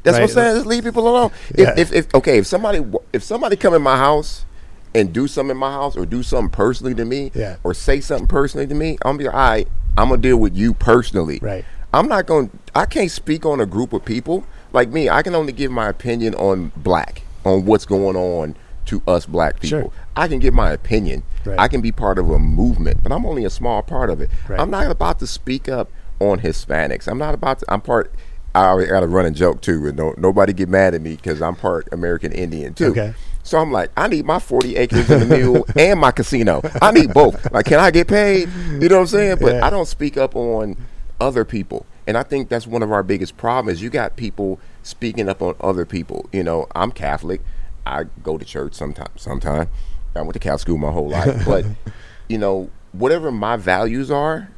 that's 0.04 0.16
what 0.16 0.16
I'm 0.16 0.22
Right. 0.22 0.30
saying. 0.30 0.56
Just 0.56 0.66
leave 0.66 0.84
people 0.84 1.08
alone. 1.08 1.32
Yeah. 1.58 1.74
If, 1.78 1.92
if, 1.92 2.06
if 2.08 2.16
okay, 2.16 2.38
if 2.40 2.48
somebody 2.48 2.84
if 3.14 3.24
somebody 3.24 3.56
come 3.56 3.74
in 3.74 3.82
my 3.82 3.98
house 3.98 4.46
and 4.94 5.12
do 5.14 5.28
something 5.28 5.52
in 5.52 5.58
my 5.58 5.72
house 5.72 5.96
or 5.98 6.06
do 6.06 6.24
something 6.24 6.50
personally 6.50 6.96
to 6.96 7.06
me, 7.06 7.32
Yeah. 7.34 7.58
or 7.64 7.74
say 7.74 8.00
something 8.02 8.28
personally 8.28 8.68
to 8.68 8.76
me, 8.76 8.92
I'm 9.04 9.18
gonna 9.18 9.18
be 9.18 9.24
like, 9.26 9.34
all 9.36 9.40
right. 9.50 9.68
I'm 9.98 10.10
gonna 10.10 10.22
deal 10.22 10.36
with 10.38 10.58
you 10.58 10.74
personally. 10.74 11.40
Right. 11.42 11.64
I'm 11.94 12.10
not 12.10 12.26
going. 12.26 12.50
to 12.50 12.58
I 12.76 12.86
can't 12.86 13.10
speak 13.10 13.46
on 13.46 13.62
a 13.62 13.66
group 13.66 13.94
of 13.94 14.04
people 14.04 14.44
like 14.74 14.90
me. 14.90 15.08
I 15.10 15.22
can 15.22 15.34
only 15.36 15.54
give 15.54 15.72
my 15.72 15.88
opinion 15.88 16.36
on 16.36 16.74
black, 16.76 17.22
on 17.46 17.64
what's 17.64 17.86
going 17.86 18.18
on 18.18 18.58
to 18.86 19.02
us 19.08 19.26
black 19.26 19.60
people. 19.60 19.82
Sure. 19.82 19.92
I 20.16 20.28
can 20.28 20.40
give 20.40 20.54
my 20.54 20.72
opinion. 20.72 21.24
Right. 21.44 21.60
I 21.60 21.68
can 21.68 21.82
be 21.82 21.92
part 21.92 22.18
of 22.18 22.30
a 22.30 22.40
movement, 22.40 23.04
but 23.04 23.12
I'm 23.12 23.26
only 23.26 23.46
a 23.46 23.50
small 23.50 23.82
part 23.82 24.10
of 24.10 24.22
it. 24.22 24.30
Right. 24.48 24.60
I'm 24.60 24.70
not 24.70 24.90
about 24.90 25.20
to 25.20 25.28
speak 25.28 25.68
up 25.70 25.92
on 26.20 26.40
Hispanics. 26.40 27.08
I'm 27.08 27.18
not 27.18 27.34
about 27.34 27.60
to. 27.60 27.66
I'm 27.72 27.82
part. 27.82 28.14
I 28.54 28.66
already 28.68 28.90
got 28.90 29.04
a 29.04 29.08
running 29.08 29.34
joke 29.34 29.62
too, 29.62 29.86
and 29.88 29.98
nobody 30.18 30.54
get 30.54 30.70
mad 30.70 30.94
at 30.96 31.02
me 31.02 31.18
because 31.18 31.42
I'm 31.42 31.56
part 31.56 31.90
American 31.92 32.32
Indian 32.32 32.74
too. 32.74 32.92
Okay. 32.92 33.14
So 33.44 33.60
I'm 33.60 33.72
like, 33.72 33.92
I 33.96 34.08
need 34.08 34.26
my 34.26 34.40
40 34.40 34.76
acres 34.78 35.10
in 35.12 35.28
the 35.28 35.38
mule 35.38 35.66
and 35.78 36.00
my 36.00 36.12
casino. 36.12 36.62
I 36.82 36.92
need 36.92 37.14
both. 37.14 37.52
Like, 37.52 37.68
can 37.68 37.80
I 37.80 37.92
get 37.92 38.08
paid? 38.08 38.50
You 38.82 38.90
know 38.90 38.96
what 38.96 39.02
I'm 39.02 39.08
saying? 39.08 39.38
But 39.40 39.56
Yeah. 39.56 39.68
I 39.68 39.70
don't 39.70 39.88
speak 39.88 40.18
up 40.18 40.36
on 40.36 40.78
other 41.22 41.46
people. 41.46 41.86
And 42.08 42.18
I 42.18 42.24
think 42.24 42.50
that's 42.50 42.66
one 42.66 42.82
of 42.82 42.92
our 42.92 43.04
biggest 43.04 43.38
problems. 43.38 43.84
You 43.84 43.90
got 43.90 44.16
people 44.16 44.60
speaking 44.84 45.30
up 45.30 45.42
on 45.42 45.56
other 45.62 45.86
people. 45.86 46.28
You 46.32 46.44
know, 46.44 46.68
I'm 46.76 46.92
Catholic. 46.92 47.42
I 47.86 48.06
go 48.24 48.38
to 48.38 48.46
church 48.46 48.74
sometimes. 48.74 49.22
Sometime 49.22 49.68
I 50.16 50.22
went 50.22 50.34
to 50.34 50.40
Catholic 50.40 50.62
school 50.62 50.78
my 50.78 50.92
whole 50.92 51.10
life. 51.10 51.46
but 51.46 51.66
you 52.28 52.38
know, 52.38 52.70
whatever 52.94 53.32
my 53.32 53.58
values 53.58 54.10
are, 54.12 54.50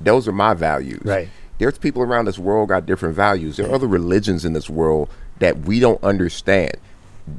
those 0.00 0.28
are 0.28 0.32
my 0.32 0.54
values. 0.54 1.02
Right. 1.04 1.28
There's 1.58 1.76
people 1.78 2.02
around 2.02 2.26
this 2.26 2.38
world 2.38 2.68
got 2.68 2.86
different 2.86 3.16
values. 3.16 3.56
There 3.56 3.68
are 3.68 3.74
other 3.74 3.88
religions 3.88 4.44
in 4.44 4.52
this 4.52 4.70
world 4.70 5.08
that 5.40 5.60
we 5.60 5.80
don't 5.80 6.02
understand 6.04 6.72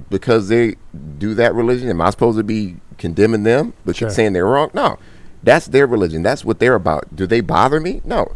because 0.10 0.50
they 0.50 0.76
do 1.18 1.34
that 1.36 1.56
religion. 1.56 1.90
Am 1.90 2.02
I 2.02 2.10
supposed 2.10 2.38
to 2.38 2.44
be 2.44 2.76
condemning 2.98 3.44
them? 3.44 3.74
But 3.86 3.96
Sure. 3.96 4.08
you're 4.08 4.14
saying 4.14 4.34
they're 4.34 4.46
wrong? 4.46 4.72
No, 4.74 4.98
that's 5.42 5.68
their 5.68 5.88
religion. 5.88 6.22
That's 6.22 6.44
what 6.44 6.60
they're 6.60 6.76
about. 6.76 7.16
Do 7.16 7.26
they 7.26 7.40
bother 7.40 7.80
me? 7.80 8.02
No. 8.04 8.34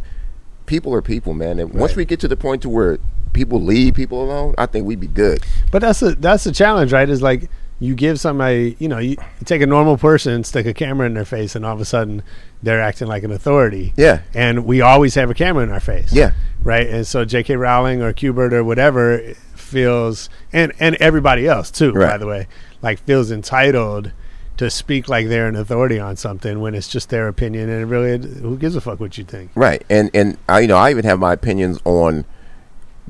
People 0.66 0.94
are 0.96 1.02
people, 1.02 1.34
man. 1.34 1.60
And 1.60 1.74
once 1.74 1.96
we 1.98 2.06
get 2.06 2.22
to 2.22 2.28
the 2.30 2.38
point 2.38 2.62
to 2.62 2.70
where 2.70 2.98
people 3.34 3.62
leave 3.62 3.96
people 3.96 4.24
alone, 4.24 4.56
I 4.58 4.66
think 4.66 4.86
we'd 4.86 5.00
be 5.00 5.08
good. 5.08 5.44
But 5.72 5.82
that's 5.82 6.02
a 6.02 6.16
that's 6.16 6.44
the 6.44 6.52
challenge, 6.52 6.94
right? 6.94 7.10
Is 7.10 7.22
like 7.22 7.50
you 7.80 7.96
give 7.96 8.20
somebody, 8.20 8.78
you 8.80 8.88
know, 8.88 9.00
you, 9.00 9.18
take 9.44 9.62
a 9.62 9.66
normal 9.66 9.98
person, 9.98 10.44
stick 10.44 10.66
a 10.66 10.74
camera 10.74 11.06
in 11.06 11.16
their 11.16 11.26
face, 11.26 11.56
and 11.56 11.66
all 11.66 11.74
of 11.74 11.82
a 11.82 11.86
sudden 11.86 12.24
they're 12.62 12.82
acting 12.82 13.08
like 13.08 13.24
an 13.24 13.32
authority. 13.32 13.94
Yeah. 13.98 14.22
And 14.34 14.66
we 14.66 14.80
always 14.80 15.16
have 15.16 15.30
a 15.30 15.34
camera 15.34 15.64
in 15.64 15.70
our 15.70 15.82
face. 15.82 16.14
Yeah. 16.14 16.32
Right. 16.64 16.88
And 16.88 17.06
so 17.06 17.26
J.K. 17.26 17.58
Rowling 17.58 18.02
or 18.02 18.14
Qbert 18.14 18.54
or 18.54 18.64
whatever 18.64 19.34
feels, 19.56 20.30
and 20.54 20.72
and 20.80 20.96
everybody 20.96 21.48
else 21.48 21.72
too, 21.72 21.94
by 21.94 22.18
the 22.18 22.28
way, 22.28 22.48
like 22.82 23.00
feels 23.00 23.32
entitled 23.32 24.14
to 24.56 24.70
speak 24.70 25.10
like 25.10 25.28
they're 25.28 25.48
an 25.48 25.56
authority 25.56 26.00
on 26.00 26.16
something 26.16 26.62
when 26.62 26.76
it's 26.76 26.88
just 26.88 27.10
their 27.10 27.28
opinion 27.28 27.70
and 27.70 27.82
it 27.82 27.86
really 27.86 28.18
who 28.40 28.56
gives 28.56 28.76
a 28.76 28.82
fuck 28.82 29.00
what 29.00 29.18
you 29.18 29.24
think. 29.24 29.52
Right. 29.56 29.84
And 29.90 30.10
and 30.14 30.38
I 30.48 30.62
you 30.62 30.68
know, 30.68 30.78
I 30.78 30.92
even 30.92 31.04
have 31.06 31.20
my 31.20 31.34
opinions 31.34 31.80
on 31.84 32.24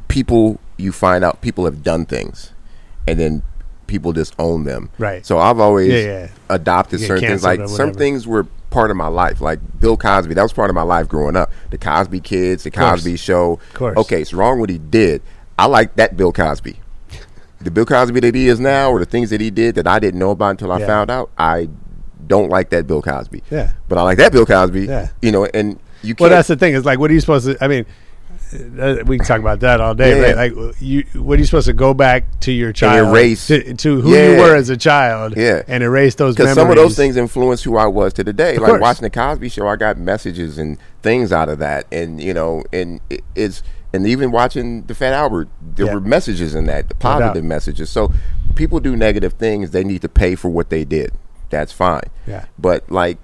people 0.07 0.59
you 0.77 0.91
find 0.91 1.23
out 1.23 1.41
people 1.41 1.65
have 1.65 1.83
done 1.83 2.05
things 2.05 2.51
and 3.07 3.19
then 3.19 3.43
people 3.87 4.13
just 4.13 4.33
own 4.39 4.63
them. 4.63 4.89
Right. 4.97 5.25
So 5.25 5.37
I've 5.37 5.59
always 5.59 5.89
Yeah, 5.91 5.99
yeah. 5.99 6.27
adopted 6.49 6.99
certain 6.99 7.27
things 7.27 7.43
like 7.43 7.67
some 7.67 7.93
things 7.93 8.25
were 8.25 8.45
part 8.69 8.89
of 8.89 8.97
my 8.97 9.07
life. 9.07 9.39
Like 9.41 9.59
Bill 9.79 9.97
Cosby, 9.97 10.33
that 10.33 10.41
was 10.41 10.53
part 10.53 10.69
of 10.69 10.75
my 10.75 10.81
life 10.81 11.07
growing 11.07 11.35
up. 11.35 11.51
The 11.69 11.77
Cosby 11.77 12.19
kids, 12.21 12.63
the 12.63 12.71
course. 12.71 13.01
Cosby 13.01 13.17
show. 13.17 13.53
Of 13.53 13.73
course. 13.73 13.97
Okay, 13.97 14.21
it's 14.21 14.33
wrong 14.33 14.59
what 14.59 14.69
he 14.69 14.77
did. 14.79 15.21
I 15.59 15.67
like 15.67 15.95
that 15.97 16.17
Bill 16.17 16.31
Cosby. 16.33 16.79
The 17.61 17.71
Bill 17.71 17.85
Cosby 17.85 18.19
that 18.21 18.35
he 18.35 18.47
is 18.47 18.59
now, 18.59 18.89
or 18.89 18.99
the 18.99 19.05
things 19.05 19.29
that 19.29 19.39
he 19.39 19.49
did 19.51 19.75
that 19.75 19.87
I 19.87 19.99
didn't 19.99 20.19
know 20.19 20.31
about 20.31 20.51
until 20.51 20.71
I 20.71 20.79
Yeah. 20.79 20.87
found 20.87 21.09
out, 21.11 21.29
I 21.37 21.69
don't 22.27 22.49
like 22.49 22.71
that 22.71 22.87
Bill 22.87 23.01
Cosby. 23.01 23.43
Yeah. 23.51 23.71
But 23.87 23.97
I 23.99 24.01
like 24.01 24.17
that 24.17 24.31
Bill 24.31 24.45
Cosby. 24.45 24.85
Yeah. 24.85 25.09
You 25.21 25.31
know, 25.31 25.45
and 25.45 25.79
you 26.01 26.15
can't. 26.15 26.21
Well, 26.21 26.29
that's 26.31 26.47
the 26.47 26.55
thing. 26.55 26.73
Is 26.73 26.83
like, 26.83 26.99
what 26.99 27.11
are 27.11 27.13
you 27.13 27.19
supposed 27.21 27.45
to? 27.45 27.63
I 27.63 27.67
mean, 27.67 27.85
uh, 28.79 29.03
we 29.05 29.17
can 29.17 29.25
talk 29.25 29.39
about 29.39 29.59
that 29.61 29.81
all 29.81 29.93
day, 29.95 30.19
Yeah. 30.19 30.31
right? 30.33 30.55
Like, 30.55 30.75
you, 30.79 31.03
what 31.15 31.35
are 31.37 31.39
you 31.39 31.45
supposed 31.45 31.67
to 31.67 31.73
go 31.73 31.93
back 31.93 32.39
to 32.41 32.51
your 32.51 32.71
child, 32.73 33.09
erase- 33.09 33.47
to, 33.47 33.73
to 33.73 34.01
who 34.01 34.09
you 34.11 34.37
were 34.39 34.55
as 34.55 34.69
a 34.69 34.77
child, 34.77 35.35
Yeah. 35.37 35.63
and 35.67 35.83
erase 35.83 36.15
those 36.15 36.35
because 36.35 36.53
some 36.53 36.69
of 36.69 36.75
those 36.75 36.95
things 36.95 37.17
influence 37.17 37.63
who 37.63 37.77
I 37.77 37.87
was 37.87 38.13
to 38.13 38.23
today. 38.23 38.57
Like 38.57 38.69
course. 38.69 38.81
watching 38.81 39.03
the 39.03 39.09
Cosby 39.09 39.49
Show, 39.49 39.67
I 39.67 39.75
got 39.75 39.97
messages 39.97 40.57
and 40.57 40.77
things 41.01 41.31
out 41.31 41.49
of 41.49 41.59
that, 41.59 41.85
and 41.91 42.21
you 42.21 42.33
know, 42.33 42.63
and 42.71 42.99
it, 43.09 43.23
it's 43.35 43.63
and 43.93 44.07
even 44.07 44.31
watching 44.31 44.83
the 44.83 44.95
Fat 44.95 45.13
Albert, 45.13 45.49
there 45.61 45.85
Yeah. 45.85 45.93
were 45.95 46.01
messages 46.01 46.55
in 46.55 46.65
that, 46.65 46.89
the 46.89 46.95
positive 46.95 47.43
messages. 47.43 47.89
So 47.89 48.11
people 48.55 48.79
do 48.79 48.95
negative 48.95 49.33
things; 49.33 49.71
they 49.71 49.83
need 49.83 50.01
to 50.01 50.09
pay 50.09 50.35
for 50.35 50.49
what 50.49 50.69
they 50.69 50.83
did. 50.85 51.11
That's 51.49 51.71
fine. 51.71 52.09
Yeah. 52.27 52.45
but 52.57 52.89
like. 52.91 53.17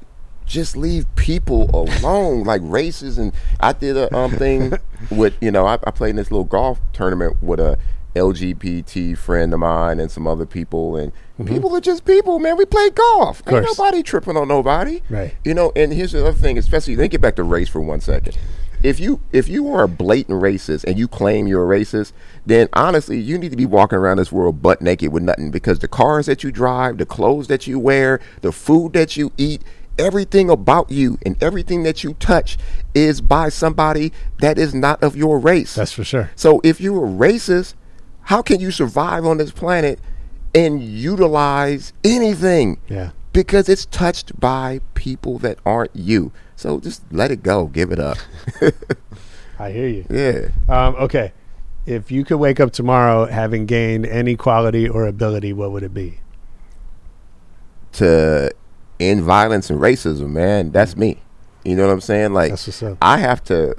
Just 0.50 0.76
leave 0.76 1.06
people 1.16 1.70
alone, 1.74 2.44
like 2.44 2.62
races. 2.66 3.18
And 3.18 3.32
I 3.62 3.72
did 3.72 3.96
a 3.96 4.14
um 4.14 4.32
thing 4.32 4.74
with 5.12 5.36
you 5.40 5.52
know 5.52 5.66
I, 5.66 5.76
I 5.86 5.92
played 5.92 6.10
in 6.10 6.16
this 6.18 6.32
little 6.32 6.44
golf 6.44 6.82
tournament 6.92 7.42
with 7.42 7.60
a 7.62 7.78
LGBT 8.16 9.18
friend 9.18 9.54
of 9.54 9.60
mine 9.60 10.00
and 10.00 10.12
some 10.12 10.28
other 10.28 10.46
people, 10.46 10.96
and 10.98 11.12
people 11.46 11.76
are 11.76 11.82
just 11.82 12.04
people, 12.06 12.40
man. 12.40 12.58
We 12.58 12.66
play 12.66 12.90
golf. 12.90 13.42
Ain't 13.48 13.58
Mm-hmm. 13.58 13.66
nobody 13.66 14.04
tripping 14.04 14.36
on 14.38 14.48
nobody. 14.48 15.02
Right. 15.10 15.36
You 15.46 15.54
know, 15.54 15.72
and 15.76 15.94
here's 15.94 16.12
the 16.14 16.22
other 16.28 16.34
thing, 16.38 16.58
especially 16.58 16.96
let 16.96 17.04
me 17.04 17.08
get 17.10 17.22
back 17.22 17.36
to 17.38 17.44
race 17.44 17.70
for 17.70 17.82
one 17.82 18.02
second. 18.02 18.38
If 18.82 19.00
you 19.00 19.20
if 19.34 19.50
you 19.50 19.72
are 19.74 19.84
a 19.84 19.88
blatant 19.90 20.42
racist 20.42 20.86
and 20.86 20.98
you 20.98 21.08
claim 21.10 21.48
you're 21.48 21.72
a 21.72 21.80
racist, 21.80 22.14
then 22.46 22.70
honestly 22.74 23.20
you 23.20 23.38
need 23.38 23.52
to 23.52 23.58
be 23.58 23.66
walking 23.66 23.98
around 23.98 24.18
this 24.18 24.32
world 24.32 24.62
butt 24.62 24.82
naked 24.82 25.12
with 25.12 25.22
nothing 25.24 25.52
because 25.52 25.80
the 25.80 25.88
cars 25.90 26.28
that 26.28 26.44
you 26.44 26.52
drive, 26.52 26.98
the 26.98 27.06
clothes 27.06 27.48
that 27.48 27.68
you 27.68 27.78
wear, 27.78 28.22
the 28.42 28.54
food 28.54 28.94
that 28.94 29.18
you 29.18 29.34
eat, 29.38 29.62
everything 30.00 30.50
about 30.50 30.90
you 30.90 31.18
and 31.26 31.42
everything 31.44 31.84
that 31.84 32.04
you 32.04 32.14
touch 32.16 32.58
is 32.96 33.22
by 33.22 33.50
somebody 33.50 34.12
that 34.40 34.58
is 34.58 34.74
not 34.74 35.04
of 35.04 35.16
your 35.16 35.38
race. 35.40 35.76
That's 35.76 35.92
for 35.92 36.04
sure. 36.04 36.32
So 36.36 36.62
if 36.64 36.80
you're 36.82 37.06
a 37.06 37.10
racist, 37.10 37.76
How 38.24 38.42
can 38.44 38.60
you 38.60 38.70
survive 38.72 39.26
on 39.26 39.38
this 39.38 39.52
planet 39.52 40.00
and 40.54 40.82
utilize 40.84 41.94
anything? 42.04 42.80
Yeah. 42.88 43.10
Because 43.34 43.68
it's 43.70 43.86
touched 43.86 44.40
by 44.40 44.82
people 44.94 45.40
that 45.40 45.58
aren't 45.66 45.96
you. 45.96 46.32
So 46.56 46.80
just 46.80 47.02
let 47.12 47.32
it 47.32 47.42
go. 47.42 47.68
Give 47.68 47.92
it 47.92 48.00
up. 48.00 48.18
I 49.60 49.72
hear 49.72 49.88
you. 49.88 50.06
yeah. 50.10 50.50
Um, 50.68 50.96
okay. 50.96 51.34
If 51.86 52.12
you 52.12 52.24
could 52.24 52.38
wake 52.38 52.60
up 52.60 52.72
tomorrow 52.72 53.26
having 53.26 53.66
gained 53.66 54.06
any 54.06 54.36
quality 54.36 54.88
or 54.88 55.08
ability, 55.08 55.54
what 55.54 55.72
would 55.72 55.84
it 55.84 55.94
be? 55.94 56.20
To 57.94 58.52
end 59.00 59.24
violence 59.24 59.70
and 59.70 59.80
racism, 59.80 60.30
man, 60.32 60.72
that's 60.72 60.96
me. 60.98 61.22
You 61.64 61.76
know 61.76 61.86
what 61.88 61.94
I'm 61.94 62.02
saying? 62.02 62.34
Like 62.34 62.52
That's 62.52 62.68
what's 62.68 62.84
up. 62.84 62.98
I 63.02 63.18
have 63.18 63.44
to 63.46 63.76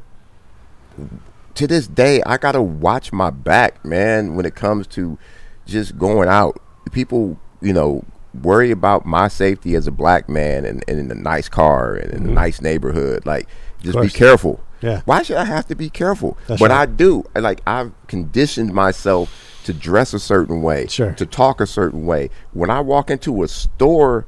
to 1.55 1.67
this 1.67 1.87
day 1.87 2.23
I 2.25 2.37
gotta 2.37 2.63
watch 2.63 3.13
my 3.13 3.31
back, 3.31 3.85
man, 3.85 4.35
when 4.35 4.47
it 4.47 4.55
comes 4.55 4.87
to 4.89 5.19
just 5.67 5.99
going 5.99 6.29
out. 6.29 6.61
People, 6.93 7.39
you 7.61 7.73
know, 7.73 8.05
worry 8.43 8.71
about 8.71 9.07
my 9.07 9.29
safety 9.29 9.75
as 9.75 9.87
a 9.87 9.91
black 9.93 10.29
man 10.29 10.65
and, 10.65 10.85
and 10.89 10.99
in 10.99 11.11
a 11.11 11.15
nice 11.15 11.49
car 11.49 11.95
and 11.95 12.13
in 12.13 12.27
a 12.29 12.33
nice 12.33 12.61
neighborhood. 12.61 13.27
Like 13.27 13.49
just 13.83 13.95
be 14.01 14.07
Mm-hmm. 14.07 14.17
careful. 14.17 14.61
Yeah. 14.83 15.03
Why 15.05 15.23
should 15.23 15.37
I 15.37 15.45
have 15.45 15.67
to 15.69 15.75
be 15.75 15.91
careful? 15.91 16.39
That's 16.47 16.61
but 16.61 16.71
right. 16.71 16.81
I 16.83 16.87
do. 16.87 17.25
Like 17.35 17.61
I've 17.67 17.93
conditioned 18.07 18.73
myself 18.73 19.35
to 19.65 19.75
dress 19.75 20.15
a 20.15 20.19
certain 20.19 20.63
way, 20.63 20.87
Sure. 20.87 21.13
to 21.13 21.27
talk 21.27 21.61
a 21.61 21.67
certain 21.67 22.07
way. 22.07 22.31
When 22.53 22.71
I 22.71 22.81
walk 22.81 23.11
into 23.11 23.43
a 23.43 23.49
store, 23.49 24.27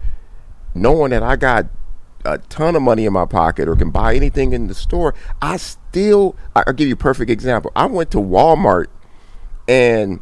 knowing 0.75 1.11
that 1.11 1.23
I 1.23 1.37
got 1.37 1.67
a 2.25 2.39
ton 2.39 2.77
of 2.77 2.83
money 2.83 3.05
in 3.05 3.13
my 3.13 3.27
pocket 3.27 3.69
or 3.69 3.77
can 3.77 3.91
buy 3.91 4.15
anything 4.15 4.53
in 4.53 4.69
the 4.69 4.75
store, 4.75 5.15
I 5.41 5.57
still. 5.57 6.37
I'll 6.55 6.73
give 6.73 6.89
you 6.89 6.95
a 6.95 6.97
perfect 6.97 7.31
example. 7.31 7.73
I 7.75 7.87
went 7.87 8.11
to 8.13 8.19
Walmart 8.19 8.87
and 9.69 10.21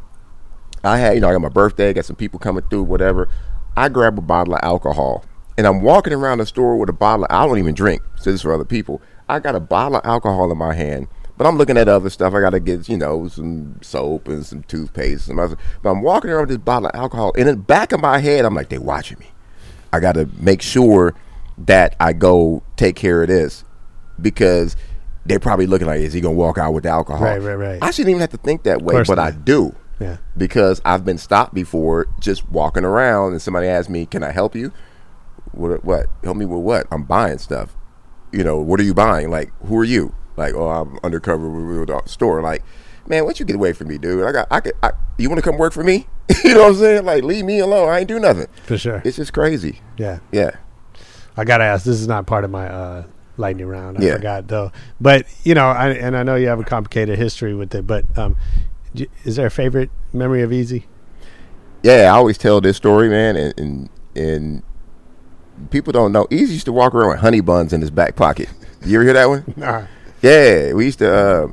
I 0.83 0.99
had, 0.99 1.15
you 1.15 1.21
know, 1.21 1.29
I 1.29 1.33
got 1.33 1.43
my 1.43 1.49
birthday, 1.49 1.93
got 1.93 2.05
some 2.05 2.17
people 2.17 2.39
coming 2.39 2.65
through, 2.71 2.85
whatever. 2.85 3.29
I 3.77 3.89
grab 3.89 4.19
a 4.19 4.23
bottle 4.23 4.55
of 4.55 4.61
alcohol 4.63 5.25
and 5.59 5.67
I'm 5.67 5.83
walking 5.83 6.13
around 6.13 6.39
the 6.39 6.47
store 6.47 6.77
with 6.77 6.89
a 6.89 6.95
bottle. 6.95 7.25
Of, 7.25 7.31
I 7.31 7.47
don't 7.47 7.59
even 7.59 7.75
drink, 7.75 8.03
so 8.17 8.31
this 8.31 8.37
is 8.37 8.43
for 8.43 8.53
other 8.53 8.65
people. 8.65 9.03
I 9.29 9.41
got 9.41 9.55
a 9.55 9.61
bottle 9.61 9.99
of 9.99 10.07
alcohol 10.07 10.51
in 10.51 10.59
my 10.59 10.75
hand, 10.75 11.07
but 11.37 11.47
I'm 11.47 11.59
looking 11.59 11.77
at 11.77 11.87
other 11.87 12.09
stuff. 12.09 12.33
I 12.33 12.41
got 12.41 12.51
to 12.51 12.61
get, 12.61 12.89
you 12.89 12.97
know, 12.97 13.29
some 13.29 13.79
soap 13.83 14.27
and 14.29 14.45
some 14.45 14.63
toothpaste. 14.63 15.29
And 15.29 15.37
some 15.37 15.39
other, 15.39 15.57
but 15.83 15.91
I'm 15.91 16.03
walking 16.03 16.31
around 16.31 16.49
with 16.49 16.49
this 16.49 16.59
bottle 16.59 16.89
of 16.89 16.95
alcohol, 16.95 17.33
and 17.37 17.49
in 17.49 17.57
the 17.57 17.63
back 17.63 17.93
of 17.93 18.01
my 18.01 18.19
head, 18.19 18.45
I'm 18.45 18.55
like, 18.55 18.71
they 18.71 18.79
watching 18.79 19.19
me. 19.19 19.27
I 19.93 20.01
got 20.01 20.13
to 20.13 20.29
make 20.39 20.63
sure 20.63 21.15
that 21.59 21.97
I 22.01 22.13
go 22.13 22.63
take 22.77 22.97
care 22.97 23.23
of 23.23 23.29
this 23.29 23.65
because 24.21 24.77
they're 25.27 25.39
probably 25.41 25.67
looking 25.67 25.87
like, 25.87 26.01
is 26.01 26.13
he 26.13 26.21
gonna 26.21 26.35
walk 26.35 26.57
out 26.59 26.73
with 26.73 26.85
the 26.85 26.89
alcohol? 26.91 27.23
Right, 27.23 27.41
right, 27.41 27.55
right. 27.55 27.79
I 27.83 27.91
shouldn't 27.91 28.11
even 28.11 28.21
have 28.21 28.31
to 28.31 28.39
think 28.39 28.63
that 28.63 28.83
way, 28.83 28.95
but 29.07 29.17
not. 29.17 29.19
I 29.19 29.31
do 29.33 29.75
Yeah. 29.99 30.17
because 30.37 30.81
I've 30.85 31.05
been 31.05 31.19
stopped 31.19 31.53
before 31.55 32.07
just 32.19 32.49
walking 32.51 32.85
around 32.85 33.33
and 33.33 33.43
somebody 33.43 33.67
asked 33.67 33.91
me, 33.91 34.07
"Can 34.07 34.23
I 34.23 34.31
help 34.31 34.55
you?" 34.57 34.73
What? 35.53 35.85
What? 35.85 36.07
Help 36.25 36.37
me 36.37 36.47
with 36.47 36.63
what? 36.63 36.87
I'm 36.91 37.03
buying 37.03 37.39
stuff. 37.39 37.77
You 38.33 38.45
know, 38.45 38.59
what 38.59 38.81
are 38.81 38.85
you 38.85 38.95
buying? 38.95 39.31
Like, 39.31 39.53
who 39.67 39.77
are 39.79 39.85
you? 39.85 40.15
Like, 40.37 40.55
oh, 40.55 40.69
I'm 40.69 40.99
undercover 41.05 41.51
with 41.51 41.89
the 41.89 42.01
store. 42.07 42.41
Like, 42.41 42.63
man, 43.11 43.25
what 43.27 43.39
you 43.39 43.45
get 43.45 43.57
away 43.57 43.75
from 43.75 43.89
me, 43.89 43.99
dude? 43.99 44.25
I 44.25 44.33
got, 44.33 44.47
I 44.51 44.61
could, 44.61 44.73
I, 44.83 44.93
you 45.19 45.29
want 45.29 45.43
to 45.43 45.49
come 45.51 45.59
work 45.59 45.73
for 45.75 45.85
me? 45.85 46.07
you 46.45 46.55
know 46.55 46.63
what 46.63 46.69
I'm 46.71 46.75
saying? 46.77 47.05
Like, 47.05 47.25
leave 47.25 47.45
me 47.45 47.59
alone. 47.59 47.89
I 47.91 47.99
ain't 47.99 48.09
do 48.09 48.19
nothing. 48.19 48.47
For 48.65 48.79
sure. 48.79 49.03
It's 49.05 49.17
just 49.17 49.33
crazy. 49.35 49.81
Yeah. 49.99 50.21
Yeah. 50.33 50.53
I 51.37 51.45
gotta 51.45 51.65
ask. 51.65 51.85
This 51.85 52.01
is 52.01 52.09
not 52.09 52.27
part 52.27 52.45
of 52.45 52.51
my 52.51 52.69
uh, 52.69 53.05
lightning 53.37 53.67
round. 53.67 53.99
I 53.99 54.03
Yeah. 54.03 54.13
forgot 54.15 54.49
though. 54.49 54.73
But 55.01 55.27
you 55.45 55.55
know, 55.55 55.67
I, 55.69 55.91
and 55.91 56.17
I 56.17 56.23
know 56.23 56.37
you 56.37 56.49
have 56.49 56.61
a 56.61 56.65
complicated 56.65 57.19
history 57.19 57.55
with 57.55 57.75
it. 57.75 57.87
But 57.87 58.05
um, 58.19 58.37
is 59.25 59.37
there 59.37 59.47
a 59.47 59.51
favorite 59.51 59.91
memory 60.13 60.43
of 60.43 60.51
Eazy? 60.51 60.85
Yeah, 61.83 62.13
I 62.13 62.17
always 62.17 62.37
tell 62.39 62.61
this 62.61 62.77
story, 62.77 63.09
man, 63.09 63.37
and 63.37 63.55
and, 63.59 63.89
and 64.15 64.63
people 65.71 65.93
don't 65.93 66.13
know. 66.13 66.27
Eazy 66.27 66.51
used 66.51 66.67
to 66.67 66.73
walk 66.73 66.95
around 66.95 67.11
with 67.11 67.21
honey 67.21 67.41
buns 67.41 67.73
in 67.73 67.81
his 67.81 67.91
back 67.91 68.17
pocket. 68.17 68.49
You 68.85 68.97
ever 68.99 69.05
hear 69.05 69.13
that 69.15 69.29
one? 69.29 69.45
Nah. 69.57 69.87
Yeah, 70.23 70.75
we 70.75 70.85
used 70.85 70.99
to 70.99 71.11
uh, 71.11 71.47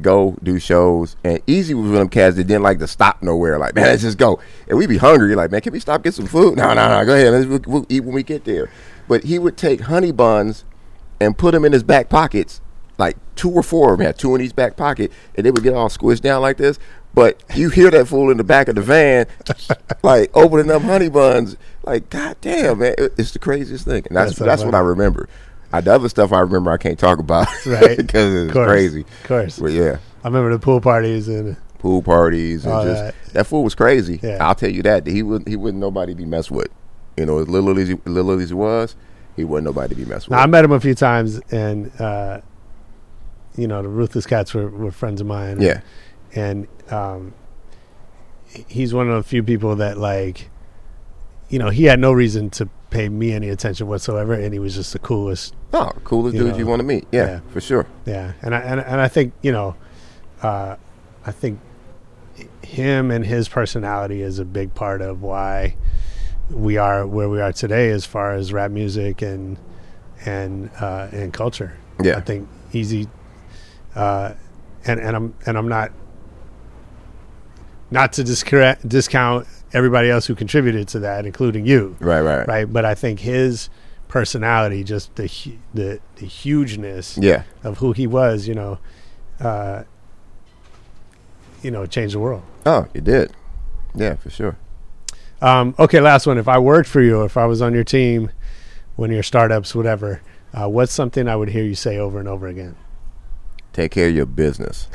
go 0.00 0.36
do 0.42 0.58
shows, 0.58 1.16
and 1.24 1.44
Eazy 1.46 1.74
was 1.74 1.86
one 1.86 1.86
of 1.86 1.92
them 1.92 2.08
cats 2.08 2.36
that 2.36 2.44
didn't 2.44 2.62
like 2.62 2.78
to 2.78 2.86
stop 2.86 3.22
nowhere. 3.22 3.58
Like, 3.58 3.74
man, 3.74 3.84
let's 3.84 4.02
just 4.02 4.18
go. 4.18 4.40
And 4.68 4.78
we'd 4.78 4.88
be 4.88 4.96
hungry. 4.96 5.34
Like, 5.34 5.50
man, 5.50 5.60
can 5.60 5.72
we 5.72 5.80
stop 5.80 6.02
get 6.02 6.14
some 6.14 6.26
food? 6.26 6.56
No, 6.56 6.72
no, 6.74 6.88
no. 6.88 7.04
Go 7.04 7.14
ahead. 7.14 7.32
Let's, 7.32 7.46
we'll, 7.46 7.60
we'll 7.66 7.86
eat 7.88 8.00
when 8.00 8.14
we 8.14 8.22
get 8.22 8.44
there. 8.44 8.70
But 9.08 9.24
he 9.24 9.38
would 9.38 9.56
take 9.56 9.82
honey 9.82 10.12
buns 10.12 10.64
and 11.20 11.36
put 11.36 11.52
them 11.52 11.64
in 11.64 11.72
his 11.72 11.82
back 11.82 12.08
pockets. 12.08 12.60
Like 12.98 13.16
two 13.34 13.50
or 13.50 13.62
four 13.62 13.92
of 13.92 13.98
them 13.98 14.06
had 14.06 14.18
two 14.18 14.34
in 14.34 14.40
each 14.40 14.54
back 14.54 14.76
pocket, 14.76 15.12
and 15.34 15.44
they 15.44 15.50
would 15.50 15.62
get 15.62 15.74
all 15.74 15.88
squished 15.88 16.20
down 16.20 16.42
like 16.42 16.56
this. 16.56 16.78
But 17.14 17.42
you 17.54 17.68
hear 17.68 17.90
that 17.90 18.08
fool 18.08 18.30
in 18.30 18.38
the 18.38 18.44
back 18.44 18.68
of 18.68 18.74
the 18.74 18.82
van, 18.82 19.26
like 20.02 20.30
opening 20.34 20.70
up 20.70 20.82
honey 20.82 21.08
buns. 21.08 21.56
Like, 21.84 22.10
god 22.10 22.36
damn, 22.40 22.78
man, 22.78 22.94
it's 22.98 23.32
the 23.32 23.38
craziest 23.38 23.84
thing. 23.84 24.04
And 24.06 24.16
that's 24.16 24.36
That's 24.36 24.46
that's, 24.46 24.64
what 24.64 24.74
I 24.74 24.80
remember. 24.80 25.28
Uh, 25.72 25.80
the 25.80 25.92
other 25.94 26.08
stuff 26.08 26.32
I 26.32 26.40
remember 26.40 26.70
I 26.70 26.76
can't 26.76 26.98
talk 26.98 27.18
about, 27.18 27.46
Right. 27.66 27.96
Because 27.96 28.34
it's 28.34 28.52
crazy. 28.52 29.00
Of 29.02 29.22
course. 29.24 29.58
But 29.58 29.72
yeah, 29.72 29.98
I 30.24 30.28
remember 30.28 30.50
the 30.52 30.58
pool 30.58 30.80
parties 30.80 31.28
and 31.28 31.56
pool 31.78 32.02
parties 32.02 32.64
and 32.64 32.74
All 32.74 32.84
just 32.84 33.02
that. 33.02 33.14
that. 33.32 33.46
fool 33.46 33.64
was 33.64 33.74
crazy. 33.74 34.20
Yeah. 34.22 34.38
I'll 34.46 34.54
tell 34.54 34.70
you 34.70 34.82
that 34.82 35.06
he 35.06 35.22
would 35.22 35.48
he 35.48 35.56
wouldn't 35.56 35.80
nobody 35.80 36.14
be 36.14 36.24
messed 36.26 36.50
with. 36.50 36.68
You 37.16 37.26
know, 37.26 37.38
as 37.38 37.48
little 37.48 37.78
as 37.78 37.88
he, 37.88 37.94
little 38.06 38.38
as 38.40 38.48
he 38.50 38.54
was, 38.54 38.96
he 39.36 39.44
wasn't 39.44 39.64
nobody 39.66 39.94
to 39.94 40.00
be 40.00 40.04
messed 40.06 40.30
Now, 40.30 40.38
I 40.38 40.46
met 40.46 40.64
him 40.64 40.72
a 40.72 40.80
few 40.80 40.94
times, 40.94 41.40
and 41.50 41.90
uh, 42.00 42.40
you 43.56 43.66
know 43.66 43.82
the 43.82 43.88
Ruthless 43.88 44.26
Cats 44.26 44.54
were, 44.54 44.68
were 44.68 44.90
friends 44.90 45.20
of 45.20 45.26
mine. 45.26 45.60
Yeah. 45.60 45.80
and 46.34 46.68
um, 46.90 47.34
he's 48.68 48.92
one 48.94 49.08
of 49.10 49.16
the 49.16 49.22
few 49.28 49.42
people 49.42 49.76
that 49.76 49.98
like, 49.98 50.48
you 51.52 51.58
know, 51.58 51.68
he 51.68 51.84
had 51.84 52.00
no 52.00 52.12
reason 52.12 52.48
to 52.48 52.66
pay 52.88 53.10
me 53.10 53.32
any 53.34 53.50
attention 53.50 53.86
whatsoever, 53.86 54.32
and 54.32 54.54
he 54.54 54.58
was 54.58 54.74
just 54.74 54.94
the 54.94 54.98
coolest. 54.98 55.54
Oh, 55.74 55.92
coolest 56.02 56.34
You 56.34 56.44
dude 56.44 56.52
know, 56.52 56.58
you 56.58 56.66
want 56.66 56.80
to 56.80 56.84
meet. 56.84 57.06
Yeah, 57.12 57.26
yeah. 57.26 57.40
for 57.50 57.60
sure. 57.60 57.86
Yeah, 58.06 58.32
and 58.40 58.54
I 58.54 58.60
and, 58.60 58.80
and 58.80 59.00
I 59.02 59.08
think 59.08 59.34
you 59.42 59.52
know, 59.52 59.76
uh, 60.42 60.76
I 61.26 61.30
think 61.30 61.60
him 62.62 63.10
and 63.10 63.26
his 63.26 63.50
personality 63.50 64.22
is 64.22 64.38
a 64.38 64.46
big 64.46 64.74
part 64.74 65.02
of 65.02 65.20
why 65.20 65.76
we 66.48 66.78
are 66.78 67.06
where 67.06 67.28
we 67.28 67.38
are 67.42 67.52
today 67.52 67.90
as 67.90 68.06
far 68.06 68.32
as 68.32 68.50
rap 68.50 68.70
music 68.70 69.20
and 69.20 69.58
and 70.24 70.70
uh, 70.80 71.08
and 71.12 71.34
culture. 71.34 71.76
Yeah. 72.02 72.16
I 72.16 72.22
think 72.22 72.48
Eazy, 72.72 73.10
uh, 73.94 74.32
and 74.86 74.98
and 74.98 75.14
I'm 75.14 75.34
and 75.44 75.58
I'm 75.58 75.68
not 75.68 75.92
not 77.90 78.14
to 78.14 78.24
discount 78.24 78.88
discount 78.88 79.46
everybody 79.72 80.10
else 80.10 80.26
who 80.26 80.34
contributed 80.34 80.88
to 80.88 80.98
that, 81.00 81.24
including 81.26 81.66
you 81.66 81.96
Right, 82.00 82.20
right, 82.20 82.46
right? 82.46 82.72
But 82.72 82.84
I 82.84 82.94
think 82.94 83.20
his 83.20 83.70
personality, 84.08 84.84
just 84.84 85.14
the 85.16 85.30
the, 85.74 86.00
the 86.16 86.26
hugeness 86.26 87.18
Yeah. 87.20 87.42
of 87.64 87.78
who 87.78 87.92
he 87.92 88.06
was, 88.06 88.46
you 88.46 88.54
know, 88.54 88.78
uh, 89.40 89.84
you 91.62 91.70
know, 91.70 91.86
changed 91.86 92.14
the 92.14 92.18
world. 92.18 92.42
Oh, 92.66 92.86
you 92.94 93.00
did. 93.00 93.32
Yeah, 93.94 94.16
for 94.16 94.30
sure. 94.30 94.56
Um, 95.40 95.74
okay, 95.78 96.00
last 96.00 96.26
one. 96.26 96.38
If 96.38 96.48
I 96.48 96.58
worked 96.58 96.88
for 96.88 97.00
you, 97.00 97.22
if 97.24 97.36
I 97.36 97.46
was 97.46 97.60
on 97.62 97.74
your 97.74 97.84
team, 97.84 98.30
one 98.96 99.10
of 99.10 99.14
your 99.14 99.22
startups, 99.22 99.74
whatever, 99.74 100.20
uh, 100.54 100.68
what's 100.68 100.92
something 100.92 101.26
I 101.28 101.36
would 101.36 101.48
hear 101.48 101.64
you 101.64 101.74
say 101.74 101.98
over 101.98 102.18
and 102.18 102.28
over 102.28 102.46
again? 102.46 102.76
Take 103.72 103.92
care 103.92 104.08
of 104.08 104.14
your 104.14 104.26
business. 104.26 104.88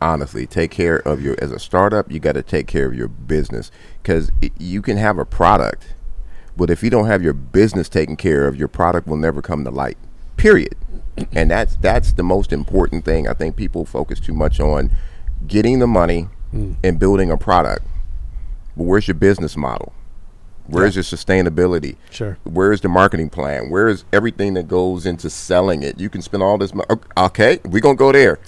Honestly, 0.00 0.46
take 0.46 0.70
care 0.70 0.96
of 0.98 1.20
your 1.20 1.36
as 1.42 1.50
a 1.50 1.58
startup. 1.58 2.10
You 2.10 2.20
got 2.20 2.32
to 2.32 2.42
take 2.42 2.66
care 2.66 2.86
of 2.86 2.94
your 2.94 3.08
business 3.08 3.70
because 4.02 4.30
you 4.58 4.80
can 4.80 4.96
have 4.96 5.18
a 5.18 5.24
product, 5.24 5.94
but 6.56 6.70
if 6.70 6.82
you 6.82 6.90
don't 6.90 7.06
have 7.06 7.22
your 7.22 7.32
business 7.32 7.88
taken 7.88 8.16
care 8.16 8.46
of, 8.46 8.56
your 8.56 8.68
product 8.68 9.06
will 9.06 9.16
never 9.16 9.42
come 9.42 9.64
to 9.64 9.70
light. 9.70 9.98
Period. 10.36 10.76
And 11.32 11.50
that's 11.50 11.76
that's 11.76 12.12
the 12.12 12.22
most 12.22 12.52
important 12.52 13.04
thing. 13.04 13.26
I 13.26 13.32
think 13.32 13.56
people 13.56 13.84
focus 13.84 14.20
too 14.20 14.34
much 14.34 14.60
on 14.60 14.90
getting 15.46 15.80
the 15.80 15.86
money 15.86 16.28
mm. 16.54 16.76
and 16.84 17.00
building 17.00 17.30
a 17.30 17.36
product. 17.36 17.84
But 18.76 18.84
where's 18.84 19.08
your 19.08 19.16
business 19.16 19.56
model? 19.56 19.92
Where's 20.68 20.94
your 20.94 21.02
sustainability? 21.02 21.96
Sure. 22.10 22.36
Where's 22.44 22.82
the 22.82 22.88
marketing 22.88 23.30
plan? 23.30 23.70
Where's 23.70 24.04
everything 24.12 24.54
that 24.54 24.68
goes 24.68 25.06
into 25.06 25.30
selling 25.30 25.82
it? 25.82 25.98
You 25.98 26.10
can 26.10 26.20
spend 26.20 26.42
all 26.42 26.58
this 26.58 26.74
money. 26.74 26.88
Okay, 27.16 27.58
we're 27.64 27.80
going 27.80 27.96
to 27.96 27.98
go 27.98 28.12
there. 28.12 28.38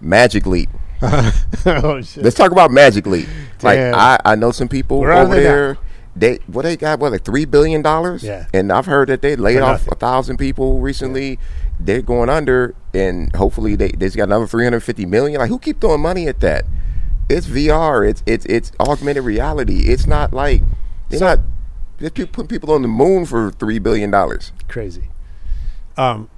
Magic 0.00 0.46
Leap. 0.46 0.70
oh 1.66 2.00
shit! 2.02 2.24
Let's 2.24 2.36
talk 2.36 2.52
about 2.52 2.70
Magic 2.70 3.06
Leap. 3.06 3.28
Like, 3.62 3.78
Damn. 3.78 3.94
I, 3.94 4.18
I 4.24 4.34
know 4.34 4.50
some 4.50 4.68
people 4.68 5.00
Where 5.00 5.12
over 5.12 5.34
there. 5.34 5.78
They 6.16 6.38
what 6.46 6.62
they 6.62 6.76
got 6.76 7.00
what 7.00 7.10
like 7.10 7.24
three 7.24 7.44
billion 7.44 7.82
dollars? 7.82 8.22
Yeah. 8.22 8.46
And 8.54 8.70
I've 8.70 8.86
heard 8.86 9.08
that 9.08 9.20
they 9.20 9.34
laid 9.34 9.58
off 9.60 9.88
a 9.88 9.96
thousand 9.96 10.36
people 10.36 10.78
recently. 10.78 11.40
They're 11.80 12.02
going 12.02 12.28
under, 12.28 12.76
and 12.92 13.34
hopefully 13.34 13.74
they 13.74 13.88
they 13.88 14.10
got 14.10 14.24
another 14.24 14.46
three 14.46 14.62
hundred 14.62 14.80
fifty 14.80 15.06
million. 15.06 15.40
Like 15.40 15.48
who 15.48 15.58
keep 15.58 15.80
throwing 15.80 16.02
money 16.02 16.28
at 16.28 16.38
that? 16.38 16.66
It's 17.28 17.48
VR. 17.48 18.08
It's 18.08 18.22
it's 18.26 18.46
it's 18.46 18.70
augmented 18.78 19.24
reality. 19.24 19.88
It's 19.88 20.06
not 20.06 20.32
like 20.32 20.62
they're 21.08 21.18
not. 21.18 21.40
They're 21.98 22.10
putting 22.10 22.46
people 22.46 22.72
on 22.72 22.82
the 22.82 22.88
moon 22.88 23.26
for 23.26 23.50
three 23.50 23.80
billion 23.80 24.12
dollars. 24.12 24.52
Crazy. 24.68 25.08
Um. 25.96 26.30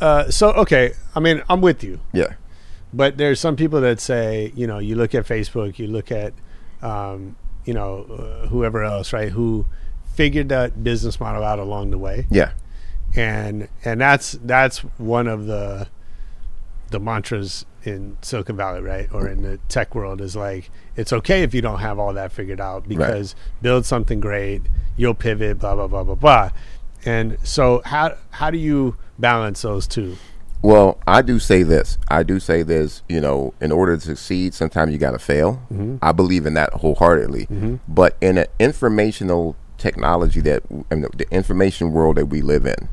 Uh, 0.00 0.30
so 0.30 0.50
okay, 0.52 0.94
I 1.14 1.20
mean, 1.20 1.42
I'm 1.48 1.60
with 1.60 1.84
you. 1.84 2.00
Yeah. 2.12 2.34
But 2.92 3.16
there's 3.16 3.38
some 3.40 3.56
people 3.56 3.80
that 3.82 4.00
say, 4.00 4.52
you 4.54 4.66
know, 4.66 4.78
you 4.78 4.94
look 4.96 5.14
at 5.14 5.24
Facebook, 5.26 5.78
you 5.78 5.86
look 5.86 6.10
at, 6.12 6.32
um, 6.82 7.36
you 7.64 7.74
know, 7.74 8.04
uh, 8.04 8.46
whoever 8.48 8.82
else, 8.82 9.12
right, 9.12 9.30
who 9.30 9.66
figured 10.14 10.48
that 10.48 10.82
business 10.82 11.20
model 11.20 11.44
out 11.44 11.58
along 11.58 11.90
the 11.90 11.98
way, 11.98 12.26
Yeah. 12.30 12.52
and 13.14 13.68
and 13.84 14.00
that's 14.00 14.32
that's 14.44 14.78
one 14.98 15.26
of 15.26 15.46
the 15.46 15.88
the 16.90 16.98
mantras 16.98 17.64
in 17.84 18.16
Silicon 18.20 18.56
Valley, 18.56 18.80
right, 18.80 19.08
or 19.12 19.28
in 19.28 19.42
the 19.42 19.58
tech 19.68 19.94
world 19.94 20.20
is 20.20 20.34
like 20.34 20.70
it's 20.96 21.12
okay 21.12 21.42
if 21.42 21.54
you 21.54 21.62
don't 21.62 21.78
have 21.78 21.98
all 21.98 22.12
that 22.14 22.32
figured 22.32 22.60
out 22.60 22.88
because 22.88 23.34
build 23.62 23.86
something 23.86 24.18
great, 24.20 24.62
you'll 24.96 25.14
pivot, 25.14 25.60
blah 25.60 25.74
blah 25.76 25.86
blah 25.86 26.02
blah 26.02 26.14
blah, 26.16 26.50
and 27.04 27.36
so 27.44 27.80
how 27.84 28.16
how 28.30 28.50
do 28.50 28.58
you 28.58 28.96
balance 29.18 29.62
those 29.62 29.86
two? 29.86 30.16
Well, 30.62 30.98
I 31.06 31.22
do 31.22 31.38
say 31.38 31.62
this. 31.62 31.96
I 32.08 32.22
do 32.22 32.38
say 32.38 32.62
this. 32.62 33.02
You 33.08 33.20
know, 33.20 33.54
in 33.60 33.72
order 33.72 33.96
to 33.96 34.00
succeed, 34.00 34.54
sometimes 34.54 34.92
you 34.92 34.98
got 34.98 35.12
to 35.12 35.18
fail. 35.18 35.62
Mm-hmm. 35.72 35.96
I 36.02 36.12
believe 36.12 36.46
in 36.46 36.54
that 36.54 36.72
wholeheartedly. 36.74 37.46
Mm-hmm. 37.46 37.76
But 37.88 38.16
in 38.20 38.38
an 38.38 38.46
informational 38.58 39.56
technology 39.78 40.40
that 40.42 40.62
I 40.90 40.94
mean, 40.94 41.06
the 41.16 41.26
information 41.30 41.92
world 41.92 42.16
that 42.16 42.26
we 42.26 42.42
live 42.42 42.66
in, 42.66 42.90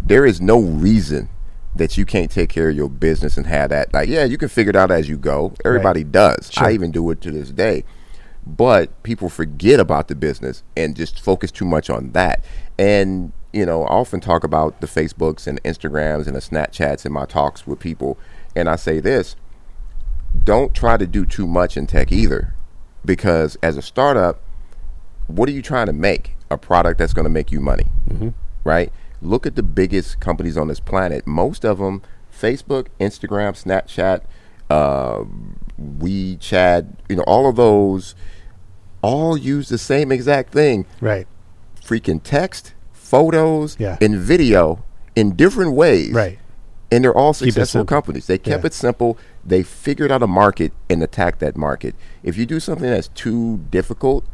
there 0.00 0.24
is 0.24 0.40
no 0.40 0.60
reason 0.60 1.28
that 1.74 1.96
you 1.96 2.04
can't 2.04 2.30
take 2.30 2.50
care 2.50 2.70
of 2.70 2.76
your 2.76 2.88
business 2.88 3.36
and 3.36 3.46
have 3.46 3.70
that. 3.70 3.92
Like, 3.92 4.08
yeah, 4.08 4.24
you 4.24 4.38
can 4.38 4.48
figure 4.48 4.70
it 4.70 4.76
out 4.76 4.90
as 4.90 5.08
you 5.08 5.16
go. 5.16 5.54
Everybody 5.64 6.04
does. 6.04 6.50
I 6.56 6.72
even 6.72 6.90
do 6.90 7.10
it 7.10 7.20
to 7.22 7.30
this 7.30 7.50
day. 7.50 7.84
But 8.46 9.02
people 9.02 9.28
forget 9.28 9.78
about 9.78 10.08
the 10.08 10.14
business 10.14 10.62
and 10.76 10.96
just 10.96 11.20
focus 11.20 11.50
too 11.50 11.64
much 11.64 11.90
on 11.90 12.12
that. 12.12 12.44
And 12.78 13.32
you 13.52 13.66
know, 13.66 13.84
I 13.84 13.88
often 13.88 14.20
talk 14.20 14.44
about 14.44 14.80
the 14.80 14.86
Facebooks 14.86 15.46
and 15.46 15.62
Instagrams 15.62 16.26
and 16.26 16.36
the 16.36 16.40
Snapchats 16.40 17.04
in 17.04 17.12
my 17.12 17.26
talks 17.26 17.66
with 17.66 17.78
people, 17.80 18.18
and 18.54 18.68
I 18.68 18.76
say 18.76 19.00
this: 19.00 19.36
don't 20.44 20.74
try 20.74 20.96
to 20.96 21.06
do 21.06 21.26
too 21.26 21.46
much 21.46 21.76
in 21.76 21.86
tech 21.86 22.12
either, 22.12 22.54
because 23.04 23.56
as 23.62 23.76
a 23.76 23.82
startup, 23.82 24.40
what 25.26 25.48
are 25.48 25.52
you 25.52 25.62
trying 25.62 25.86
to 25.86 25.92
make? 25.92 26.36
A 26.52 26.58
product 26.58 26.98
that's 26.98 27.12
going 27.12 27.24
to 27.24 27.30
make 27.30 27.52
you 27.52 27.60
money, 27.60 27.86
right? 28.64 28.92
Look 29.22 29.46
at 29.46 29.54
the 29.54 29.62
biggest 29.62 30.18
companies 30.18 30.56
on 30.56 30.66
this 30.66 30.80
planet. 30.80 31.24
Most 31.24 31.64
of 31.64 31.78
them, 31.78 32.02
Facebook, 32.32 32.88
Instagram, 32.98 33.52
Snapchat, 33.52 34.22
uh, 34.68 35.24
WeChat, 35.80 36.88
you 37.08 37.16
know, 37.16 37.22
all 37.22 37.48
of 37.48 37.54
those, 37.54 38.16
all 39.00 39.36
use 39.36 39.68
the 39.68 39.78
same 39.78 40.10
exact 40.10 40.52
thing 40.52 40.86
Right, 41.00 41.28
freaking 41.80 42.20
text, 42.22 42.74
photos, 43.10 43.76
Yeah. 43.78 43.96
and 44.00 44.16
video 44.16 44.84
in 45.16 45.34
different 45.34 45.72
ways. 45.72 46.12
right, 46.12 46.38
And 46.92 47.04
they're 47.04 47.14
all 47.16 47.32
Keep 47.34 47.52
successful 47.52 47.84
companies. 47.84 48.26
They 48.26 48.38
kept 48.38 48.62
Yeah. 48.64 48.66
it 48.68 48.74
simple. 48.74 49.16
They 49.44 49.62
figured 49.62 50.10
out 50.10 50.22
a 50.22 50.26
market 50.26 50.72
and 50.88 51.02
attacked 51.02 51.38
that 51.40 51.56
market. 51.56 51.94
If 52.22 52.36
you 52.36 52.46
do 52.46 52.58
something 52.60 52.88
that's 52.90 53.08
too 53.08 53.58
difficult 53.70 54.24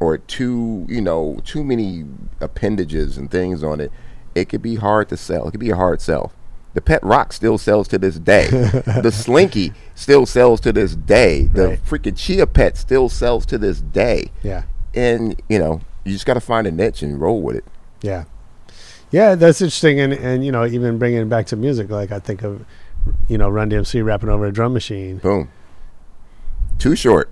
or 0.00 0.18
too, 0.18 0.86
you 0.88 1.00
know, 1.00 1.38
too 1.44 1.62
many 1.64 2.04
appendages 2.40 3.16
and 3.18 3.30
things 3.30 3.62
on 3.62 3.80
it, 3.80 3.92
it 4.34 4.48
could 4.48 4.62
be 4.62 4.76
hard 4.76 5.08
to 5.10 5.16
sell. 5.16 5.46
It 5.48 5.50
could 5.52 5.60
be 5.60 5.70
a 5.70 5.76
hard 5.76 6.00
sell. 6.00 6.32
The 6.74 6.80
pet 6.80 7.02
rock 7.02 7.32
still 7.32 7.58
sells 7.58 7.86
to 7.88 7.98
this 7.98 8.16
day. 8.18 8.46
the 9.02 9.10
slinky 9.12 9.72
still 9.94 10.24
sells 10.26 10.60
to 10.60 10.72
this 10.72 10.94
day. 10.96 11.48
The 11.52 11.68
Right. 11.68 11.84
freaking 11.84 12.16
chia 12.16 12.46
pet 12.46 12.76
still 12.76 13.08
sells 13.08 13.44
to 13.46 13.58
this 13.58 13.80
day 13.80 14.30
yeah. 14.42 14.62
and 14.94 15.40
you 15.48 15.58
know 15.58 15.80
you 16.04 16.12
just 16.12 16.26
got 16.26 16.34
to 16.34 16.40
find 16.40 16.66
a 16.66 16.70
niche 16.70 17.02
and 17.02 17.20
roll 17.20 17.42
with 17.42 17.56
it 17.56 17.64
Yeah, 18.02 18.24
yeah, 19.10 19.34
that's 19.34 19.60
interesting, 19.60 20.00
and 20.00 20.12
and 20.12 20.44
you 20.44 20.52
know 20.52 20.64
even 20.66 20.98
bringing 20.98 21.20
it 21.20 21.28
back 21.28 21.46
to 21.46 21.56
music, 21.56 21.90
like 21.90 22.10
I 22.12 22.18
think 22.18 22.42
of, 22.42 22.64
you 23.28 23.36
know, 23.38 23.48
Run 23.48 23.70
DMC 23.70 24.04
rapping 24.04 24.28
over 24.28 24.46
a 24.46 24.52
drum 24.52 24.72
machine. 24.72 25.18
boom 25.18 25.50
too 26.78 26.96
short 26.96 27.30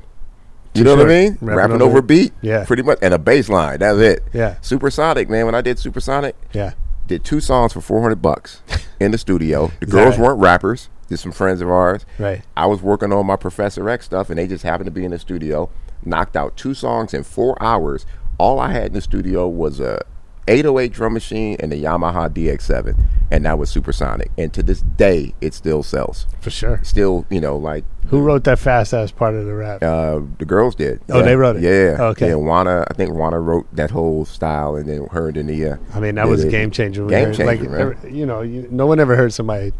Too 0.74 0.80
you 0.80 0.84
know 0.84 0.94
what 0.96 1.06
i 1.06 1.08
mean 1.08 1.38
Rapping 1.40 1.48
rapping, 1.56 1.74
over- 1.76 1.84
over, 1.98 2.02
beat 2.02 2.32
Yeah. 2.42 2.64
pretty 2.66 2.82
much 2.82 2.98
and 3.00 3.14
a 3.14 3.18
bass 3.18 3.48
line 3.48 3.78
that's 3.78 3.98
it 3.98 4.22
Yeah. 4.34 4.56
supersonic 4.60 5.30
man 5.30 5.46
when 5.46 5.54
i 5.54 5.60
did 5.62 5.78
supersonic 5.78 6.36
Yeah, 6.52 6.72
did 7.06 7.24
two 7.24 7.40
songs 7.40 7.72
for 7.72 7.80
400 7.80 8.20
bucks 8.20 8.60
in 9.00 9.10
the 9.12 9.16
studio 9.18 9.72
the 9.80 9.86
girls 9.86 10.18
right? 10.18 10.26
weren't 10.26 10.40
rappers 10.40 10.90
just 11.08 11.22
some 11.22 11.32
friends 11.32 11.62
of 11.62 11.70
ours 11.70 12.04
right. 12.18 12.42
i 12.58 12.66
was 12.66 12.82
working 12.82 13.10
on 13.10 13.24
my 13.26 13.36
professor 13.36 13.88
x 13.88 14.04
stuff 14.04 14.28
and 14.28 14.38
they 14.38 14.46
just 14.46 14.64
happened 14.64 14.84
to 14.84 14.90
be 14.90 15.04
in 15.06 15.12
the 15.12 15.18
studio 15.18 15.70
knocked 16.04 16.36
out 16.36 16.54
two 16.58 16.74
songs 16.74 17.14
in 17.14 17.22
four 17.22 17.56
hours 17.62 18.04
all 18.36 18.60
i 18.60 18.70
had 18.72 18.88
in 18.88 18.92
the 18.92 19.00
studio 19.00 19.48
was 19.48 19.80
a 19.80 20.04
808 20.48 20.92
drum 20.92 21.12
machine 21.12 21.56
and 21.60 21.70
the 21.70 21.82
yamaha 21.82 22.28
dx7 22.30 22.98
and 23.30 23.44
that 23.44 23.58
was 23.58 23.68
supersonic 23.70 24.30
and 24.38 24.52
to 24.54 24.62
this 24.62 24.80
day 24.80 25.34
it 25.40 25.52
still 25.54 25.82
sells 25.82 26.26
For 26.40 26.50
sure. 26.50 26.80
still, 26.82 27.26
you 27.30 27.40
know, 27.40 27.56
like 27.56 27.84
Who 28.08 28.20
wrote 28.20 28.44
that 28.44 28.58
fast 28.58 28.94
ass 28.94 29.10
part 29.12 29.34
of 29.34 29.44
the 29.46 29.54
rap? 29.54 29.82
uh, 29.82 30.20
the 30.38 30.44
girls 30.46 30.74
did. 30.74 31.00
Oh, 31.10 31.22
they 31.22 31.36
wrote 31.36 31.56
it? 31.56 31.62
Yeah. 31.62 32.02
Okay. 32.06 32.28
Yeah, 32.28 32.34
Juana, 32.36 32.84
I 32.90 32.94
think 32.94 33.10
Juana 33.12 33.38
wrote 33.40 33.66
that 33.76 33.90
whole 33.90 34.24
style, 34.24 34.76
and 34.76 34.88
then 34.88 35.06
her 35.10 35.28
and 35.28 35.36
Dania. 35.36 35.78
I 35.94 36.00
mean, 36.00 36.14
that 36.14 36.26
was 36.26 36.42
a 36.44 36.48
game 36.50 36.70
changer. 36.70 37.06
Game 37.06 37.34
changer, 37.34 37.44
like, 37.44 37.60
man. 37.60 37.80
ever- 37.80 38.08
you 38.08 38.24
know, 38.24 38.40
you, 38.40 38.66
no 38.70 38.86
one 38.86 38.98
ever 38.98 39.14
heard 39.16 39.32
somebody 39.34 39.72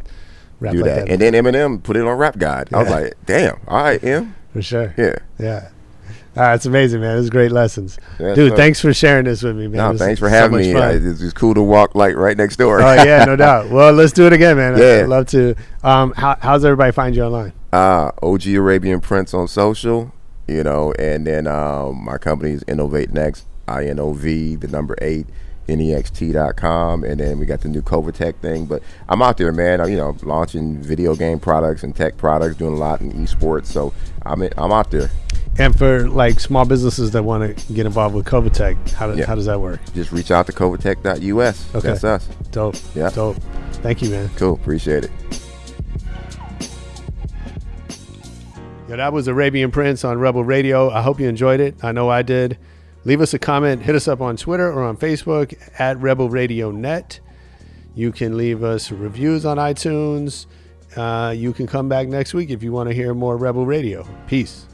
rap 0.61 0.73
Do 0.73 0.81
like 0.83 0.85
that. 0.91 1.07
that. 1.07 1.11
and 1.11 1.21
then 1.23 1.33
Eminem 1.33 1.83
put 1.83 1.97
it 1.97 2.03
on 2.07 2.19
Rap 2.19 2.37
God. 2.39 2.69
I 2.73 2.83
was 2.83 2.91
like, 2.91 3.15
damn. 3.25 3.59
All 3.67 3.83
right, 3.83 4.03
M. 4.05 4.35
for 4.53 4.61
sure. 4.61 4.93
Yeah. 4.99 5.17
Yeah. 5.39 5.69
Ah, 6.41 6.55
it's 6.55 6.67
amazing, 6.67 7.01
man. 7.01 7.19
It's 7.19 7.31
great 7.31 7.51
lessons, 7.51 7.99
Yeah, 8.21 8.35
dude. 8.35 8.53
so- 8.53 8.57
thanks 8.57 8.81
for 8.81 8.95
sharing 8.95 9.25
this 9.25 9.43
with 9.43 9.57
me, 9.57 9.67
man. 9.67 9.93
No, 9.93 9.99
thanks 9.99 10.21
for 10.21 10.29
so 10.29 10.35
having 10.35 10.59
much 10.59 10.67
me. 10.67 10.75
Uh, 10.75 10.91
It's 11.11 11.19
just 11.21 11.35
cool 11.35 11.53
to 11.55 11.63
walk 11.63 11.95
like 11.97 12.15
right 12.17 12.37
next 12.37 12.57
door. 12.57 12.81
oh 12.81 12.93
yeah, 13.03 13.25
no 13.25 13.35
doubt. 13.47 13.71
Well, 13.71 13.93
let's 13.93 14.13
do 14.13 14.27
it 14.27 14.33
again, 14.33 14.57
man. 14.57 14.79
Yeah. 14.79 15.01
I'd 15.03 15.09
love 15.09 15.27
to. 15.29 15.55
Um, 15.83 16.13
how, 16.17 16.37
how's 16.41 16.65
everybody 16.65 16.93
find 16.93 17.17
you 17.17 17.25
online? 17.25 17.53
uh, 17.73 18.13
OG 18.23 18.47
Arabian 18.55 19.01
Prince 19.01 19.35
on 19.35 19.49
social, 19.49 20.13
you 20.47 20.63
know, 20.63 20.93
and 20.99 21.27
then 21.27 21.47
um, 21.47 22.05
my 22.05 22.17
company 22.19 22.53
is 22.53 22.65
Innovate 22.69 23.13
Next, 23.13 23.47
I 23.67 23.87
N 23.87 23.99
O 23.99 24.13
V, 24.13 24.55
the 24.55 24.69
number 24.69 24.95
eight, 25.03 25.27
next.com, 25.67 27.05
and 27.05 27.21
then 27.21 27.39
we 27.39 27.47
got 27.47 27.61
the 27.61 27.69
new 27.69 27.83
Covitech 27.83 28.37
thing. 28.37 28.67
But 28.67 28.83
I'm 29.09 29.23
out 29.23 29.37
there, 29.39 29.53
man. 29.53 29.81
I'm, 29.81 29.91
you 29.91 29.97
know, 29.97 30.17
launching 30.23 30.79
video 30.81 31.15
game 31.15 31.41
products 31.41 31.83
and 31.83 31.95
tech 31.95 32.17
products, 32.17 32.57
doing 32.57 32.75
a 32.75 32.77
lot 32.79 33.01
in 33.01 33.13
esports. 33.13 33.67
So 33.67 33.93
I'm 34.25 34.43
in, 34.43 34.53
I'm 34.57 34.73
out 34.73 34.91
there. 34.91 35.11
And 35.59 35.77
for 35.77 36.09
like 36.09 36.39
small 36.39 36.65
businesses 36.65 37.11
that 37.13 37.25
want 37.25 37.57
to 37.59 37.73
get 37.73 37.85
involved 37.85 38.15
with 38.15 38.27
Covitech, 38.27 38.91
how, 38.93 39.11
do, 39.11 39.19
Yeah. 39.19 39.27
how 39.27 39.35
does 39.35 39.47
that 39.47 39.61
work? 39.61 39.81
Just 39.93 40.13
reach 40.13 40.31
out 40.31 40.47
to 40.47 40.53
covitech.us. 40.53 41.75
Okay. 41.75 41.89
That's 41.89 42.05
us. 42.05 42.29
Dope. 42.53 42.77
Yeah. 42.95 43.11
Dope. 43.11 43.37
Thank 43.83 44.03
you, 44.03 44.11
man. 44.11 44.31
Cool. 44.37 44.55
Appreciate 44.55 45.05
it. 45.05 45.11
Yeah, 48.89 48.97
that 48.97 49.13
was 49.13 49.29
Arabian 49.29 49.71
Prince 49.71 50.05
on 50.05 50.19
Rebel 50.19 50.45
Radio. 50.45 50.91
I 50.91 51.03
hope 51.03 51.21
you 51.21 51.29
enjoyed 51.29 51.61
it. 51.61 51.75
I 51.85 51.93
know 51.93 52.09
I 52.09 52.23
did. 52.23 52.57
Leave 53.05 53.21
us 53.21 53.35
a 53.35 53.39
comment. 53.39 53.83
Hit 53.83 53.95
us 53.95 54.09
up 54.09 54.21
on 54.21 54.37
Twitter 54.37 54.73
or 54.73 54.83
on 54.85 54.97
Facebook 54.97 55.55
at 55.79 55.99
Rebel 56.01 56.31
Radio 56.31 56.71
Net. 56.71 57.21
You 57.95 58.13
can 58.13 58.37
leave 58.37 58.63
us 58.63 58.91
reviews 58.93 59.45
on 59.45 59.57
iTunes. 59.59 60.47
Uh, 60.97 61.33
you 61.37 61.53
can 61.53 61.67
come 61.67 61.89
back 61.89 62.09
next 62.09 62.33
week 62.33 62.51
if 62.51 62.63
you 62.63 62.73
want 62.73 62.89
to 62.89 62.95
hear 62.95 63.13
more 63.13 63.37
Rebel 63.37 63.67
Radio. 63.67 64.07
Peace. 64.27 64.67